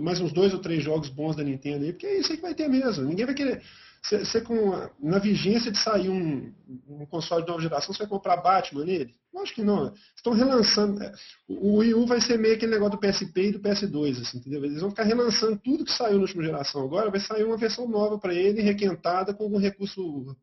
mais 0.00 0.20
uns 0.20 0.32
dois 0.32 0.52
ou 0.52 0.58
três 0.58 0.82
jogos 0.82 1.08
bons 1.08 1.36
da 1.36 1.44
Nintendo 1.44 1.84
aí, 1.84 1.92
porque 1.92 2.06
é 2.06 2.18
isso 2.18 2.32
aí 2.32 2.36
que 2.36 2.42
vai 2.42 2.54
ter 2.54 2.68
mesmo. 2.68 3.04
Ninguém 3.04 3.26
vai 3.26 3.34
querer. 3.34 3.62
Você, 4.02 4.40
com 4.40 4.72
a, 4.72 4.90
na 4.98 5.18
vigência 5.20 5.70
de 5.70 5.78
sair 5.78 6.08
um, 6.08 6.52
um, 6.88 7.06
console 7.06 7.44
de 7.44 7.48
nova 7.48 7.62
geração, 7.62 7.94
você 7.94 8.00
vai 8.00 8.08
comprar 8.08 8.36
Batman 8.38 8.84
nele? 8.84 9.14
Acho 9.40 9.54
que 9.54 9.62
não. 9.62 9.92
Estão 10.14 10.32
relançando. 10.34 11.02
É, 11.02 11.12
o 11.48 11.78
Wii 11.78 11.94
U 11.94 12.06
vai 12.06 12.20
ser 12.20 12.38
meio 12.38 12.54
aquele 12.54 12.72
negócio 12.72 12.98
do 12.98 13.00
PSP 13.00 13.48
e 13.48 13.52
do 13.52 13.60
PS2, 13.60 14.20
assim, 14.20 14.38
entendeu? 14.38 14.64
Eles 14.64 14.80
vão 14.80 14.90
ficar 14.90 15.04
relançando 15.04 15.58
tudo 15.58 15.84
que 15.84 15.92
saiu 15.92 16.16
na 16.16 16.22
última 16.22 16.42
geração. 16.42 16.84
Agora 16.84 17.10
vai 17.10 17.20
sair 17.20 17.44
uma 17.44 17.56
versão 17.56 17.88
nova 17.88 18.18
para 18.18 18.34
ele, 18.34 18.60
requentada, 18.60 19.32
com 19.32 19.44
algum 19.44 19.58
recurso 19.58 20.36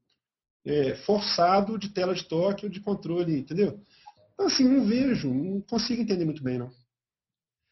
é, 0.65 0.95
forçado 0.95 1.77
de 1.77 1.89
tela 1.89 2.15
de 2.15 2.23
toque 2.27 2.65
ou 2.65 2.71
de 2.71 2.79
controle, 2.79 3.37
entendeu? 3.37 3.79
Então, 4.33 4.47
assim, 4.47 4.63
não 4.63 4.85
vejo, 4.85 5.33
não 5.33 5.61
consigo 5.61 6.01
entender 6.01 6.25
muito 6.25 6.43
bem, 6.43 6.57
não. 6.57 6.71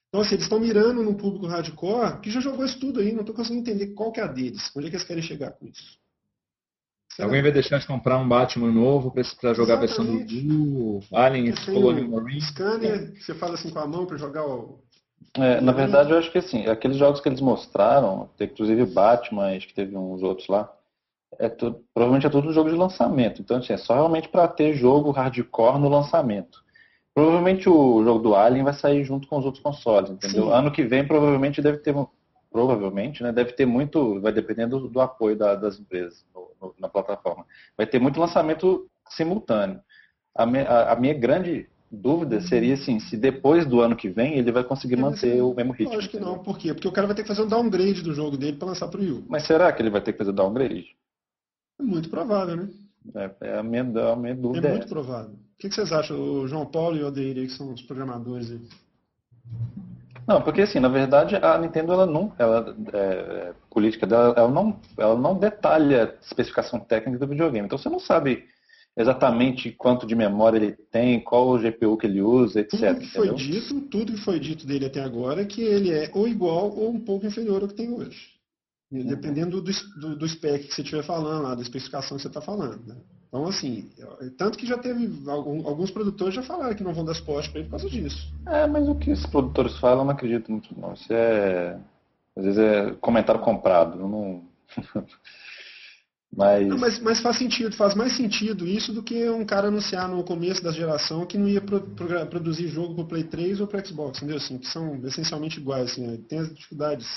Então, 0.09 0.21
assim, 0.21 0.35
eles 0.35 0.45
estão 0.45 0.59
mirando 0.59 1.03
num 1.03 1.15
público 1.15 1.47
hardcore 1.47 2.21
que 2.21 2.29
já 2.29 2.39
jogou 2.39 2.65
isso 2.65 2.79
tudo 2.79 2.99
aí, 2.99 3.11
não 3.11 3.21
estou 3.21 3.35
conseguindo 3.35 3.69
entender 3.69 3.93
qual 3.93 4.11
que 4.11 4.19
é 4.19 4.23
a 4.23 4.27
deles. 4.27 4.71
Onde 4.75 4.87
é 4.87 4.89
que 4.89 4.95
eles 4.95 5.07
querem 5.07 5.23
chegar 5.23 5.51
com 5.51 5.67
isso? 5.67 5.99
Alguém 7.19 7.41
vai 7.41 7.51
deixar 7.51 7.79
de 7.79 7.87
comprar 7.87 8.17
um 8.17 8.27
Batman 8.27 8.71
novo 8.71 9.11
para 9.11 9.53
jogar 9.53 9.75
a 9.75 9.79
versão 9.79 10.05
do 10.05 10.23
Blue, 10.23 10.99
Alien, 11.13 11.53
Colonial 11.65 12.09
Marine? 12.09 12.41
Scanner, 12.41 13.13
você 13.19 13.33
fala 13.33 13.55
assim 13.55 13.69
com 13.69 13.79
a 13.79 13.87
mão 13.87 14.05
para 14.05 14.17
jogar 14.17 14.45
o. 14.45 14.79
É, 15.35 15.59
na 15.61 15.71
verdade, 15.71 16.11
eu 16.11 16.17
acho 16.17 16.31
que 16.31 16.37
assim, 16.37 16.67
aqueles 16.67 16.97
jogos 16.97 17.19
que 17.19 17.27
eles 17.27 17.41
mostraram, 17.41 18.29
inclusive 18.39 18.85
Batman, 18.85 19.55
acho 19.55 19.67
que 19.67 19.73
teve 19.73 19.95
uns 19.97 20.21
outros 20.21 20.47
lá, 20.47 20.71
é 21.39 21.49
tudo, 21.49 21.83
provavelmente 21.93 22.27
é 22.27 22.29
tudo 22.29 22.53
jogo 22.53 22.69
de 22.69 22.75
lançamento. 22.75 23.41
Então, 23.41 23.57
assim, 23.57 23.73
é 23.73 23.77
só 23.77 23.93
realmente 23.93 24.29
para 24.29 24.47
ter 24.47 24.75
jogo 24.75 25.11
hardcore 25.11 25.79
no 25.79 25.89
lançamento. 25.89 26.63
Provavelmente 27.13 27.67
o 27.67 28.03
jogo 28.03 28.19
do 28.19 28.35
Alien 28.35 28.63
vai 28.63 28.73
sair 28.73 29.03
junto 29.03 29.27
com 29.27 29.39
os 29.39 29.45
outros 29.45 29.63
consoles, 29.63 30.11
entendeu? 30.11 30.45
Sim. 30.45 30.51
Ano 30.51 30.71
que 30.71 30.83
vem 30.83 31.05
provavelmente 31.05 31.61
deve 31.61 31.79
ter 31.79 31.95
provavelmente, 32.51 33.21
né, 33.21 33.31
deve 33.31 33.53
ter 33.53 33.65
muito, 33.65 34.21
vai 34.21 34.31
dependendo 34.31 34.79
do, 34.79 34.87
do 34.87 35.01
apoio 35.01 35.35
da, 35.35 35.55
das 35.55 35.79
empresas 35.79 36.25
no, 36.33 36.46
na 36.79 36.89
plataforma. 36.89 37.45
Vai 37.75 37.87
ter 37.87 37.99
muito 37.99 38.19
lançamento 38.19 38.87
simultâneo. 39.09 39.79
A, 40.35 40.45
me, 40.45 40.59
a, 40.59 40.93
a, 40.93 40.95
minha 40.95 41.13
grande 41.13 41.67
dúvida 41.91 42.41
seria 42.41 42.73
assim, 42.73 42.99
se 42.99 43.17
depois 43.17 43.65
do 43.65 43.81
ano 43.81 43.95
que 43.95 44.09
vem 44.09 44.37
ele 44.37 44.51
vai 44.51 44.63
conseguir 44.63 44.97
manter 44.97 45.41
o 45.41 45.53
mesmo 45.53 45.73
ritmo. 45.73 45.97
Acho 45.97 46.09
que 46.09 46.19
não, 46.19 46.39
por 46.39 46.57
quê? 46.57 46.73
Porque 46.73 46.87
o 46.87 46.91
cara 46.91 47.07
vai 47.07 47.15
ter 47.15 47.23
que 47.23 47.27
fazer 47.27 47.43
um 47.43 47.47
downgrade 47.47 48.01
do 48.01 48.13
jogo 48.13 48.37
dele 48.37 48.57
para 48.57 48.67
lançar 48.67 48.87
para 48.87 48.99
o 48.99 49.03
Wii 49.03 49.25
Mas 49.27 49.47
será 49.47 49.71
que 49.71 49.81
ele 49.81 49.89
vai 49.89 50.01
ter 50.01 50.11
que 50.11 50.17
fazer 50.17 50.33
downgrade? 50.33 50.95
É 51.79 51.83
muito 51.83 52.09
provável, 52.09 52.55
né? 52.55 52.69
É, 53.15 53.31
é 53.41 53.57
a, 53.59 53.63
minha, 53.63 53.83
a 53.83 54.15
minha 54.15 54.35
dúvida. 54.35 54.67
É 54.67 54.71
muito 54.71 54.85
é. 54.85 54.89
provável. 54.89 55.31
O 55.31 55.57
que, 55.57 55.71
vocês 55.71 55.91
acham, 55.91 56.19
o 56.19 56.47
João 56.47 56.65
Paulo 56.65 56.97
e 56.97 57.03
o 57.03 57.07
Odeir, 57.07 57.35
que 57.35 57.49
são 57.49 57.73
os 57.73 57.81
programadores 57.81 58.51
aí? 58.51 58.61
Não, 60.27 60.41
porque 60.41 60.61
assim, 60.61 60.79
na 60.79 60.89
verdade 60.89 61.37
a 61.37 61.57
Nintendo 61.57 61.93
ela 61.93 62.05
não, 62.05 62.33
ela 62.37 62.75
é, 62.93 63.53
política 63.71 64.05
dela, 64.05 64.33
ela 64.35 64.51
não, 64.51 64.77
ela 64.97 65.17
não 65.17 65.39
detalha 65.39 66.15
especificação 66.21 66.79
técnica 66.79 67.25
do 67.25 67.29
videogame. 67.29 67.65
Então 67.65 67.77
você 67.77 67.87
não 67.87 67.99
sabe 67.99 68.43
exatamente 68.97 69.71
quanto 69.71 70.05
de 70.05 70.15
memória 70.15 70.57
ele 70.57 70.71
tem, 70.91 71.19
qual 71.21 71.47
o 71.47 71.57
GPU 71.57 71.95
que 71.95 72.07
ele 72.07 72.21
usa, 72.21 72.59
etc. 72.59 72.93
Tudo 72.93 72.99
que 72.99 73.07
foi 73.07 73.33
dito, 73.35 73.81
tudo 73.81 74.13
que 74.13 74.21
foi 74.21 74.39
dito 74.39 74.67
dele 74.67 74.87
até 74.87 75.01
agora 75.01 75.43
é 75.43 75.45
que 75.45 75.61
ele 75.61 75.91
é 75.91 76.11
ou 76.13 76.27
igual 76.27 76.75
ou 76.75 76.89
um 76.89 76.99
pouco 76.99 77.25
inferior 77.25 77.61
ao 77.61 77.69
que 77.69 77.75
tem 77.75 77.93
hoje. 77.93 78.35
Dependendo 78.91 79.61
do, 79.61 79.71
do, 79.99 80.15
do 80.15 80.27
spec 80.27 80.67
que 80.67 80.73
você 80.73 80.81
estiver 80.81 81.03
falando, 81.03 81.43
lá, 81.43 81.55
da 81.55 81.61
especificação 81.61 82.17
que 82.17 82.23
você 82.23 82.29
está 82.29 82.41
falando. 82.41 82.85
Né? 82.85 82.95
Então, 83.37 83.47
assim, 83.49 83.87
tanto 84.37 84.57
que 84.57 84.65
já 84.65 84.77
teve, 84.77 85.07
alguns 85.29 85.91
produtores 85.91 86.33
já 86.33 86.41
falaram 86.41 86.75
que 86.75 86.83
não 86.83 86.93
vão 86.93 87.05
dar 87.05 87.13
suporte 87.13 87.49
para 87.49 87.59
ele 87.59 87.69
por 87.69 87.77
causa 87.77 87.89
disso. 87.89 88.33
É, 88.47 88.65
mas 88.65 88.89
o 88.89 88.95
que 88.95 89.11
esses 89.11 89.27
produtores 89.27 89.77
falam, 89.77 89.99
eu 89.99 90.05
não 90.05 90.13
acredito 90.13 90.51
muito 90.51 90.69
não. 90.79 90.93
Isso 90.93 91.13
é, 91.13 91.79
às 92.35 92.43
vezes 92.43 92.59
é 92.59 92.91
comentário 92.99 93.41
comprado, 93.41 93.97
não... 93.97 94.43
Mas... 96.35 96.67
Não, 96.67 96.77
mas... 96.77 96.99
mas... 96.99 97.21
faz 97.21 97.37
sentido, 97.37 97.73
faz 97.75 97.95
mais 97.95 98.17
sentido 98.17 98.67
isso 98.67 98.91
do 98.91 99.01
que 99.01 99.29
um 99.29 99.45
cara 99.45 99.69
anunciar 99.69 100.09
no 100.09 100.21
começo 100.25 100.61
da 100.61 100.73
geração 100.73 101.25
que 101.25 101.37
não 101.37 101.47
ia 101.47 101.61
pro, 101.61 101.79
pro, 101.79 102.27
produzir 102.27 102.67
jogo 102.67 102.93
para 102.95 103.05
Play 103.05 103.23
3 103.23 103.61
ou 103.61 103.65
para 103.65 103.83
Xbox, 103.83 104.17
entendeu? 104.17 104.35
Assim, 104.35 104.57
que 104.57 104.67
são 104.67 104.99
essencialmente 105.05 105.57
iguais, 105.57 105.91
assim, 105.91 106.17
tem 106.27 106.39
as 106.39 106.53
dificuldades 106.53 107.07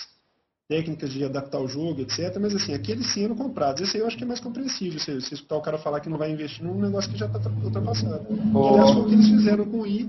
técnicas 0.71 1.11
de 1.11 1.25
adaptar 1.25 1.59
o 1.59 1.67
jogo, 1.67 2.03
etc. 2.03 2.39
Mas 2.41 2.55
assim, 2.55 2.73
aqueles 2.73 3.13
sim 3.13 3.25
eram 3.25 3.35
comprados. 3.35 3.83
Esse 3.83 3.97
aí 3.97 4.05
eu 4.05 4.07
acho 4.07 4.17
que 4.17 4.23
é 4.23 4.27
mais 4.27 4.39
compreensível. 4.39 5.01
Você, 5.01 5.21
você 5.21 5.35
escutar 5.35 5.57
o 5.57 5.61
cara 5.61 5.79
falar 5.79 5.99
que 5.99 6.09
não 6.09 6.17
vai 6.17 6.31
investir 6.31 6.65
num 6.65 6.81
negócio 6.81 7.11
que 7.11 7.19
já 7.19 7.27
está 7.27 7.41
ultrapassado. 7.65 8.25
Oh. 8.55 8.69
Aliás, 8.69 8.93
foi 8.93 9.03
o 9.03 9.07
que 9.07 9.15
eles 9.15 9.29
fizeram 9.29 9.65
com 9.65 9.81
o 9.81 9.87
I 9.87 10.09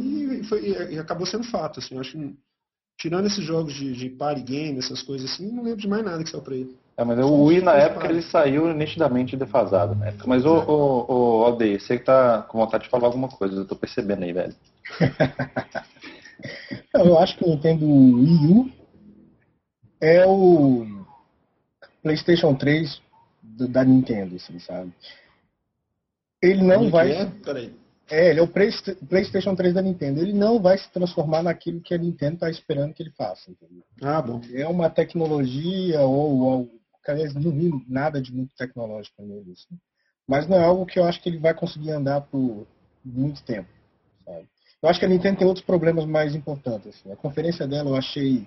e, 0.00 0.42
foi, 0.44 0.92
e 0.92 0.98
acabou 0.98 1.26
sendo 1.26 1.44
fato. 1.44 1.78
Assim, 1.78 1.94
eu 1.94 2.00
acho 2.00 2.12
que, 2.12 2.34
tirando 2.98 3.26
esses 3.26 3.44
jogos 3.44 3.74
de, 3.74 3.92
de 3.92 4.08
party 4.08 4.40
game, 4.40 4.78
essas 4.78 5.02
coisas 5.02 5.30
assim, 5.30 5.52
não 5.52 5.62
lembro 5.62 5.82
de 5.82 5.88
mais 5.88 6.02
nada 6.02 6.24
que 6.24 6.30
saiu 6.30 6.42
para 6.42 6.54
ele. 6.54 6.74
É, 6.96 7.04
mas 7.04 7.18
o 7.18 7.44
Wii 7.44 7.60
na 7.60 7.74
época 7.74 8.08
ele 8.08 8.22
saiu 8.22 8.72
nitidamente 8.72 9.36
defasado. 9.36 9.94
Né? 9.94 10.14
Mas 10.24 10.46
o, 10.46 10.54
o, 10.54 11.12
o 11.12 11.44
Aldeir, 11.44 11.78
você 11.78 11.98
que 11.98 12.04
tá 12.04 12.40
com 12.48 12.58
vontade 12.58 12.84
de 12.84 12.90
falar 12.90 13.08
alguma 13.08 13.28
coisa, 13.28 13.56
eu 13.56 13.66
tô 13.66 13.76
percebendo 13.76 14.24
aí, 14.24 14.32
velho. 14.32 14.54
eu 16.94 17.18
acho 17.18 17.36
que 17.36 17.44
o 17.44 17.50
Nintendo 17.50 17.84
Wii 17.84 18.46
U 18.46 18.81
é 20.02 20.26
o 20.26 20.84
PlayStation 22.02 22.54
3 22.54 23.00
do, 23.40 23.68
da 23.68 23.84
Nintendo, 23.84 24.36
assim, 24.36 24.58
sabe? 24.58 24.92
Ele 26.42 26.62
não 26.62 26.90
vai. 26.90 27.12
É? 27.12 27.26
Peraí. 27.26 27.74
É, 28.10 28.30
ele 28.30 28.40
é 28.40 28.42
o 28.42 28.48
PlayStation 28.48 29.54
3 29.54 29.72
da 29.72 29.80
Nintendo. 29.80 30.20
Ele 30.20 30.32
não 30.32 30.60
vai 30.60 30.76
se 30.76 30.90
transformar 30.90 31.42
naquilo 31.42 31.80
que 31.80 31.94
a 31.94 31.98
Nintendo 31.98 32.34
está 32.34 32.50
esperando 32.50 32.92
que 32.92 33.02
ele 33.02 33.12
faça. 33.12 33.50
Entendeu? 33.50 33.82
Ah, 34.02 34.20
bom. 34.20 34.40
É 34.52 34.66
uma 34.66 34.90
tecnologia 34.90 36.00
ou, 36.00 36.40
ou 36.40 36.70
aliás, 37.06 37.32
não 37.34 37.50
vi 37.52 37.70
nada 37.88 38.20
de 38.20 38.34
muito 38.34 38.54
tecnológico 38.56 39.22
nele. 39.22 39.52
Assim. 39.52 39.78
Mas 40.28 40.48
não 40.48 40.58
é 40.58 40.64
algo 40.64 40.84
que 40.84 40.98
eu 40.98 41.04
acho 41.04 41.22
que 41.22 41.28
ele 41.28 41.38
vai 41.38 41.54
conseguir 41.54 41.92
andar 41.92 42.22
por 42.22 42.66
muito 43.04 43.42
tempo. 43.44 43.68
Sabe? 44.24 44.48
Eu 44.82 44.88
acho 44.88 44.98
que 44.98 45.06
a 45.06 45.08
Nintendo 45.08 45.38
tem 45.38 45.46
outros 45.46 45.64
problemas 45.64 46.04
mais 46.04 46.34
importantes. 46.34 46.88
Assim. 46.88 47.12
A 47.12 47.16
conferência 47.16 47.66
dela 47.66 47.90
eu 47.90 47.96
achei. 47.96 48.46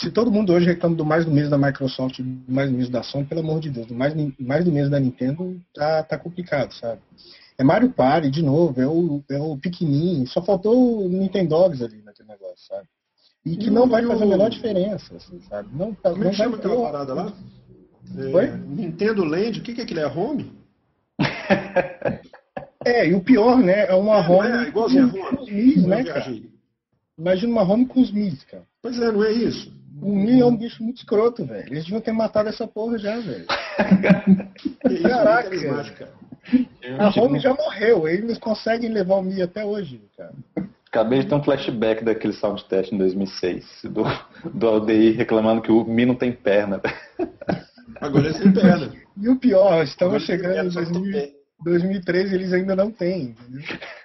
Se 0.00 0.10
todo 0.10 0.32
mundo 0.32 0.54
hoje 0.54 0.64
reclama 0.64 0.96
do 0.96 1.04
mais 1.04 1.26
do 1.26 1.30
mês 1.30 1.50
da 1.50 1.58
Microsoft, 1.58 2.20
do 2.20 2.52
mais 2.52 2.70
do 2.70 2.76
mês 2.76 2.88
da 2.88 3.02
Sony, 3.02 3.26
pelo 3.26 3.42
amor 3.42 3.60
de 3.60 3.68
Deus, 3.68 3.86
do 3.86 3.94
mais, 3.94 4.14
mais 4.38 4.64
do 4.64 4.72
mês 4.72 4.88
da 4.88 4.98
Nintendo 4.98 5.60
tá, 5.74 6.02
tá 6.02 6.18
complicado, 6.18 6.72
sabe? 6.72 7.02
É 7.58 7.62
Mario 7.62 7.90
Party, 7.90 8.30
de 8.30 8.42
novo, 8.42 8.80
é 8.80 8.86
o, 8.86 9.22
é 9.30 9.38
o 9.38 9.58
pequenininho, 9.58 10.26
só 10.26 10.40
faltou 10.40 11.04
o 11.04 11.08
Nintendogs 11.08 11.82
ali 11.82 12.00
naquele 12.02 12.28
negócio, 12.28 12.66
sabe? 12.66 12.88
E 13.44 13.56
que 13.58 13.68
não 13.70 13.86
vai 13.86 14.02
fazer 14.06 14.24
a 14.24 14.26
menor 14.26 14.48
diferença, 14.48 15.16
assim, 15.16 15.38
sabe? 15.40 15.68
Não, 15.70 15.94
Como 15.94 16.16
não 16.16 16.26
é 16.28 16.30
que 16.30 16.36
chama 16.36 16.56
vai 16.56 16.58
aquela 16.60 16.82
parada 16.82 17.14
lá? 17.14 17.32
Oi? 18.16 18.44
É, 18.44 18.56
Nintendo 18.56 19.22
Land, 19.22 19.60
o 19.60 19.62
que, 19.62 19.74
que 19.74 19.80
é 19.82 19.84
aquilo? 19.84 20.00
É 20.00 20.06
home? 20.06 20.52
É, 22.86 23.06
e 23.06 23.14
o 23.14 23.20
pior, 23.20 23.58
né? 23.58 23.86
É 23.86 23.94
uma 23.94 24.26
Não 24.26 24.34
home 24.34 24.48
é, 24.48 24.68
igualzinho 24.68 25.06
a 25.06 25.10
com 25.10 25.18
home. 25.18 25.38
os 25.42 25.50
Mis, 25.50 25.84
né, 25.84 26.04
cara? 26.04 26.40
Imagina 27.18 27.52
uma 27.52 27.62
home 27.62 27.84
com 27.84 28.00
os 28.00 28.10
Mis, 28.10 28.42
cara. 28.44 28.64
Pois 28.80 28.98
é, 28.98 29.12
não 29.12 29.22
é 29.22 29.32
isso? 29.32 29.79
O 30.00 30.14
Mi 30.14 30.40
é 30.40 30.44
um 30.44 30.56
bicho 30.56 30.82
muito 30.82 30.98
escroto, 30.98 31.44
velho. 31.44 31.66
Eles 31.66 31.84
deviam 31.84 32.00
ter 32.00 32.12
matado 32.12 32.48
essa 32.48 32.66
porra 32.66 32.98
já, 32.98 33.18
velho. 33.18 33.46
Caraca. 35.02 36.08
A 36.98 37.20
home 37.20 37.38
já 37.38 37.54
morreu, 37.54 38.08
eles 38.08 38.38
conseguem 38.38 38.90
levar 38.90 39.16
o 39.16 39.22
Mi 39.22 39.42
até 39.42 39.64
hoje, 39.64 40.00
cara. 40.16 40.32
Acabei 40.86 41.20
de 41.20 41.26
ter 41.26 41.34
um 41.34 41.42
flashback 41.42 42.04
daquele 42.04 42.32
sound 42.32 42.64
test 42.64 42.92
em 42.92 42.98
2006, 42.98 43.82
do, 43.84 44.02
do 44.52 44.66
Aldeir 44.66 45.16
reclamando 45.16 45.62
que 45.62 45.70
o 45.70 45.84
Mi 45.84 46.04
não 46.04 46.16
tem 46.16 46.32
perna. 46.32 46.80
Agora 48.00 48.28
é 48.28 48.32
sem 48.32 48.52
perna. 48.52 48.92
E 49.16 49.28
o 49.28 49.36
pior, 49.36 49.84
estamos 49.84 50.14
Agora 50.14 50.26
chegando 50.26 50.66
em 50.66 50.70
só 50.70 50.82
tem 50.82 50.92
2000 50.92 51.12
pé. 51.12 51.39
2013 51.62 52.34
eles 52.34 52.52
ainda 52.52 52.74
não 52.74 52.90
têm, 52.90 53.30
entendeu? 53.30 53.62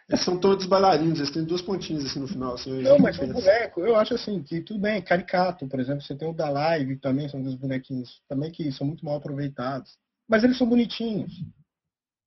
Eles 0.08 0.24
são 0.24 0.38
todos 0.38 0.66
bailarinos, 0.66 1.20
eles 1.20 1.32
têm 1.32 1.43
duas 1.43 1.62
pontinhas 1.62 2.06
assim 2.06 2.20
no 2.20 2.28
final. 2.28 2.53
Assim, 2.53 2.82
Não, 2.82 2.99
mas 2.99 3.18
o 3.18 3.28
boneco, 3.28 3.82
eu 3.82 3.95
acho 3.95 4.14
assim, 4.14 4.41
que 4.43 4.62
tudo 4.62 4.80
bem, 4.80 5.01
caricato, 5.01 5.68
por 5.68 5.80
exemplo, 5.80 6.01
você 6.01 6.16
tem 6.16 6.30
o 6.30 6.34
da 6.34 6.49
Live 6.49 6.97
também, 6.97 7.28
são 7.28 7.41
dos 7.41 7.56
bonequinhos 7.56 8.22
também 8.30 8.51
que 8.51 8.72
são 8.72 8.86
muito 8.86 9.03
mal 9.03 9.16
aproveitados. 9.16 9.97
Mas 10.28 10.43
eles 10.43 10.58
são 10.58 10.68
bonitinhos. 10.68 11.32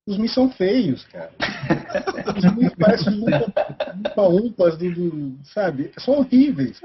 Os 0.07 0.17
Mi 0.17 0.29
são 0.29 0.51
feios, 0.51 1.05
cara. 1.05 1.31
Os 2.37 2.57
Mi 2.57 2.71
parecem 2.77 3.13
umpa-umpas 3.15 4.79
do, 4.79 4.91
do, 4.91 5.39
sabe? 5.45 5.93
São 5.99 6.19
horríveis. 6.19 6.81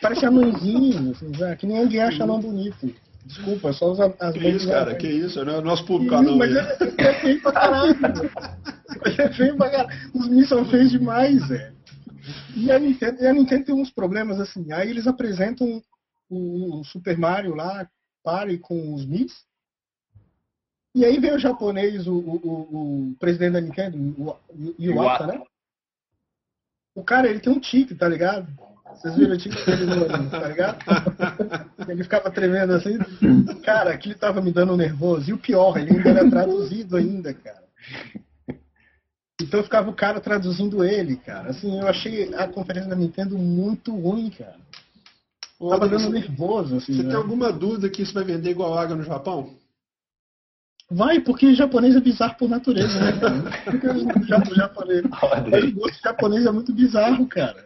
Parecem 0.00 0.28
anõezinhos, 0.28 1.22
assim, 1.22 1.56
que 1.56 1.66
ninguém 1.66 2.00
acha 2.00 2.22
anão 2.22 2.40
bonito. 2.40 2.94
Desculpa, 3.24 3.72
só 3.72 3.92
as, 3.92 4.00
as 4.20 4.34
Que 4.34 4.48
isso, 4.48 4.68
cara? 4.68 4.94
Que 4.96 5.08
isso? 5.08 5.38
É 5.40 5.58
o 5.58 5.62
nosso 5.62 5.84
público 5.86 6.20
não. 6.20 6.36
mas 6.36 6.52
né? 6.52 6.60
é, 6.98 7.02
é 7.04 7.14
feio 7.20 7.40
pra 7.42 7.52
caralho. 7.52 7.94
É 9.18 9.32
feio 9.32 9.56
pra 9.56 9.70
caralho. 9.70 10.10
Os 10.14 10.28
Mi 10.28 10.44
são 10.44 10.64
feios 10.64 10.90
demais, 10.90 11.46
velho. 11.48 11.74
E 12.56 12.70
a 12.70 12.78
Nintendo, 12.78 13.22
e 13.22 13.26
a 13.26 13.32
Nintendo 13.32 13.64
tem 13.64 13.74
uns 13.74 13.90
problemas 13.90 14.38
assim. 14.40 14.70
Aí 14.72 14.90
eles 14.90 15.06
apresentam 15.06 15.82
o, 16.28 16.80
o 16.80 16.84
Super 16.84 17.16
Mario 17.16 17.54
lá, 17.54 17.88
pare 18.22 18.58
com 18.58 18.94
os 18.94 19.04
Mis. 19.04 19.32
E 20.94 21.04
aí 21.04 21.18
vem 21.18 21.32
o 21.34 21.38
japonês, 21.38 22.06
o, 22.06 22.12
o, 22.14 23.10
o- 23.10 23.16
presidente 23.18 23.52
da 23.54 23.60
Nintendo, 23.60 23.96
o 23.98 24.36
o 24.50 24.74
Iwata, 24.78 25.26
né? 25.26 25.42
O 26.94 27.02
cara, 27.02 27.28
ele 27.28 27.40
tem 27.40 27.50
um 27.52 27.58
tique, 27.60 27.94
tá 27.94 28.06
ligado? 28.06 28.46
Vocês 28.94 29.16
viram 29.16 29.34
o 29.34 29.38
tique 29.38 29.66
dele 29.66 29.86
no, 29.86 30.30
tá 30.30 30.48
ligado? 30.48 30.78
Ele 31.88 32.02
ficava 32.02 32.30
tremendo 32.30 32.72
assim. 32.74 32.98
Cara, 33.64 33.90
aquilo 33.92 34.14
tava 34.14 34.40
me 34.40 34.52
dando 34.52 34.76
nervoso. 34.76 35.30
E 35.30 35.32
o 35.32 35.38
pior, 35.38 35.76
ele 35.76 35.96
ainda 35.96 36.10
era 36.10 36.30
traduzido 36.30 36.96
ainda, 36.96 37.34
cara. 37.34 37.62
Então 39.40 39.62
ficava 39.62 39.90
o 39.90 39.94
cara 39.94 40.20
traduzindo 40.20 40.84
ele, 40.84 41.16
cara. 41.16 41.50
Assim, 41.50 41.80
eu 41.80 41.88
achei 41.88 42.32
a 42.34 42.46
conferência 42.46 42.88
da 42.88 42.96
Nintendo 42.96 43.36
muito 43.36 43.94
ruim, 43.94 44.30
cara. 44.30 44.56
Ô, 45.58 45.70
Tava 45.70 45.88
dando 45.88 46.10
nervoso, 46.10 46.76
assim. 46.76 46.94
você 46.94 47.02
né? 47.02 47.08
tem 47.10 47.16
alguma 47.16 47.52
dúvida 47.52 47.88
que 47.88 48.02
isso 48.02 48.14
vai 48.14 48.24
vender 48.24 48.50
igual 48.50 48.78
água 48.78 48.96
no 48.96 49.02
Japão? 49.02 49.50
Vai, 50.94 51.20
porque 51.20 51.54
japonês 51.54 51.96
é 51.96 52.00
bizarro 52.00 52.34
por 52.36 52.48
natureza, 52.48 52.98
né, 53.00 53.12
o 54.20 54.24
ja- 54.26 54.38
o 54.50 54.54
japonês. 54.54 55.02
Mas 55.50 55.64
o 55.64 55.72
gosto 55.74 56.02
japonês 56.02 56.46
é 56.46 56.50
muito 56.50 56.72
bizarro, 56.72 57.26
cara. 57.26 57.64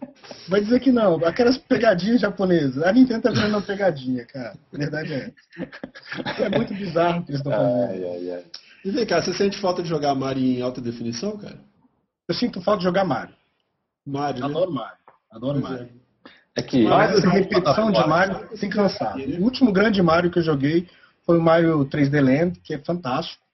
Vai 0.49 0.61
dizer 0.61 0.81
que 0.81 0.93
não. 0.93 1.17
Aquelas 1.25 1.59
pegadinhas 1.59 2.21
japonesas. 2.21 2.83
A 2.83 2.93
Nintendo 2.93 3.23
tá 3.23 3.31
virando 3.31 3.51
uma 3.55 3.63
pegadinha, 3.63 4.25
cara. 4.27 4.55
A 4.73 4.77
verdade 4.77 5.13
é 5.13 5.33
essa. 5.57 6.43
É 6.45 6.49
muito 6.57 6.75
bizarro 6.75 7.21
o 7.21 7.25
que 7.25 7.31
eles 7.33 7.41
estão 7.41 7.53
fazendo. 7.53 7.91
Ai, 7.91 8.05
ai, 8.05 8.31
ai. 8.37 8.45
E 8.85 8.91
vem 8.91 9.07
cá, 9.07 9.21
você 9.21 9.33
sente 9.35 9.59
falta 9.59 9.83
de 9.83 9.89
jogar 9.89 10.15
Mario 10.15 10.45
em 10.45 10.63
alta 10.63 10.81
definição, 10.81 11.37
cara? 11.37 11.59
Eu 12.29 12.35
sinto 12.35 12.61
falta 12.61 12.79
de 12.79 12.85
jogar 12.85 13.05
Mario. 13.05 13.35
Mario, 14.07 14.41
né? 14.41 14.47
Adoro 14.47 14.73
Mario. 14.73 14.99
Adoro 15.33 15.61
Pois 15.61 15.73
Mario. 15.73 15.89
É 16.55 16.63
que 16.63 16.85
Mas 16.85 17.19
essa 17.19 17.29
repetição 17.29 17.91
de 17.91 18.07
Mario 18.09 18.49
tem 18.59 18.71
que 18.71 18.77
cansar. 18.77 19.17
O 19.17 19.43
último 19.43 19.73
grande 19.73 20.01
Mario 20.03 20.31
que 20.31 20.39
eu 20.39 20.43
joguei 20.43 20.89
foi 21.27 21.39
o 21.39 21.43
Mario 21.43 21.85
3D 21.87 22.21
Land, 22.21 22.61
que 22.61 22.73
é 22.73 22.79
fantástico. 22.79 23.45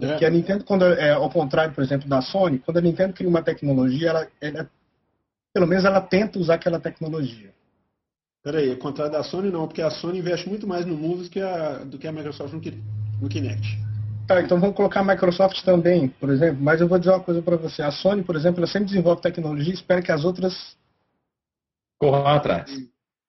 É. 0.00 0.18
Que 0.18 0.24
a 0.24 0.30
Nintendo, 0.30 0.64
quando 0.64 0.84
é 0.84 1.12
ao 1.12 1.30
contrário, 1.30 1.74
por 1.74 1.82
exemplo, 1.82 2.08
da 2.08 2.20
Sony, 2.20 2.58
quando 2.58 2.76
a 2.78 2.80
Nintendo 2.80 3.14
cria 3.14 3.28
uma 3.28 3.42
tecnologia, 3.42 4.10
ela, 4.10 4.28
ela- 4.40 4.70
pelo 5.52 5.66
menos 5.66 5.84
ela 5.84 6.00
tenta 6.00 6.38
usar 6.38 6.54
aquela 6.54 6.78
tecnologia. 6.78 7.52
Peraí, 8.42 8.70
ao 8.70 8.76
contrário 8.76 9.12
da 9.12 9.22
Sony 9.22 9.50
não, 9.50 9.66
porque 9.66 9.82
a 9.82 9.90
Sony 9.90 10.18
investe 10.18 10.48
muito 10.48 10.66
mais 10.66 10.84
no 10.84 10.96
Moves 10.96 11.28
que 11.28 11.40
a, 11.40 11.78
do 11.78 11.98
que 11.98 12.08
a 12.08 12.12
Microsoft 12.12 12.52
no 12.52 13.28
Kinect. 13.28 13.78
Tá, 14.26 14.40
então 14.40 14.58
vamos 14.58 14.76
colocar 14.76 15.00
a 15.00 15.04
Microsoft 15.04 15.62
também, 15.62 16.08
por 16.08 16.30
exemplo. 16.30 16.62
Mas 16.62 16.80
eu 16.80 16.88
vou 16.88 16.98
dizer 16.98 17.10
uma 17.10 17.20
coisa 17.22 17.42
para 17.42 17.56
você. 17.56 17.82
A 17.82 17.90
Sony, 17.90 18.22
por 18.22 18.34
exemplo, 18.34 18.60
ela 18.60 18.66
sempre 18.66 18.86
desenvolve 18.86 19.20
tecnologia 19.20 19.70
e 19.70 19.74
espera 19.74 20.02
que 20.02 20.12
as 20.12 20.24
outras 20.24 20.76
Corram 22.00 22.26
atrás. 22.26 22.70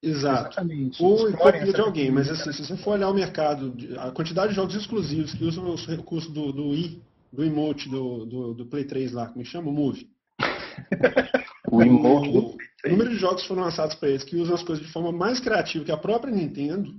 Exato. 0.04 0.50
exatamente 0.50 1.02
Ou 1.02 1.30
em 1.30 1.72
de 1.72 1.80
alguém, 1.80 2.12
mas 2.12 2.30
assim, 2.30 2.52
se 2.52 2.66
você 2.66 2.76
for 2.76 2.92
olhar 2.92 3.10
o 3.10 3.14
mercado, 3.14 3.74
a 3.98 4.12
quantidade 4.12 4.50
de 4.50 4.56
jogos 4.56 4.76
exclusivos 4.76 5.34
que 5.34 5.46
usam 5.46 5.74
os 5.74 5.86
recursos 5.88 6.32
do, 6.34 6.52
do 6.52 6.76
i, 6.76 7.02
do 7.32 7.42
emote 7.42 7.88
do, 7.88 8.26
do, 8.26 8.54
do 8.54 8.66
Play 8.66 8.84
3 8.84 9.14
lá, 9.14 9.28
como 9.28 9.40
é 9.40 9.44
que 9.46 9.50
chama? 9.50 9.70
O 9.70 9.74
Move. 9.74 10.10
o 11.72 11.82
emote 11.82 12.32
do 12.34 12.58
O 12.86 12.90
número 12.90 13.12
de 13.12 13.16
jogos 13.16 13.44
que 13.44 13.48
foram 13.48 13.64
lançados 13.64 13.96
para 13.96 14.10
eles 14.10 14.26
que 14.26 14.36
usam 14.36 14.56
as 14.56 14.64
coisas 14.64 14.86
de 14.86 14.92
forma 14.92 15.14
mais 15.14 15.40
criativa 15.40 15.86
que 15.86 15.92
a 15.92 15.98
própria 15.98 16.34
Nintendo 16.34 16.94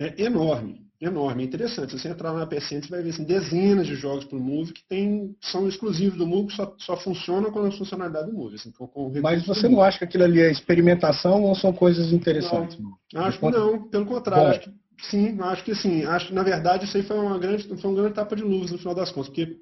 é 0.00 0.24
enorme. 0.24 0.89
Enorme, 1.00 1.42
é 1.42 1.46
interessante. 1.46 1.92
Se 1.92 1.98
você 1.98 2.08
entrar 2.08 2.32
na 2.34 2.46
PSN, 2.46 2.82
você 2.82 2.88
vai 2.90 3.02
ver 3.02 3.10
assim, 3.10 3.24
dezenas 3.24 3.86
de 3.86 3.94
jogos 3.94 4.26
para 4.26 4.36
o 4.36 4.40
Move 4.40 4.72
que 4.74 4.84
tem, 4.84 5.34
são 5.40 5.66
exclusivos 5.66 6.18
do 6.18 6.26
Move, 6.26 6.52
só, 6.52 6.74
só 6.78 6.94
funcionam 6.96 7.50
com 7.50 7.60
a 7.64 7.72
funcionalidade 7.72 8.30
do 8.30 8.36
Move. 8.36 8.56
Assim, 8.56 8.70
com, 8.70 8.86
com 8.86 9.10
Mas 9.22 9.46
você 9.46 9.66
não 9.66 9.80
acha 9.80 9.98
que 9.98 10.04
aquilo 10.04 10.24
ali 10.24 10.40
é 10.40 10.50
experimentação 10.50 11.42
ou 11.44 11.54
são 11.54 11.72
coisas 11.72 12.12
interessantes? 12.12 12.76
Acho 13.14 13.38
que 13.38 13.50
não, 13.50 13.88
pelo 13.88 14.04
contrário, 14.04 14.44
Bom. 14.44 14.50
acho 14.50 14.60
que 14.60 14.72
sim, 15.10 15.40
acho 15.40 15.64
que 15.64 15.74
sim. 15.74 16.04
Acho 16.04 16.28
que 16.28 16.34
na 16.34 16.42
verdade 16.42 16.84
isso 16.84 16.96
aí 16.98 17.02
foi 17.02 17.18
uma 17.18 17.38
grande, 17.38 17.66
foi 17.66 17.90
uma 17.90 17.96
grande 18.00 18.14
tapa 18.14 18.36
de 18.36 18.42
luvas 18.42 18.70
no 18.70 18.78
final 18.78 18.94
das 18.94 19.10
contas, 19.10 19.28
porque 19.30 19.56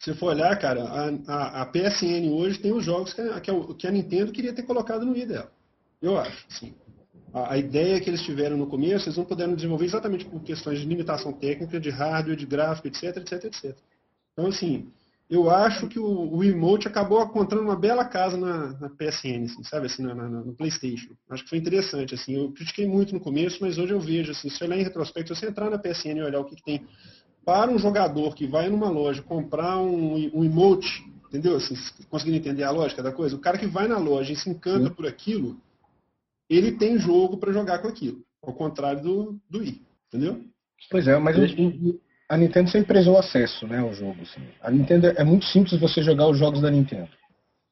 se 0.00 0.12
você 0.12 0.14
for 0.14 0.26
olhar, 0.34 0.54
cara, 0.58 0.84
a, 0.84 1.08
a- 1.32 1.62
a 1.62 1.66
PSN 1.66 2.28
hoje 2.30 2.58
tem 2.58 2.74
os 2.74 2.84
jogos 2.84 3.14
que 3.14 3.22
a, 3.22 3.40
que 3.40 3.50
a- 3.50 3.74
que 3.78 3.86
a 3.86 3.90
Nintendo 3.90 4.32
queria 4.32 4.52
ter 4.52 4.64
colocado 4.64 5.06
no 5.06 5.16
i 5.16 5.24
dela. 5.24 5.50
Eu 6.02 6.18
acho, 6.18 6.44
sim. 6.50 6.74
A, 7.34 7.58
ideia 7.58 8.00
que 8.00 8.08
eles 8.08 8.22
tiveram 8.22 8.56
no 8.56 8.68
começo, 8.68 9.06
eles 9.08 9.18
não 9.18 9.24
puderam 9.24 9.54
desenvolver 9.56 9.86
exatamente 9.86 10.24
por 10.24 10.40
questões 10.42 10.78
de 10.78 10.86
limitação 10.86 11.32
técnica, 11.32 11.80
de 11.80 11.90
hardware, 11.90 12.36
de 12.36 12.46
gráfico, 12.46 12.86
etc, 12.86 13.16
etc, 13.16 13.44
etc. 13.44 13.76
Então, 14.32 14.46
assim, 14.46 14.86
eu 15.28 15.50
acho 15.50 15.88
que 15.88 15.98
o, 15.98 16.36
o 16.36 16.44
emote 16.44 16.86
acabou 16.86 17.20
encontrando 17.22 17.64
uma 17.64 17.74
bela 17.74 18.04
casa 18.04 18.36
na, 18.36 18.68
na 18.78 18.88
PSN, 18.88 19.46
assim, 19.46 19.64
sabe, 19.64 19.86
assim, 19.86 20.02
na- 20.02 20.14
na- 20.14 20.28
no 20.28 20.52
PlayStation. 20.54 21.10
Acho 21.28 21.42
que 21.42 21.48
foi 21.48 21.58
interessante, 21.58 22.14
assim. 22.14 22.36
Eu 22.36 22.52
critiquei 22.52 22.86
muito 22.86 23.12
no 23.12 23.20
começo, 23.20 23.58
mas 23.60 23.78
hoje 23.78 23.92
eu 23.92 24.00
vejo, 24.00 24.30
assim, 24.30 24.48
se 24.48 24.62
olhar 24.62 24.78
em 24.78 24.84
retrospecto, 24.84 25.34
se 25.34 25.40
você 25.40 25.48
entrar 25.48 25.68
na 25.70 25.78
PSN 25.78 26.18
e 26.18 26.22
olhar 26.22 26.40
o 26.40 26.44
que, 26.44 26.54
que 26.54 26.62
tem 26.62 26.86
para 27.44 27.70
um 27.70 27.78
jogador 27.78 28.34
que 28.34 28.46
vai 28.46 28.68
numa 28.68 28.88
loja 28.88 29.22
comprar 29.22 29.78
um, 29.78 30.30
um 30.32 30.44
emote, 30.44 31.04
entendeu? 31.28 31.56
Assim, 31.56 31.74
conseguindo 32.08 32.38
entender 32.38 32.62
a 32.62 32.70
lógica 32.70 33.02
da 33.02 33.12
coisa, 33.12 33.34
o 33.36 33.40
cara 33.40 33.58
que 33.58 33.66
vai 33.66 33.88
na 33.88 33.98
loja 33.98 34.32
e 34.32 34.36
se 34.36 34.48
encanta 34.48 34.88
por 34.90 35.06
aquilo, 35.06 35.58
ele 36.48 36.72
tem 36.72 36.98
jogo 36.98 37.36
para 37.38 37.52
jogar 37.52 37.78
com 37.78 37.88
aquilo. 37.88 38.18
Ao 38.42 38.52
contrário 38.52 39.02
do, 39.02 39.40
do 39.48 39.62
i, 39.64 39.82
entendeu? 40.08 40.42
Pois 40.90 41.06
é, 41.08 41.16
mas 41.18 41.36
a 42.28 42.36
Nintendo 42.36 42.70
sempre 42.70 42.88
prezou 42.88 43.18
acesso 43.18 43.66
né, 43.66 43.78
ao 43.78 43.92
jogo. 43.94 44.20
assim. 44.22 44.40
A 44.60 44.70
Nintendo 44.70 45.06
é 45.08 45.24
muito 45.24 45.44
simples 45.46 45.80
você 45.80 46.02
jogar 46.02 46.28
os 46.28 46.38
jogos 46.38 46.60
da 46.60 46.70
Nintendo. 46.70 47.08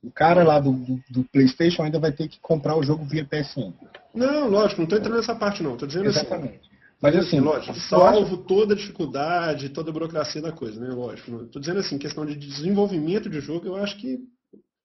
O 0.03 0.11
cara 0.11 0.43
lá 0.43 0.59
do, 0.59 0.73
do- 0.73 1.03
do 1.11 1.25
PlayStation 1.25 1.83
ainda 1.83 1.99
vai 1.99 2.11
ter 2.11 2.27
que 2.29 2.41
comprar 2.41 2.77
o 2.77 2.83
jogo 2.83 3.05
via 3.05 3.25
PSN. 3.25 3.73
Não, 4.15 4.49
lógico, 4.49 4.81
não 4.81 4.85
estou 4.85 4.99
entrando 4.99 5.17
nessa 5.17 5.35
parte 5.35 5.63
não. 5.63 5.75
Estou 5.75 5.87
dizendo 5.87 6.09
assim. 6.09 6.21
Exatamente. 6.21 6.61
Mas 7.01 7.17
assim, 7.17 7.41
lógico, 7.41 7.73
acho- 7.73 7.89
salvo 7.89 8.37
toda 8.39 8.75
a 8.75 8.77
dificuldade, 8.77 9.69
toda 9.69 9.91
a 9.91 9.93
burocracia 9.93 10.41
da 10.41 10.53
coisa, 10.53 10.81
né? 10.81 10.89
Lógico. 10.93 11.43
Estou 11.45 11.61
dizendo 11.61 11.81
assim, 11.81 11.99
questão 11.99 12.25
de 12.27 12.35
desenvolvimento 12.35 13.29
de 13.29 13.41
jogo, 13.41 13.67
eu 13.67 13.77
acho 13.77 13.97
que 13.99 14.19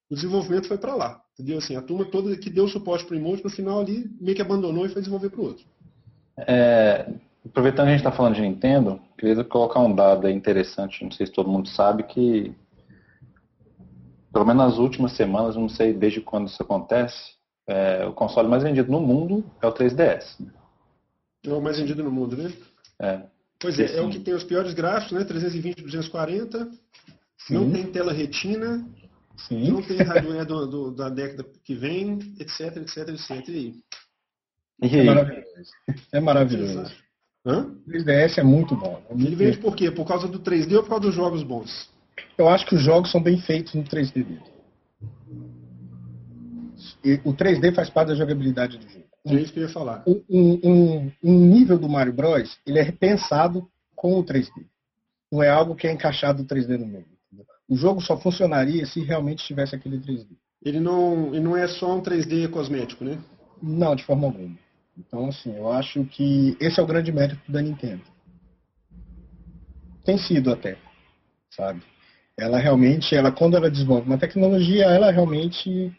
o 0.10 0.16
desenvolvimento 0.16 0.68
foi 0.68 0.78
para 0.78 0.95
lá. 0.95 1.22
Entendeu? 1.34 1.58
Assim, 1.58 1.76
a 1.76 1.82
turma 1.82 2.05
toda 2.05 2.36
que 2.38 2.49
deu 2.49 2.68
suporte 2.68 3.05
para 3.05 3.16
o 3.16 3.20
emote, 3.20 3.43
no 3.43 3.49
final 3.49 3.80
ali 3.80 4.10
meio 4.20 4.36
que 4.36 4.41
abandonou 4.41 4.86
e 4.86 4.89
foi 4.89 5.01
desenvolver 5.01 5.30
para 5.30 5.41
o 5.41 5.45
outro. 5.45 5.66
É, 6.38 7.10
aproveitando 7.45 7.86
que 7.86 7.89
a 7.89 7.97
gente 7.97 8.05
está 8.05 8.12
falando 8.12 8.36
de 8.36 8.41
Nintendo, 8.41 8.99
queria 9.18 9.43
colocar 9.43 9.80
um 9.80 9.93
dado 9.93 10.30
interessante, 10.30 11.03
não 11.03 11.12
sei 11.12 11.26
se 11.26 11.32
todo 11.32 11.49
mundo 11.49 11.68
sabe, 11.70 12.03
que 12.03 12.53
pelo 14.32 14.45
menos 14.45 14.64
nas 14.66 14.78
últimas 14.78 15.14
semanas, 15.14 15.55
não 15.55 15.68
sei 15.68 15.93
desde 15.93 16.22
quando 16.22 16.47
isso 16.47 16.62
acontece, 16.62 17.36
é, 17.68 18.05
o 18.05 18.14
console 18.14 18.47
mais 18.47 18.64
vendido 18.64 18.91
no 18.91 18.99
mundo 18.99 19.43
é 19.62 19.68
o 19.68 19.74
3DS. 19.74 20.38
É 21.45 21.53
o 21.53 21.62
mais 21.62 21.78
vendido 21.78 22.03
no 22.03 22.12
mundo, 22.12 22.38
né? 22.38 22.53
É. 22.99 23.22
Pois 23.60 23.80
é, 23.80 23.97
é 23.97 24.01
o 24.01 24.10
que 24.10 24.20
tem 24.20 24.34
os 24.34 24.43
piores 24.43 24.74
gráficos, 24.74 25.18
né? 25.18 25.24
320 25.24 25.82
240, 25.82 26.70
Sim. 27.39 27.53
não 27.53 27.72
tem 27.72 27.88
tela 27.88 28.14
retina, 28.14 28.88
Sim. 29.38 29.72
não 29.72 29.82
tem 29.82 29.98
hardware 29.98 30.46
do, 30.46 30.68
do, 30.68 30.92
da 30.92 31.10
década 31.10 31.46
que 31.64 31.76
vem, 31.76 32.18
etc, 32.40 32.78
etc, 32.78 33.10
etc. 33.10 33.48
E 33.50 33.56
aí? 33.56 33.76
É 34.82 35.04
maravilhoso. 35.04 35.72
É 36.12 36.20
maravilhoso. 36.20 36.96
Hã? 37.46 37.62
O 37.62 37.90
3DS 37.90 38.40
é 38.40 38.44
muito 38.44 38.76
bom. 38.76 39.02
É 39.10 39.14
muito 39.14 39.28
Ele 39.28 39.36
vende 39.36 39.58
por 39.58 39.76
quê? 39.76 39.90
Por 39.90 40.06
causa 40.06 40.28
do 40.28 40.40
3D 40.40 40.76
ou 40.76 40.84
por 40.84 40.90
causa 40.90 41.04
dos 41.04 41.16
jogos 41.16 41.44
bons? 41.44 41.90
Eu 42.38 42.50
acho 42.50 42.66
que 42.66 42.76
os 42.76 42.82
jogos 42.82 43.12
são 43.12 43.22
bem 43.22 43.40
feitos 43.40 43.74
no 43.74 43.84
3D 43.84 44.14
dele. 44.14 44.44
E 47.04 47.14
o 47.24 47.34
3D 47.34 47.74
faz 47.74 47.90
parte 47.90 48.10
da 48.10 48.16
jogabilidade 48.16 48.78
do 48.78 48.90
jogo. 48.90 49.06
É 49.26 49.34
isso 49.36 49.54
que 49.54 49.60
eu 49.60 49.64
ia 49.64 49.70
falar. 49.70 50.04
Um, 50.08 50.22
um, 50.30 51.12
um, 51.24 51.46
nível 51.46 51.78
do 51.78 51.90
Mario 51.90 52.14
Bros. 52.14 52.58
ele 52.66 52.80
é 52.80 52.82
repensado 52.82 53.68
com 53.96 54.18
o 54.20 54.24
3D. 54.24 54.52
Não 55.32 55.44
é 55.44 55.50
algo 55.50 55.76
que 55.76 55.88
é 55.88 55.92
encaixado 55.92 56.42
no 56.42 56.48
3D 56.48 56.78
no 56.78 56.86
meio. 56.86 57.16
O 57.70 57.76
jogo 57.76 58.01
só 58.01 58.18
funcionaria 58.18 58.86
se 58.86 59.01
realmente 59.01 59.45
tivesse 59.45 59.76
aquele 59.76 59.99
3D. 59.99 60.28
Ele 60.63 60.80
não, 60.80 61.28
ele 61.34 61.41
não 61.41 61.55
é 61.55 61.68
só 61.68 61.95
um 61.95 62.01
3D 62.01 62.49
cosmético, 62.49 63.03
né? 63.03 63.20
Não, 63.61 63.95
de 63.95 64.03
forma 64.03 64.28
alguma. 64.28 64.57
Então, 64.97 65.28
assim, 65.28 65.55
eu 65.55 65.72
acho 65.72 66.03
que 66.05 66.57
esse 66.59 66.80
é 66.80 66.84
o 66.84 66.88
grande 66.88 67.11
mérito 67.11 67.51
da 67.51 67.61
Nintendo. 67.61 68.03
Tem 70.03 70.18
sido 70.18 70.51
até, 70.51 70.78
sabe? 71.51 71.84
Ela 72.38 72.57
realmente, 72.57 73.13
ela 73.13 73.32
quando 73.32 73.57
ela 73.57 73.70
desenvolve 73.70 74.07
uma 74.07 74.18
tecnologia, 74.18 74.86
ela 74.86 75.11
realmente 75.11 75.91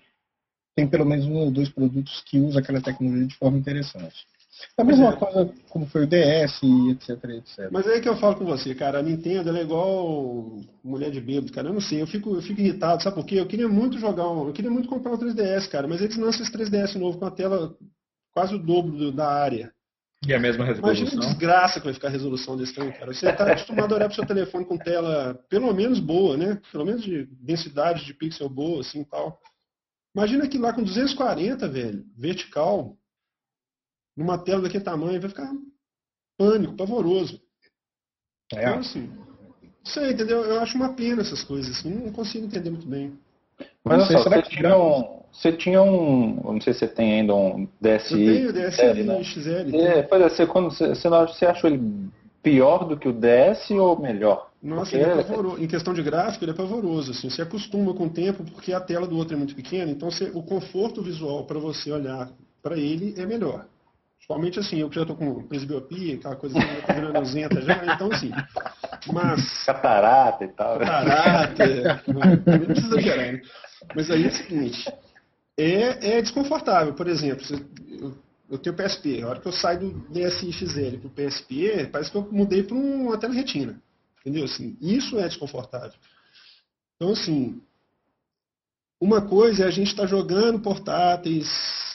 tem 0.74 0.88
pelo 0.88 1.04
menos 1.04 1.26
um 1.26 1.34
ou 1.34 1.50
dois 1.50 1.68
produtos 1.68 2.22
que 2.22 2.38
usam 2.38 2.60
aquela 2.60 2.80
tecnologia 2.80 3.26
de 3.26 3.36
forma 3.36 3.58
interessante. 3.58 4.26
A 4.76 4.84
mesma 4.84 5.11
é. 5.11 5.16
coisa 5.16 5.52
como 5.68 5.86
foi 5.86 6.04
o 6.04 6.06
DS, 6.06 6.62
etc, 6.90 7.24
etc. 7.30 7.68
Mas 7.70 7.86
é 7.86 7.94
aí 7.94 8.00
que 8.00 8.09
eu 8.09 8.16
falo 8.16 8.36
com 8.36 8.44
você, 8.44 8.74
cara, 8.74 8.98
a 8.98 9.02
Nintendo 9.02 9.56
é 9.56 9.62
igual 9.62 10.59
mulher 10.82 11.11
de 11.11 11.20
bêbado, 11.20 11.52
cara. 11.52 11.68
Eu 11.68 11.74
não 11.74 11.80
sei, 11.80 12.02
eu 12.02 12.06
fico, 12.06 12.34
eu 12.34 12.42
fico 12.42 12.61
irritado, 12.61 13.02
sabe 13.02 13.16
por 13.16 13.26
quê? 13.26 13.36
Eu 13.36 13.46
queria 13.46 13.68
muito 13.68 13.98
jogar 13.98 14.28
um. 14.30 14.46
Eu 14.48 14.52
queria 14.52 14.70
muito 14.70 14.88
comprar 14.88 15.12
um 15.12 15.18
3DS, 15.18 15.68
cara, 15.68 15.86
mas 15.86 16.00
eles 16.00 16.16
lançam 16.16 16.42
esse 16.42 16.52
3DS 16.52 16.96
novo 16.96 17.18
com 17.18 17.26
a 17.26 17.30
tela 17.30 17.76
quase 18.32 18.54
o 18.54 18.59
dobro 18.59 18.92
do, 18.92 19.12
da 19.12 19.28
área. 19.28 19.72
E 20.26 20.34
a 20.34 20.40
mesma 20.40 20.64
resolução. 20.64 21.04
Imagina 21.04 21.22
a 21.22 21.26
desgraça 21.28 21.78
que 21.78 21.84
vai 21.84 21.94
ficar 21.94 22.09
a 22.09 22.11
resolução 22.11 22.56
desse 22.56 22.74
trem, 22.74 22.90
cara. 22.90 23.14
Você 23.14 23.28
está 23.28 23.44
acostumado 23.44 23.92
a 23.92 23.96
olhar 23.96 24.06
para 24.06 24.12
o 24.12 24.16
seu 24.16 24.26
telefone 24.26 24.64
com 24.64 24.76
tela 24.76 25.38
pelo 25.48 25.72
menos 25.72 26.00
boa, 26.00 26.36
né? 26.36 26.61
Pelo 26.72 26.84
menos 26.84 27.02
de 27.02 27.26
densidade 27.40 28.04
de 28.04 28.12
pixel 28.12 28.48
boa, 28.48 28.80
assim 28.80 29.04
tal. 29.04 29.40
Imagina 30.16 30.48
que 30.48 30.59
lá 30.59 30.72
com 30.72 30.82
240, 30.82 31.68
velho, 31.68 32.04
vertical, 32.16 32.96
numa 34.18 34.36
tela 34.36 34.62
daquele 34.62 34.82
tamanho, 34.82 35.20
vai 35.20 35.30
ficar 35.30 35.50
pânico, 36.36 36.74
pavoroso. 36.74 37.40
É. 38.52 38.62
Então, 38.62 38.78
assim, 38.80 39.10
sei, 39.84 40.10
entendeu? 40.10 40.42
Eu 40.44 40.60
acho 40.60 40.76
uma 40.76 40.92
pena 40.92 41.22
essas 41.22 41.44
coisas, 41.44 41.78
assim, 41.78 41.94
não 41.94 42.12
consigo 42.12 42.44
entender 42.44 42.70
muito 42.70 42.88
bem. 42.88 43.16
Mas 43.84 44.10
olha 44.10 44.18
só, 44.18 44.28
você 44.28 44.42
tinha, 44.42 44.76
um, 44.76 45.20
você 45.32 45.52
tinha 45.52 45.82
um, 45.82 46.34
não 46.52 46.60
sei 46.60 46.72
se 46.72 46.80
você 46.80 46.88
tem 46.88 47.20
ainda 47.20 47.34
um 47.34 47.68
DSi. 47.80 48.20
Eu 48.20 48.34
tenho 48.34 48.50
o 48.50 48.52
DSi 48.52 49.02
né? 49.04 49.24
XL. 49.24 49.76
É, 49.76 50.02
pois 50.02 50.22
é, 50.22 50.28
você, 50.28 50.46
quando, 50.46 50.70
você, 50.70 50.94
você 50.94 51.46
achou 51.46 51.70
ele 51.70 52.10
pior 52.42 52.84
do 52.84 52.96
que 52.96 53.08
o 53.08 53.12
DS 53.12 53.70
ou 53.70 54.00
melhor? 54.00 54.50
Nossa, 54.60 54.96
ele 54.96 55.04
é 55.04 55.22
pavoroso. 55.22 55.62
Em 55.62 55.68
questão 55.68 55.94
de 55.94 56.02
gráfico, 56.02 56.44
ele 56.44 56.52
é 56.52 56.54
pavoroso. 56.54 57.12
Assim, 57.12 57.30
você 57.30 57.42
acostuma 57.42 57.94
com 57.94 58.06
o 58.06 58.10
tempo, 58.10 58.44
porque 58.44 58.72
a 58.72 58.80
tela 58.80 59.06
do 59.06 59.16
outro 59.16 59.34
é 59.34 59.38
muito 59.38 59.54
pequena, 59.54 59.90
então 59.90 60.10
você, 60.10 60.30
o 60.34 60.42
conforto 60.42 61.02
visual 61.02 61.44
para 61.44 61.58
você 61.58 61.92
olhar 61.92 62.30
para 62.60 62.76
ele 62.76 63.14
é 63.16 63.24
melhor. 63.24 63.66
Principalmente 64.18 64.58
assim, 64.58 64.80
eu 64.80 64.90
que 64.90 64.96
já 64.96 65.02
estou 65.02 65.16
com 65.16 65.46
presbiopia, 65.46 66.16
aquela 66.16 66.36
coisa 66.36 66.54
que 66.58 66.66
está 66.66 66.92
virando 66.92 67.24
já, 67.24 67.94
então 67.94 68.12
assim. 68.12 68.30
Mas. 69.12 69.64
Catarata 69.64 70.44
e 70.44 70.48
tal. 70.48 70.78
Catarata, 70.78 72.02
não, 72.06 72.20
não 72.58 72.66
precisa 72.66 72.98
exagerar, 72.98 73.32
né? 73.32 73.42
Mas 73.94 74.10
aí 74.10 74.24
é 74.24 74.28
o 74.28 74.32
seguinte, 74.32 74.92
é, 75.56 76.16
é 76.18 76.22
desconfortável. 76.22 76.94
Por 76.94 77.08
exemplo, 77.08 77.44
eu, 78.00 78.14
eu 78.50 78.58
tenho 78.58 78.76
PSP, 78.76 79.22
a 79.22 79.28
hora 79.28 79.40
que 79.40 79.48
eu 79.48 79.52
saio 79.52 79.80
do 79.80 80.08
DSi 80.10 80.52
XL 80.52 80.98
para 80.98 81.06
o 81.06 81.10
PSP, 81.10 81.88
parece 81.90 82.10
que 82.10 82.16
eu 82.16 82.28
mudei 82.30 82.62
para 82.62 82.76
uma 82.76 83.18
tela 83.18 83.32
retina. 83.32 83.80
Entendeu? 84.20 84.44
Assim, 84.44 84.76
isso 84.80 85.18
é 85.18 85.26
desconfortável. 85.26 85.98
Então, 86.96 87.12
assim, 87.12 87.62
uma 89.00 89.22
coisa 89.22 89.64
é 89.64 89.66
a 89.68 89.70
gente 89.70 89.88
estar 89.88 90.02
tá 90.02 90.08
jogando 90.08 90.60
portáteis, 90.60 91.48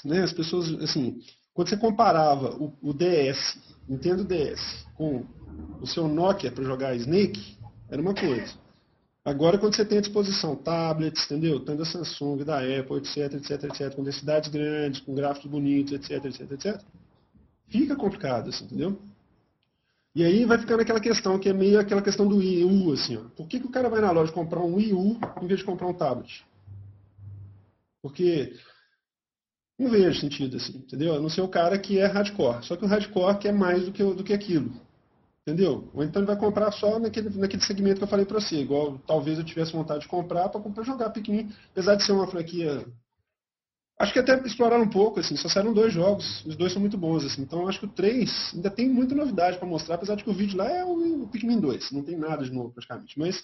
né? 0.05 0.23
As 0.23 0.31
pessoas, 0.33 0.71
assim, 0.81 1.21
quando 1.53 1.69
você 1.69 1.77
comparava 1.77 2.55
o, 2.55 2.73
o 2.81 2.93
DS, 2.93 3.57
Nintendo 3.87 4.23
DS, 4.23 4.85
com 4.95 5.25
o 5.79 5.85
seu 5.85 6.07
Nokia 6.07 6.51
para 6.51 6.63
jogar 6.63 6.95
Snake, 6.95 7.57
era 7.89 8.01
uma 8.01 8.13
coisa. 8.13 8.53
Agora, 9.23 9.57
quando 9.57 9.75
você 9.75 9.85
tem 9.85 9.99
à 9.99 10.01
disposição 10.01 10.55
tablets, 10.55 11.25
entendeu? 11.25 11.59
Tanto 11.59 11.79
da 11.79 11.85
Samsung, 11.85 12.43
da 12.43 12.57
Apple, 12.57 12.97
etc, 12.97 13.33
etc, 13.35 13.63
etc, 13.63 13.95
com 13.95 14.03
densidades 14.03 14.49
grandes, 14.49 14.99
com 15.01 15.15
gráficos 15.15 15.49
bonitos, 15.49 15.93
etc, 15.93 16.25
etc, 16.25 16.51
etc, 16.51 16.81
fica 17.67 17.95
complicado, 17.95 18.49
assim, 18.49 18.65
entendeu? 18.65 18.99
E 20.15 20.23
aí 20.23 20.45
vai 20.45 20.59
ficando 20.59 20.81
aquela 20.81 20.99
questão 20.99 21.39
que 21.39 21.49
é 21.49 21.53
meio 21.53 21.79
aquela 21.79 22.01
questão 22.01 22.27
do 22.27 22.37
Wii 22.37 22.65
U, 22.65 22.91
assim, 22.91 23.17
ó. 23.17 23.23
Por 23.35 23.47
que, 23.47 23.59
que 23.59 23.65
o 23.65 23.71
cara 23.71 23.89
vai 23.89 24.01
na 24.01 24.11
loja 24.11 24.31
comprar 24.31 24.59
um 24.59 24.75
Wii 24.75 24.93
U 24.93 25.17
em 25.41 25.47
vez 25.47 25.59
de 25.59 25.65
comprar 25.65 25.87
um 25.87 25.93
tablet? 25.93 26.45
Porque 28.01 28.53
não 29.83 29.91
vejo 29.91 30.19
sentido, 30.19 30.57
assim, 30.57 30.77
entendeu? 30.77 31.15
A 31.15 31.19
não 31.19 31.29
ser 31.29 31.41
o 31.41 31.47
cara 31.47 31.77
que 31.77 31.99
é 31.99 32.05
hardcore. 32.05 32.63
Só 32.65 32.75
que 32.75 32.85
o 32.85 32.87
hardcore 32.87 33.37
quer 33.37 33.53
mais 33.53 33.85
do 33.85 33.91
que, 33.91 34.03
do 34.03 34.23
que 34.23 34.33
aquilo. 34.33 34.71
Entendeu? 35.45 35.89
Ou 35.93 36.03
então 36.03 36.21
ele 36.21 36.27
vai 36.27 36.37
comprar 36.37 36.71
só 36.71 36.97
naquele, 36.97 37.29
naquele 37.37 37.61
segmento 37.61 37.97
que 37.97 38.03
eu 38.03 38.07
falei 38.07 38.25
para 38.25 38.39
você. 38.39 38.55
Igual 38.55 38.97
talvez 39.05 39.37
eu 39.37 39.43
tivesse 39.43 39.73
vontade 39.73 40.01
de 40.01 40.07
comprar 40.07 40.47
para 40.47 40.83
jogar 40.83 41.09
pequenininho. 41.09 41.53
Apesar 41.71 41.95
de 41.95 42.03
ser 42.03 42.13
uma 42.13 42.27
franquia. 42.27 42.85
Acho 43.99 44.13
que 44.13 44.19
até 44.19 44.35
exploraram 44.45 44.83
um 44.83 44.89
pouco, 44.89 45.19
assim, 45.19 45.35
só 45.35 45.47
saíram 45.47 45.71
dois 45.71 45.93
jogos, 45.93 46.43
os 46.45 46.55
dois 46.55 46.73
são 46.73 46.81
muito 46.81 46.97
bons, 46.97 47.23
assim. 47.25 47.41
Então 47.41 47.67
acho 47.67 47.79
que 47.79 47.85
o 47.85 47.89
3 47.89 48.53
ainda 48.55 48.71
tem 48.71 48.89
muita 48.89 49.13
novidade 49.13 49.57
para 49.57 49.67
mostrar, 49.67 49.95
apesar 49.95 50.15
de 50.15 50.23
que 50.23 50.29
o 50.29 50.33
vídeo 50.33 50.57
lá 50.57 50.69
é 50.69 50.83
o, 50.83 51.23
o 51.23 51.27
Pikmin 51.27 51.59
2, 51.59 51.91
não 51.91 52.03
tem 52.03 52.17
nada 52.17 52.43
de 52.43 52.51
novo 52.51 52.71
praticamente. 52.71 53.19
Mas 53.19 53.43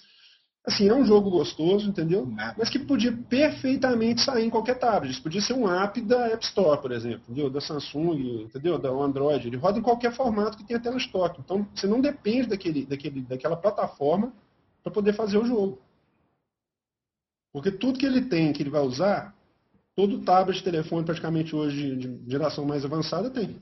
Assim, 0.64 0.88
é 0.88 0.94
um 0.94 1.06
jogo 1.06 1.30
gostoso, 1.30 1.88
entendeu? 1.88 2.26
Mas 2.56 2.68
que 2.68 2.78
podia 2.78 3.10
perfeitamente 3.12 4.20
sair 4.20 4.44
em 4.44 4.50
qualquer 4.50 4.78
tablet. 4.78 5.20
Podia 5.22 5.40
ser 5.40 5.54
um 5.54 5.66
app 5.66 5.98
da 6.02 6.26
App 6.26 6.44
Store, 6.44 6.80
por 6.80 6.92
exemplo, 6.92 7.22
entendeu? 7.28 7.48
Da 7.48 7.62
Samsung, 7.62 8.42
entendeu? 8.42 8.78
Da 8.78 8.90
Android. 8.90 9.46
Ele 9.46 9.56
roda 9.56 9.78
em 9.78 9.82
qualquer 9.82 10.12
formato 10.12 10.58
que 10.58 10.64
tenha 10.64 10.78
tela 10.78 10.98
estoque. 10.98 11.40
Então, 11.40 11.66
você 11.74 11.86
não 11.86 12.00
depende 12.00 12.48
daquele, 12.48 12.84
daquele, 12.84 13.22
daquela 13.22 13.56
plataforma 13.56 14.32
para 14.82 14.92
poder 14.92 15.14
fazer 15.14 15.38
o 15.38 15.46
jogo. 15.46 15.78
Porque 17.52 17.70
tudo 17.70 17.98
que 17.98 18.06
ele 18.06 18.22
tem, 18.22 18.52
que 18.52 18.62
ele 18.62 18.70
vai 18.70 18.82
usar, 18.82 19.34
todo 19.96 20.22
tablet, 20.22 20.62
telefone 20.62 21.04
praticamente 21.04 21.56
hoje 21.56 21.96
de 21.96 22.30
geração 22.30 22.66
mais 22.66 22.84
avançada 22.84 23.30
tem. 23.30 23.56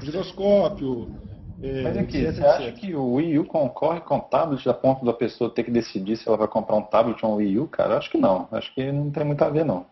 Giroscópio, 0.00 1.12
Mas 1.58 1.96
aqui, 1.96 2.22
você 2.22 2.44
acha 2.44 2.72
que 2.72 2.94
o 2.94 3.14
Wii 3.14 3.38
U 3.38 3.44
concorre 3.46 4.00
com 4.00 4.18
o 4.18 4.20
tablet 4.20 4.68
a 4.68 4.74
ponto 4.74 5.04
da 5.04 5.12
pessoa 5.12 5.50
ter 5.50 5.64
que 5.64 5.70
decidir 5.70 6.16
se 6.16 6.28
ela 6.28 6.36
vai 6.36 6.48
comprar 6.48 6.76
um 6.76 6.82
tablet 6.82 7.24
ou 7.24 7.32
um 7.32 7.34
Wii 7.36 7.58
U, 7.60 7.68
cara? 7.68 7.96
Acho 7.96 8.10
que 8.10 8.18
não. 8.18 8.46
Acho 8.52 8.74
que 8.74 8.92
não 8.92 9.10
tem 9.10 9.24
muito 9.24 9.42
a 9.42 9.48
ver, 9.48 9.64
não. 9.64 9.86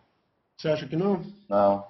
Você 0.56 0.68
acha 0.68 0.86
que 0.86 0.96
não? 0.96 1.22
Não. 1.48 1.84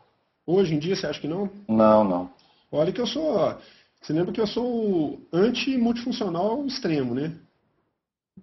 Hoje 0.47 0.75
em 0.75 0.79
dia 0.79 0.95
você 0.95 1.07
acha 1.07 1.21
que 1.21 1.27
não? 1.27 1.51
Não, 1.69 2.05
não. 2.05 2.31
Olha 2.71 2.93
que 2.93 3.01
eu 3.01 3.07
sou. 3.07 3.57
Você 4.01 4.13
lembra 4.13 4.33
que 4.33 4.41
eu 4.41 4.47
sou 4.47 5.19
anti-multifuncional 5.33 6.65
extremo, 6.67 7.15
né? 7.15 7.35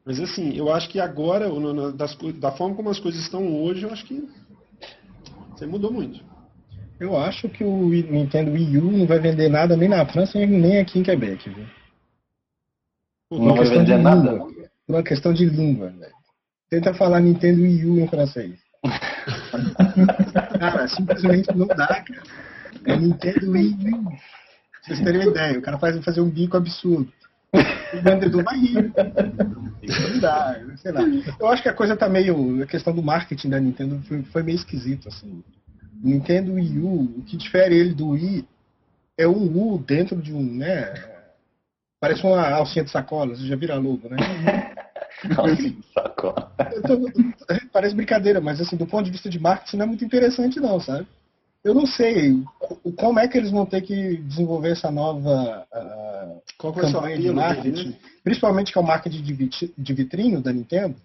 Mas 0.04 0.20
assim, 0.20 0.56
eu 0.56 0.72
acho 0.74 0.90
que 0.90 1.00
agora, 1.00 1.48
das, 1.94 2.18
da 2.40 2.52
forma 2.52 2.76
como 2.76 2.90
as 2.90 3.00
coisas 3.00 3.22
estão 3.22 3.62
hoje, 3.62 3.84
eu 3.84 3.92
acho 3.92 4.06
que 4.06 4.28
você 5.52 5.66
mudou 5.66 5.92
muito. 5.92 6.31
Eu 7.02 7.18
acho 7.18 7.50
que 7.50 7.64
o 7.64 7.90
Nintendo 7.90 8.52
Wii 8.52 8.78
U 8.78 8.92
não 8.92 9.08
vai 9.08 9.18
vender 9.18 9.50
nada 9.50 9.76
nem 9.76 9.90
na 9.90 10.06
França 10.06 10.38
nem 10.38 10.78
aqui 10.78 11.00
em 11.00 11.04
Quebec, 11.04 11.50
viu? 11.50 11.66
Não 13.32 13.56
vai 13.56 13.68
vender 13.68 13.98
nada? 13.98 14.34
Língua, 14.34 14.48
por 14.86 14.96
uma 14.96 15.04
questão 15.04 15.34
de 15.34 15.46
língua, 15.46 15.90
velho. 15.90 16.14
Tenta 16.70 16.94
falar 16.94 17.20
Nintendo 17.20 17.64
Wii 17.64 17.86
U 17.86 18.00
em 18.00 18.08
francês. 18.08 18.60
cara, 20.60 20.88
simplesmente 20.88 21.52
não 21.56 21.66
dá, 21.66 21.88
cara. 21.88 22.22
É 22.86 22.96
Nintendo 22.96 23.50
Wii 23.50 23.78
U. 23.94 24.04
Pra 24.04 24.20
vocês 24.84 25.00
terem 25.00 25.22
uma 25.22 25.32
ideia, 25.32 25.58
o 25.58 25.62
cara 25.64 25.80
faz 25.80 26.06
fazer 26.06 26.22
um 26.22 26.30
bico 26.30 26.56
absurdo. 26.56 27.12
O 27.52 28.02
vendedor 28.04 28.44
vai 28.44 28.60
rir. 28.60 28.94
Não 28.94 30.20
dá, 30.20 30.56
sei 30.78 30.92
lá. 30.92 31.02
Eu 31.40 31.48
acho 31.48 31.64
que 31.64 31.70
a 31.70 31.74
coisa 31.74 31.98
tá 31.98 32.08
meio. 32.08 32.62
A 32.62 32.68
questão 32.68 32.94
do 32.94 33.02
marketing 33.02 33.50
da 33.50 33.60
Nintendo 33.60 34.00
foi, 34.04 34.22
foi 34.22 34.44
meio 34.44 34.56
esquisito, 34.56 35.08
assim. 35.08 35.44
Nintendo 36.04 36.54
Wii 36.54 36.80
U, 36.80 37.20
o 37.20 37.24
que 37.24 37.38
difere 37.38 37.76
ele 37.78 37.94
do 37.94 38.10
Wii 38.10 38.48
é 39.18 39.28
um 39.28 39.74
U 39.74 39.78
dentro 39.78 40.22
de 40.22 40.34
um, 40.34 40.44
né? 40.44 40.94
Parece 42.00 42.26
uma 42.26 42.50
alcinha 42.50 42.84
de 42.84 42.92
sacola, 42.92 43.36
você 43.36 43.46
já 43.46 43.56
vira 43.56 43.76
logo, 43.76 44.10
né? 44.10 44.18
Sacou. 45.94 46.34
Tô, 46.34 47.58
parece 47.72 47.96
brincadeira, 47.96 48.42
mas 48.42 48.60
assim, 48.60 48.76
do 48.76 48.88
ponto 48.88 49.06
de 49.06 49.12
vista 49.12 49.30
de 49.30 49.40
marketing 49.40 49.78
não 49.78 49.84
é 49.86 49.88
muito 49.88 50.04
interessante 50.04 50.60
não, 50.60 50.80
sabe? 50.80 51.06
Eu 51.64 51.76
não 51.76 51.86
sei 51.86 52.44
como 52.98 53.20
é 53.20 53.28
que 53.28 53.38
eles 53.38 53.52
vão 53.52 53.68
ter 53.68 53.82
que 53.82 54.18
desenvolver 54.18 54.72
essa 54.72 54.90
nova 54.90 55.68
uh, 55.72 56.42
Qual 56.58 56.74
campanha 56.74 57.20
de 57.20 57.32
marketing, 57.32 57.72
dele, 57.72 57.98
principalmente 58.24 58.72
que 58.72 58.80
é 58.80 58.82
o 58.82 58.86
marketing 58.86 59.22
de 59.78 59.94
vitrine 59.94 60.42
da 60.42 60.52
Nintendo, 60.52 60.96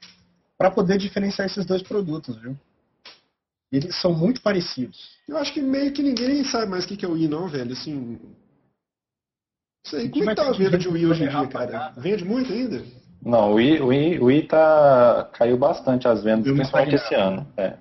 para 0.56 0.70
poder 0.70 0.96
diferenciar 0.96 1.46
esses 1.46 1.66
dois 1.66 1.82
produtos, 1.82 2.40
viu? 2.40 2.56
Eles 3.76 4.00
são 4.00 4.14
muito 4.14 4.40
parecidos. 4.40 5.16
Eu 5.28 5.36
acho 5.36 5.52
que 5.52 5.60
meio 5.60 5.92
que 5.92 6.02
ninguém 6.02 6.42
sabe 6.44 6.70
mais 6.70 6.84
o 6.84 6.88
que 6.88 7.04
é 7.04 7.08
o 7.08 7.12
Wii, 7.12 7.28
não, 7.28 7.46
velho. 7.46 7.72
Assim. 7.72 8.18
Sei. 9.84 10.08
Como 10.08 10.30
é 10.30 10.34
que 10.34 10.42
tá 10.42 10.48
a 10.48 10.52
venda 10.52 10.78
de 10.78 10.88
Wii 10.88 11.06
hoje 11.06 11.24
em 11.24 11.28
dia, 11.28 11.46
cara? 11.48 11.92
Vende 11.96 12.24
muito 12.24 12.52
ainda? 12.52 12.82
Não, 13.22 13.52
o 13.52 13.54
Wii, 13.54 13.80
o 13.80 13.86
Wii, 13.88 14.18
o 14.18 14.24
Wii 14.24 14.42
tá, 14.48 15.30
caiu 15.34 15.58
bastante 15.58 16.08
as 16.08 16.22
vendas, 16.22 16.50
principalmente 16.50 16.94
esse 16.94 17.14
ano. 17.14 17.46
É. 17.56 17.76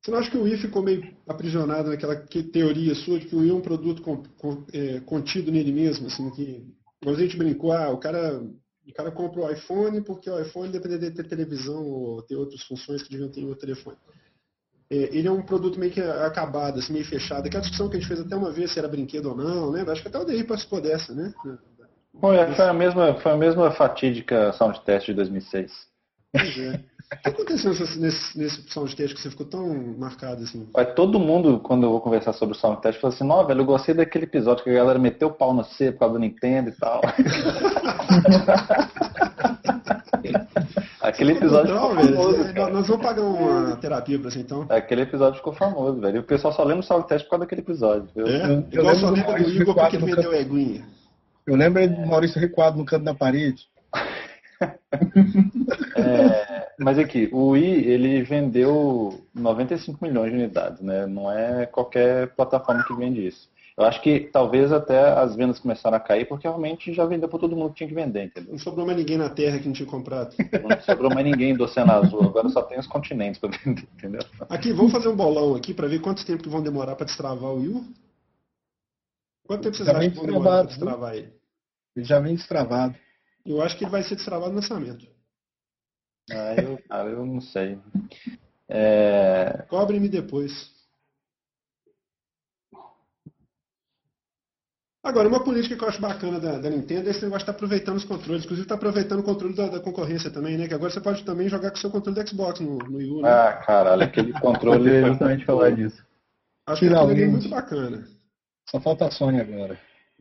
Você 0.00 0.10
não 0.10 0.18
acha 0.18 0.30
que 0.30 0.36
o 0.36 0.42
Wii 0.42 0.58
ficou 0.58 0.82
meio 0.82 1.16
aprisionado 1.26 1.88
naquela 1.88 2.14
teoria 2.14 2.94
sua 2.94 3.18
de 3.18 3.26
que 3.26 3.34
o 3.34 3.40
Wii 3.40 3.50
é 3.50 3.54
um 3.54 3.60
produto 3.60 4.02
com, 4.02 4.22
com, 4.38 4.64
é, 4.72 5.00
contido 5.00 5.50
nele 5.50 5.72
mesmo, 5.72 6.06
assim, 6.06 6.30
que 6.30 6.62
a 7.04 7.14
gente 7.14 7.36
brincou, 7.36 7.72
ah, 7.72 7.90
o 7.90 7.98
cara, 7.98 8.38
o 8.86 8.92
cara 8.94 9.10
compra 9.10 9.40
o 9.40 9.50
iPhone 9.50 10.02
porque 10.02 10.28
o 10.28 10.40
iPhone 10.40 10.70
depende 10.70 10.98
de 10.98 11.10
ter 11.10 11.26
televisão 11.26 11.82
ou 11.84 12.22
ter 12.22 12.36
outras 12.36 12.62
funções 12.62 13.02
que 13.02 13.10
deviam 13.10 13.30
ter 13.30 13.40
em 13.40 13.48
outro 13.48 13.66
telefone. 13.66 13.96
É, 14.90 14.96
ele 15.16 15.28
é 15.28 15.30
um 15.30 15.42
produto 15.42 15.78
meio 15.78 15.92
que 15.92 16.00
acabado, 16.00 16.78
assim, 16.78 16.92
meio 16.92 17.04
fechado. 17.04 17.46
Aquela 17.46 17.62
discussão 17.62 17.88
que 17.88 17.96
a 17.96 18.00
gente 18.00 18.08
fez 18.08 18.20
até 18.20 18.36
uma 18.36 18.50
vez 18.50 18.72
se 18.72 18.78
era 18.78 18.88
brinquedo 18.88 19.30
ou 19.30 19.36
não, 19.36 19.72
né? 19.72 19.84
Acho 19.88 20.02
que 20.02 20.08
até 20.08 20.18
o 20.18 20.24
DI 20.24 20.44
participou 20.44 20.80
dessa, 20.80 21.14
né? 21.14 21.32
Foi, 22.20 22.36
foi, 22.54 22.64
a 22.64 22.72
mesma, 22.72 23.14
foi 23.14 23.32
a 23.32 23.36
mesma 23.36 23.70
fatídica 23.72 24.52
sound 24.52 24.80
test 24.84 25.06
de 25.06 25.14
2006. 25.14 25.72
Pois 26.32 26.58
é. 26.58 26.80
O 27.12 27.22
que 27.22 27.28
aconteceu 27.28 27.70
nesse, 27.70 28.38
nesse 28.38 28.62
soundtest 28.70 29.14
que 29.14 29.20
você 29.20 29.30
ficou 29.30 29.46
tão 29.46 29.94
marcado 29.98 30.42
assim? 30.42 30.66
Todo 30.96 31.20
mundo, 31.20 31.60
quando 31.60 31.84
eu 31.84 31.90
vou 31.90 32.00
conversar 32.00 32.32
sobre 32.32 32.56
o 32.56 32.58
soundtest, 32.58 33.00
fala 33.00 33.12
assim, 33.14 33.24
não, 33.24 33.46
velho, 33.46 33.60
eu 33.60 33.66
gostei 33.66 33.94
daquele 33.94 34.24
episódio 34.24 34.64
que 34.64 34.70
a 34.70 34.74
galera 34.74 34.98
meteu 34.98 35.28
o 35.28 35.32
pau 35.32 35.52
no 35.52 35.64
C 35.64 35.92
por 35.92 36.00
causa 36.00 36.14
do 36.14 36.20
Nintendo 36.20 36.70
e 36.70 36.72
tal. 36.72 37.02
Aquele 41.04 41.32
episódio 41.32 41.74
ficou 41.74 41.94
famoso. 41.94 42.44
Velho. 42.44 42.72
Nós 42.72 42.86
vamos 42.86 43.06
pagar 43.06 43.22
uma 43.22 43.76
terapia 43.76 44.18
pra 44.18 44.30
você 44.30 44.40
então. 44.40 44.66
Aquele 44.70 45.02
episódio 45.02 45.36
ficou 45.36 45.52
famoso, 45.52 46.00
velho. 46.00 46.20
O 46.20 46.24
pessoal 46.24 46.54
só 46.54 46.64
lembra 46.64 46.80
o 46.80 46.82
soundtest 46.82 47.24
por 47.24 47.32
causa 47.32 47.44
daquele 47.44 47.60
episódio. 47.60 48.08
Viu? 48.16 48.26
É? 48.26 48.64
Eu, 48.72 48.84
eu 48.84 49.10
lembra 49.10 49.42
do 49.42 49.50
Igor 49.50 49.74
porque 49.74 49.96
ele 49.96 50.06
vendeu 50.06 50.32
eguinha. 50.32 50.82
Eu 51.46 51.56
lembro 51.56 51.86
do 51.86 52.06
Maurício 52.06 52.40
Recuado 52.40 52.78
no 52.78 52.86
canto 52.86 53.04
da 53.04 53.14
parede. 53.14 53.68
é, 55.94 56.68
mas 56.78 56.98
aqui, 56.98 57.28
o 57.32 57.50
Wii 57.50 57.86
ele 57.86 58.22
vendeu 58.22 59.26
95 59.34 60.02
milhões 60.02 60.30
de 60.30 60.38
unidades, 60.38 60.80
né? 60.80 61.06
Não 61.06 61.30
é 61.30 61.66
qualquer 61.66 62.28
plataforma 62.28 62.82
que 62.82 62.94
vende 62.94 63.26
isso. 63.26 63.50
Eu 63.76 63.84
acho 63.84 64.00
que 64.02 64.20
talvez 64.20 64.70
até 64.70 65.00
as 65.18 65.34
vendas 65.34 65.58
começaram 65.58 65.96
a 65.96 66.00
cair 66.00 66.28
porque 66.28 66.46
realmente 66.46 66.94
já 66.94 67.04
vendeu 67.04 67.28
para 67.28 67.40
todo 67.40 67.56
mundo 67.56 67.70
que 67.70 67.78
tinha 67.78 67.88
que 67.88 67.94
vender, 67.94 68.26
entendeu? 68.26 68.52
Não 68.52 68.58
sobrou 68.58 68.86
mais 68.86 68.96
ninguém 68.96 69.18
na 69.18 69.28
Terra 69.28 69.58
que 69.58 69.66
não 69.66 69.74
tinha 69.74 69.88
comprado. 69.88 70.32
Não 70.38 70.80
sobrou 70.82 71.12
mais 71.12 71.26
ninguém 71.26 71.56
do 71.56 71.64
Oceano 71.64 71.90
Azul, 71.90 72.22
agora 72.22 72.48
só 72.50 72.62
tem 72.62 72.78
os 72.78 72.86
continentes 72.86 73.40
para 73.40 73.50
vender, 73.50 73.88
entendeu? 73.94 74.20
Aqui, 74.48 74.72
vamos 74.72 74.92
fazer 74.92 75.08
um 75.08 75.16
bolão 75.16 75.56
aqui 75.56 75.74
para 75.74 75.88
ver 75.88 76.00
quanto 76.00 76.24
tempo 76.24 76.44
que 76.44 76.48
vão 76.48 76.62
demorar 76.62 76.94
para 76.94 77.06
destravar 77.06 77.50
o 77.50 77.56
Wii 77.56 77.84
Quanto 79.44 79.62
tempo 79.64 79.76
vocês 79.76 79.88
acham 79.88 80.10
que 80.10 80.16
vão 80.16 80.26
demorar 80.26 80.58
para 80.58 80.66
destravar 80.66 81.14
ele? 81.16 81.32
Ele 81.96 82.04
já 82.04 82.20
vem 82.20 82.36
destravado. 82.36 82.94
Eu 83.44 83.60
acho 83.60 83.76
que 83.76 83.84
ele 83.84 83.90
vai 83.90 84.02
ser 84.02 84.14
destravado 84.14 84.52
no 84.52 84.60
lançamento. 84.60 85.06
Ah, 86.30 86.54
eu, 86.54 86.78
cara, 86.88 87.10
eu 87.10 87.26
não 87.26 87.40
sei. 87.40 87.78
É... 88.68 89.66
Cobre-me 89.68 90.08
depois. 90.08 90.73
Agora, 95.04 95.28
uma 95.28 95.44
política 95.44 95.76
que 95.76 95.84
eu 95.84 95.88
acho 95.88 96.00
bacana 96.00 96.40
da, 96.40 96.58
da 96.58 96.70
Nintendo 96.70 97.08
é 97.08 97.10
esse 97.10 97.22
negócio 97.22 97.44
de 97.44 97.50
estar 97.50 97.52
tá 97.52 97.56
aproveitando 97.56 97.96
os 97.96 98.04
controles. 98.04 98.44
Inclusive, 98.44 98.64
está 98.64 98.74
aproveitando 98.74 99.20
o 99.20 99.22
controle 99.22 99.54
da, 99.54 99.68
da, 99.68 99.78
concorrência 99.78 100.30
também, 100.30 100.56
né? 100.56 100.66
Que 100.66 100.72
agora 100.72 100.90
você 100.90 101.00
pode 101.00 101.22
também 101.24 101.46
jogar 101.46 101.70
com 101.70 101.76
o 101.76 101.80
seu 101.80 101.90
controle 101.90 102.22
do 102.22 102.26
Xbox 102.26 102.58
no, 102.60 102.78
no 102.78 102.96
Wii 102.96 103.10
U, 103.10 103.20
né? 103.20 103.28
Ah, 103.28 103.52
caralho, 103.66 104.02
aquele 104.02 104.32
controle... 104.40 104.90
eu 104.90 105.08
justamente 105.08 105.44
falar 105.44 105.72
disso. 105.72 106.02
Acho 106.66 106.80
que 106.80 106.94
é 106.94 107.26
muito 107.26 107.50
bacana. 107.50 108.08
Só 108.70 108.80
falta 108.80 109.06
a 109.06 109.10
Sony 109.10 109.42
agora. 109.42 109.78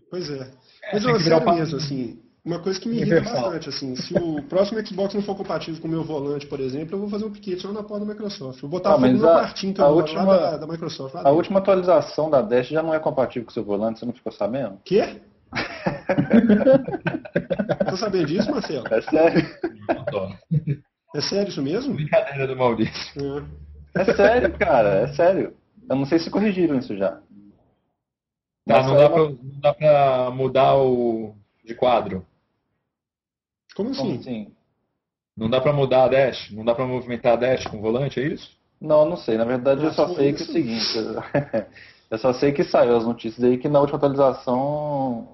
Pois 0.10 0.30
é. 0.30 0.42
é 0.42 0.94
Mas, 0.94 1.06
é, 1.06 1.20
sério 1.20 1.56
mesmo, 1.56 1.78
assim, 1.78 2.22
uma 2.46 2.60
coisa 2.60 2.80
que 2.80 2.88
me 2.90 2.98
irrita 2.98 3.22
bastante, 3.22 3.70
assim, 3.70 3.96
se 3.96 4.14
o 4.16 4.44
próximo 4.44 4.86
Xbox 4.86 5.14
não 5.14 5.22
for 5.22 5.34
compatível 5.36 5.82
com 5.82 5.88
o 5.88 5.92
meu 5.92 6.04
volante, 6.04 6.46
por 6.46 6.60
exemplo, 6.60 6.96
eu 6.96 7.00
vou 7.00 7.10
fazer 7.10 7.24
um 7.24 7.32
piquete 7.32 7.62
só 7.62 7.72
na 7.72 7.84
porta 7.84 8.06
da 8.06 8.12
Microsoft. 8.12 8.60
Vou 8.60 8.70
botar 8.70 8.90
ah, 8.92 8.96
fogo 8.96 9.08
no 9.08 9.22
quartinho 9.22 9.74
que 9.74 9.82
eu 9.82 9.86
última, 9.86 10.24
lá 10.24 10.52
da, 10.52 10.58
da 10.58 10.68
Microsoft. 10.68 11.16
Lá 11.16 11.22
a 11.24 11.32
última 11.32 11.60
atualização 11.60 12.30
da 12.30 12.42
Dash 12.42 12.68
já 12.68 12.84
não 12.84 12.94
é 12.94 13.00
compatível 13.00 13.46
com 13.46 13.52
o 13.52 13.54
seu 13.54 13.64
volante, 13.64 14.00
você 14.00 14.06
não 14.06 14.12
ficou 14.12 14.34
sabendo? 14.34 14.78
Quê? 14.84 15.22
tá 17.86 17.96
sabendo 17.96 18.26
disso, 18.26 18.52
Marcelo? 18.52 18.88
É 18.92 19.02
sério. 19.02 19.48
É 21.16 21.22
sério 21.22 21.50
isso 21.50 21.62
mesmo? 21.62 21.94
Brincadeira 21.94 22.48
do 22.48 22.58
Maurício. 22.58 23.48
É. 23.96 24.02
é 24.02 24.16
sério, 24.16 24.52
cara, 24.58 24.90
é 24.90 25.08
sério. 25.14 25.54
Eu 25.90 25.96
não 25.96 26.06
sei 26.06 26.20
se 26.20 26.30
corrigiram 26.30 26.78
isso 26.78 26.98
já. 26.98 27.22
Tá, 28.68 28.84
não, 28.84 28.96
dá 28.96 29.10
pra, 29.10 29.20
não 29.20 29.60
dá 29.62 29.74
pra 29.74 30.30
mudar 30.32 30.76
o 30.76 31.36
de 31.64 31.74
quadro. 31.76 32.26
Como 33.76 33.90
assim? 33.92 34.02
Como 34.02 34.20
assim? 34.20 34.52
Não 35.36 35.50
dá 35.50 35.60
para 35.60 35.74
mudar 35.74 36.04
a 36.04 36.08
dash? 36.08 36.52
Não 36.52 36.64
dá 36.64 36.76
para 36.76 36.86
movimentar 36.86 37.34
a 37.34 37.36
dash 37.36 37.66
com 37.66 37.78
o 37.78 37.82
volante, 37.82 38.20
é 38.20 38.28
isso? 38.28 38.52
Não, 38.80 39.06
não 39.06 39.18
sei. 39.18 39.38
Na 39.38 39.46
verdade, 39.46 39.84
eu 39.84 39.92
só 39.94 40.14
sei 40.14 40.34
que 40.34 40.42
é 40.42 40.46
o 40.46 40.48
seguinte. 40.48 40.86
eu 42.12 42.18
só 42.18 42.34
sei 42.34 42.52
que 42.52 42.64
saiu 42.64 42.96
as 42.96 43.06
notícias 43.06 43.44
aí 43.44 43.58
que 43.58 43.68
na 43.68 43.80
última 43.80 43.98
atualização 43.98 44.60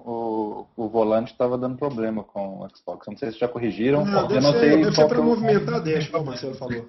o, 0.06 0.66
o 0.76 0.88
volante 0.88 1.32
estava 1.32 1.58
dando 1.58 1.76
problema 1.76 2.24
com 2.24 2.60
o 2.60 2.68
Xbox. 2.74 3.06
Eu 3.06 3.10
não 3.12 3.18
sei 3.18 3.32
se 3.32 3.38
já 3.38 3.48
corrigiram. 3.48 4.04
Não, 4.04 4.26
deve, 4.26 4.40
não 4.40 4.52
ser, 4.52 4.78
deve 4.78 4.94
ser 4.94 5.08
para 5.08 5.20
movimentar 5.20 5.74
a 5.74 5.80
dash, 5.80 6.08
como 6.08 6.22
o 6.22 6.26
Marcelo 6.26 6.54
falou. 6.54 6.86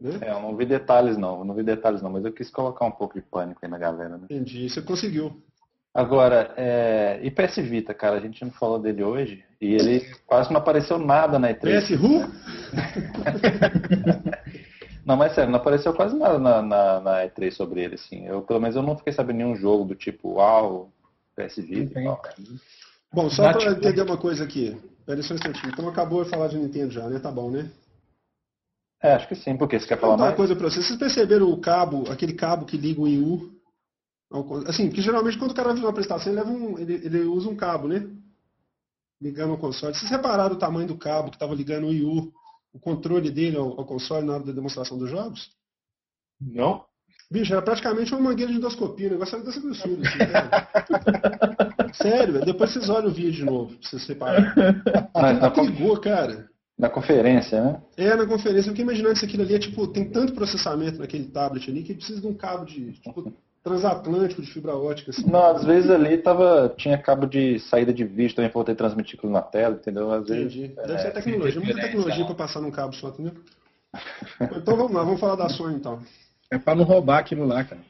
Né? 0.00 0.18
É, 0.20 0.32
eu 0.32 0.40
não 0.40 0.56
vi 0.56 0.66
detalhes 0.66 1.16
não, 1.16 1.38
eu 1.38 1.44
não 1.44 1.54
vi 1.54 1.62
detalhes 1.62 2.02
não, 2.02 2.10
mas 2.10 2.24
eu 2.24 2.32
quis 2.32 2.50
colocar 2.50 2.84
um 2.84 2.90
pouco 2.90 3.14
de 3.14 3.22
pânico 3.22 3.60
aí 3.62 3.70
na 3.70 3.78
galera. 3.78 4.18
Né? 4.18 4.24
Entendi, 4.24 4.68
você 4.68 4.82
conseguiu. 4.82 5.40
Agora, 5.94 6.54
é, 6.56 7.20
e 7.22 7.30
PS 7.30 7.56
Vita, 7.56 7.92
cara, 7.92 8.16
a 8.16 8.20
gente 8.20 8.42
não 8.42 8.50
falou 8.50 8.78
dele 8.78 9.04
hoje 9.04 9.44
e 9.60 9.74
ele 9.74 10.00
quase 10.26 10.50
não 10.50 10.58
apareceu 10.58 10.98
nada 10.98 11.38
na 11.38 11.52
E3. 11.52 11.80
PS 11.80 11.90
Who? 11.90 12.32
não, 15.04 15.16
mas 15.16 15.34
sério, 15.34 15.50
não 15.50 15.58
apareceu 15.58 15.92
quase 15.92 16.16
nada 16.16 16.38
na, 16.38 16.62
na, 16.62 17.00
na, 17.00 17.26
E3 17.26 17.50
sobre 17.50 17.82
ele, 17.82 17.96
assim. 17.96 18.26
Eu, 18.26 18.40
pelo 18.40 18.58
menos 18.58 18.74
eu 18.74 18.82
não 18.82 18.96
fiquei 18.96 19.12
sabendo 19.12 19.36
nenhum 19.36 19.54
jogo 19.54 19.84
do 19.84 19.94
tipo, 19.94 20.36
uau, 20.36 20.90
PS 21.36 21.56
Vita 21.56 22.00
e 22.00 22.04
tal. 22.04 22.22
Bom, 23.12 23.28
só 23.28 23.52
para 23.52 23.72
entender 23.72 24.00
uma 24.00 24.16
coisa 24.16 24.44
aqui. 24.44 24.74
Pera 25.04 25.22
só 25.22 25.34
um 25.34 25.36
instantinho. 25.36 25.72
Então 25.74 25.86
acabou 25.88 26.24
de 26.24 26.30
falar 26.30 26.48
de 26.48 26.56
Nintendo 26.56 26.90
já, 26.90 27.06
né? 27.06 27.18
Tá 27.18 27.30
bom, 27.30 27.50
né? 27.50 27.70
É, 29.02 29.12
acho 29.12 29.28
que 29.28 29.34
sim, 29.34 29.58
porque 29.58 29.78
você 29.78 29.86
quer 29.86 30.00
falar 30.00 30.16
mais? 30.16 30.30
uma 30.30 30.36
coisa 30.36 30.56
para 30.56 30.70
vocês. 30.70 30.86
Vocês 30.86 30.98
perceberam 30.98 31.50
o 31.50 31.60
cabo, 31.60 32.10
aquele 32.10 32.32
cabo 32.32 32.64
que 32.64 32.78
liga 32.78 33.00
o 33.00 33.04
Wii 33.04 33.20
U 33.20 33.61
Assim, 34.66 34.86
porque 34.86 35.02
geralmente 35.02 35.38
quando 35.38 35.50
o 35.50 35.54
cara 35.54 35.70
fazer 35.70 35.82
uma 35.82 35.90
apresentação, 35.90 36.32
ele, 36.32 36.40
leva 36.40 36.50
um, 36.50 36.78
ele, 36.78 36.94
ele 36.94 37.20
usa 37.24 37.48
um 37.48 37.56
cabo, 37.56 37.88
né? 37.88 38.08
Ligando 39.20 39.50
ao 39.50 39.58
console. 39.58 39.94
Vocês 39.94 40.10
repararam 40.10 40.54
o 40.54 40.58
tamanho 40.58 40.88
do 40.88 40.96
cabo 40.96 41.30
que 41.30 41.36
estava 41.36 41.54
ligando 41.54 41.84
o 41.84 41.88
Wii 41.88 42.04
U, 42.04 42.32
o 42.72 42.80
controle 42.80 43.30
dele 43.30 43.56
ao, 43.56 43.78
ao, 43.78 43.84
console 43.84 44.26
na 44.26 44.34
hora 44.34 44.44
da 44.44 44.52
demonstração 44.52 44.98
dos 44.98 45.10
jogos? 45.10 45.50
Não. 46.40 46.84
Bicho, 47.30 47.52
era 47.52 47.62
praticamente 47.62 48.12
uma 48.12 48.30
mangueira 48.30 48.52
de 48.52 48.58
endoscopia, 48.58 49.08
o 49.08 49.12
negócio 49.12 49.36
era 49.36 49.44
dessa 49.44 49.60
grossura. 49.60 50.02
Assim, 50.02 51.94
Sério, 52.02 52.34
velho. 52.34 52.44
Depois 52.44 52.72
vocês 52.72 52.88
olham 52.88 53.08
o 53.08 53.12
vídeo 53.12 53.32
de 53.32 53.44
novo, 53.44 53.76
pra 53.76 53.88
vocês 53.88 54.02
separarem. 54.02 54.50
Ligou, 55.66 55.98
cara. 56.00 56.50
Na 56.78 56.88
conferência, 56.88 57.62
né? 57.62 57.82
É, 57.96 58.16
na 58.16 58.26
conferência. 58.26 58.68
Eu 58.68 58.72
fiquei 58.72 58.84
imaginando 58.84 59.18
se 59.18 59.24
aquilo 59.24 59.42
ali 59.42 59.54
é 59.54 59.58
tipo, 59.58 59.86
tem 59.86 60.10
tanto 60.10 60.34
processamento 60.34 60.98
naquele 60.98 61.26
tablet 61.26 61.70
ali 61.70 61.82
que 61.82 61.94
precisa 61.94 62.20
de 62.20 62.26
um 62.26 62.34
cabo 62.34 62.64
de. 62.64 62.92
Tipo, 62.92 63.32
transatlântico 63.62 64.42
de 64.42 64.52
fibra 64.52 64.74
ótica. 64.74 65.10
Assim. 65.10 65.30
Não, 65.30 65.44
às 65.44 65.64
vezes 65.64 65.90
ali 65.90 66.18
tava, 66.18 66.74
tinha 66.76 66.98
cabo 66.98 67.26
de 67.26 67.60
saída 67.60 67.92
de 67.92 68.04
vídeo 68.04 68.34
também 68.34 68.50
para 68.50 68.60
poder 68.60 68.74
transmitir 68.74 69.16
aquilo 69.16 69.32
na 69.32 69.42
tela, 69.42 69.76
entendeu? 69.76 70.10
Às 70.10 70.24
Entendi. 70.24 70.60
Vezes, 70.60 70.76
Deve 70.76 70.92
é, 70.92 70.98
ser 70.98 71.12
tecnologia, 71.12 71.60
muita 71.60 71.80
tecnologia 71.80 72.24
para 72.24 72.34
passar 72.34 72.60
num 72.60 72.70
cabo 72.70 72.92
só, 72.94 73.08
entendeu? 73.08 73.34
então 74.40 74.76
vamos 74.76 74.92
lá, 74.92 75.04
vamos 75.04 75.20
falar 75.20 75.36
da 75.36 75.48
Sony 75.48 75.76
então. 75.76 76.02
É 76.50 76.58
para 76.58 76.74
não 76.74 76.84
roubar 76.84 77.18
aquilo 77.18 77.44
lá, 77.44 77.64
cara. 77.64 77.80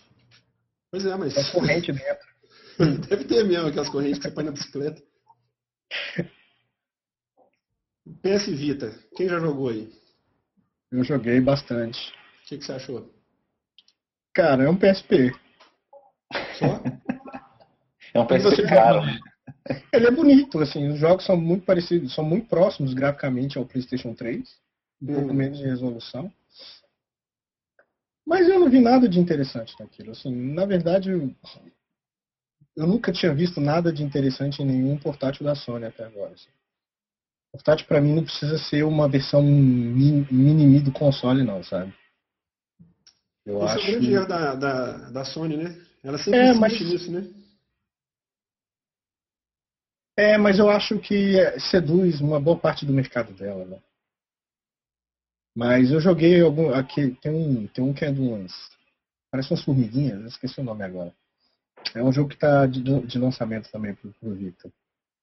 Pois 0.91 1.07
é, 1.07 1.17
mas. 1.17 1.35
Tem 1.35 1.45
corrente 1.53 1.93
dentro. 1.93 2.33
Deve 3.09 3.25
ter 3.25 3.45
mesmo 3.45 3.69
aquelas 3.69 3.89
correntes 3.89 4.19
que 4.19 4.29
você 4.29 4.35
põe 4.35 4.45
na 4.45 4.51
bicicleta. 4.51 5.03
PS 8.21 8.47
Vita, 8.47 8.93
quem 9.17 9.29
já 9.29 9.39
jogou 9.39 9.69
aí? 9.69 9.91
Eu 10.91 11.05
joguei 11.05 11.41
bastante. 11.41 12.13
O 12.45 12.49
que, 12.49 12.59
que 12.59 12.65
você 12.65 12.73
achou? 12.73 13.11
Cara, 14.35 14.65
é 14.65 14.69
um 14.69 14.77
PSP. 14.77 15.33
É 18.15 18.21
um 18.21 18.27
PSP 18.27 18.63
caro. 18.69 19.01
Ele 19.93 20.07
é 20.07 20.11
bonito, 20.11 20.59
assim, 20.59 20.89
os 20.89 20.99
jogos 20.99 21.25
são 21.25 21.37
muito 21.37 21.65
parecidos, 21.65 22.15
são 22.15 22.25
muito 22.25 22.49
próximos 22.49 22.95
graficamente 22.95 23.57
ao 23.57 23.65
PlayStation 23.65 24.13
3, 24.13 24.43
um 25.01 25.07
pouco 25.07 25.35
menos 25.35 25.59
de 25.59 25.65
resolução. 25.65 26.33
Mas 28.27 28.49
eu 28.49 28.59
não 28.59 28.69
vi 28.69 28.81
nada 28.81 29.09
de 29.09 29.19
interessante 29.19 29.75
naquilo. 29.79 30.13
Assim, 30.13 30.35
na 30.53 30.65
verdade, 30.65 31.11
eu, 31.11 31.35
eu 32.77 32.87
nunca 32.87 33.13
tinha 33.13 33.35
visto 33.35 33.61
nada 33.61 33.93
de 33.93 34.03
interessante 34.03 34.63
em 34.63 34.67
nenhum 34.67 34.99
portátil 34.99 35.45
da 35.45 35.55
Sony 35.55 35.87
até 35.87 36.05
agora. 36.05 36.33
Assim. 36.33 36.51
Portátil 37.53 37.87
para 37.87 38.01
mim 38.01 38.15
não 38.15 38.25
precisa 38.25 38.59
ser 38.59 38.85
uma 38.85 39.09
versão 39.09 39.43
mini 39.43 40.81
do 40.81 40.93
console, 40.93 41.43
não, 41.43 41.63
sabe? 41.63 41.95
Eu 43.45 43.65
Esse 43.65 43.75
acho... 43.75 43.87
é 43.87 43.89
o 43.89 43.93
grande 43.93 44.13
erro 44.13 44.29
da, 44.29 44.55
da, 44.55 45.11
da 45.11 45.25
Sony, 45.25 45.57
né? 45.57 45.92
Ela 46.03 46.19
sempre 46.19 46.41
é, 46.41 46.55
mas... 46.55 46.81
nisso, 46.81 47.11
né? 47.11 47.29
É, 50.17 50.37
mas 50.37 50.59
eu 50.59 50.69
acho 50.69 50.99
que 50.99 51.37
seduz 51.59 52.21
uma 52.21 52.39
boa 52.39 52.59
parte 52.59 52.85
do 52.85 52.93
mercado 52.93 53.33
dela, 53.33 53.65
né? 53.65 53.79
Mas 55.55 55.91
eu 55.91 56.01
joguei 56.01 56.41
algum. 56.41 56.73
Aqui, 56.73 57.17
tem 57.23 57.33
um, 57.33 57.67
tem 57.69 57.85
um 57.85 57.95
que 57.95 58.05
é 58.05 58.13
de 58.13 58.21
umas. 58.21 58.53
Parece 59.31 59.51
umas 59.51 59.65
formiguinhas, 59.65 60.25
esqueci 60.25 60.61
o 60.61 60.65
nome 60.65 60.85
agora. 60.85 61.15
É 61.95 62.03
um 62.03 62.13
jogo 62.13 62.29
que 62.29 62.35
está 62.35 62.67
de, 62.67 62.83
de, 62.83 63.19
lançamento 63.19 63.71
também 63.71 63.95
pro, 63.95 64.13
pro 64.13 64.35
Victor. 64.35 64.71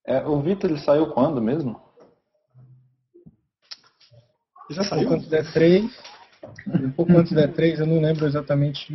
É, 0.05 0.25
o 0.25 0.41
Victor 0.41 0.71
ele 0.71 0.79
saiu 0.79 1.11
quando 1.13 1.41
mesmo? 1.41 1.79
Já 4.71 4.83
saiu? 4.83 5.01
Um 5.01 5.09
pouco 5.09 5.15
antes 5.15 5.29
da 5.29 5.43
E3. 5.43 5.91
Um 6.67 6.91
pouco 6.91 7.17
antes 7.17 7.31
da 7.31 7.47
E3, 7.47 7.79
eu 7.79 7.87
não 7.87 8.01
lembro 8.01 8.25
exatamente 8.25 8.93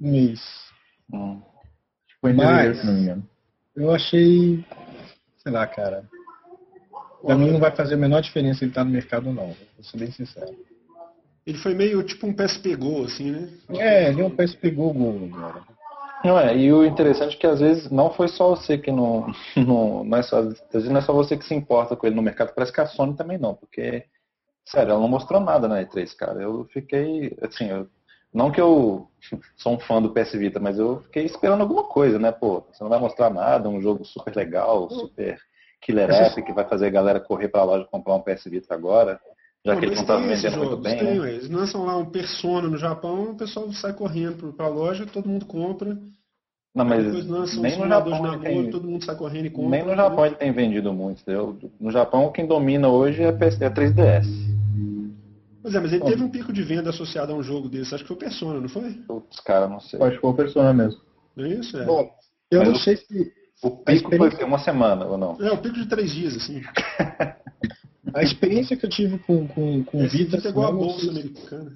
o 0.00 0.08
mês. 0.08 0.71
Hum. 1.12 1.40
Foi 2.20 2.32
Mas, 2.32 2.80
se 2.80 2.86
não 2.86 2.94
me 2.94 3.00
engano. 3.00 3.28
Eu 3.76 3.92
achei. 3.92 4.64
Sei 5.38 5.52
lá, 5.52 5.66
cara. 5.66 6.08
Pra 7.24 7.36
mim 7.36 7.50
não 7.50 7.60
vai 7.60 7.74
fazer 7.74 7.94
a 7.94 7.98
menor 7.98 8.20
diferença 8.20 8.64
ele 8.64 8.70
estar 8.70 8.80
tá 8.80 8.84
no 8.84 8.90
mercado 8.90 9.28
ou 9.28 9.34
não, 9.34 9.46
vou 9.46 9.84
ser 9.84 9.96
bem 9.96 10.10
sincero. 10.10 10.56
Ele 11.46 11.58
foi 11.58 11.74
meio 11.74 12.02
tipo 12.02 12.26
um 12.26 12.34
PSP 12.34 12.76
Go, 12.76 13.04
assim, 13.04 13.30
né? 13.30 13.48
É, 13.70 14.08
ele 14.08 14.22
é 14.22 14.24
um 14.24 14.30
PSP 14.30 14.70
Go 14.70 14.92
Go 14.92 15.30
agora. 15.32 15.62
Não 16.24 16.38
é, 16.38 16.56
e 16.56 16.72
o 16.72 16.84
interessante 16.84 17.36
é 17.36 17.38
que 17.38 17.46
às 17.46 17.58
vezes 17.58 17.90
não 17.90 18.12
foi 18.12 18.28
só 18.28 18.50
você 18.50 18.78
que 18.78 18.92
não. 18.92 19.26
não, 19.56 20.04
não, 20.04 20.18
é 20.18 20.22
só, 20.22 20.38
às 20.38 20.54
vezes 20.72 20.88
não 20.88 20.98
é 20.98 21.02
só 21.02 21.12
você 21.12 21.36
que 21.36 21.44
se 21.44 21.54
importa 21.54 21.96
com 21.96 22.06
ele 22.06 22.14
no 22.14 22.22
mercado, 22.22 22.54
parece 22.54 22.72
que 22.72 22.80
a 22.80 22.86
Sony 22.86 23.16
também 23.16 23.38
não, 23.38 23.54
porque, 23.54 24.04
sério, 24.64 24.92
ela 24.92 25.00
não 25.00 25.08
mostrou 25.08 25.40
nada 25.40 25.66
na 25.66 25.82
E3, 25.82 26.14
cara. 26.16 26.40
Eu 26.40 26.64
fiquei, 26.72 27.36
assim, 27.42 27.68
eu, 27.68 27.88
não 28.32 28.50
que 28.50 28.60
eu 28.60 29.08
sou 29.56 29.74
um 29.74 29.78
fã 29.78 30.00
do 30.00 30.10
PS 30.10 30.32
Vita, 30.32 30.58
mas 30.58 30.78
eu 30.78 31.00
fiquei 31.02 31.24
esperando 31.24 31.60
alguma 31.60 31.84
coisa, 31.84 32.18
né? 32.18 32.32
Pô, 32.32 32.64
você 32.72 32.82
não 32.82 32.90
vai 32.90 32.98
mostrar 32.98 33.30
nada, 33.30 33.68
um 33.68 33.80
jogo 33.80 34.04
super 34.04 34.34
legal, 34.34 34.88
super 34.90 35.38
killer 35.80 36.10
app 36.10 36.42
que 36.42 36.52
vai 36.52 36.66
fazer 36.68 36.86
a 36.86 36.90
galera 36.90 37.20
correr 37.20 37.48
para 37.48 37.60
a 37.60 37.64
loja 37.64 37.88
comprar 37.90 38.14
um 38.14 38.22
PS 38.22 38.44
Vita 38.44 38.74
agora. 38.74 39.20
Já 39.64 39.74
Pô, 39.74 39.80
que 39.80 39.86
eles 39.86 39.96
não 39.96 40.02
estavam 40.02 40.28
vendendo 40.28 40.56
muito 40.58 40.76
bem. 40.78 40.98
Tem, 40.98 41.18
né? 41.20 41.32
Eles 41.34 41.50
lançam 41.50 41.84
lá 41.84 41.96
um 41.96 42.06
Persona 42.06 42.68
no 42.68 42.76
Japão, 42.76 43.30
o 43.30 43.36
pessoal 43.36 43.70
sai 43.72 43.92
correndo 43.92 44.52
para 44.52 44.66
a 44.66 44.70
loja, 44.70 45.06
todo 45.06 45.28
mundo 45.28 45.46
compra. 45.46 45.96
Não, 46.74 46.86
mas 46.86 47.04
nem 47.58 47.78
no 47.78 47.86
Japão 47.86 48.22
na 48.22 48.38
tem, 48.38 48.70
todo 48.70 48.88
mundo 48.88 49.04
sai 49.04 49.14
correndo 49.14 49.46
e 49.46 49.50
compra. 49.50 49.70
Nem 49.70 49.84
no 49.84 49.94
Japão 49.94 50.24
ele 50.24 50.36
tem 50.36 50.50
vendido 50.52 50.92
muito. 50.92 51.20
Entendeu? 51.20 51.58
No 51.78 51.90
Japão 51.90 52.32
quem 52.32 52.46
domina 52.46 52.88
hoje 52.88 53.22
é 53.22 53.28
a 53.28 53.32
3DS. 53.32 54.51
Pois 55.62 55.74
é, 55.74 55.80
mas 55.80 55.92
ele 55.92 56.00
Bom. 56.00 56.06
teve 56.06 56.22
um 56.24 56.28
pico 56.28 56.52
de 56.52 56.62
venda 56.62 56.90
associado 56.90 57.32
a 57.32 57.36
um 57.36 57.42
jogo 57.42 57.68
desse. 57.68 57.94
Acho 57.94 58.02
que 58.02 58.08
foi 58.08 58.16
Persona, 58.16 58.60
não 58.60 58.68
foi? 58.68 58.92
Putz, 58.92 59.38
cara, 59.40 59.68
não 59.68 59.78
sei. 59.78 60.02
Acho 60.02 60.16
que 60.16 60.20
foi 60.20 60.30
o 60.30 60.34
Persona 60.34 60.74
mesmo. 60.74 61.00
É 61.38 61.48
isso, 61.48 61.78
é. 61.78 61.84
Bom, 61.84 62.10
eu 62.50 62.60
mas 62.60 62.68
não 62.68 62.74
sei 62.76 62.96
se 62.96 63.32
o 63.62 63.70
pico 63.70 63.92
experiência... 63.92 64.38
foi 64.38 64.44
uma 64.44 64.58
semana 64.58 65.06
ou 65.06 65.16
não? 65.16 65.40
É, 65.40 65.52
o 65.52 65.58
pico 65.58 65.76
de 65.76 65.86
três 65.86 66.10
dias, 66.10 66.36
assim. 66.36 66.62
a 68.12 68.22
experiência 68.22 68.76
que 68.76 68.84
eu 68.84 68.90
tive 68.90 69.18
com, 69.20 69.46
com, 69.46 69.84
com 69.84 70.08
Vita. 70.08 70.40
pegou 70.40 70.66
a 70.66 70.72
bolsa 70.72 71.08
americana. 71.08 71.72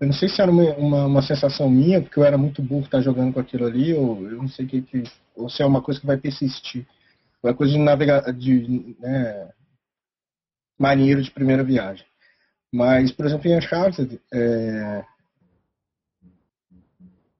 Eu 0.00 0.06
não 0.06 0.14
sei 0.14 0.28
se 0.28 0.40
era 0.40 0.50
uma, 0.50 0.64
uma, 0.74 1.06
uma, 1.06 1.22
sensação 1.22 1.68
minha, 1.70 2.00
porque 2.00 2.18
eu 2.18 2.24
era 2.24 2.38
muito 2.38 2.62
burro 2.62 2.84
estar 2.84 3.02
jogando 3.02 3.34
com 3.34 3.40
aquilo 3.40 3.66
ali, 3.66 3.92
ou 3.92 4.26
eu 4.26 4.38
não 4.38 4.48
sei 4.48 4.64
o 4.64 4.68
que, 4.68 4.82
que. 4.82 5.04
Ou 5.36 5.48
se 5.48 5.62
é 5.62 5.66
uma 5.66 5.82
coisa 5.82 6.00
que 6.00 6.06
vai 6.06 6.16
persistir. 6.16 6.86
Ou 7.42 7.50
é 7.50 7.54
coisa 7.54 7.72
de 7.72 7.78
navegar. 7.78 8.32
de 8.32 8.96
né, 8.98 9.50
marinheiro 10.78 11.22
de 11.22 11.30
primeira 11.30 11.62
viagem. 11.62 12.04
Mas, 12.72 13.10
por 13.10 13.26
exemplo, 13.26 13.48
em 13.48 13.58
Uncharted, 13.58 14.20
é, 14.32 15.04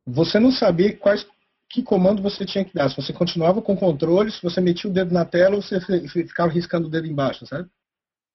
você 0.07 0.41
não 0.41 0.51
sabia 0.51 0.97
quais 0.97 1.27
que 1.69 1.83
comando 1.83 2.21
você 2.21 2.45
tinha 2.45 2.65
que 2.65 2.75
dar. 2.75 2.91
Se 2.91 2.97
você 2.97 3.13
continuava 3.13 3.63
com 3.63 3.75
o 3.75 3.79
controle, 3.79 4.33
se 4.33 4.43
você 4.43 4.61
metia 4.61 4.91
o 4.91 4.93
dedo 4.93 5.15
na 5.15 5.25
tela, 5.25 5.55
ou 5.55 5.63
você 5.63 5.81
ficava 6.27 6.51
riscando 6.51 6.89
o 6.89 6.91
dedo 6.91 7.07
embaixo, 7.07 7.47
sabe? 7.47 7.69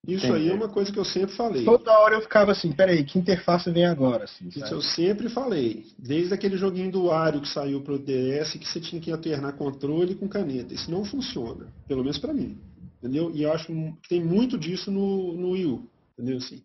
Isso 0.06 0.24
Entendi. 0.24 0.44
aí 0.44 0.50
é 0.50 0.54
uma 0.54 0.68
coisa 0.68 0.90
que 0.92 0.98
eu 0.98 1.04
sempre 1.04 1.34
falei. 1.34 1.64
Toda 1.64 1.98
hora 1.98 2.14
eu 2.14 2.22
ficava 2.22 2.52
assim, 2.52 2.70
peraí, 2.70 3.04
que 3.04 3.18
interface 3.18 3.70
vem 3.70 3.84
agora? 3.84 4.24
Assim, 4.24 4.48
Isso 4.48 4.72
eu 4.72 4.80
sempre 4.80 5.28
falei. 5.28 5.84
Desde 5.98 6.32
aquele 6.32 6.56
joguinho 6.56 6.92
do 6.92 7.06
Wario 7.06 7.40
que 7.40 7.48
saiu 7.48 7.82
pro 7.82 7.98
DS, 7.98 8.52
que 8.52 8.68
você 8.68 8.80
tinha 8.80 9.02
que 9.02 9.10
alternar 9.10 9.54
controle 9.54 10.14
com 10.14 10.28
caneta. 10.28 10.72
Isso 10.72 10.90
não 10.90 11.04
funciona. 11.04 11.66
Pelo 11.88 12.02
menos 12.02 12.18
para 12.18 12.32
mim. 12.32 12.56
Entendeu? 12.98 13.32
E 13.34 13.42
eu 13.42 13.52
acho 13.52 13.66
que 13.66 13.94
tem 14.08 14.24
muito 14.24 14.56
disso 14.56 14.92
no, 14.92 15.32
no 15.32 15.50
Wii 15.50 15.66
U. 15.66 15.90
Entendeu? 16.16 16.38
Assim, 16.38 16.62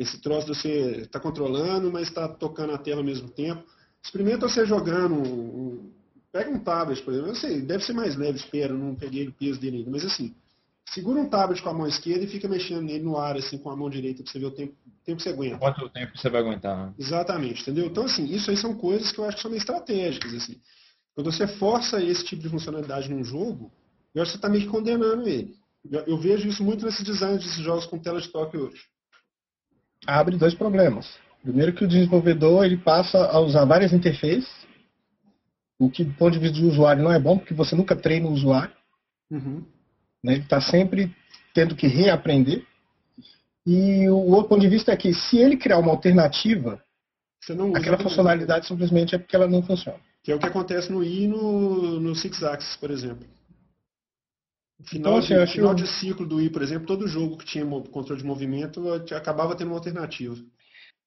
esse 0.00 0.20
troço 0.20 0.46
de 0.46 0.54
você 0.54 1.06
tá 1.12 1.20
controlando, 1.20 1.92
mas 1.92 2.08
está 2.08 2.26
tocando 2.26 2.72
a 2.72 2.78
tela 2.78 3.00
ao 3.00 3.06
mesmo 3.06 3.28
tempo. 3.28 3.62
Experimenta 4.02 4.48
você 4.48 4.64
jogando 4.64 5.14
um, 5.14 5.92
Pega 6.32 6.50
um 6.50 6.60
tablet, 6.60 7.02
por 7.02 7.12
exemplo. 7.12 7.30
Eu 7.30 7.34
sei, 7.34 7.60
deve 7.60 7.84
ser 7.84 7.92
mais 7.92 8.16
leve, 8.16 8.38
espero, 8.38 8.78
não 8.78 8.94
peguei 8.94 9.26
o 9.26 9.32
peso 9.32 9.60
dele 9.60 9.78
ainda, 9.78 9.90
mas 9.90 10.04
assim, 10.04 10.34
segura 10.86 11.20
um 11.20 11.28
tablet 11.28 11.60
com 11.60 11.70
a 11.70 11.74
mão 11.74 11.86
esquerda 11.86 12.24
e 12.24 12.28
fica 12.28 12.48
mexendo 12.48 12.82
nele 12.82 13.02
no 13.02 13.16
ar, 13.16 13.36
assim, 13.36 13.58
com 13.58 13.68
a 13.70 13.76
mão 13.76 13.90
direita, 13.90 14.22
pra 14.22 14.30
você 14.30 14.38
ver 14.38 14.46
o 14.46 14.50
tempo, 14.52 14.72
o 14.86 15.04
tempo 15.04 15.16
que 15.16 15.22
você 15.24 15.30
aguenta. 15.30 15.58
Quanto 15.58 15.88
tempo 15.88 16.16
você 16.16 16.30
vai 16.30 16.40
aguentar? 16.40 16.86
Né? 16.86 16.94
Exatamente, 16.98 17.62
entendeu? 17.62 17.86
Então, 17.86 18.04
assim, 18.04 18.24
isso 18.26 18.50
aí 18.50 18.56
são 18.56 18.74
coisas 18.74 19.10
que 19.10 19.18
eu 19.18 19.24
acho 19.24 19.36
que 19.36 19.42
são 19.42 19.50
meio 19.50 19.60
estratégicas, 19.60 20.32
assim. 20.34 20.60
Quando 21.14 21.32
você 21.32 21.46
força 21.48 22.02
esse 22.02 22.24
tipo 22.24 22.42
de 22.42 22.48
funcionalidade 22.48 23.10
num 23.10 23.24
jogo, 23.24 23.72
eu 24.14 24.22
acho 24.22 24.30
que 24.30 24.38
você 24.38 24.38
está 24.38 24.48
meio 24.48 24.64
que 24.64 24.70
condenando 24.70 25.28
ele. 25.28 25.56
Eu, 25.90 26.00
eu 26.06 26.18
vejo 26.18 26.46
isso 26.46 26.62
muito 26.62 26.84
nesse 26.84 27.02
design 27.02 27.38
desses 27.38 27.56
jogos 27.56 27.86
com 27.86 27.98
tela 27.98 28.20
de 28.20 28.28
toque 28.28 28.56
hoje. 28.56 28.84
Abre 30.06 30.36
dois 30.36 30.54
problemas. 30.54 31.18
Primeiro 31.42 31.72
que 31.72 31.84
o 31.84 31.88
desenvolvedor 31.88 32.64
ele 32.64 32.76
passa 32.76 33.18
a 33.18 33.40
usar 33.40 33.64
várias 33.64 33.92
interfaces, 33.92 34.48
o 35.78 35.90
que 35.90 36.04
do 36.04 36.12
ponto 36.14 36.32
de 36.32 36.38
vista 36.38 36.60
do 36.60 36.68
usuário 36.68 37.02
não 37.02 37.12
é 37.12 37.18
bom, 37.18 37.38
porque 37.38 37.54
você 37.54 37.74
nunca 37.74 37.96
treina 37.96 38.28
o 38.28 38.32
usuário. 38.32 38.74
Uhum. 39.30 39.64
Né? 40.22 40.34
Ele 40.34 40.42
está 40.42 40.60
sempre 40.60 41.14
tendo 41.54 41.74
que 41.74 41.86
reaprender. 41.86 42.64
E 43.66 44.08
o 44.08 44.30
outro 44.30 44.50
ponto 44.50 44.60
de 44.60 44.68
vista 44.68 44.92
é 44.92 44.96
que 44.96 45.14
se 45.14 45.38
ele 45.38 45.56
criar 45.56 45.78
uma 45.78 45.90
alternativa, 45.90 46.82
aquela 47.74 47.98
funcionalidade 47.98 48.66
simplesmente 48.66 49.14
é 49.14 49.18
porque 49.18 49.34
ela 49.36 49.48
não 49.48 49.62
funciona. 49.62 49.98
Que 50.22 50.32
é 50.32 50.34
o 50.34 50.38
que 50.38 50.46
acontece 50.46 50.92
no 50.92 51.02
I 51.02 51.24
e 51.24 51.28
no, 51.28 52.00
no 52.00 52.14
Six 52.14 52.42
Axis, 52.42 52.76
por 52.76 52.90
exemplo. 52.90 53.26
Final, 54.84 55.18
então, 55.18 55.18
assim, 55.18 55.44
de, 55.44 55.52
final 55.52 55.74
de 55.74 55.86
ciclo 55.86 56.26
do 56.26 56.40
I, 56.40 56.48
por 56.48 56.62
exemplo, 56.62 56.86
todo 56.86 57.06
jogo 57.06 57.36
que 57.36 57.44
tinha 57.44 57.64
controle 57.64 58.20
de 58.20 58.26
movimento 58.26 58.84
acabava 59.14 59.54
tendo 59.54 59.68
uma 59.68 59.76
alternativa. 59.76 60.36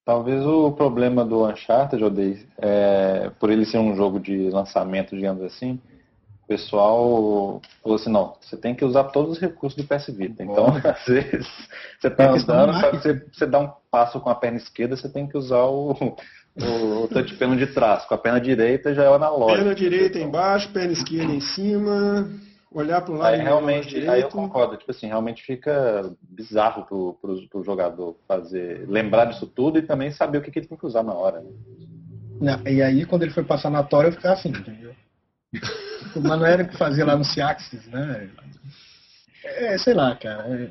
Talvez 0.04 0.44
o 0.44 0.70
problema 0.72 1.24
do 1.24 1.46
Uncharted, 1.46 2.04
Odei, 2.04 2.46
é, 2.58 3.30
por 3.40 3.50
ele 3.50 3.64
ser 3.64 3.78
um 3.78 3.96
jogo 3.96 4.20
de 4.20 4.50
lançamento, 4.50 5.16
digamos 5.16 5.42
assim, 5.42 5.80
o 6.44 6.46
pessoal 6.46 7.62
falou 7.82 7.96
assim, 7.96 8.10
não, 8.10 8.36
você 8.38 8.54
tem 8.56 8.74
que 8.74 8.84
usar 8.84 9.04
todos 9.04 9.32
os 9.32 9.38
recursos 9.38 9.82
do 9.82 9.88
PS 9.88 10.14
Vita. 10.14 10.44
Então, 10.44 10.66
às 10.84 11.06
vezes, 11.06 11.48
você 11.98 12.08
está 12.08 12.30
andando, 12.30 12.78
só 12.80 12.90
que 12.90 12.98
você, 12.98 13.26
você 13.32 13.46
dá 13.46 13.60
um 13.60 13.72
passo 13.90 14.20
com 14.20 14.28
a 14.28 14.34
perna 14.34 14.58
esquerda, 14.58 14.94
você 14.94 15.08
tem 15.08 15.26
que 15.26 15.38
usar 15.38 15.64
o, 15.64 15.92
o, 15.92 17.04
o 17.04 17.08
touchpad 17.08 17.56
de 17.56 17.66
trás. 17.68 18.04
Com 18.04 18.14
a 18.14 18.18
perna 18.18 18.40
direita 18.40 18.94
já 18.94 19.04
é 19.04 19.08
o 19.08 19.14
analógico. 19.14 19.56
Perna 19.56 19.74
direita 19.74 20.18
embaixo, 20.18 20.70
perna 20.70 20.92
esquerda 20.92 21.32
em 21.32 21.40
cima 21.40 22.28
olhar 22.74 23.00
para 23.00 23.14
o 23.14 23.16
lado 23.16 23.34
aí, 23.34 23.40
realmente 23.40 24.08
aí 24.08 24.20
eu 24.20 24.28
concordo 24.28 24.76
tipo 24.76 24.90
assim 24.90 25.06
realmente 25.06 25.42
fica 25.42 26.12
bizarro 26.20 26.84
pro, 26.84 27.14
pro, 27.20 27.48
pro 27.48 27.64
jogador 27.64 28.16
fazer 28.26 28.84
lembrar 28.88 29.26
disso 29.26 29.46
tudo 29.46 29.78
e 29.78 29.82
também 29.82 30.10
saber 30.10 30.38
o 30.38 30.42
que, 30.42 30.50
que 30.50 30.58
ele 30.58 30.66
tem 30.66 30.76
que 30.76 30.86
usar 30.86 31.02
na 31.02 31.14
hora 31.14 31.40
né? 31.40 31.50
Não, 32.40 32.66
e 32.66 32.82
aí 32.82 33.06
quando 33.06 33.22
ele 33.22 33.32
foi 33.32 33.44
passar 33.44 33.70
na 33.70 33.82
tora 33.82 34.08
eu 34.08 34.12
ficava 34.12 34.34
assim 34.34 34.48
entendeu 34.48 34.94
mas 36.16 36.24
não 36.24 36.44
era 36.44 36.64
o 36.64 36.68
que 36.68 36.76
fazia 36.76 37.04
lá 37.04 37.16
no 37.16 37.24
Ciaxis 37.24 37.86
né 37.86 38.28
é, 39.44 39.78
sei 39.78 39.94
lá 39.94 40.16
cara 40.16 40.42
é, 40.48 40.70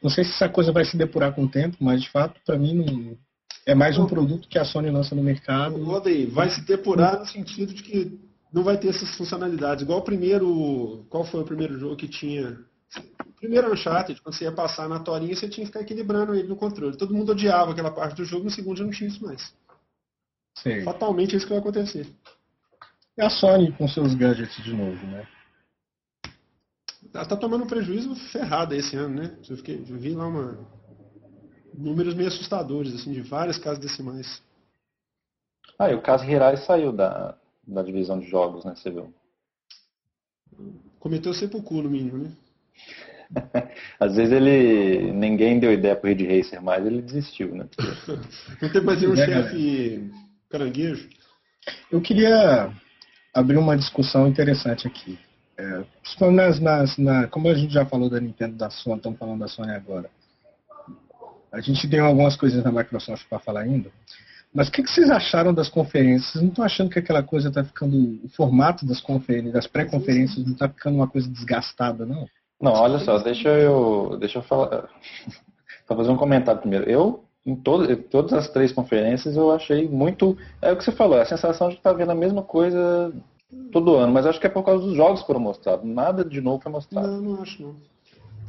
não 0.00 0.10
sei 0.10 0.22
se 0.22 0.30
essa 0.30 0.48
coisa 0.48 0.70
vai 0.70 0.84
se 0.84 0.96
depurar 0.96 1.34
com 1.34 1.44
o 1.44 1.50
tempo 1.50 1.76
mas 1.80 2.02
de 2.02 2.10
fato 2.10 2.40
para 2.46 2.56
mim 2.56 2.74
não 2.74 3.18
é 3.66 3.74
mais 3.74 3.98
um 3.98 4.06
produto 4.06 4.48
que 4.48 4.60
a 4.60 4.64
Sony 4.64 4.90
lança 4.90 5.12
no 5.12 5.24
mercado. 5.24 5.76
vai 6.26 6.48
se 6.50 6.64
depurar 6.64 7.18
no 7.18 7.26
sentido 7.26 7.74
de 7.74 7.82
que 7.82 8.25
não 8.52 8.62
vai 8.62 8.78
ter 8.78 8.88
essas 8.88 9.16
funcionalidades. 9.16 9.82
Igual 9.82 10.00
o 10.00 10.04
primeiro. 10.04 11.06
Qual 11.10 11.24
foi 11.24 11.40
o 11.40 11.44
primeiro 11.44 11.78
jogo 11.78 11.96
que 11.96 12.08
tinha. 12.08 12.58
O 13.26 13.32
primeiro 13.38 13.72
Uncharted, 13.72 14.20
quando 14.22 14.34
você 14.34 14.44
ia 14.44 14.52
passar 14.52 14.88
na 14.88 15.00
torinha, 15.00 15.34
você 15.34 15.48
tinha 15.48 15.66
que 15.66 15.72
ficar 15.72 15.82
equilibrando 15.82 16.34
ele 16.34 16.48
no 16.48 16.56
controle. 16.56 16.96
Todo 16.96 17.14
mundo 17.14 17.32
odiava 17.32 17.72
aquela 17.72 17.90
parte 17.90 18.16
do 18.16 18.24
jogo, 18.24 18.44
no 18.44 18.50
segundo 18.50 18.78
já 18.78 18.84
não 18.84 18.90
tinha 18.90 19.08
isso 19.08 19.22
mais. 19.22 19.54
Sim. 20.56 20.82
Fatalmente 20.82 21.34
é 21.34 21.36
isso 21.36 21.46
que 21.46 21.52
vai 21.52 21.60
acontecer. 21.60 22.06
É 23.18 23.26
a 23.26 23.30
Sony 23.30 23.72
com 23.72 23.86
seus 23.88 24.14
gadgets 24.14 24.62
de 24.62 24.72
novo, 24.72 25.06
né? 25.06 25.26
Ela 27.12 27.26
tá 27.26 27.36
tomando 27.36 27.64
um 27.64 27.68
prejuízo 27.68 28.14
ferrado 28.30 28.74
esse 28.74 28.96
ano, 28.96 29.22
né? 29.22 29.38
Eu, 29.48 29.56
fiquei, 29.56 29.84
eu 29.88 29.98
vi 29.98 30.14
lá 30.14 30.26
uma, 30.26 30.66
números 31.76 32.14
meio 32.14 32.28
assustadores, 32.28 32.94
assim, 32.94 33.12
de 33.12 33.22
várias 33.22 33.58
casas 33.58 33.78
decimais. 33.78 34.42
Ah, 35.78 35.90
e 35.90 35.94
o 35.94 36.02
caso 36.02 36.24
Hirai 36.24 36.56
saiu 36.56 36.92
da, 36.92 37.36
da 37.66 37.82
divisão 37.82 38.20
de 38.20 38.28
jogos, 38.28 38.64
né? 38.64 38.74
Você 38.74 38.90
viu? 38.90 39.12
Cometeu 40.98 41.34
sepulcro 41.34 41.82
no 41.82 41.90
mínimo, 41.90 42.18
né? 42.18 42.32
Às 43.98 44.16
vezes 44.16 44.32
ele. 44.32 45.12
ninguém 45.12 45.58
deu 45.58 45.72
ideia 45.72 45.96
pro 45.96 46.08
Ridge 46.08 46.26
Racer 46.26 46.62
mais, 46.62 46.86
ele 46.86 47.02
desistiu, 47.02 47.54
né? 47.54 47.66
Não 48.62 48.72
tem 48.72 48.82
mais 48.82 49.00
nenhum 49.00 49.14
é, 49.14 49.26
chefe 49.26 50.10
caranguejo? 50.48 51.08
Eu 51.90 52.00
queria 52.00 52.72
abrir 53.34 53.56
uma 53.56 53.76
discussão 53.76 54.28
interessante 54.28 54.86
aqui. 54.86 55.18
É, 55.58 55.84
nas, 56.30 56.60
nas, 56.60 56.98
na, 56.98 57.26
como 57.28 57.48
a 57.48 57.54
gente 57.54 57.72
já 57.72 57.84
falou 57.84 58.10
da 58.10 58.20
Nintendo 58.20 58.56
da 58.56 58.70
Sony, 58.70 58.98
estamos 58.98 59.18
falando 59.18 59.40
da 59.40 59.48
Sony 59.48 59.72
agora. 59.72 60.10
A 61.50 61.60
gente 61.60 61.88
tem 61.88 61.98
algumas 61.98 62.36
coisas 62.36 62.62
da 62.62 62.70
Microsoft 62.70 63.26
para 63.28 63.38
falar 63.38 63.60
ainda. 63.60 63.90
Mas 64.56 64.68
o 64.68 64.72
que, 64.72 64.82
que, 64.82 64.90
vocês 64.90 65.10
acharam 65.10 65.52
das 65.52 65.68
conferências? 65.68 66.32
Vocês 66.32 66.42
não 66.42 66.48
estão 66.48 66.64
achando 66.64 66.88
que 66.88 66.98
aquela 66.98 67.22
coisa 67.22 67.48
está 67.48 67.62
ficando. 67.62 68.18
O 68.24 68.28
formato 68.30 68.86
das 68.86 69.02
conferências, 69.02 69.52
das 69.52 69.66
pré-conferências, 69.66 70.42
não 70.46 70.54
está 70.54 70.66
ficando 70.66 70.96
uma 70.96 71.06
coisa 71.06 71.28
desgastada, 71.28 72.06
não? 72.06 72.26
Não, 72.58 72.72
olha 72.72 72.98
só, 72.98 73.18
deixa 73.18 73.50
eu. 73.50 74.16
Deixa 74.18 74.38
eu 74.38 74.42
falar. 74.42 74.88
Vou 75.86 75.98
fazer 75.98 76.10
um 76.10 76.16
comentário 76.16 76.62
primeiro. 76.62 76.88
Eu, 76.88 77.22
em 77.44 77.54
todo, 77.54 77.94
todas 78.04 78.32
as 78.32 78.48
três 78.48 78.72
conferências, 78.72 79.36
eu 79.36 79.50
achei 79.50 79.86
muito. 79.90 80.38
É 80.62 80.72
o 80.72 80.76
que 80.78 80.84
você 80.84 80.92
falou, 80.92 81.18
é 81.18 81.22
a 81.22 81.26
sensação 81.26 81.68
de 81.68 81.74
estar 81.74 81.90
tá 81.90 81.96
vendo 81.96 82.12
a 82.12 82.14
mesma 82.14 82.42
coisa 82.42 83.12
todo 83.70 83.94
ano, 83.94 84.10
mas 84.10 84.24
acho 84.24 84.40
que 84.40 84.46
é 84.46 84.50
por 84.50 84.64
causa 84.64 84.82
dos 84.82 84.96
jogos 84.96 85.20
que 85.20 85.26
foram 85.26 85.40
mostrados. 85.40 85.84
Nada 85.84 86.24
de 86.24 86.40
novo 86.40 86.62
foi 86.62 86.72
mostrado. 86.72 87.08
Não, 87.08 87.20
não 87.20 87.42
acho 87.42 87.62
não. 87.62 87.76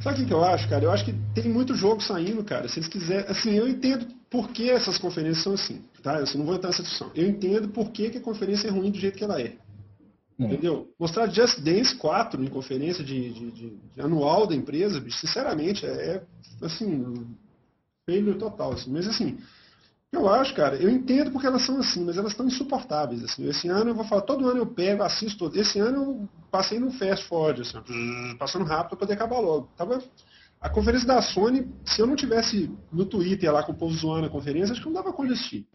Sabe 0.00 0.22
o 0.22 0.26
que 0.26 0.32
eu 0.32 0.42
acho, 0.42 0.66
cara? 0.70 0.84
Eu 0.84 0.90
acho 0.90 1.04
que 1.04 1.12
tem 1.34 1.50
muito 1.52 1.74
jogo 1.74 2.00
saindo, 2.00 2.42
cara. 2.42 2.66
Se 2.66 2.78
eles 2.78 2.88
quiserem. 2.88 3.26
Assim, 3.28 3.52
eu 3.52 3.68
entendo 3.68 4.06
por 4.30 4.50
que 4.50 4.70
essas 4.70 4.98
conferências 4.98 5.42
são 5.42 5.54
assim, 5.54 5.82
tá? 6.02 6.20
Eu 6.20 6.38
não 6.38 6.46
vou 6.46 6.54
entrar 6.54 6.68
nessa 6.68 6.82
discussão. 6.82 7.10
Eu 7.14 7.28
entendo 7.28 7.68
por 7.68 7.90
que, 7.90 8.10
que 8.10 8.18
a 8.18 8.22
conferência 8.22 8.68
é 8.68 8.70
ruim 8.70 8.90
do 8.90 8.98
jeito 8.98 9.16
que 9.16 9.24
ela 9.24 9.40
é. 9.40 9.56
Hum. 10.38 10.46
Entendeu? 10.46 10.92
Mostrar 10.98 11.28
Just 11.28 11.60
Dance 11.60 11.94
4 11.96 12.42
em 12.42 12.48
conferência 12.48 13.02
de, 13.02 13.32
de, 13.32 13.50
de, 13.50 13.76
de 13.94 14.00
anual 14.00 14.46
da 14.46 14.54
empresa, 14.54 15.00
bicho, 15.00 15.18
sinceramente, 15.18 15.84
é, 15.84 15.90
é 15.90 16.22
assim, 16.62 17.26
failure 18.06 18.38
total. 18.38 18.72
Assim. 18.72 18.92
Mas 18.92 19.08
assim, 19.08 19.38
eu 20.12 20.28
acho, 20.28 20.54
cara, 20.54 20.76
eu 20.76 20.88
entendo 20.88 21.30
porque 21.30 21.46
elas 21.46 21.62
são 21.62 21.78
assim, 21.78 22.04
mas 22.04 22.16
elas 22.16 22.32
estão 22.32 22.46
insuportáveis. 22.46 23.24
Assim. 23.24 23.48
Esse 23.48 23.68
ano 23.68 23.90
eu 23.90 23.94
vou 23.94 24.04
falar, 24.04 24.22
todo 24.22 24.48
ano 24.48 24.58
eu 24.58 24.66
pego, 24.66 25.02
assisto. 25.02 25.50
Esse 25.54 25.78
ano 25.80 25.96
eu 25.96 26.28
passei 26.50 26.78
no 26.78 26.90
fast 26.90 27.26
forward, 27.26 27.62
assim, 27.62 28.36
passando 28.38 28.64
rápido 28.64 28.90
para 28.90 28.98
poder 28.98 29.14
acabar 29.14 29.40
logo. 29.40 29.68
Tava, 29.76 30.02
a 30.60 30.68
conferência 30.68 31.06
da 31.06 31.22
Sony, 31.22 31.68
se 31.84 32.00
eu 32.00 32.06
não 32.06 32.16
tivesse 32.16 32.70
no 32.92 33.06
Twitter 33.06 33.52
lá 33.52 33.62
com 33.62 33.72
o 33.72 33.76
povo 33.76 33.94
zoando 33.94 34.26
a 34.26 34.30
conferência, 34.30 34.72
acho 34.72 34.80
que 34.80 34.86
não 34.86 34.94
dava 34.94 35.12
conta 35.12 35.28
de 35.28 35.34
assistir. 35.34 35.66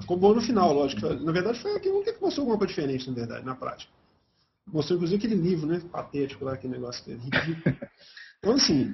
Ficou 0.00 0.16
bom 0.16 0.34
no 0.34 0.40
final, 0.40 0.72
lógico. 0.72 1.02
Na 1.14 1.32
verdade, 1.32 1.60
foi 1.60 1.74
aquele 1.76 1.96
um 1.96 2.04
que 2.04 2.12
mostrou 2.20 2.44
alguma 2.44 2.58
coisa 2.58 2.72
diferente, 2.72 3.08
na 3.08 3.14
verdade, 3.14 3.44
na 3.44 3.54
prática. 3.54 3.92
Mostrou, 4.66 4.96
inclusive, 4.96 5.18
aquele 5.18 5.40
livro, 5.40 5.66
né? 5.66 5.82
Patético 5.90 6.44
lá, 6.44 6.52
aquele 6.52 6.74
negócio 6.74 7.02
que 7.04 7.10
é 7.10 7.14
ridículo. 7.14 7.76
Então, 8.38 8.54
assim. 8.54 8.92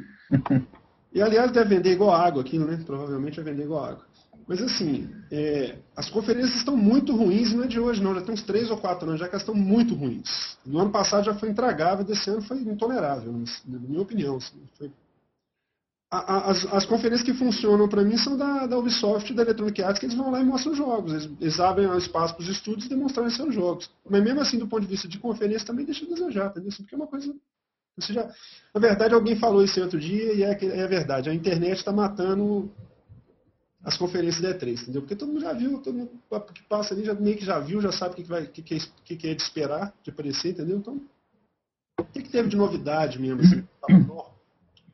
E, 1.11 1.23
aliás, 1.23 1.51
deve 1.51 1.77
vender 1.77 1.93
igual 1.93 2.11
água 2.11 2.43
aquilo, 2.43 2.67
né? 2.67 2.83
Provavelmente 2.85 3.41
vai 3.41 3.51
vender 3.51 3.65
igual 3.65 3.83
água. 3.83 4.05
Mas 4.49 4.63
assim, 4.63 5.11
é, 5.31 5.77
as 5.95 6.09
conferências 6.09 6.57
estão 6.57 6.75
muito 6.75 7.15
ruins, 7.15 7.53
não 7.53 7.65
é 7.65 7.67
de 7.67 7.79
hoje 7.79 8.03
não, 8.03 8.15
já 8.15 8.23
tem 8.23 8.33
uns 8.33 8.43
três 8.43 8.71
ou 8.71 8.79
quatro 8.79 9.07
anos 9.07 9.21
já 9.21 9.27
que 9.27 9.35
elas 9.35 9.43
estão 9.43 9.55
muito 9.55 9.95
ruins. 9.95 10.57
No 10.65 10.79
ano 10.79 10.91
passado 10.91 11.25
já 11.25 11.35
foi 11.35 11.51
intragável, 11.51 12.03
desse 12.03 12.31
ano 12.31 12.41
foi 12.41 12.59
intolerável, 12.59 13.31
na 13.67 13.79
minha 13.79 14.01
opinião. 14.01 14.37
Assim, 14.37 14.63
foi... 14.79 14.91
as, 16.11 16.65
as, 16.73 16.87
conferências 16.87 17.23
que 17.23 17.35
funcionam 17.35 17.87
para 17.87 18.03
mim 18.03 18.17
são 18.17 18.37
da, 18.37 18.67
da, 18.67 18.79
Ubisoft 18.79 19.31
e 19.31 19.37
da 19.37 19.43
Electronic 19.43 19.83
Arts, 19.83 20.01
que 20.01 20.07
eles 20.07 20.17
vão 20.17 20.31
lá 20.31 20.41
e 20.41 20.45
mostram 20.45 20.75
jogos. 20.75 21.13
Eles, 21.13 21.31
eles 21.39 21.61
abrem 21.61 21.95
espaço 21.99 22.35
para 22.35 22.43
os 22.43 22.49
estúdios 22.49 22.87
e 22.87 22.89
demonstrarem 22.89 23.31
seus 23.31 23.55
jogos. 23.55 23.91
Mas 24.09 24.23
mesmo 24.23 24.41
assim, 24.41 24.59
do 24.59 24.67
ponto 24.67 24.83
de 24.83 24.89
vista 24.89 25.07
de 25.07 25.19
conferência, 25.19 25.67
também 25.67 25.85
deixa 25.85 26.07
a 26.07 26.09
desejar, 26.09 26.47
entendeu? 26.47 26.71
Assim, 26.71 26.83
porque 26.83 26.95
é 26.95 26.99
uma 26.99 27.07
coisa 27.07 27.35
você 28.01 28.13
já, 28.13 28.31
na 28.73 28.81
verdade, 28.81 29.13
alguém 29.13 29.37
falou 29.37 29.63
isso 29.63 29.81
outro 29.83 29.99
dia 29.99 30.33
e 30.33 30.45
é, 30.45 30.51
é 30.51 30.87
verdade. 30.87 31.29
A 31.29 31.35
internet 31.35 31.79
está 31.79 31.93
matando 31.93 32.71
as 33.83 33.97
conferências 33.97 34.41
da 34.41 34.55
E3, 34.55 34.83
entendeu? 34.83 35.03
Porque 35.03 35.17
todo 35.17 35.29
mundo 35.29 35.41
já 35.41 35.53
viu, 35.53 35.79
todo 35.79 35.97
mundo 35.97 36.11
que 36.55 36.63
passa 36.65 36.95
ali 36.95 37.05
já 37.05 37.15
meio 37.15 37.37
que 37.37 37.45
já 37.45 37.59
viu, 37.59 37.81
já 37.81 37.91
sabe 37.91 38.13
o 38.13 38.17
que, 38.17 38.23
que, 38.23 38.29
vai, 38.29 38.47
que, 38.47 38.61
é, 38.75 38.79
que, 39.05 39.17
que 39.17 39.29
é 39.29 39.35
de 39.35 39.43
esperar, 39.43 39.93
de 40.03 40.11
aparecer, 40.11 40.51
entendeu? 40.51 40.79
Então, 40.79 41.01
o 41.99 42.05
que, 42.05 42.23
que 42.23 42.31
teve 42.31 42.49
de 42.49 42.57
novidade 42.57 43.21
mesmo? 43.21 43.41
Assim, 43.41 43.67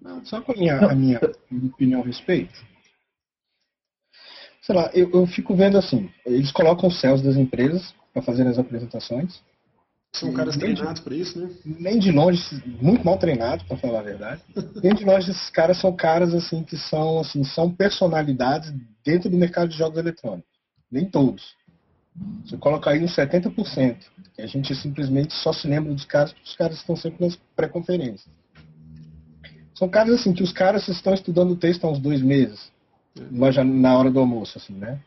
Não, 0.05 0.25
só 0.25 0.43
com 0.43 0.53
a 0.53 0.55
minha, 0.55 0.79
a 0.79 0.95
minha 0.95 1.21
opinião 1.73 2.03
a 2.03 2.05
respeito. 2.05 2.55
Sei 4.61 4.75
lá, 4.75 4.91
eu, 4.93 5.11
eu 5.13 5.27
fico 5.27 5.57
vendo 5.57 5.79
assim, 5.79 6.11
eles 6.25 6.53
colocam 6.53 6.89
os 6.89 7.01
céus 7.01 7.23
das 7.23 7.37
empresas 7.37 7.95
para 8.13 8.23
fazer 8.23 8.47
as 8.47 8.59
apresentações, 8.59 9.43
são 10.15 10.33
caras 10.33 10.57
treinados 10.57 11.01
para 11.01 11.15
isso, 11.17 11.41
né? 11.41 11.51
Nem 11.65 11.99
de 11.99 12.13
longe, 12.13 12.41
muito 12.81 13.05
mal 13.05 13.19
treinados, 13.19 13.67
para 13.67 13.77
falar 13.77 13.99
a 13.99 14.03
verdade. 14.03 14.43
nem 14.81 14.95
de 14.95 15.05
longe 15.05 15.33
esses 15.33 15.51
caras 15.51 15.81
são 15.81 15.95
caras 15.95 16.33
assim 16.33 16.63
que 16.63 16.77
são 16.77 17.19
assim, 17.19 17.43
são 17.43 17.69
personalidades 17.75 18.73
dentro 19.05 19.29
do 19.29 19.37
mercado 19.37 19.71
de 19.71 19.77
jogos 19.77 19.99
eletrônicos. 19.99 20.49
Nem 20.89 21.11
todos. 21.11 21.57
Você 22.45 22.57
coloca 22.57 22.91
aí 22.91 23.03
uns 23.03 23.17
70%. 23.17 23.97
Que 24.35 24.43
a 24.43 24.47
gente 24.47 24.73
simplesmente 24.77 25.35
só 25.35 25.53
se 25.53 25.67
lembra 25.67 25.93
dos 25.93 26.05
caras 26.05 26.33
porque 26.33 26.49
os 26.49 26.57
caras 26.57 26.77
estão 26.77 26.95
sempre 26.95 27.25
nas 27.25 27.37
pré-conferências. 27.57 28.33
São 29.75 29.89
caras 29.89 30.15
assim 30.15 30.33
que 30.33 30.43
os 30.43 30.53
caras 30.53 30.87
estão 30.89 31.13
estudando 31.15 31.53
o 31.53 31.57
texto 31.57 31.85
há 31.85 31.91
uns 31.91 31.99
dois 31.99 32.23
meses. 32.23 32.73
Mas 33.31 33.55
já 33.55 33.65
na 33.65 33.97
hora 33.97 34.11
do 34.11 34.21
almoço, 34.21 34.59
assim, 34.59 34.75
né? 34.75 35.01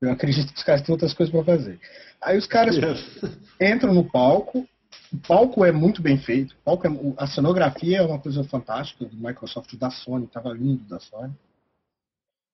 Eu 0.00 0.10
acredito 0.10 0.52
que 0.52 0.58
os 0.58 0.64
caras 0.64 0.82
têm 0.82 0.92
outras 0.92 1.12
coisas 1.12 1.32
para 1.32 1.44
fazer. 1.44 1.78
Aí 2.20 2.38
os 2.38 2.46
caras 2.46 2.76
entram 3.60 3.92
no 3.92 4.04
palco, 4.04 4.66
o 5.12 5.18
palco 5.18 5.64
é 5.64 5.72
muito 5.72 6.00
bem 6.00 6.16
feito, 6.18 6.52
o 6.52 6.64
palco 6.64 6.86
é, 6.86 6.90
a 7.16 7.26
cenografia 7.26 7.98
é 7.98 8.02
uma 8.02 8.18
coisa 8.18 8.42
fantástica, 8.44 9.04
do 9.04 9.16
Microsoft 9.16 9.74
da 9.76 9.90
Sony, 9.90 10.24
estava 10.24 10.52
lindo 10.52 10.84
da 10.84 10.98
Sony. 11.00 11.32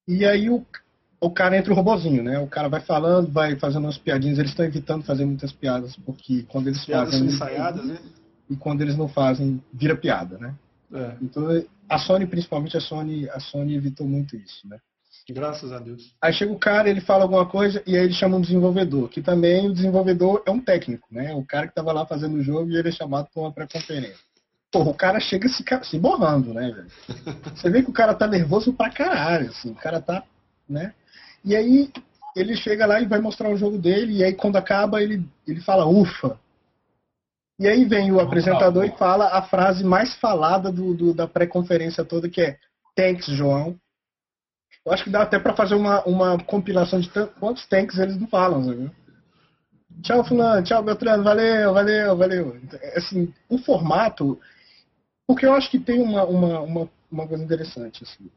E 0.08 0.24
aí 0.24 0.50
o, 0.50 0.64
o 1.20 1.30
cara 1.30 1.56
entra 1.56 1.72
o 1.72 1.76
robozinho, 1.76 2.22
né? 2.22 2.38
O 2.38 2.46
cara 2.46 2.68
vai 2.68 2.80
falando, 2.80 3.30
vai 3.30 3.56
fazendo 3.56 3.84
umas 3.84 3.98
piadinhas, 3.98 4.38
eles 4.38 4.50
estão 4.50 4.66
evitando 4.66 5.04
fazer 5.04 5.24
muitas 5.24 5.52
piadas, 5.52 5.96
porque 5.96 6.44
quando 6.48 6.68
eles 6.68 6.84
piadas 6.84 7.12
fazem. 7.12 7.28
ensaiadas, 7.28 7.84
né? 7.84 7.98
E 8.48 8.56
quando 8.56 8.80
eles 8.82 8.96
não 8.96 9.08
fazem, 9.08 9.62
vira 9.72 9.96
piada, 9.96 10.38
né? 10.38 10.54
É. 10.92 11.16
Então 11.20 11.46
a 11.88 11.98
Sony, 11.98 12.26
principalmente 12.26 12.76
a 12.76 12.80
Sony, 12.80 13.28
a 13.30 13.40
Sony 13.40 13.74
evitou 13.74 14.06
muito 14.06 14.36
isso, 14.36 14.66
né? 14.68 14.78
Graças 15.28 15.72
a 15.72 15.80
Deus. 15.80 16.14
Aí 16.22 16.32
chega 16.32 16.52
o 16.52 16.58
cara, 16.58 16.88
ele 16.88 17.00
fala 17.00 17.24
alguma 17.24 17.46
coisa 17.46 17.82
e 17.84 17.96
aí 17.96 18.04
ele 18.04 18.12
chama 18.12 18.36
um 18.36 18.40
desenvolvedor, 18.40 19.08
que 19.08 19.20
também 19.20 19.68
o 19.68 19.74
desenvolvedor 19.74 20.42
é 20.46 20.50
um 20.50 20.60
técnico, 20.60 21.08
né? 21.10 21.34
O 21.34 21.44
cara 21.44 21.66
que 21.66 21.72
estava 21.72 21.92
lá 21.92 22.06
fazendo 22.06 22.36
o 22.36 22.42
jogo 22.42 22.70
e 22.70 22.76
ele 22.76 22.90
é 22.90 22.92
chamado 22.92 23.28
para 23.32 23.42
uma 23.42 23.52
pré-conferência. 23.52 24.24
Porra, 24.70 24.90
o 24.90 24.94
cara 24.94 25.18
chega 25.18 25.48
se, 25.48 25.64
se 25.82 25.98
borrando, 25.98 26.54
né, 26.54 26.70
velho? 26.70 26.86
Você 27.56 27.70
vê 27.70 27.82
que 27.82 27.90
o 27.90 27.94
cara 27.94 28.14
tá 28.14 28.26
nervoso 28.26 28.72
pra 28.72 28.90
caralho, 28.90 29.48
assim, 29.48 29.70
o 29.70 29.74
cara 29.74 30.00
tá, 30.00 30.22
né? 30.68 30.94
E 31.44 31.56
aí 31.56 31.90
ele 32.36 32.54
chega 32.54 32.86
lá 32.86 33.00
e 33.00 33.06
vai 33.06 33.18
mostrar 33.18 33.50
o 33.50 33.56
jogo 33.56 33.78
dele, 33.78 34.18
e 34.18 34.24
aí 34.24 34.34
quando 34.34 34.56
acaba 34.56 35.02
ele, 35.02 35.26
ele 35.46 35.60
fala, 35.60 35.86
ufa. 35.86 36.38
E 37.58 37.66
aí 37.66 37.84
vem 37.84 38.12
o 38.12 38.20
apresentador 38.20 38.84
e 38.84 38.96
fala 38.96 39.28
a 39.28 39.42
frase 39.42 39.82
mais 39.82 40.14
falada 40.16 40.70
do, 40.70 40.94
do 40.94 41.14
da 41.14 41.26
pré-conferência 41.26 42.04
toda, 42.04 42.28
que 42.28 42.40
é 42.40 42.58
Thanks, 42.94 43.26
João. 43.26 43.78
Eu 44.84 44.92
acho 44.92 45.04
que 45.04 45.10
dá 45.10 45.22
até 45.22 45.38
para 45.38 45.56
fazer 45.56 45.74
uma, 45.74 46.04
uma 46.04 46.38
compilação 46.44 47.00
de 47.00 47.10
quantos 47.40 47.66
tanks 47.66 47.98
eles 47.98 48.18
não 48.18 48.28
falam, 48.28 48.64
sabe? 48.64 48.90
Tchau, 50.02 50.22
fulano, 50.24 50.62
tchau, 50.62 50.82
Beltrano, 50.82 51.24
valeu, 51.24 51.72
valeu, 51.72 52.16
valeu. 52.16 52.60
Assim, 52.94 53.32
o 53.48 53.58
formato, 53.58 54.38
porque 55.26 55.46
eu 55.46 55.54
acho 55.54 55.70
que 55.70 55.78
tem 55.78 56.00
uma, 56.00 56.24
uma, 56.24 56.60
uma, 56.60 56.90
uma 57.10 57.26
coisa 57.26 57.42
interessante, 57.42 58.04
assim. 58.04 58.30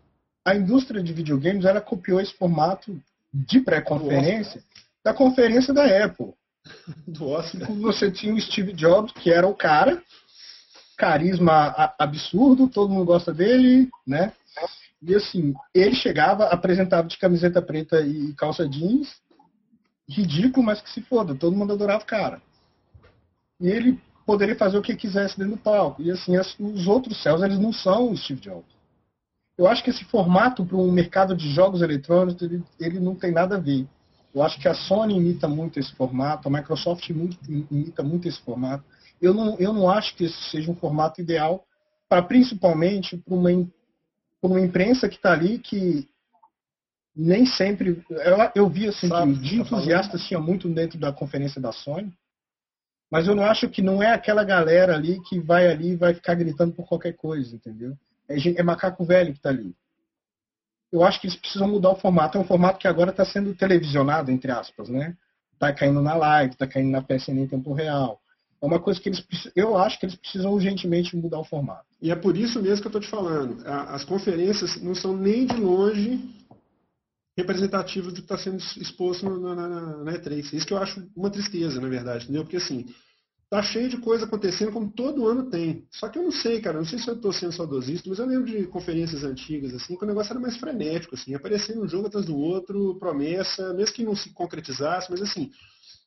A 0.45 0.55
indústria 0.55 1.03
de 1.03 1.13
videogames, 1.13 1.65
ela 1.65 1.81
copiou 1.81 2.21
esse 2.21 2.33
formato 2.33 2.99
de 3.33 3.59
pré-conferência 3.59 4.63
da 5.03 5.13
conferência 5.13 5.73
da 5.73 5.85
Apple. 6.05 6.33
Do 7.07 7.27
Oscar. 7.27 7.71
Você 7.73 8.11
tinha 8.11 8.33
o 8.33 8.41
Steve 8.41 8.73
Jobs, 8.73 9.11
que 9.13 9.31
era 9.31 9.47
o 9.47 9.55
cara, 9.55 10.01
carisma 10.97 11.93
absurdo, 11.97 12.67
todo 12.67 12.91
mundo 12.91 13.05
gosta 13.05 13.33
dele, 13.33 13.89
né? 14.05 14.33
E 15.01 15.15
assim, 15.15 15.53
ele 15.73 15.95
chegava, 15.95 16.45
apresentava 16.47 17.07
de 17.07 17.17
camiseta 17.17 17.61
preta 17.61 18.01
e 18.01 18.33
calça 18.33 18.67
jeans, 18.67 19.21
ridículo, 20.07 20.65
mas 20.65 20.81
que 20.81 20.89
se 20.89 21.01
foda, 21.01 21.35
todo 21.35 21.55
mundo 21.55 21.73
adorava 21.73 22.03
o 22.03 22.07
cara. 22.07 22.41
E 23.61 23.69
ele 23.69 24.01
poderia 24.25 24.55
fazer 24.55 24.77
o 24.77 24.81
que 24.81 24.95
quisesse 24.95 25.37
dentro 25.37 25.55
do 25.55 25.61
palco. 25.61 26.01
E 26.01 26.11
assim, 26.11 26.37
os 26.37 26.87
outros 26.87 27.21
céus, 27.21 27.41
eles 27.41 27.59
não 27.59 27.71
são 27.71 28.11
o 28.11 28.17
Steve 28.17 28.41
Jobs. 28.41 28.79
Eu 29.57 29.67
acho 29.67 29.83
que 29.83 29.89
esse 29.89 30.05
formato 30.05 30.65
para 30.65 30.77
um 30.77 30.91
mercado 30.91 31.35
de 31.35 31.51
jogos 31.51 31.81
eletrônicos, 31.81 32.41
ele, 32.41 32.63
ele 32.79 32.99
não 32.99 33.15
tem 33.15 33.31
nada 33.31 33.55
a 33.55 33.59
ver. 33.59 33.87
Eu 34.33 34.43
acho 34.43 34.59
que 34.59 34.67
a 34.67 34.73
Sony 34.73 35.15
imita 35.15 35.47
muito 35.47 35.79
esse 35.79 35.93
formato, 35.95 36.47
a 36.47 36.51
Microsoft 36.51 37.07
imita 37.09 38.03
muito 38.03 38.27
esse 38.27 38.39
formato. 38.41 38.83
Eu 39.21 39.33
não, 39.33 39.57
eu 39.57 39.73
não 39.73 39.89
acho 39.89 40.15
que 40.15 40.25
esse 40.25 40.49
seja 40.49 40.71
um 40.71 40.75
formato 40.75 41.19
ideal 41.19 41.65
para 42.07 42.21
principalmente 42.21 43.17
para 43.17 43.33
uma, 43.33 43.49
uma 44.41 44.59
imprensa 44.59 45.09
que 45.09 45.15
está 45.15 45.33
ali 45.33 45.59
que 45.59 46.07
nem 47.15 47.45
sempre. 47.45 48.03
Eu, 48.09 48.37
eu 48.55 48.69
vi 48.69 48.87
assim 48.87 49.07
Sabe, 49.07 49.33
que 49.33 49.39
de 49.39 49.57
tá 49.57 49.61
entusiastas 49.63 50.23
tinha 50.25 50.39
muito 50.39 50.69
dentro 50.69 50.97
da 50.99 51.11
conferência 51.11 51.59
da 51.59 51.71
Sony, 51.71 52.13
mas 53.11 53.27
eu 53.27 53.35
não 53.35 53.43
acho 53.43 53.69
que 53.69 53.81
não 53.81 54.01
é 54.01 54.13
aquela 54.13 54.43
galera 54.43 54.95
ali 54.95 55.19
que 55.27 55.39
vai 55.39 55.67
ali 55.67 55.89
e 55.91 55.95
vai 55.95 56.13
ficar 56.13 56.35
gritando 56.35 56.73
por 56.73 56.87
qualquer 56.87 57.13
coisa, 57.13 57.55
entendeu? 57.55 57.97
É, 58.27 58.35
é 58.59 58.63
macaco 58.63 59.03
velho 59.03 59.31
que 59.31 59.39
está 59.39 59.49
ali. 59.49 59.75
Eu 60.91 61.03
acho 61.03 61.21
que 61.21 61.27
eles 61.27 61.37
precisam 61.37 61.67
mudar 61.67 61.91
o 61.91 61.95
formato. 61.95 62.37
É 62.37 62.41
um 62.41 62.45
formato 62.45 62.79
que 62.79 62.87
agora 62.87 63.11
está 63.11 63.23
sendo 63.23 63.53
televisionado, 63.53 64.31
entre 64.31 64.51
aspas, 64.51 64.89
né? 64.89 65.15
Está 65.53 65.73
caindo 65.73 66.01
na 66.01 66.15
live, 66.15 66.53
está 66.53 66.65
caindo 66.65 66.89
na 66.89 67.01
PSN 67.01 67.39
em 67.39 67.47
tempo 67.47 67.73
real. 67.73 68.19
É 68.61 68.65
uma 68.65 68.79
coisa 68.79 68.99
que 68.99 69.09
eles 69.09 69.25
eu 69.55 69.77
acho 69.77 69.99
que 69.99 70.05
eles 70.05 70.15
precisam 70.15 70.51
urgentemente 70.51 71.15
mudar 71.15 71.39
o 71.39 71.45
formato. 71.45 71.85
E 72.01 72.11
é 72.11 72.15
por 72.15 72.35
isso 72.35 72.61
mesmo 72.61 72.81
que 72.81 72.87
eu 72.87 72.99
estou 72.99 73.01
te 73.01 73.09
falando. 73.09 73.63
As 73.65 74.03
conferências 74.03 74.81
não 74.81 74.95
são 74.95 75.15
nem 75.15 75.45
de 75.45 75.55
longe 75.55 76.19
representativas 77.37 78.13
do 78.13 78.15
que 78.15 78.21
está 78.21 78.37
sendo 78.37 78.57
exposto 78.57 79.29
na, 79.29 79.55
na, 79.55 79.67
na, 80.03 80.11
E3. 80.13 80.53
Isso 80.53 80.67
que 80.67 80.73
eu 80.73 80.77
acho 80.77 81.07
uma 81.15 81.29
tristeza, 81.29 81.79
na 81.79 81.87
verdade, 81.87 82.25
entendeu? 82.25 82.43
Porque 82.43 82.57
assim, 82.57 82.85
tá 83.49 83.63
cheio 83.63 83.89
de 83.89 83.97
coisa 83.97 84.25
acontecendo 84.25 84.71
como 84.71 84.91
todo 84.91 85.27
ano 85.27 85.49
tem. 85.49 85.87
Só 85.89 86.07
que 86.07 86.19
eu 86.19 86.23
não 86.23 86.31
sei, 86.31 86.61
cara, 86.61 86.77
não 86.77 86.85
sei 86.85 86.99
se 86.99 87.07
eu 87.07 87.15
estou 87.15 87.33
sendo 87.33 87.51
saudosista, 87.51 88.07
mas 88.07 88.19
eu 88.19 88.27
lembro 88.27 88.45
de 88.45 88.67
conferências 88.67 89.23
antigas, 89.23 89.73
assim, 89.73 89.97
que 89.97 90.03
o 90.03 90.07
negócio 90.07 90.31
era 90.31 90.39
mais 90.39 90.55
frenético, 90.57 91.15
assim, 91.15 91.33
aparecendo 91.33 91.81
um 91.81 91.87
jogo 91.87 92.07
atrás 92.07 92.25
do 92.27 92.37
outro, 92.37 92.95
promessa, 92.99 93.73
mesmo 93.73 93.95
que 93.95 94.03
não 94.03 94.15
se 94.15 94.31
concretizasse, 94.33 95.09
mas 95.09 95.21
assim, 95.21 95.49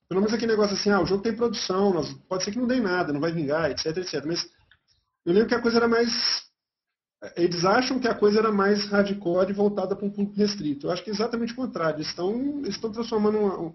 pelo 0.09 0.21
menos 0.21 0.33
aquele 0.33 0.53
negócio 0.53 0.77
assim, 0.77 0.91
ah, 0.91 1.01
o 1.01 1.07
jogo 1.07 1.23
tem 1.23 1.35
produção, 1.35 1.93
pode 2.29 2.45
ser 2.45 2.53
que 2.53 2.59
não 2.59 2.67
dê 2.67 2.81
nada, 2.81 3.13
não 3.13 3.21
vai 3.21 3.33
vingar, 3.33 3.71
etc, 3.71 3.97
etc. 3.97 4.25
Mas 4.25 4.49
eu 5.25 5.33
lembro 5.33 5.49
que 5.49 5.55
a 5.55 5.63
coisa 5.63 5.79
era 5.79 5.89
mais. 5.89 6.43
Eles 7.37 7.65
acham 7.65 8.01
que 8.01 8.09
a 8.09 8.15
coisa 8.15 8.41
era 8.41 8.53
mais 8.53 8.85
hardcore 8.87 9.51
e 9.51 9.55
voltada 9.55 9.95
para 9.95 10.05
um 10.05 10.11
público 10.11 10.37
restrito. 10.37 10.87
Eu 10.87 10.91
acho 10.91 11.05
que 11.05 11.11
é 11.11 11.13
exatamente 11.13 11.53
o 11.53 11.57
contrário. 11.57 11.97
Eles 11.97 12.09
estão, 12.09 12.59
eles 12.59 12.75
estão 12.75 12.91
transformando 12.91 13.39
uma, 13.39 13.75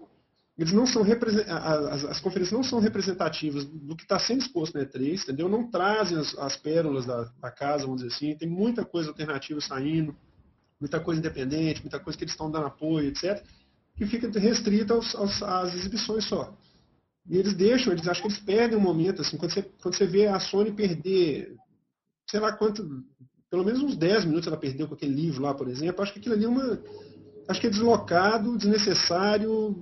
eles 0.58 0.72
não 0.72 0.86
são 0.86 1.02
as, 1.02 2.04
as, 2.04 2.20
conferências 2.20 2.52
não 2.52 2.64
são 2.64 2.80
representativas 2.80 3.64
do 3.64 3.94
que 3.94 4.02
está 4.02 4.18
sendo 4.18 4.40
exposto 4.40 4.76
na 4.76 4.84
E3, 4.84 5.22
entendeu? 5.22 5.48
Não 5.48 5.70
trazem 5.70 6.18
as, 6.18 6.36
as 6.36 6.56
pérolas 6.56 7.06
da, 7.06 7.30
da, 7.40 7.50
casa, 7.50 7.84
vamos 7.84 8.02
dizer 8.02 8.14
assim. 8.14 8.36
Tem 8.36 8.48
muita 8.48 8.84
coisa 8.84 9.10
alternativa 9.10 9.60
saindo, 9.60 10.16
muita 10.80 10.98
coisa 10.98 11.20
independente, 11.20 11.80
muita 11.80 12.00
coisa 12.00 12.18
que 12.18 12.24
eles 12.24 12.32
estão 12.32 12.50
dando 12.50 12.66
apoio, 12.66 13.08
etc 13.08 13.46
que 13.98 14.06
fica 14.06 14.30
restrita 14.38 14.94
aos, 14.94 15.14
aos, 15.14 15.42
às 15.42 15.74
exibições 15.74 16.24
só. 16.24 16.56
E 17.28 17.36
eles 17.36 17.52
deixam, 17.52 17.92
eles 17.92 18.06
acham 18.06 18.22
que 18.22 18.28
eles 18.28 18.38
perdem 18.38 18.78
um 18.78 18.80
momento, 18.80 19.20
assim, 19.20 19.36
quando 19.36 19.52
você, 19.52 19.62
quando 19.82 19.94
você 19.96 20.06
vê 20.06 20.28
a 20.28 20.38
Sony 20.38 20.72
perder, 20.72 21.56
sei 22.30 22.38
lá 22.38 22.52
quanto, 22.52 23.04
pelo 23.50 23.64
menos 23.64 23.82
uns 23.82 23.96
10 23.96 24.24
minutos 24.24 24.46
ela 24.46 24.56
perdeu 24.56 24.86
com 24.86 24.94
aquele 24.94 25.12
livro 25.12 25.42
lá, 25.42 25.52
por 25.52 25.68
exemplo, 25.68 26.00
acho 26.00 26.12
que 26.12 26.20
aquilo 26.20 26.36
ali 26.36 26.44
é 26.44 26.48
uma. 26.48 26.80
Acho 27.48 27.60
que 27.60 27.66
é 27.66 27.70
deslocado, 27.70 28.56
desnecessário, 28.56 29.74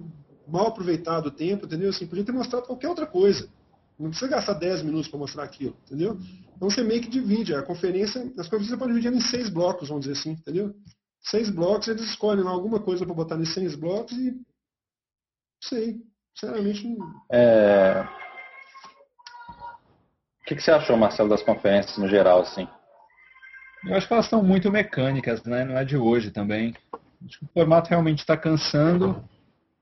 mal 0.46 0.68
aproveitado 0.68 1.26
o 1.26 1.30
tempo, 1.30 1.66
entendeu? 1.66 1.90
Assim, 1.90 2.06
podia 2.06 2.24
ter 2.24 2.32
mostrado 2.32 2.66
qualquer 2.66 2.88
outra 2.88 3.06
coisa. 3.06 3.48
Não 3.98 4.10
precisa 4.10 4.30
gastar 4.30 4.54
10 4.54 4.82
minutos 4.82 5.08
para 5.08 5.18
mostrar 5.18 5.42
aquilo, 5.44 5.76
entendeu? 5.86 6.18
Então 6.54 6.70
você 6.70 6.82
meio 6.82 7.00
que 7.00 7.08
divide. 7.08 7.54
A 7.54 7.62
conferência, 7.62 8.20
as 8.38 8.46
conferências 8.46 8.78
podem 8.78 8.94
dividir 8.94 9.16
em 9.16 9.20
seis 9.20 9.48
blocos, 9.48 9.88
vamos 9.88 10.06
dizer 10.06 10.18
assim, 10.18 10.32
entendeu? 10.32 10.74
seis 11.26 11.50
blocos, 11.50 11.88
eles 11.88 12.02
escolhem 12.02 12.44
lá 12.44 12.50
alguma 12.50 12.80
coisa 12.80 13.04
para 13.04 13.14
botar 13.14 13.36
nesses 13.36 13.54
seis 13.54 13.74
blocos 13.74 14.12
e. 14.12 14.30
Não 14.32 14.42
sei. 15.62 15.96
Sinceramente. 16.34 16.86
Não... 16.86 17.06
É... 17.32 18.06
O 20.40 20.44
que, 20.46 20.54
que, 20.54 20.62
você 20.62 20.70
achou, 20.70 20.96
Marcelo, 20.96 21.28
das 21.28 21.42
conferências 21.42 21.98
no 21.98 22.08
geral, 22.08 22.40
assim? 22.40 22.68
Eu 23.84 23.96
acho 23.96 24.06
que 24.06 24.12
elas 24.12 24.26
estão 24.26 24.42
muito 24.42 24.70
mecânicas, 24.70 25.42
né? 25.42 25.64
Não 25.64 25.76
é 25.76 25.84
de 25.84 25.96
hoje 25.96 26.30
também. 26.30 26.72
Acho 27.24 27.38
que 27.40 27.44
o 27.44 27.48
formato 27.52 27.90
realmente 27.90 28.20
está 28.20 28.36
cansando, 28.36 29.24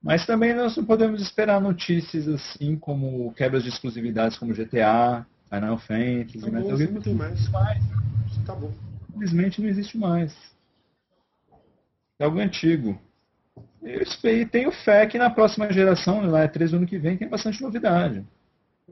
mas 0.05 0.23
também 0.23 0.53
nós 0.53 0.77
não 0.77 0.85
podemos 0.85 1.19
esperar 1.19 1.59
notícias 1.59 2.27
assim 2.27 2.75
como 2.77 3.33
quebras 3.33 3.63
de 3.63 3.69
exclusividades 3.69 4.37
como 4.37 4.53
GTA, 4.53 5.25
Final 5.49 5.79
Fantasy, 5.79 6.37
Acabou, 6.37 6.51
Metal 6.53 6.77
Gear. 6.77 6.91
Não 6.91 7.01
tem 7.01 7.15
mais. 7.15 7.49
mais. 7.49 7.83
Acabou. 8.43 8.71
Infelizmente 9.09 9.59
não 9.59 9.67
existe 9.67 9.97
mais. 9.97 10.31
É 12.19 12.25
algo 12.25 12.37
antigo. 12.37 13.01
E 13.81 14.45
tenho 14.45 14.71
fé 14.71 15.07
que 15.07 15.17
na 15.17 15.31
próxima 15.31 15.73
geração, 15.73 16.21
lá 16.29 16.47
E3 16.47 16.69
do 16.69 16.77
ano 16.77 16.85
que 16.85 16.99
vem, 16.99 17.17
tem 17.17 17.27
bastante 17.27 17.59
novidade. 17.63 18.23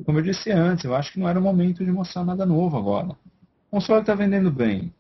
Como 0.03 0.17
eu 0.17 0.23
disse 0.23 0.49
antes, 0.49 0.83
eu 0.83 0.95
acho 0.95 1.11
que 1.11 1.19
não 1.19 1.29
era 1.29 1.39
o 1.39 1.43
momento 1.43 1.85
de 1.85 1.91
mostrar 1.91 2.25
nada 2.25 2.43
novo 2.43 2.75
agora. 2.75 3.09
O 3.09 3.17
console 3.69 4.01
está 4.01 4.15
vendendo 4.15 4.49
bem. 4.49 4.91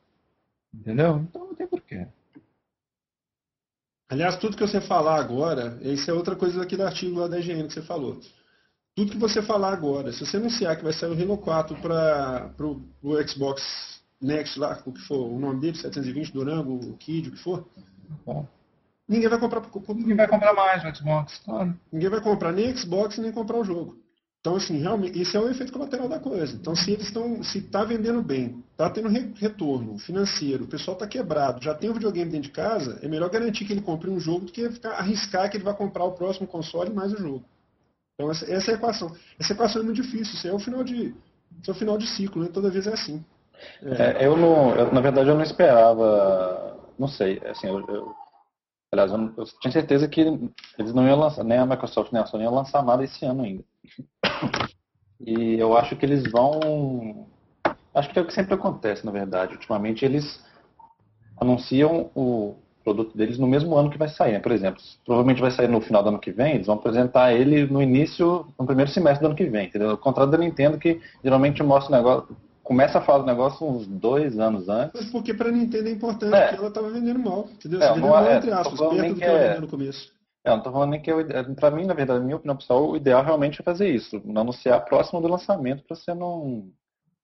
Entendeu? 0.71 1.25
Então 1.27 1.47
não 1.47 1.55
tem 1.55 1.65
porquê. 1.65 2.05
Aliás, 4.13 4.37
tudo 4.37 4.55
que 4.55 4.61
você 4.61 4.79
falar 4.79 5.19
agora, 5.19 5.75
isso 5.81 6.09
é 6.09 6.13
outra 6.13 6.35
coisa 6.35 6.61
aqui 6.61 6.77
do 6.77 6.83
artigo 6.83 7.19
lá 7.19 7.27
da 7.27 7.39
IGN 7.39 7.67
que 7.67 7.73
você 7.73 7.81
falou. 7.81 8.21
Tudo 8.95 9.11
que 9.11 9.17
você 9.17 9.41
falar 9.41 9.73
agora, 9.73 10.13
se 10.13 10.23
você 10.23 10.37
anunciar 10.37 10.77
que 10.77 10.83
vai 10.83 10.93
sair 10.93 11.09
o 11.09 11.19
Halo 11.19 11.35
4 11.39 11.75
para 11.77 12.53
o 12.59 13.27
Xbox 13.27 14.03
Next, 14.21 14.59
lá, 14.59 14.79
o 14.85 14.93
que 14.93 15.01
for, 15.01 15.17
o 15.17 15.39
nome 15.39 15.61
dele, 15.61 15.77
720, 15.77 16.31
Durango, 16.31 16.75
o 16.75 16.95
Kid, 16.95 17.29
o 17.29 17.31
que 17.31 17.39
for, 17.39 17.67
Bom. 18.23 18.47
Ninguém 19.09 19.27
vai 19.27 19.39
comprar. 19.39 19.63
Ninguém 19.89 20.15
vai 20.15 20.27
comprar 20.27 20.53
mais 20.53 20.83
no 20.83 20.95
Xbox, 20.95 21.41
claro. 21.43 21.75
Ninguém 21.91 22.09
vai 22.09 22.21
comprar 22.21 22.51
nem 22.51 22.77
Xbox 22.77 23.17
nem 23.17 23.31
comprar 23.31 23.57
o 23.57 23.63
jogo. 23.63 23.97
Então, 24.43 24.57
assim, 24.57 24.77
realmente, 24.77 25.21
isso 25.21 25.37
é 25.37 25.39
o 25.39 25.49
efeito 25.49 25.71
colateral 25.71 26.09
da 26.09 26.19
coisa. 26.19 26.53
Então, 26.53 26.75
se 26.75 26.91
eles 26.91 27.07
estão, 27.07 27.41
se 27.41 27.59
está 27.59 27.85
vendendo 27.85 28.21
bem, 28.21 28.61
está 28.71 28.89
tendo 28.89 29.07
retorno 29.07 29.97
financeiro, 29.97 30.65
o 30.65 30.67
pessoal 30.67 30.95
está 30.95 31.07
quebrado, 31.07 31.63
já 31.63 31.73
tem 31.73 31.89
o 31.89 31.93
videogame 31.93 32.29
dentro 32.29 32.49
de 32.49 32.53
casa, 32.53 32.99
é 33.01 33.07
melhor 33.07 33.29
garantir 33.29 33.63
que 33.63 33.71
ele 33.71 33.81
compre 33.81 34.09
um 34.09 34.19
jogo 34.19 34.47
do 34.47 34.51
que 34.51 34.69
ficar, 34.69 34.95
arriscar 34.95 35.49
que 35.49 35.55
ele 35.55 35.63
vai 35.63 35.73
comprar 35.73 36.03
o 36.03 36.11
próximo 36.11 36.45
console 36.45 36.93
mais 36.93 37.13
o 37.13 37.17
jogo. 37.17 37.45
Então, 38.15 38.29
essa, 38.29 38.51
essa 38.51 38.71
é 38.71 38.73
a 38.73 38.77
equação. 38.77 39.15
Essa 39.39 39.53
equação 39.53 39.81
é 39.81 39.85
muito 39.85 40.01
difícil. 40.01 40.33
Isso 40.33 40.47
é 40.47 40.53
o 40.53 40.59
final 40.59 40.83
de, 40.83 41.15
é 41.65 41.71
o 41.71 41.75
final 41.75 41.97
de 41.97 42.05
ciclo, 42.07 42.43
né? 42.43 42.49
Toda 42.53 42.69
vez 42.69 42.85
é 42.85 42.91
assim. 42.91 43.23
É, 43.81 44.27
eu 44.27 44.35
não, 44.35 44.75
eu, 44.75 44.91
na 44.91 44.99
verdade, 44.99 45.29
eu 45.29 45.35
não 45.35 45.43
esperava 45.43 46.73
não 46.97 47.07
sei, 47.07 47.41
assim, 47.45 47.67
eu, 47.67 47.79
eu 47.87 48.15
aliás, 48.91 49.11
eu, 49.11 49.33
eu, 49.37 49.45
tinha 49.61 49.71
certeza 49.71 50.07
que 50.07 50.21
eles 50.77 50.93
não 50.93 51.07
iam 51.07 51.19
lançar, 51.19 51.43
nem 51.43 51.57
a 51.57 51.65
Microsoft 51.65 52.11
nem 52.11 52.21
a 52.21 52.25
Sony 52.25 52.43
iam 52.43 52.53
lançar 52.53 52.83
nada 52.83 53.03
esse 53.03 53.25
ano 53.25 53.43
ainda. 53.43 53.63
E 55.25 55.57
eu 55.57 55.77
acho 55.77 55.95
que 55.95 56.05
eles 56.05 56.23
vão, 56.29 57.27
acho 57.95 58.09
que 58.09 58.19
é 58.19 58.21
o 58.21 58.25
que 58.25 58.33
sempre 58.33 58.53
acontece, 58.53 59.05
na 59.05 59.11
verdade. 59.11 59.53
Ultimamente 59.53 60.03
eles 60.03 60.43
anunciam 61.39 62.09
o 62.15 62.55
produto 62.83 63.17
deles 63.17 63.37
no 63.37 63.47
mesmo 63.47 63.75
ano 63.75 63.89
que 63.89 63.97
vai 63.97 64.09
sair. 64.09 64.33
Né? 64.33 64.39
Por 64.39 64.51
exemplo, 64.51 64.81
provavelmente 65.05 65.41
vai 65.41 65.51
sair 65.51 65.69
no 65.69 65.79
final 65.79 66.03
do 66.03 66.09
ano 66.09 66.19
que 66.19 66.31
vem, 66.31 66.55
eles 66.55 66.67
vão 66.67 66.75
apresentar 66.75 67.33
ele 67.33 67.65
no 67.65 67.81
início, 67.81 68.45
no 68.59 68.65
primeiro 68.65 68.91
semestre 68.91 69.21
do 69.21 69.27
ano 69.27 69.35
que 69.35 69.45
vem. 69.45 69.67
Entendeu? 69.67 69.91
Ao 69.91 69.97
contrário 69.97 70.31
da 70.31 70.37
Nintendo, 70.37 70.77
que 70.77 70.99
geralmente 71.23 71.63
mostra 71.63 71.93
o 71.93 71.97
negócio, 71.97 72.35
começa 72.61 72.97
a 72.97 73.01
falar 73.01 73.19
do 73.19 73.25
negócio 73.25 73.65
uns 73.67 73.87
dois 73.87 74.37
anos 74.37 74.67
antes. 74.67 75.01
Mas 75.01 75.11
porque 75.11 75.33
para 75.33 75.51
Nintendo 75.51 75.87
é 75.87 75.91
importante, 75.91 76.33
é. 76.33 76.47
porque 76.47 76.59
ela 76.59 76.67
estava 76.67 76.89
vendendo 76.89 77.19
mal, 77.19 77.47
entendeu? 77.53 77.81
É, 77.81 77.93
vendendo 77.93 78.07
mal, 78.07 78.25
é, 78.25 78.37
entre 78.37 78.51
aspas, 78.51 78.79
perto 78.79 79.13
do 79.13 79.15
que 79.15 79.23
ela 79.23 79.39
vendeu 79.39 79.61
no 79.61 79.67
começo. 79.67 80.12
É, 80.43 80.49
não 80.49 80.61
tô 80.61 80.71
falando 80.71 80.91
nem 80.91 81.01
que 81.01 81.11
eu, 81.11 81.21
é, 81.21 81.43
pra 81.43 81.71
mim, 81.71 81.85
na 81.85 81.93
verdade, 81.93 82.23
minha 82.23 82.35
opinião 82.35 82.57
pessoal, 82.57 82.89
o 82.89 82.97
ideal 82.97 83.23
realmente 83.23 83.61
é 83.61 83.63
fazer 83.63 83.89
isso, 83.89 84.21
não 84.25 84.41
anunciar 84.41 84.83
próximo 84.83 85.21
do 85.21 85.27
lançamento 85.27 85.83
para 85.83 85.95
você 85.95 86.13
não. 86.13 86.69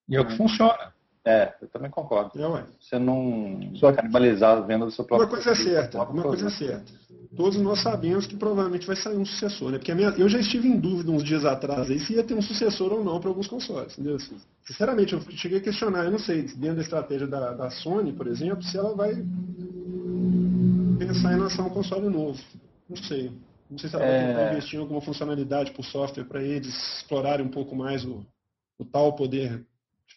E 0.07 0.15
é 0.15 0.21
o 0.21 0.25
que 0.25 0.37
funciona. 0.37 0.93
É, 1.25 1.53
eu 1.61 1.67
também 1.67 1.91
concordo. 1.91 2.31
É, 2.41 2.47
ué. 2.47 2.65
Você 2.79 2.97
não 2.97 3.59
só 3.75 3.91
canibalizar 3.91 4.57
a 4.57 4.61
venda 4.61 4.85
do 4.85 4.91
seu 4.91 5.03
próprio. 5.03 5.27
Uma 5.27 5.35
coisa 5.35 5.51
é 5.51 5.55
certa, 5.55 6.01
uma 6.03 6.23
coisa 6.23 6.47
é 6.47 6.49
certa. 6.49 6.93
Todos 7.35 7.59
nós 7.61 7.83
sabemos 7.83 8.25
que 8.25 8.37
provavelmente 8.37 8.87
vai 8.87 8.95
sair 8.95 9.17
um 9.17 9.25
sucessor, 9.25 9.69
né? 9.69 9.77
Porque 9.77 9.93
minha, 9.93 10.09
eu 10.09 10.29
já 10.29 10.39
estive 10.39 10.67
em 10.67 10.79
dúvida 10.79 11.11
uns 11.11 11.23
dias 11.23 11.45
atrás 11.45 11.91
aí 11.91 11.99
se 11.99 12.13
ia 12.13 12.23
ter 12.23 12.33
um 12.33 12.41
sucessor 12.41 12.93
ou 12.93 13.03
não 13.03 13.19
para 13.19 13.29
alguns 13.29 13.47
consoles, 13.47 13.93
entendeu? 13.93 14.15
Assim, 14.15 14.37
sinceramente, 14.65 15.13
eu 15.13 15.21
cheguei 15.31 15.59
a 15.59 15.61
questionar, 15.61 16.05
eu 16.05 16.11
não 16.11 16.19
sei, 16.19 16.43
dentro 16.43 16.77
da 16.77 16.81
estratégia 16.81 17.27
da, 17.27 17.53
da 17.53 17.69
Sony, 17.69 18.13
por 18.13 18.25
exemplo, 18.25 18.63
se 18.63 18.77
ela 18.77 18.95
vai 18.95 19.13
pensar 20.97 21.33
em 21.33 21.37
lançar 21.37 21.63
um 21.63 21.69
console 21.69 22.09
novo. 22.09 22.39
Não 22.89 22.97
sei. 22.97 23.31
Não 23.69 23.77
sei 23.77 23.89
se 23.89 23.95
ela 23.95 24.05
é... 24.05 24.17
vai 24.17 24.33
tentar 24.33 24.51
investir 24.51 24.79
em 24.79 24.81
alguma 24.81 25.01
funcionalidade 25.01 25.71
por 25.71 25.85
software 25.85 26.25
para 26.25 26.41
eles 26.41 26.75
explorarem 26.97 27.45
um 27.45 27.51
pouco 27.51 27.75
mais 27.75 28.03
o, 28.03 28.25
o 28.79 28.85
tal 28.85 29.15
poder 29.15 29.63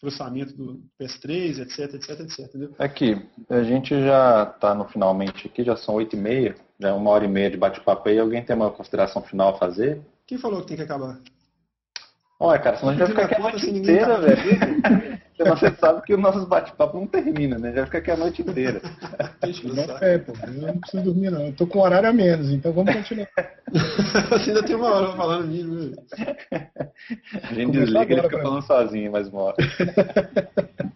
processamento 0.03 0.53
do 0.57 0.83
PS3, 1.01 1.61
etc, 1.61 1.95
etc, 1.95 2.21
etc. 2.21 2.39
Entendeu? 2.41 2.75
Aqui, 2.77 3.25
a 3.49 3.63
gente 3.63 3.91
já 3.91 4.43
está 4.43 4.75
no 4.75 4.85
finalmente 4.89 5.47
aqui, 5.47 5.63
já 5.63 5.77
são 5.77 5.95
oito 5.95 6.17
e 6.17 6.19
meia, 6.19 6.57
já 6.81 6.89
é 6.89 6.93
uma 6.93 7.11
hora 7.11 7.25
e 7.25 7.29
meia 7.29 7.49
de 7.49 7.57
bate-papo 7.57 8.09
aí. 8.09 8.19
Alguém 8.19 8.45
tem 8.45 8.57
uma 8.57 8.71
consideração 8.71 9.23
final 9.23 9.55
a 9.55 9.59
fazer? 9.59 10.01
Quem 10.27 10.39
falou 10.39 10.61
que 10.61 10.67
tem 10.67 10.77
que 10.77 10.83
acabar? 10.83 11.21
Olha, 12.41 12.59
cara, 12.59 12.77
senão 12.77 12.91
a 12.91 12.97
gente 12.97 13.01
vai 13.01 13.09
ficar 13.09 13.25
aqui 13.27 13.35
a 13.37 13.39
noite 13.39 13.71
inteira, 13.71 14.21
velho. 14.21 15.12
Você 15.45 15.75
sabe 15.77 16.03
que 16.03 16.15
o 16.15 16.19
nosso 16.19 16.47
bate-papo 16.47 16.99
não 16.99 17.07
termina, 17.07 17.59
né? 17.59 17.73
Já 17.73 17.87
fica 17.87 17.99
aqui 17.99 18.11
a 18.11 18.17
noite 18.17 18.43
inteira. 18.43 18.81
É, 20.01 20.19
pô, 20.19 20.33
eu 20.47 20.53
não 20.53 20.79
preciso 20.79 21.05
dormir, 21.05 21.31
não. 21.31 21.47
Eu 21.47 21.53
tô 21.53 21.67
com 21.67 21.81
horário 21.81 22.09
a 22.09 22.13
menos, 22.13 22.51
então 22.51 22.73
vamos 22.73 22.95
continuar. 22.95 23.29
Você 24.31 24.51
ainda 24.51 24.63
tem 24.63 24.77
uma 24.77 24.95
hora 24.95 25.07
pra 25.09 25.17
falar 25.17 25.39
no 25.41 25.47
mínimo. 25.47 25.95
A 27.43 27.55
gente 27.55 27.73
desliga 27.73 28.13
e 28.13 28.13
ele 28.13 28.23
fica 28.23 28.43
falando 28.43 28.63
sozinho 28.63 29.13
mais 29.13 29.29
uma 29.29 29.43
hora. 29.43 29.57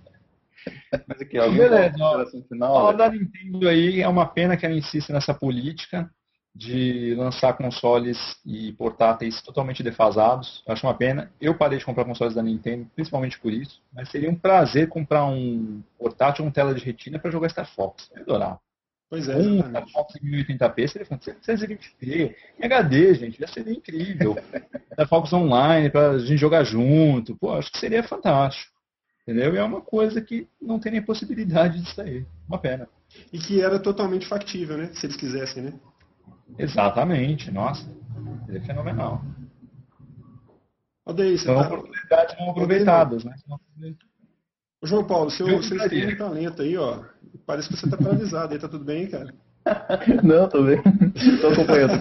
aqui, 1.21 1.39
alguém 1.39 1.59
Beleza, 1.59 1.97
ó, 2.01 2.25
final, 2.49 2.97
da 2.97 3.11
Nintendo 3.11 3.69
aí 3.69 4.01
é 4.01 4.09
uma 4.09 4.27
pena 4.27 4.57
que 4.57 4.65
ela 4.65 4.75
insiste 4.75 5.13
nessa 5.13 5.35
política 5.35 6.11
de 6.57 7.15
lançar 7.15 7.53
consoles 7.53 8.19
e 8.45 8.73
portáteis 8.73 9.43
totalmente 9.43 9.83
defasados. 9.83 10.63
Eu 10.67 10.73
acho 10.73 10.87
uma 10.87 10.95
pena. 10.95 11.31
Eu 11.39 11.55
parei 11.55 11.79
de 11.79 11.85
comprar 11.85 12.07
consoles 12.07 12.35
da 12.35 12.43
Nintendo, 12.43 12.87
principalmente 12.95 13.39
por 13.39 13.53
isso. 13.53 13.83
Mas 13.93 14.09
seria 14.09 14.31
um 14.31 14.35
prazer 14.35 14.89
comprar 14.89 15.27
um 15.27 15.83
portátil 15.99 16.45
com 16.45 16.51
tela 16.51 16.75
de 16.75 16.83
retina 16.83 17.19
para 17.19 17.31
jogar 17.31 17.51
Star 17.51 17.71
Fox. 17.75 18.11
Eu 18.15 18.23
adorava. 18.23 18.59
Pois 19.11 19.29
é. 19.29 19.37
Um 19.37 19.69
Star 19.69 19.87
Fox 19.91 20.15
em 20.17 20.31
1080p 20.31 20.89
seria 20.89 21.07
720p. 21.07 22.35
Em 22.59 22.65
HD, 22.65 23.15
gente, 23.15 23.39
já 23.39 23.47
seria 23.47 23.75
incrível. 23.75 24.37
Star 24.95 25.09
Fox 25.09 25.33
Online 25.35 25.91
para 25.91 26.13
a 26.13 26.19
gente 26.19 26.39
jogar 26.39 26.65
junto. 26.65 27.37
Pô, 27.37 27.53
acho 27.53 27.71
que 27.71 27.79
seria 27.79 28.03
fantástico. 28.03 28.73
Entendeu? 29.23 29.55
E 29.55 29.59
é 29.59 29.63
uma 29.63 29.83
coisa 29.83 30.23
que 30.23 30.49
não 30.61 30.79
tem 30.79 30.93
nem 30.93 31.03
possibilidade 31.03 31.83
de 31.83 31.91
sair. 31.91 32.27
Uma 32.49 32.59
pena. 32.59 32.89
E 33.31 33.39
que 33.39 33.61
era 33.61 33.79
totalmente 33.79 34.27
factível, 34.27 34.79
né? 34.79 34.91
Se 34.95 35.05
eles 35.05 35.17
quisessem, 35.17 35.63
né? 35.63 35.73
Exatamente, 36.59 37.51
nossa. 37.51 37.87
É 38.49 38.61
fenomenal. 38.61 39.23
Odeio, 41.05 41.39
São 41.39 41.55
tá... 41.55 41.67
oportunidades 41.67 42.37
não 42.39 42.51
aproveitadas, 42.51 43.25
né? 43.25 43.35
João 44.83 45.05
Paulo, 45.05 45.31
seu, 45.31 45.63
seu 45.63 45.77
stream 45.77 46.17
tá 46.17 46.29
lento 46.29 46.63
aí, 46.63 46.77
ó. 46.77 47.03
Parece 47.47 47.69
que 47.69 47.77
você 47.77 47.89
tá 47.89 47.97
paralisado 47.97 48.53
aí, 48.53 48.59
tá 48.59 48.69
tudo 48.69 48.85
bem, 48.85 49.09
cara? 49.09 49.33
Não, 50.23 50.49
tô 50.49 50.63
bem. 50.63 50.81
Tô 51.41 51.49
acompanhando. 51.49 51.95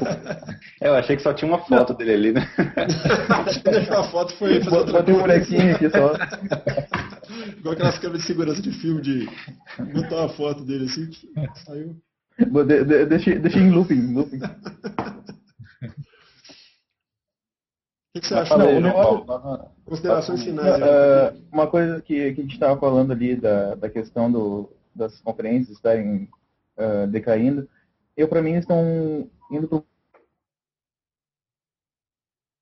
É, 0.82 0.88
eu 0.88 0.96
achei 0.96 1.16
que 1.16 1.24
só 1.24 1.34
tinha 1.34 1.50
uma 1.50 1.60
foto 1.66 1.94
dele 1.96 2.14
ali, 2.14 2.32
né? 2.34 2.48
a 3.92 4.04
foto 4.04 4.36
foi. 4.36 4.60
Botei 4.64 5.16
um 5.16 5.20
bonequinho 5.20 5.76
aqui 5.76 5.90
só. 5.90 6.14
Igual 7.58 7.74
aquelas 7.74 7.98
câmeras 7.98 8.22
de 8.22 8.28
segurança 8.28 8.62
de 8.62 8.72
filme 8.72 9.02
de 9.02 9.30
botar 9.94 10.18
uma 10.18 10.30
foto 10.30 10.64
dele 10.64 10.86
assim, 10.86 11.10
saiu. 11.66 11.98
De, 12.38 12.84
de, 12.84 13.06
deixa, 13.06 13.40
deixa 13.40 13.60
em 13.60 13.72
looping. 13.72 14.14
looping. 14.14 14.40
O 18.16 18.20
que, 18.20 18.28
você 18.28 18.34
acha? 18.34 18.58
Não, 18.58 18.80
negócio, 18.80 19.70
considerações 19.86 20.44
finais. 20.44 20.82
Uh, 20.82 21.42
uma 21.52 21.68
coisa 21.68 22.02
que, 22.02 22.34
que 22.34 22.42
a 22.42 22.44
gente 22.44 22.54
estava 22.54 22.80
falando 22.80 23.12
ali 23.12 23.36
da, 23.36 23.76
da 23.76 23.90
questão 23.90 24.32
do, 24.32 24.70
das 24.94 25.20
conferências 25.22 25.76
estarem 25.76 26.30
uh, 26.78 27.08
decaindo, 27.08 27.70
eu 28.16 28.28
para 28.28 28.42
mim 28.42 28.54
estão 28.54 29.30
indo 29.52 29.68
para 29.68 29.84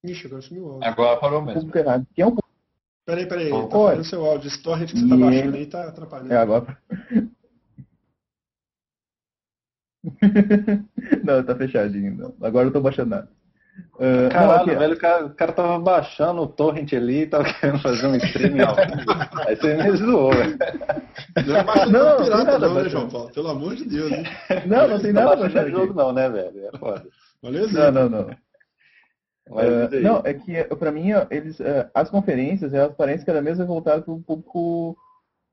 Ixi, 0.04 0.28
agora 0.28 0.42
sumiu 0.42 0.66
o 0.66 0.72
áudio. 0.74 0.90
Agora 0.90 1.20
parou 1.20 1.42
mesmo. 1.42 1.62
Público 1.62 1.78
errado. 1.78 2.06
Que 2.14 2.22
é 2.22 2.28
um... 2.28 2.36
Peraí, 3.06 3.26
peraí, 3.26 3.50
tá 3.50 3.70
falando 3.70 4.04
seu 4.04 4.26
áudio. 4.26 4.48
Esse 4.48 4.62
torrent 4.62 4.92
que 4.92 5.00
você 5.00 5.08
tá 5.08 5.16
baixando 5.16 5.56
aí 5.56 5.66
tá 5.66 5.88
atrapalhando. 5.88 6.34
É, 6.34 6.38
agora. 6.38 6.78
não, 11.24 11.44
tá 11.44 11.56
fechadinho. 11.56 12.16
Não. 12.16 12.34
Agora 12.42 12.68
eu 12.68 12.74
tô 12.74 12.82
baixando 12.82 13.12
nada. 13.12 13.30
Uh, 13.96 14.30
Caralho, 14.32 14.68
não, 14.68 14.80
velho, 14.80 14.94
o 14.94 15.00
cara, 15.00 15.26
o 15.26 15.30
cara 15.34 15.52
tava 15.52 15.80
baixando 15.80 16.42
o 16.42 16.48
torrent 16.48 16.94
ali, 16.94 17.26
tava 17.26 17.46
querendo 17.54 17.80
fazer 17.80 18.06
um 18.06 18.16
streaming 18.16 18.62
ao 18.62 18.76
Aí 19.48 19.56
você 19.56 19.76
me 19.76 19.96
zoou, 19.96 20.32
velho. 20.32 20.58
Não 21.48 21.58
é 21.58 21.64
baixando 21.64 21.92
não, 21.92 22.18
não, 22.18 22.24
pirata 22.24 22.60
não, 22.60 22.74
né, 22.76 22.90
João 22.90 23.10
Paulo? 23.10 23.32
Pelo 23.32 23.50
amor 23.50 23.76
de 23.76 23.86
Deus, 23.86 24.12
hein? 24.12 24.26
Não, 24.68 24.88
não 24.88 25.00
tem 25.00 25.14
nada 25.14 25.32
pra 25.32 25.40
baixar 25.40 25.70
jogo 25.70 25.94
não, 25.94 26.14
né, 26.14 26.30
velho? 26.30 26.68
É 26.68 26.78
foda. 26.78 27.06
Valeu, 27.42 27.72
Não, 27.72 27.92
não, 27.92 28.10
não. 28.10 28.30
Uh, 29.50 30.02
não, 30.02 30.22
é 30.24 30.34
que 30.34 30.64
pra 30.76 30.92
mim, 30.92 31.10
eles, 31.30 31.60
uh, 31.60 31.90
as 31.94 32.10
conferências, 32.10 32.74
elas 32.74 32.96
parecem 32.96 33.26
cada 33.26 33.42
vez 33.42 33.58
voltadas 33.58 34.06
para 34.06 34.14
um 34.14 34.22
público 34.22 34.96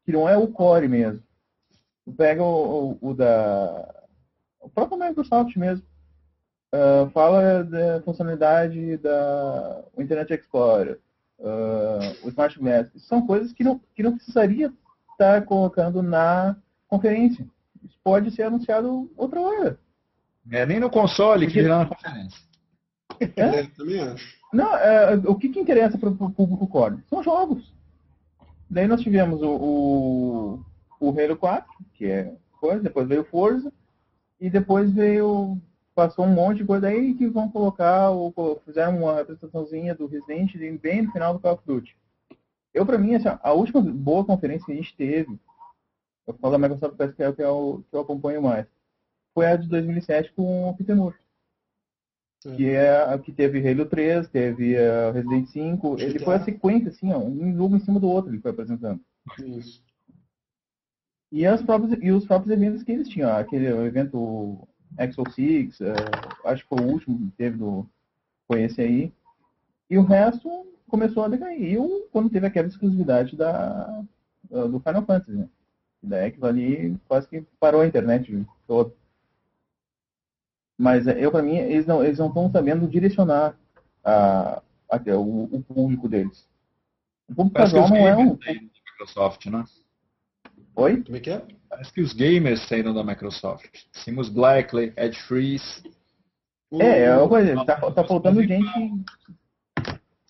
que 0.04 0.12
não 0.12 0.28
é 0.28 0.36
o 0.36 0.46
core 0.46 0.88
mesmo. 0.88 1.22
Pega 2.16 2.42
o, 2.42 2.98
o, 3.00 3.10
o 3.10 3.14
da 3.14 3.99
o 4.60 4.68
próprio 4.68 4.98
Microsoft 4.98 5.56
mesmo, 5.56 5.84
uh, 6.74 7.10
fala 7.10 7.64
da 7.64 8.00
funcionalidade 8.02 8.96
da 8.98 9.84
o 9.94 10.02
Internet 10.02 10.32
Explorer, 10.32 11.00
uh, 11.38 12.26
o 12.26 12.28
Smart 12.28 12.58
Glass. 12.58 12.90
São 12.96 13.26
coisas 13.26 13.52
que 13.52 13.64
não, 13.64 13.80
que 13.94 14.02
não 14.02 14.16
precisaria 14.16 14.72
estar 15.12 15.44
colocando 15.44 16.02
na 16.02 16.56
conferência. 16.88 17.46
Isso 17.84 17.98
pode 18.04 18.30
ser 18.30 18.44
anunciado 18.44 19.10
outra 19.16 19.40
hora. 19.40 19.78
É, 20.50 20.66
nem 20.66 20.80
no 20.80 20.90
console 20.90 21.46
Porque... 21.46 21.58
que 21.58 21.62
virá 21.62 21.78
na 21.78 21.86
conferência. 21.86 22.40
É? 23.36 23.64
também 23.76 24.00
acho. 24.00 24.40
Não, 24.52 24.74
é, 24.76 25.14
o 25.26 25.34
que, 25.34 25.48
que 25.48 25.60
interessa 25.60 25.98
para 25.98 26.08
o 26.08 26.30
público 26.30 26.66
core? 26.66 26.98
São 27.08 27.22
jogos. 27.22 27.72
Daí 28.68 28.86
nós 28.86 29.00
tivemos 29.00 29.42
o, 29.42 29.50
o, 29.50 30.64
o 31.00 31.10
Halo 31.10 31.36
4, 31.36 31.68
que 31.94 32.06
é 32.06 32.34
coisa, 32.60 32.82
depois 32.82 33.06
veio 33.06 33.22
o 33.22 33.24
Forza, 33.24 33.72
e 34.40 34.48
depois 34.48 34.90
veio, 34.90 35.58
passou 35.94 36.24
um 36.24 36.32
monte 36.32 36.58
de 36.58 36.64
coisa 36.64 36.88
aí 36.88 37.14
que 37.14 37.28
vão 37.28 37.50
colocar, 37.50 38.10
ou 38.10 38.32
fizeram 38.64 38.98
uma 38.98 39.20
apresentaçãozinha 39.20 39.94
do 39.94 40.06
Resident 40.06 40.56
bem 40.80 41.02
no 41.02 41.12
final 41.12 41.34
do 41.34 41.40
Call 41.40 41.54
of 41.54 41.62
Duty. 41.66 41.96
Eu, 42.72 42.86
pra 42.86 42.96
mim, 42.96 43.14
assim, 43.14 43.28
a 43.28 43.52
última 43.52 43.82
boa 43.82 44.24
conferência 44.24 44.64
que 44.64 44.72
a 44.72 44.76
gente 44.76 44.96
teve, 44.96 45.38
eu 46.26 46.34
falo 46.34 46.52
da 46.52 46.58
Microsoft 46.58 46.96
parece 46.96 47.16
que 47.16 47.22
é 47.22 47.28
o 47.28 47.34
que 47.34 47.42
eu, 47.42 47.84
acompanho 48.00 48.40
mais, 48.40 48.66
foi 49.34 49.46
a 49.46 49.56
de 49.56 49.68
2007 49.68 50.32
com 50.32 50.70
o 50.70 50.76
Peter 50.76 50.96
Moore. 50.96 51.16
Que 52.56 52.70
é 52.70 53.02
a 53.02 53.18
que 53.18 53.32
teve 53.32 53.68
Halo 53.68 53.84
3, 53.84 54.26
teve 54.28 54.74
uh, 54.74 55.12
Resident 55.12 55.46
5, 55.48 56.00
ele 56.00 56.18
foi 56.20 56.36
a 56.36 56.44
sequência, 56.44 56.88
assim, 56.88 57.12
ó, 57.12 57.18
um 57.18 57.54
jogo 57.54 57.76
em 57.76 57.80
cima 57.80 58.00
do 58.00 58.08
outro 58.08 58.30
ele 58.30 58.40
foi 58.40 58.50
apresentando. 58.50 58.98
Isso. 59.38 59.84
E, 61.32 61.46
as 61.46 61.62
próprias, 61.62 61.98
e 62.02 62.10
os 62.10 62.26
próprios 62.26 62.52
eventos 62.52 62.82
que 62.82 62.92
eles 62.92 63.08
tinham. 63.08 63.30
Aquele 63.36 63.66
evento 63.66 64.66
Exo 64.98 65.22
Six, 65.30 65.80
é, 65.80 65.94
acho 66.44 66.62
que 66.62 66.68
foi 66.68 66.84
o 66.84 66.90
último 66.90 67.18
que 67.18 67.36
teve 67.36 67.56
do, 67.56 67.86
foi 68.46 68.62
esse 68.62 68.80
aí. 68.80 69.12
E 69.88 69.96
o 69.96 70.02
resto 70.02 70.48
começou 70.88 71.24
a 71.24 71.28
decair. 71.28 71.74
E 71.74 72.08
quando 72.10 72.30
teve 72.30 72.46
aquela 72.46 72.68
exclusividade 72.68 73.36
da, 73.36 74.02
do 74.48 74.80
Final 74.80 75.04
Fantasy, 75.04 75.32
né? 75.32 75.48
Daí 76.02 76.26
aquilo 76.26 76.46
ali 76.46 76.96
quase 77.06 77.28
que 77.28 77.42
parou 77.58 77.82
a 77.82 77.86
internet 77.86 78.46
toda. 78.66 78.92
Mas 80.78 81.06
é, 81.06 81.22
eu, 81.22 81.30
para 81.30 81.42
mim, 81.42 81.56
eles 81.56 81.86
não 81.86 82.02
eles 82.02 82.18
não 82.18 82.28
estão 82.28 82.50
sabendo 82.50 82.88
direcionar 82.88 83.54
a, 84.02 84.62
a, 84.90 84.96
o, 85.18 85.44
o, 85.44 85.62
público 85.62 86.08
deles. 86.08 86.48
O 87.28 87.34
público 87.34 87.58
casual 87.58 87.88
não 87.90 87.96
é 87.96 88.16
um. 88.16 88.38
Microsoft, 88.98 89.46
né? 89.46 89.64
Oi? 90.76 91.02
Como 91.02 91.16
é 91.16 91.20
que 91.20 91.30
é? 91.30 91.42
Parece 91.68 91.92
que 91.92 92.00
os 92.00 92.12
gamers 92.12 92.66
saíram 92.68 92.92
da 92.94 93.04
Microsoft. 93.04 93.70
Simus 93.92 94.28
Blackley, 94.28 94.92
Ed 94.96 95.16
Freeze. 95.22 95.82
É, 96.72 97.02
é 97.04 97.16
uma 97.16 97.28
coisa, 97.28 97.64
tá, 97.64 97.90
tá 97.90 98.04
faltando 98.04 98.42
gente. 98.42 98.68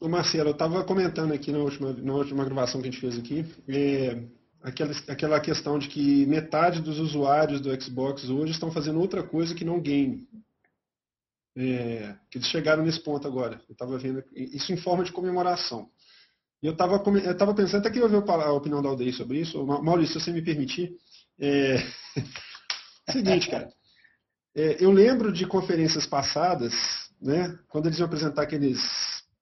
Ô 0.01 0.09
Marcelo, 0.09 0.49
eu 0.49 0.53
estava 0.53 0.83
comentando 0.83 1.33
aqui 1.33 1.53
na 1.53 1.59
última, 1.59 1.93
na 1.93 2.15
última 2.15 2.45
gravação 2.45 2.81
que 2.81 2.89
a 2.89 2.91
gente 2.91 3.01
fez 3.01 3.19
aqui, 3.19 3.45
é, 3.69 4.23
aquela, 4.63 4.93
aquela 5.09 5.41
questão 5.41 5.79
de 5.79 5.89
que 5.89 6.25
metade 6.25 6.81
dos 6.81 6.99
usuários 6.99 7.61
do 7.61 7.83
Xbox 7.83 8.29
hoje 8.31 8.53
estão 8.53 8.73
fazendo 8.73 8.99
outra 8.99 9.23
coisa 9.23 9.55
que 9.55 9.65
não 9.65 9.81
game. 9.81 10.27
É, 11.57 12.15
que 12.31 12.39
eles 12.39 12.49
chegaram 12.49 12.83
nesse 12.83 13.01
ponto 13.01 13.27
agora. 13.29 13.61
Eu 13.69 13.73
estava 13.73 13.99
vendo 13.99 14.25
isso 14.35 14.73
em 14.73 14.77
forma 14.77 15.05
de 15.05 15.13
comemoração. 15.13 15.91
E 16.63 16.67
eu 16.67 16.73
estava 16.73 16.97
eu 16.97 17.37
tava 17.37 17.55
pensando, 17.55 17.81
até 17.81 17.91
que 17.91 17.99
eu 17.99 18.25
a 18.31 18.53
opinião 18.53 18.83
da 18.83 18.89
aldeia 18.89 19.13
sobre 19.13 19.41
isso. 19.41 19.65
Maurício, 19.65 20.19
se 20.19 20.27
você 20.27 20.33
me 20.33 20.43
permitir. 20.43 20.93
É... 21.39 21.77
Seguinte, 23.11 23.49
cara. 23.49 23.71
É, 24.55 24.85
eu 24.85 24.91
lembro 24.91 25.33
de 25.33 25.47
conferências 25.47 26.07
passadas, 26.07 26.75
né, 27.21 27.57
quando 27.69 27.87
eles 27.87 27.99
iam 27.99 28.07
apresentar 28.07 28.43
aqueles 28.43 28.81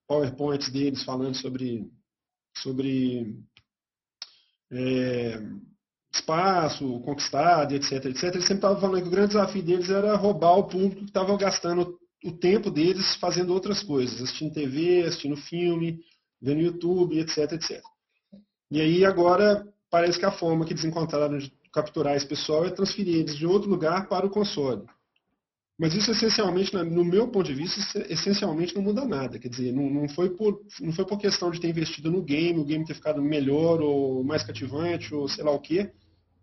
PowerPoints 0.06 0.70
deles 0.70 1.02
falando 1.02 1.34
sobre, 1.34 1.90
sobre 2.56 3.36
é, 4.70 5.40
espaço 6.12 7.00
conquistado, 7.00 7.74
etc, 7.74 7.92
etc. 8.04 8.24
Eles 8.24 8.46
sempre 8.46 8.56
estavam 8.56 8.80
falando 8.80 9.02
que 9.02 9.08
o 9.08 9.10
grande 9.10 9.28
desafio 9.28 9.62
deles 9.62 9.88
era 9.88 10.14
roubar 10.14 10.58
o 10.58 10.68
público 10.68 10.96
que 10.96 11.04
estava 11.04 11.36
gastando 11.36 11.98
o 12.24 12.32
tempo 12.32 12.70
deles 12.70 13.16
fazendo 13.16 13.52
outras 13.52 13.82
coisas, 13.82 14.20
assistindo 14.20 14.52
TV, 14.52 15.04
assistindo 15.04 15.36
filme, 15.36 16.00
vendo 16.40 16.60
YouTube, 16.60 17.18
etc, 17.18 17.52
etc. 17.52 17.82
E 18.70 18.80
aí 18.80 19.04
agora 19.04 19.66
parece 19.90 20.18
que 20.18 20.24
a 20.24 20.32
forma 20.32 20.64
que 20.64 20.72
eles 20.72 20.84
encontraram 20.84 21.38
de 21.38 21.52
capturar 21.72 22.16
esse 22.16 22.26
pessoal 22.26 22.64
é 22.64 22.70
transferir 22.70 23.16
eles 23.16 23.36
de 23.36 23.46
outro 23.46 23.68
lugar 23.68 24.08
para 24.08 24.26
o 24.26 24.30
console. 24.30 24.84
Mas 25.78 25.94
isso 25.94 26.10
essencialmente, 26.10 26.74
no 26.74 27.04
meu 27.04 27.28
ponto 27.28 27.46
de 27.46 27.54
vista, 27.54 28.04
essencialmente 28.12 28.74
não 28.74 28.82
muda 28.82 29.04
nada. 29.04 29.38
Quer 29.38 29.48
dizer, 29.48 29.72
não, 29.72 30.08
foi 30.08 30.30
por, 30.30 30.60
não 30.80 30.92
foi 30.92 31.06
por 31.06 31.18
questão 31.18 31.52
de 31.52 31.60
ter 31.60 31.68
investido 31.68 32.10
no 32.10 32.20
game, 32.20 32.58
o 32.58 32.64
game 32.64 32.84
ter 32.84 32.94
ficado 32.94 33.22
melhor 33.22 33.80
ou 33.80 34.24
mais 34.24 34.42
cativante 34.42 35.14
ou 35.14 35.28
sei 35.28 35.44
lá 35.44 35.52
o 35.52 35.60
quê, 35.60 35.92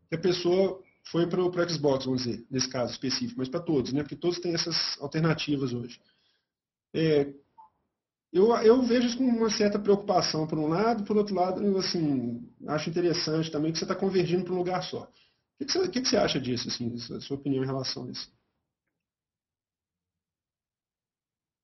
que 0.09 0.15
a 0.15 0.19
pessoa 0.19 0.81
foi 1.11 1.27
para 1.27 1.43
o 1.43 1.69
Xbox, 1.69 2.05
vamos 2.05 2.23
dizer, 2.23 2.45
nesse 2.49 2.69
caso 2.69 2.93
específico, 2.93 3.37
mas 3.37 3.49
para 3.49 3.59
todos, 3.59 3.91
né? 3.91 4.01
porque 4.01 4.15
todos 4.15 4.39
têm 4.39 4.53
essas 4.53 4.97
alternativas 5.01 5.73
hoje. 5.73 5.99
É, 6.93 7.27
eu, 8.35 8.53
eu 8.57 8.81
vejo 8.81 9.07
isso 9.07 9.17
com 9.17 9.23
uma 9.23 9.49
certa 9.49 9.79
preocupação 9.79 10.45
por 10.45 10.59
um 10.59 10.67
lado, 10.67 11.05
por 11.05 11.15
outro 11.15 11.33
lado, 11.33 11.77
assim, 11.77 12.45
acho 12.67 12.89
interessante 12.89 13.49
também 13.49 13.71
que 13.71 13.77
você 13.77 13.85
está 13.85 13.95
convergindo 13.95 14.43
para 14.43 14.53
um 14.53 14.57
lugar 14.57 14.83
só. 14.83 15.03
O 15.03 15.07
que, 15.57 15.65
que, 15.65 15.71
você, 15.71 15.87
que, 15.87 16.01
que 16.01 16.07
você 16.09 16.17
acha 16.17 16.37
disso, 16.37 16.67
assim, 16.67 16.93
a 17.15 17.21
sua 17.21 17.37
opinião 17.37 17.63
em 17.63 17.65
relação 17.65 18.03
a 18.03 18.11
isso? 18.11 18.29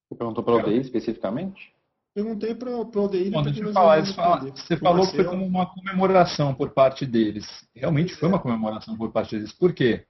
Você 0.07 0.17
perguntou 0.17 0.41
para 0.45 0.53
o 0.53 0.57
ODI 0.59 0.77
especificamente? 0.77 1.75
Perguntei 2.15 2.55
para 2.55 2.69
o 2.69 3.03
ODI. 3.03 3.29
Bom, 3.31 3.41
deixa 3.41 3.61
eu 3.61 3.73
falar, 3.73 4.01
você 4.01 4.77
falou 4.77 5.05
que 5.05 5.15
foi 5.17 5.25
como 5.25 5.45
uma 5.45 5.65
comemoração 5.65 6.55
por 6.55 6.69
parte 6.69 7.05
deles. 7.05 7.45
Realmente 7.75 8.15
foi 8.15 8.29
uma 8.29 8.39
comemoração 8.39 8.95
por 8.95 9.11
parte 9.11 9.35
deles. 9.35 9.51
Por 9.51 9.73
quê? 9.73 10.05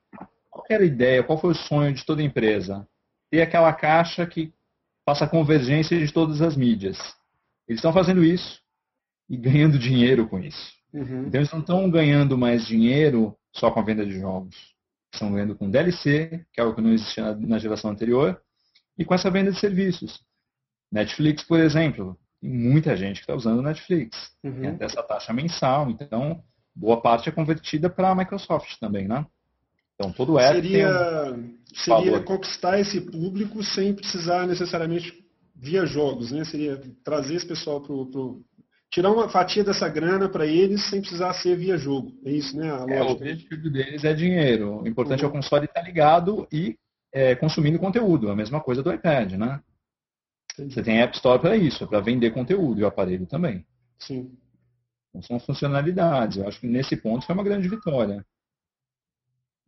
Qual 0.48 0.64
era 0.70 0.84
a 0.84 0.86
ideia, 0.86 1.24
qual 1.24 1.40
foi 1.40 1.52
o 1.52 1.56
sonho 1.56 1.92
de 1.92 2.06
toda 2.06 2.22
empresa? 2.22 2.88
Ter 3.32 3.42
aquela 3.42 3.74
caixa 3.74 4.28
que 4.28 4.54
faça 5.06 5.26
a 5.26 5.30
convergência 5.30 5.98
de 5.98 6.12
todas 6.12 6.42
as 6.42 6.56
mídias. 6.56 6.98
Eles 7.68 7.80
estão 7.80 7.94
fazendo 7.94 8.24
isso 8.24 8.60
e 9.30 9.38
ganhando 9.38 9.80
dinheiro 9.80 10.28
com 10.28 10.40
isso. 10.40 10.74
Uhum. 10.94 11.28
Então 11.28 11.40
eles 11.40 11.52
não 11.52 11.60
estão 11.60 11.90
ganhando 11.90 12.38
mais 12.38 12.66
dinheiro 12.66 13.36
só 13.54 13.72
com 13.72 13.80
a 13.80 13.84
venda 13.84 14.06
de 14.06 14.20
jogos. 14.20 14.56
Estão 15.14 15.32
ganhando 15.32 15.56
com 15.56 15.70
DLC, 15.70 16.46
que 16.54 16.60
é 16.60 16.64
algo 16.64 16.76
que 16.76 16.82
não 16.82 16.94
existia 16.94 17.36
na 17.36 17.58
geração 17.58 17.92
anterior, 17.92 18.42
e 18.98 19.06
com 19.06 19.14
essa 19.14 19.30
venda 19.30 19.52
de 19.52 19.60
serviços. 19.60 20.22
Netflix, 20.92 21.44
por 21.44 21.60
exemplo, 21.60 22.18
tem 22.42 22.50
muita 22.50 22.96
gente 22.96 23.18
que 23.18 23.24
está 23.24 23.36
usando 23.36 23.62
Netflix. 23.62 24.32
Uhum. 24.44 24.78
Tem 24.78 24.86
essa 24.86 25.04
taxa 25.04 25.34
mensal, 25.34 25.90
então 25.90 26.44
boa 26.76 27.02
parte 27.02 27.30
é 27.30 27.32
convertida 27.32 27.90
para 27.90 28.10
a 28.10 28.16
Microsoft 28.16 28.78
também, 28.80 29.08
né? 29.08 29.26
Então 30.02 30.12
todo 30.12 30.40
app 30.40 30.56
seria, 30.56 31.32
um 31.32 31.54
seria 31.74 32.20
conquistar 32.22 32.80
esse 32.80 33.00
público 33.00 33.64
sem 33.64 33.94
precisar 33.94 34.48
necessariamente 34.48 35.14
via 35.56 35.86
jogos, 35.86 36.32
né? 36.32 36.44
Seria 36.44 36.82
trazer 37.04 37.36
esse 37.36 37.46
pessoal 37.46 37.80
para 37.80 37.94
o 37.94 38.42
tirar 38.90 39.12
uma 39.12 39.30
fatia 39.30 39.64
dessa 39.64 39.88
grana 39.88 40.28
para 40.28 40.46
eles 40.46 40.90
sem 40.90 41.00
precisar 41.00 41.34
ser 41.34 41.56
via 41.56 41.78
jogo. 41.78 42.12
É 42.26 42.32
isso, 42.32 42.58
né? 42.58 42.68
É, 42.90 43.02
o 43.02 43.12
objetivo 43.12 43.70
deles 43.70 44.04
é 44.04 44.14
dinheiro. 44.14 44.82
O 44.82 44.88
importante 44.88 45.22
uhum. 45.22 45.28
é 45.28 45.30
o 45.30 45.34
console 45.34 45.66
estar 45.66 45.82
ligado 45.82 46.48
e 46.52 46.76
é, 47.14 47.36
consumindo 47.36 47.80
conteúdo. 47.80 48.30
A 48.30 48.36
mesma 48.36 48.60
coisa 48.60 48.84
do 48.84 48.92
iPad, 48.92 49.34
né? 49.34 49.62
Entendi. 50.54 50.74
Você 50.74 50.84
tem 50.84 51.00
App 51.00 51.16
Store 51.16 51.40
para 51.40 51.56
isso, 51.56 51.88
para 51.88 52.02
vender 52.02 52.32
conteúdo 52.32 52.82
e 52.82 52.84
o 52.84 52.88
aparelho 52.88 53.26
também. 53.26 53.66
Sim. 53.98 54.32
Então 55.10 55.22
são 55.22 55.40
funcionalidades. 55.40 56.38
Eu 56.38 56.48
acho 56.48 56.60
que 56.60 56.68
nesse 56.68 56.98
ponto 56.98 57.26
foi 57.26 57.34
uma 57.34 57.44
grande 57.44 57.70
vitória. 57.70 58.26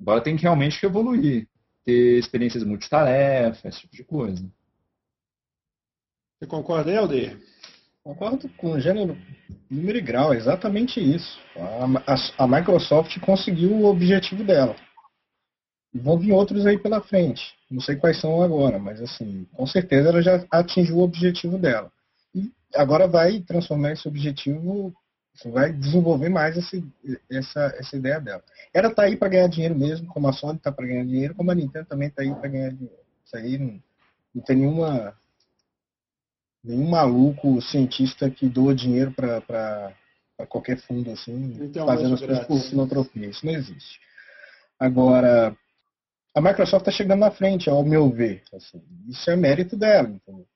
Agora 0.03 0.21
tem 0.21 0.35
que 0.35 0.43
realmente 0.43 0.85
evoluir. 0.85 1.47
Ter 1.85 2.19
experiências 2.19 2.63
multitarefa, 2.63 3.67
esse 3.67 3.79
tipo 3.81 3.95
de 3.95 4.03
coisa. 4.03 4.45
Você 6.37 6.47
concorda, 6.47 6.91
Helder? 6.91 7.39
Concordo 8.03 8.49
com 8.57 8.71
o 8.71 8.79
gênero, 8.81 9.17
número 9.69 9.97
e 9.97 10.01
grau, 10.01 10.33
é 10.33 10.37
exatamente 10.37 10.99
isso. 10.99 11.39
A, 11.55 12.13
a, 12.13 12.43
a 12.43 12.47
Microsoft 12.47 13.17
conseguiu 13.21 13.71
o 13.71 13.85
objetivo 13.85 14.43
dela. 14.43 14.75
Vão 15.93 16.17
vir 16.17 16.33
outros 16.33 16.65
aí 16.65 16.77
pela 16.77 17.01
frente. 17.01 17.41
Não 17.71 17.79
sei 17.79 17.95
quais 17.95 18.19
são 18.19 18.41
agora, 18.41 18.77
mas 18.77 19.01
assim, 19.01 19.45
com 19.53 19.65
certeza 19.65 20.09
ela 20.09 20.21
já 20.21 20.45
atingiu 20.51 20.97
o 20.97 21.03
objetivo 21.03 21.57
dela. 21.57 21.89
E 22.35 22.51
agora 22.75 23.07
vai 23.07 23.39
transformar 23.39 23.93
esse 23.93 24.05
objetivo, 24.05 24.93
vai 25.45 25.73
desenvolver 25.73 26.29
mais 26.29 26.55
esse, 26.55 26.85
essa, 27.29 27.73
essa 27.77 27.97
ideia 27.97 28.19
dela. 28.19 28.43
Ela 28.73 28.89
está 28.89 29.03
aí 29.03 29.17
para 29.17 29.29
ganhar 29.29 29.47
dinheiro 29.47 29.75
mesmo, 29.75 30.07
como 30.07 30.27
a 30.27 30.33
Sony 30.33 30.57
está 30.57 30.71
para 30.71 30.85
ganhar 30.85 31.05
dinheiro, 31.05 31.35
como 31.35 31.49
a 31.51 31.55
Nintendo 31.55 31.85
também 31.85 32.07
está 32.07 32.21
aí 32.21 32.33
para 32.35 32.49
ganhar 32.49 32.69
dinheiro. 32.69 32.99
Isso 33.25 33.35
aí 33.35 33.57
não, 33.57 33.81
não 34.35 34.43
tem 34.43 34.57
nenhuma, 34.57 35.17
nenhum 36.63 36.87
maluco 36.89 37.61
cientista 37.61 38.29
que 38.29 38.47
doa 38.47 38.75
dinheiro 38.75 39.11
para 39.11 39.95
qualquer 40.47 40.77
fundo 40.77 41.11
assim, 41.11 41.57
então, 41.61 41.85
fazendo 41.87 42.13
as 42.13 42.19
coisas 42.19 42.45
por 42.45 42.59
filantropia. 42.61 43.27
Isso 43.27 43.45
não 43.45 43.53
existe. 43.53 43.99
Agora, 44.79 45.55
a 46.35 46.41
Microsoft 46.41 46.81
está 46.81 46.91
chegando 46.91 47.19
na 47.21 47.31
frente, 47.31 47.69
ao 47.69 47.83
meu 47.83 48.09
ver. 48.09 48.43
Assim, 48.53 48.83
isso 49.07 49.29
é 49.29 49.35
mérito 49.35 49.75
dela, 49.75 50.09
entendeu? 50.09 50.47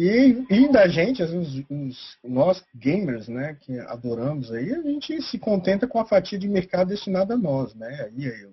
E, 0.00 0.46
e 0.48 0.70
da 0.70 0.86
gente, 0.86 1.20
os, 1.24 1.64
os, 1.68 2.18
nós 2.22 2.64
gamers, 2.72 3.26
né, 3.26 3.58
que 3.60 3.76
adoramos 3.80 4.52
aí, 4.52 4.72
a 4.72 4.80
gente 4.80 5.20
se 5.22 5.36
contenta 5.40 5.88
com 5.88 5.98
a 5.98 6.06
fatia 6.06 6.38
de 6.38 6.46
mercado 6.46 6.90
destinada 6.90 7.34
a 7.34 7.36
nós, 7.36 7.74
né? 7.74 8.02
Aí, 8.04 8.28
aí 8.28 8.48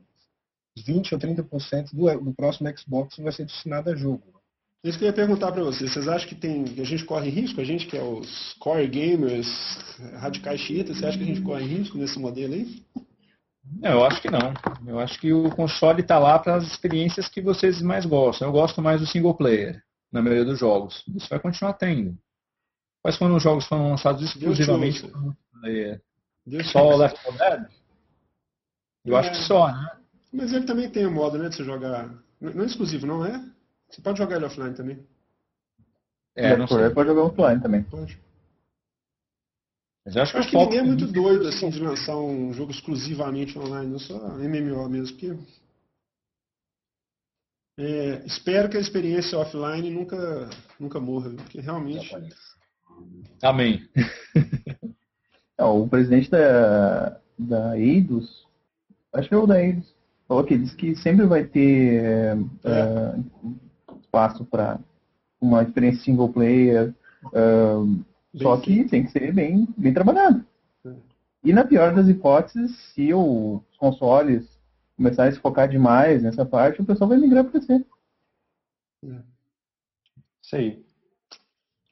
20 0.83 1.13
ou 1.13 1.19
30% 1.19 1.93
do, 1.93 2.19
do 2.19 2.33
próximo 2.33 2.67
Xbox 2.75 3.17
vai 3.19 3.31
ser 3.31 3.45
destinado 3.45 3.91
a 3.91 3.95
jogo. 3.95 4.23
Isso 4.83 4.97
que 4.97 5.03
eu 5.03 5.09
ia 5.09 5.13
perguntar 5.13 5.51
para 5.51 5.63
vocês. 5.63 5.93
Vocês 5.93 6.07
acham 6.07 6.27
que 6.27 6.33
tem, 6.33 6.63
que 6.63 6.81
a 6.81 6.85
gente 6.85 7.05
corre 7.05 7.29
risco? 7.29 7.61
A 7.61 7.63
gente 7.63 7.85
que 7.85 7.95
é 7.95 8.01
os 8.01 8.55
core 8.59 8.87
gamers, 8.87 9.47
radicais 10.15 10.59
chiitas, 10.61 10.97
você 10.97 11.05
acha 11.05 11.17
que 11.17 11.23
a 11.25 11.27
gente 11.27 11.41
corre 11.41 11.65
risco 11.65 11.95
nesse 11.99 12.17
modelo 12.17 12.55
aí? 12.55 12.83
eu 13.83 14.03
acho 14.03 14.19
que 14.19 14.31
não. 14.31 14.51
Eu 14.87 14.99
acho 14.99 15.19
que 15.19 15.31
o 15.31 15.51
console 15.51 16.01
está 16.01 16.17
lá 16.17 16.39
para 16.39 16.55
as 16.55 16.65
experiências 16.65 17.29
que 17.29 17.39
vocês 17.39 17.83
mais 17.83 18.03
gostam. 18.03 18.47
Eu 18.47 18.51
gosto 18.51 18.81
mais 18.81 18.99
do 18.99 19.05
single 19.05 19.35
player, 19.35 19.83
na 20.11 20.21
maioria 20.21 20.45
dos 20.45 20.59
jogos. 20.59 21.03
Isso 21.15 21.29
vai 21.29 21.39
continuar 21.39 21.73
tendo. 21.73 22.17
Quais 23.01 23.17
foram 23.17 23.35
os 23.35 23.43
jogos 23.43 23.65
que 23.65 23.69
foram 23.69 23.91
lançados 23.91 24.21
exclusivamente? 24.23 25.01
Só 26.71 26.95
Left 26.95 27.21
4 27.23 27.37
Dead? 27.37 27.67
Eu 29.05 29.15
é, 29.15 29.19
acho 29.19 29.31
que 29.31 29.47
só, 29.47 29.67
né? 29.67 29.91
Mas 30.33 30.51
ele 30.51 30.65
também 30.65 30.89
tem 30.89 31.05
o 31.05 31.11
modo, 31.11 31.37
né, 31.37 31.49
de 31.49 31.55
você 31.55 31.63
jogar. 31.63 32.11
Não 32.41 32.63
é 32.63 32.65
exclusivo, 32.65 33.05
não 33.05 33.25
é? 33.25 33.43
Você 33.89 34.01
pode 34.01 34.17
jogar 34.17 34.35
ele 34.35 34.45
offline 34.45 34.73
também. 34.73 35.05
É, 36.35 36.57
não 36.57 36.67
sei. 36.67 36.89
Pode 36.89 37.09
jogar 37.09 37.21
offline 37.21 37.61
também. 37.61 37.83
Pode. 37.83 38.19
Mas 40.05 40.15
eu 40.15 40.21
acho, 40.21 40.37
acho 40.37 40.49
que, 40.49 40.57
que 40.57 40.63
ninguém 40.63 40.79
é 40.79 40.83
muito 40.83 41.07
doido 41.07 41.47
assim 41.47 41.69
de 41.69 41.79
lançar 41.79 42.15
um 42.17 42.53
jogo 42.53 42.71
exclusivamente 42.71 43.57
online, 43.57 43.91
não 43.91 43.99
só 43.99 44.15
MMO 44.37 44.87
mesmo, 44.89 45.17
porque 45.17 45.35
é, 47.77 48.23
espero 48.25 48.69
que 48.69 48.77
a 48.77 48.81
experiência 48.81 49.37
offline 49.37 49.89
nunca, 49.89 50.49
nunca 50.79 50.99
morra, 50.99 51.31
porque 51.31 51.59
realmente. 51.59 52.15
Amém. 53.41 53.87
Não, 55.59 55.81
o 55.83 55.89
presidente 55.89 56.29
da, 56.29 57.19
da 57.37 57.77
Eidos, 57.77 58.45
acho 59.13 59.27
que 59.27 59.35
é 59.35 59.37
o 59.37 59.47
da 59.47 59.61
Eidos, 59.61 59.93
falou 60.27 60.43
que 60.43 60.57
diz 60.57 60.73
que 60.73 60.95
sempre 60.95 61.25
vai 61.25 61.43
ter 61.43 62.01
é. 62.01 62.35
uh, 62.35 63.99
espaço 64.01 64.45
para 64.45 64.79
uma 65.39 65.63
experiência 65.63 66.03
single 66.03 66.29
player. 66.29 66.93
Uh, 67.25 68.03
só 68.37 68.57
que 68.57 68.85
tem 68.85 69.03
que 69.03 69.11
ser 69.11 69.33
bem, 69.33 69.67
bem 69.77 69.93
trabalhado. 69.93 70.45
É. 70.85 70.91
E 71.43 71.53
na 71.53 71.65
pior 71.65 71.93
das 71.93 72.07
hipóteses, 72.07 72.75
se 72.93 73.13
os 73.13 73.61
consoles 73.77 74.54
começarem 74.95 75.31
a 75.31 75.35
se 75.35 75.41
focar 75.41 75.67
demais 75.67 76.23
nessa 76.23 76.45
parte, 76.45 76.81
o 76.81 76.85
pessoal 76.85 77.09
vai 77.09 77.17
migrar 77.17 77.43
para. 77.45 77.59
É. 77.59 79.21
Isso 80.41 80.55
aí. 80.55 80.85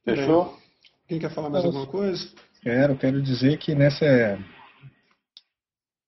Fechou? 0.04 0.58
Quem 1.08 1.20
quer 1.20 1.32
falar 1.32 1.50
mais 1.50 1.66
alguma 1.66 1.88
coisa? 1.88 2.28
Quero, 2.62 2.98
quero 2.98 3.22
dizer 3.22 3.58
que 3.58 3.76
nessa 3.76 4.06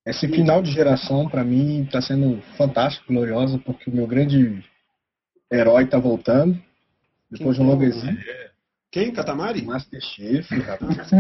esse 0.06 0.28
final 0.28 0.62
de 0.62 0.72
geração 0.72 1.28
para 1.28 1.44
mim 1.44 1.84
está 1.84 2.00
sendo 2.00 2.40
fantástico, 2.58 3.12
gloriosa, 3.12 3.58
porque 3.58 3.90
o 3.90 3.94
meu 3.94 4.06
grande 4.06 4.64
herói 5.52 5.86
está 5.86 5.98
voltando 5.98 6.62
depois 7.30 7.56
de 7.56 7.64
um 7.64 7.68
longo 7.68 7.84
exílio. 7.84 8.24
Quem? 8.96 9.12
Catamari? 9.12 9.62
Masterchef, 9.62 10.56
rapaz. 10.64 11.12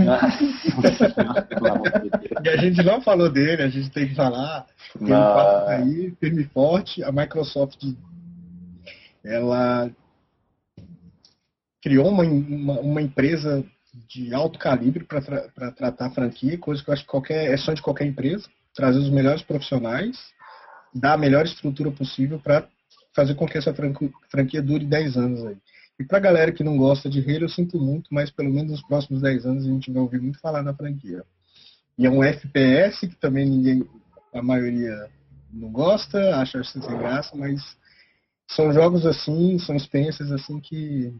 e 2.41 2.47
a 2.47 2.55
gente 2.55 2.81
não 2.81 3.01
falou 3.01 3.29
dele, 3.29 3.63
a 3.63 3.67
gente 3.67 3.89
tem 3.89 4.07
que 4.07 4.15
falar. 4.15 4.65
Tem 4.97 5.07
um 5.07 5.09
papo 5.09 5.67
aí, 5.67 6.15
firme 6.17 6.45
forte. 6.45 7.03
A 7.03 7.11
Microsoft, 7.11 7.83
ela 9.25 9.91
criou 11.83 12.07
uma, 12.07 12.23
uma, 12.23 12.79
uma 12.79 13.01
empresa 13.01 13.61
de 14.07 14.33
alto 14.33 14.57
calibre 14.57 15.03
para 15.03 15.19
tra 15.19 15.71
tratar 15.73 16.05
a 16.05 16.11
franquia, 16.11 16.57
coisa 16.57 16.81
que 16.81 16.89
eu 16.89 16.93
acho 16.93 17.03
que 17.03 17.09
qualquer, 17.09 17.51
é 17.51 17.57
sonho 17.57 17.75
de 17.75 17.81
qualquer 17.81 18.05
empresa. 18.05 18.47
Trazer 18.73 18.99
os 18.99 19.09
melhores 19.09 19.41
profissionais, 19.41 20.17
dar 20.93 21.15
a 21.15 21.17
melhor 21.17 21.43
estrutura 21.43 21.91
possível 21.91 22.39
para 22.39 22.69
fazer 23.13 23.35
com 23.35 23.45
que 23.45 23.57
essa 23.57 23.75
franquia 24.31 24.61
dure 24.61 24.85
10 24.85 25.17
anos 25.17 25.45
aí. 25.45 25.57
E 25.99 26.03
pra 26.03 26.19
galera 26.19 26.51
que 26.51 26.63
não 26.63 26.77
gosta 26.77 27.09
de 27.09 27.19
Halo, 27.19 27.45
eu 27.45 27.49
sinto 27.49 27.79
muito, 27.79 28.13
mas 28.13 28.29
pelo 28.29 28.49
menos 28.49 28.71
nos 28.71 28.83
próximos 28.83 29.21
10 29.21 29.45
anos 29.45 29.65
a 29.65 29.69
gente 29.69 29.91
vai 29.91 30.01
ouvir 30.01 30.19
muito 30.19 30.39
falar 30.39 30.61
na 30.61 30.73
franquia. 30.73 31.23
E 31.97 32.05
é 32.05 32.09
um 32.09 32.23
FPS 32.23 33.07
que 33.07 33.15
também 33.15 33.45
ninguém, 33.45 33.87
a 34.33 34.41
maioria 34.41 35.09
não 35.53 35.71
gosta, 35.71 36.35
acha 36.35 36.61
sem 36.63 36.81
graça, 36.81 37.35
mas 37.35 37.61
são 38.47 38.73
jogos 38.73 39.05
assim, 39.05 39.57
são 39.59 39.75
experiências 39.75 40.31
assim 40.31 40.59
que. 40.59 41.13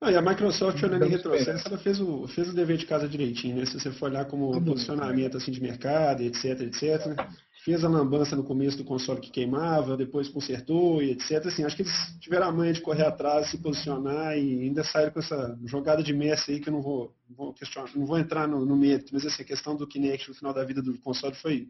Ah, 0.00 0.10
e 0.10 0.16
a 0.16 0.22
Microsoft, 0.22 0.82
olhando 0.82 1.04
em 1.04 1.10
retrocesso, 1.10 1.68
ela 1.68 1.78
fez 1.78 2.00
o, 2.00 2.26
fez 2.26 2.48
o 2.48 2.54
dever 2.54 2.76
de 2.76 2.86
casa 2.86 3.08
direitinho, 3.08 3.56
né? 3.56 3.66
Se 3.66 3.78
você 3.78 3.92
for 3.92 4.10
olhar 4.10 4.24
como 4.24 4.50
Tudo 4.50 4.72
posicionamento 4.72 5.36
assim, 5.36 5.52
de 5.52 5.60
mercado, 5.60 6.22
etc, 6.22 6.60
etc. 6.62 7.16
fez 7.64 7.84
a 7.84 7.88
lambança 7.88 8.34
no 8.34 8.42
começo 8.42 8.76
do 8.76 8.84
console 8.84 9.20
que 9.20 9.30
queimava, 9.30 9.96
depois 9.96 10.28
consertou 10.28 11.00
e 11.00 11.12
etc. 11.12 11.46
Assim, 11.46 11.64
acho 11.64 11.76
que 11.76 11.82
eles 11.82 12.18
tiveram 12.20 12.48
a 12.48 12.52
manha 12.52 12.72
de 12.72 12.80
correr 12.80 13.04
atrás, 13.04 13.50
se 13.50 13.58
posicionar 13.58 14.36
e 14.36 14.62
ainda 14.62 14.82
saíram 14.82 15.12
com 15.12 15.20
essa 15.20 15.58
jogada 15.64 16.02
de 16.02 16.12
Messi 16.12 16.52
aí 16.52 16.60
que 16.60 16.68
eu 16.68 16.72
não 16.72 16.82
vou, 16.82 17.14
vou 17.30 17.54
questionar, 17.54 17.88
não 17.94 18.04
vou 18.04 18.18
entrar 18.18 18.48
no, 18.48 18.66
no 18.66 18.76
mérito, 18.76 19.10
mas 19.12 19.24
assim, 19.24 19.42
a 19.42 19.46
questão 19.46 19.76
do 19.76 19.86
Kinect 19.86 20.28
no 20.28 20.34
final 20.34 20.52
da 20.52 20.64
vida 20.64 20.82
do 20.82 20.98
console 20.98 21.36
foi, 21.36 21.68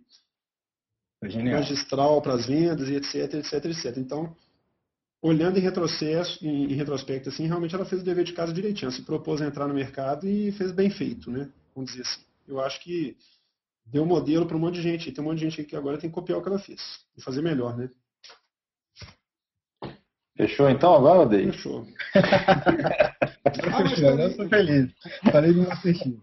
foi 1.21 1.43
magistral 1.43 2.23
para 2.23 2.35
as 2.35 2.47
vendas 2.47 2.89
e 2.89 2.95
etc, 2.95 3.35
etc, 3.35 3.65
etc. 3.67 3.99
Então, 3.99 4.35
olhando 5.21 5.59
em 5.59 5.63
retrocesso, 5.63 6.43
em, 6.43 6.73
em, 6.73 6.75
retrospecto, 6.75 7.29
assim, 7.29 7.47
realmente 7.47 7.75
ela 7.75 7.85
fez 7.85 8.01
o 8.01 8.05
dever 8.05 8.25
de 8.25 8.33
casa 8.33 8.53
direitinho. 8.53 8.89
Ela 8.89 8.97
se 8.97 9.03
propôs 9.03 9.43
a 9.43 9.47
entrar 9.47 9.69
no 9.69 9.75
mercado 9.75 10.27
e 10.27 10.51
fez 10.53 10.73
bem 10.73 10.89
feito, 10.89 11.31
né? 11.31 11.51
Vamos 11.75 11.91
dizer 11.91 12.03
assim. 12.03 12.23
Eu 12.49 12.61
acho 12.61 12.83
que 12.83 13.15
deu 13.87 14.07
modelo 14.07 14.47
para 14.47 14.57
um 14.57 14.61
monte 14.61 14.75
de 14.77 14.83
gente. 14.83 15.09
E 15.09 15.13
tem 15.13 15.23
um 15.23 15.29
monte 15.29 15.39
de 15.39 15.51
gente 15.51 15.65
que 15.65 15.77
agora 15.77 15.99
tem 15.99 16.11
que 16.11 16.15
copiar 16.15 16.39
o 16.39 16.43
que 16.43 16.49
ela 16.49 16.59
fez 16.59 16.81
e 17.17 17.23
fazer 17.23 17.43
melhor, 17.43 17.77
né? 17.77 17.89
Fechou 20.37 20.69
então 20.69 20.95
agora, 20.95 21.21
Odei? 21.21 21.53
Fechou. 21.53 21.87
ah, 22.15 23.89
Fechou, 23.89 24.19
eu 24.19 24.49
feliz. 24.49 24.91
Falei 25.31 25.53
do 25.53 25.63
Master 25.63 25.95
Chief. 25.95 26.19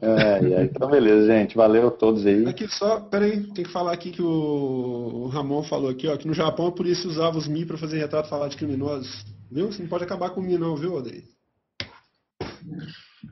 É, 0.00 0.60
é, 0.60 0.64
então 0.64 0.88
beleza, 0.90 1.26
gente. 1.26 1.56
Valeu 1.56 1.88
a 1.88 1.90
todos 1.90 2.24
aí. 2.26 2.46
Aqui 2.46 2.68
só, 2.68 3.00
peraí, 3.00 3.42
tem 3.52 3.64
que 3.64 3.72
falar 3.72 3.92
aqui 3.92 4.10
que 4.10 4.22
o, 4.22 5.28
Ramon 5.28 5.62
falou 5.62 5.90
aqui, 5.90 6.06
ó, 6.06 6.16
que 6.16 6.28
no 6.28 6.34
Japão 6.34 6.66
a 6.66 6.72
polícia 6.72 7.08
usava 7.08 7.38
os 7.38 7.48
Mi 7.48 7.64
para 7.64 7.78
fazer 7.78 7.98
retrato 7.98 8.28
falar 8.28 8.48
de 8.48 8.56
criminosos. 8.56 9.24
Viu? 9.50 9.70
Você 9.72 9.82
não 9.82 9.88
pode 9.88 10.04
acabar 10.04 10.30
com 10.30 10.40
o 10.40 10.44
Mi 10.44 10.58
não, 10.58 10.76
viu, 10.76 10.94
Odei? 10.94 11.24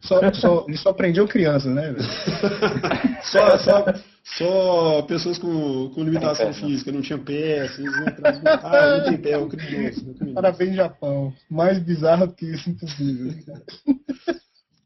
Só, 0.03 0.33
só, 0.33 0.65
ele 0.69 0.77
só 0.77 0.93
prendeu 0.93 1.27
crianças, 1.27 1.75
né? 1.75 1.95
só, 3.23 3.59
só, 3.59 3.85
só 4.23 5.03
pessoas 5.03 5.39
com, 5.39 5.91
com 5.91 6.03
limitação 6.03 6.53
física, 6.53 6.93
não 6.93 7.01
tinham 7.01 7.25
pé, 7.25 7.61
assim, 7.61 7.85
ah, 8.63 8.99
não 8.99 9.05
tem 9.05 9.19
pé, 9.19 9.31
é 9.31 9.39
um 9.39 9.49
criminoso. 9.49 10.35
Parabéns, 10.35 10.77
Japão. 10.77 11.33
Mais 11.51 11.79
bizarro 11.79 12.33
que 12.33 12.47
isso, 12.47 12.71
impossível. 12.71 13.33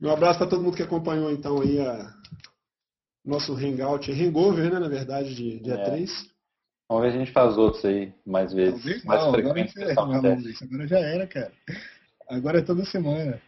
Um 0.01 0.11
abraço 0.11 0.39
para 0.39 0.49
todo 0.49 0.63
mundo 0.63 0.77
que 0.77 0.83
acompanhou, 0.83 1.31
então, 1.31 1.61
aí 1.61 1.81
a 1.81 2.15
nosso 3.25 3.53
Hangout, 3.53 4.11
Hangover, 4.11 4.73
né, 4.73 4.79
na 4.79 4.89
verdade, 4.89 5.35
de 5.35 5.61
dia 5.61 5.75
é. 5.75 5.85
3. 5.85 6.31
Vamos 6.89 7.05
ver 7.05 7.11
se 7.11 7.17
a 7.17 7.21
gente 7.21 7.33
faz 7.33 7.59
outros 7.59 7.85
aí, 7.85 8.15
mais 8.25 8.53
vezes. 8.53 9.05
mais 9.05 9.23
não, 9.23 9.33
frequentes. 9.33 9.77
Agora, 9.77 10.39
agora 10.63 10.87
já 10.87 10.99
era, 10.99 11.27
cara. 11.27 11.53
Agora 12.31 12.59
é 12.59 12.63
toda 12.63 12.85
semana. 12.87 13.39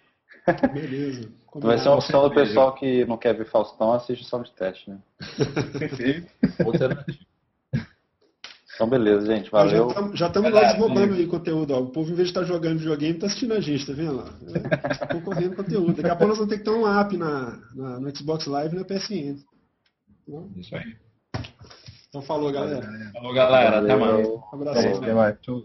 Beleza. 0.72 1.28
Vai 1.56 1.78
ser 1.78 1.88
uma 1.88 1.96
opção 1.96 2.28
do 2.28 2.34
pessoal 2.34 2.74
que 2.74 3.04
não 3.06 3.16
quer 3.16 3.34
ver 3.34 3.46
Faustão, 3.46 3.92
assiste 3.92 4.24
só 4.24 4.38
de 4.38 4.52
teste, 4.52 4.90
né? 4.90 4.98
Então, 8.80 8.88
beleza, 8.88 9.26
gente. 9.26 9.50
Valeu. 9.50 9.90
Já 10.14 10.28
estamos 10.28 10.50
lá 10.50 10.64
desenvolvendo 10.64 11.12
aí 11.12 11.26
conteúdo. 11.26 11.74
Ó. 11.74 11.80
O 11.80 11.90
povo, 11.90 12.12
em 12.12 12.14
vez 12.14 12.28
de 12.28 12.30
estar 12.30 12.40
tá 12.40 12.46
jogando 12.46 12.78
videogame, 12.78 13.12
está 13.12 13.26
assistindo 13.26 13.52
a 13.52 13.60
gente, 13.60 13.86
tá 13.86 13.92
vendo 13.92 14.16
lá? 14.16 14.34
É, 14.54 15.06
concorrendo 15.12 15.54
conteúdo. 15.54 15.92
Daqui 15.92 16.08
a 16.08 16.16
pouco 16.16 16.28
nós 16.28 16.38
vamos 16.38 16.50
ter 16.50 16.58
que 16.60 16.64
ter 16.64 16.70
um 16.70 16.88
app 16.88 17.14
na, 17.14 17.58
na, 17.74 18.00
no 18.00 18.16
Xbox 18.16 18.46
Live 18.46 18.74
e 18.74 18.78
na 18.78 18.84
PSN. 18.86 19.36
Então, 20.26 20.50
Isso 20.56 20.74
aí. 20.74 20.96
Então, 22.08 22.22
falou, 22.22 22.50
galera. 22.50 22.90
Falou, 23.12 23.34
galera. 23.34 23.80
Até 23.80 23.96
mais. 23.96 24.26
Um 24.26 24.42
abraço. 24.50 24.96
Até 24.96 25.12
mais. 25.12 25.38
Tchau. 25.40 25.62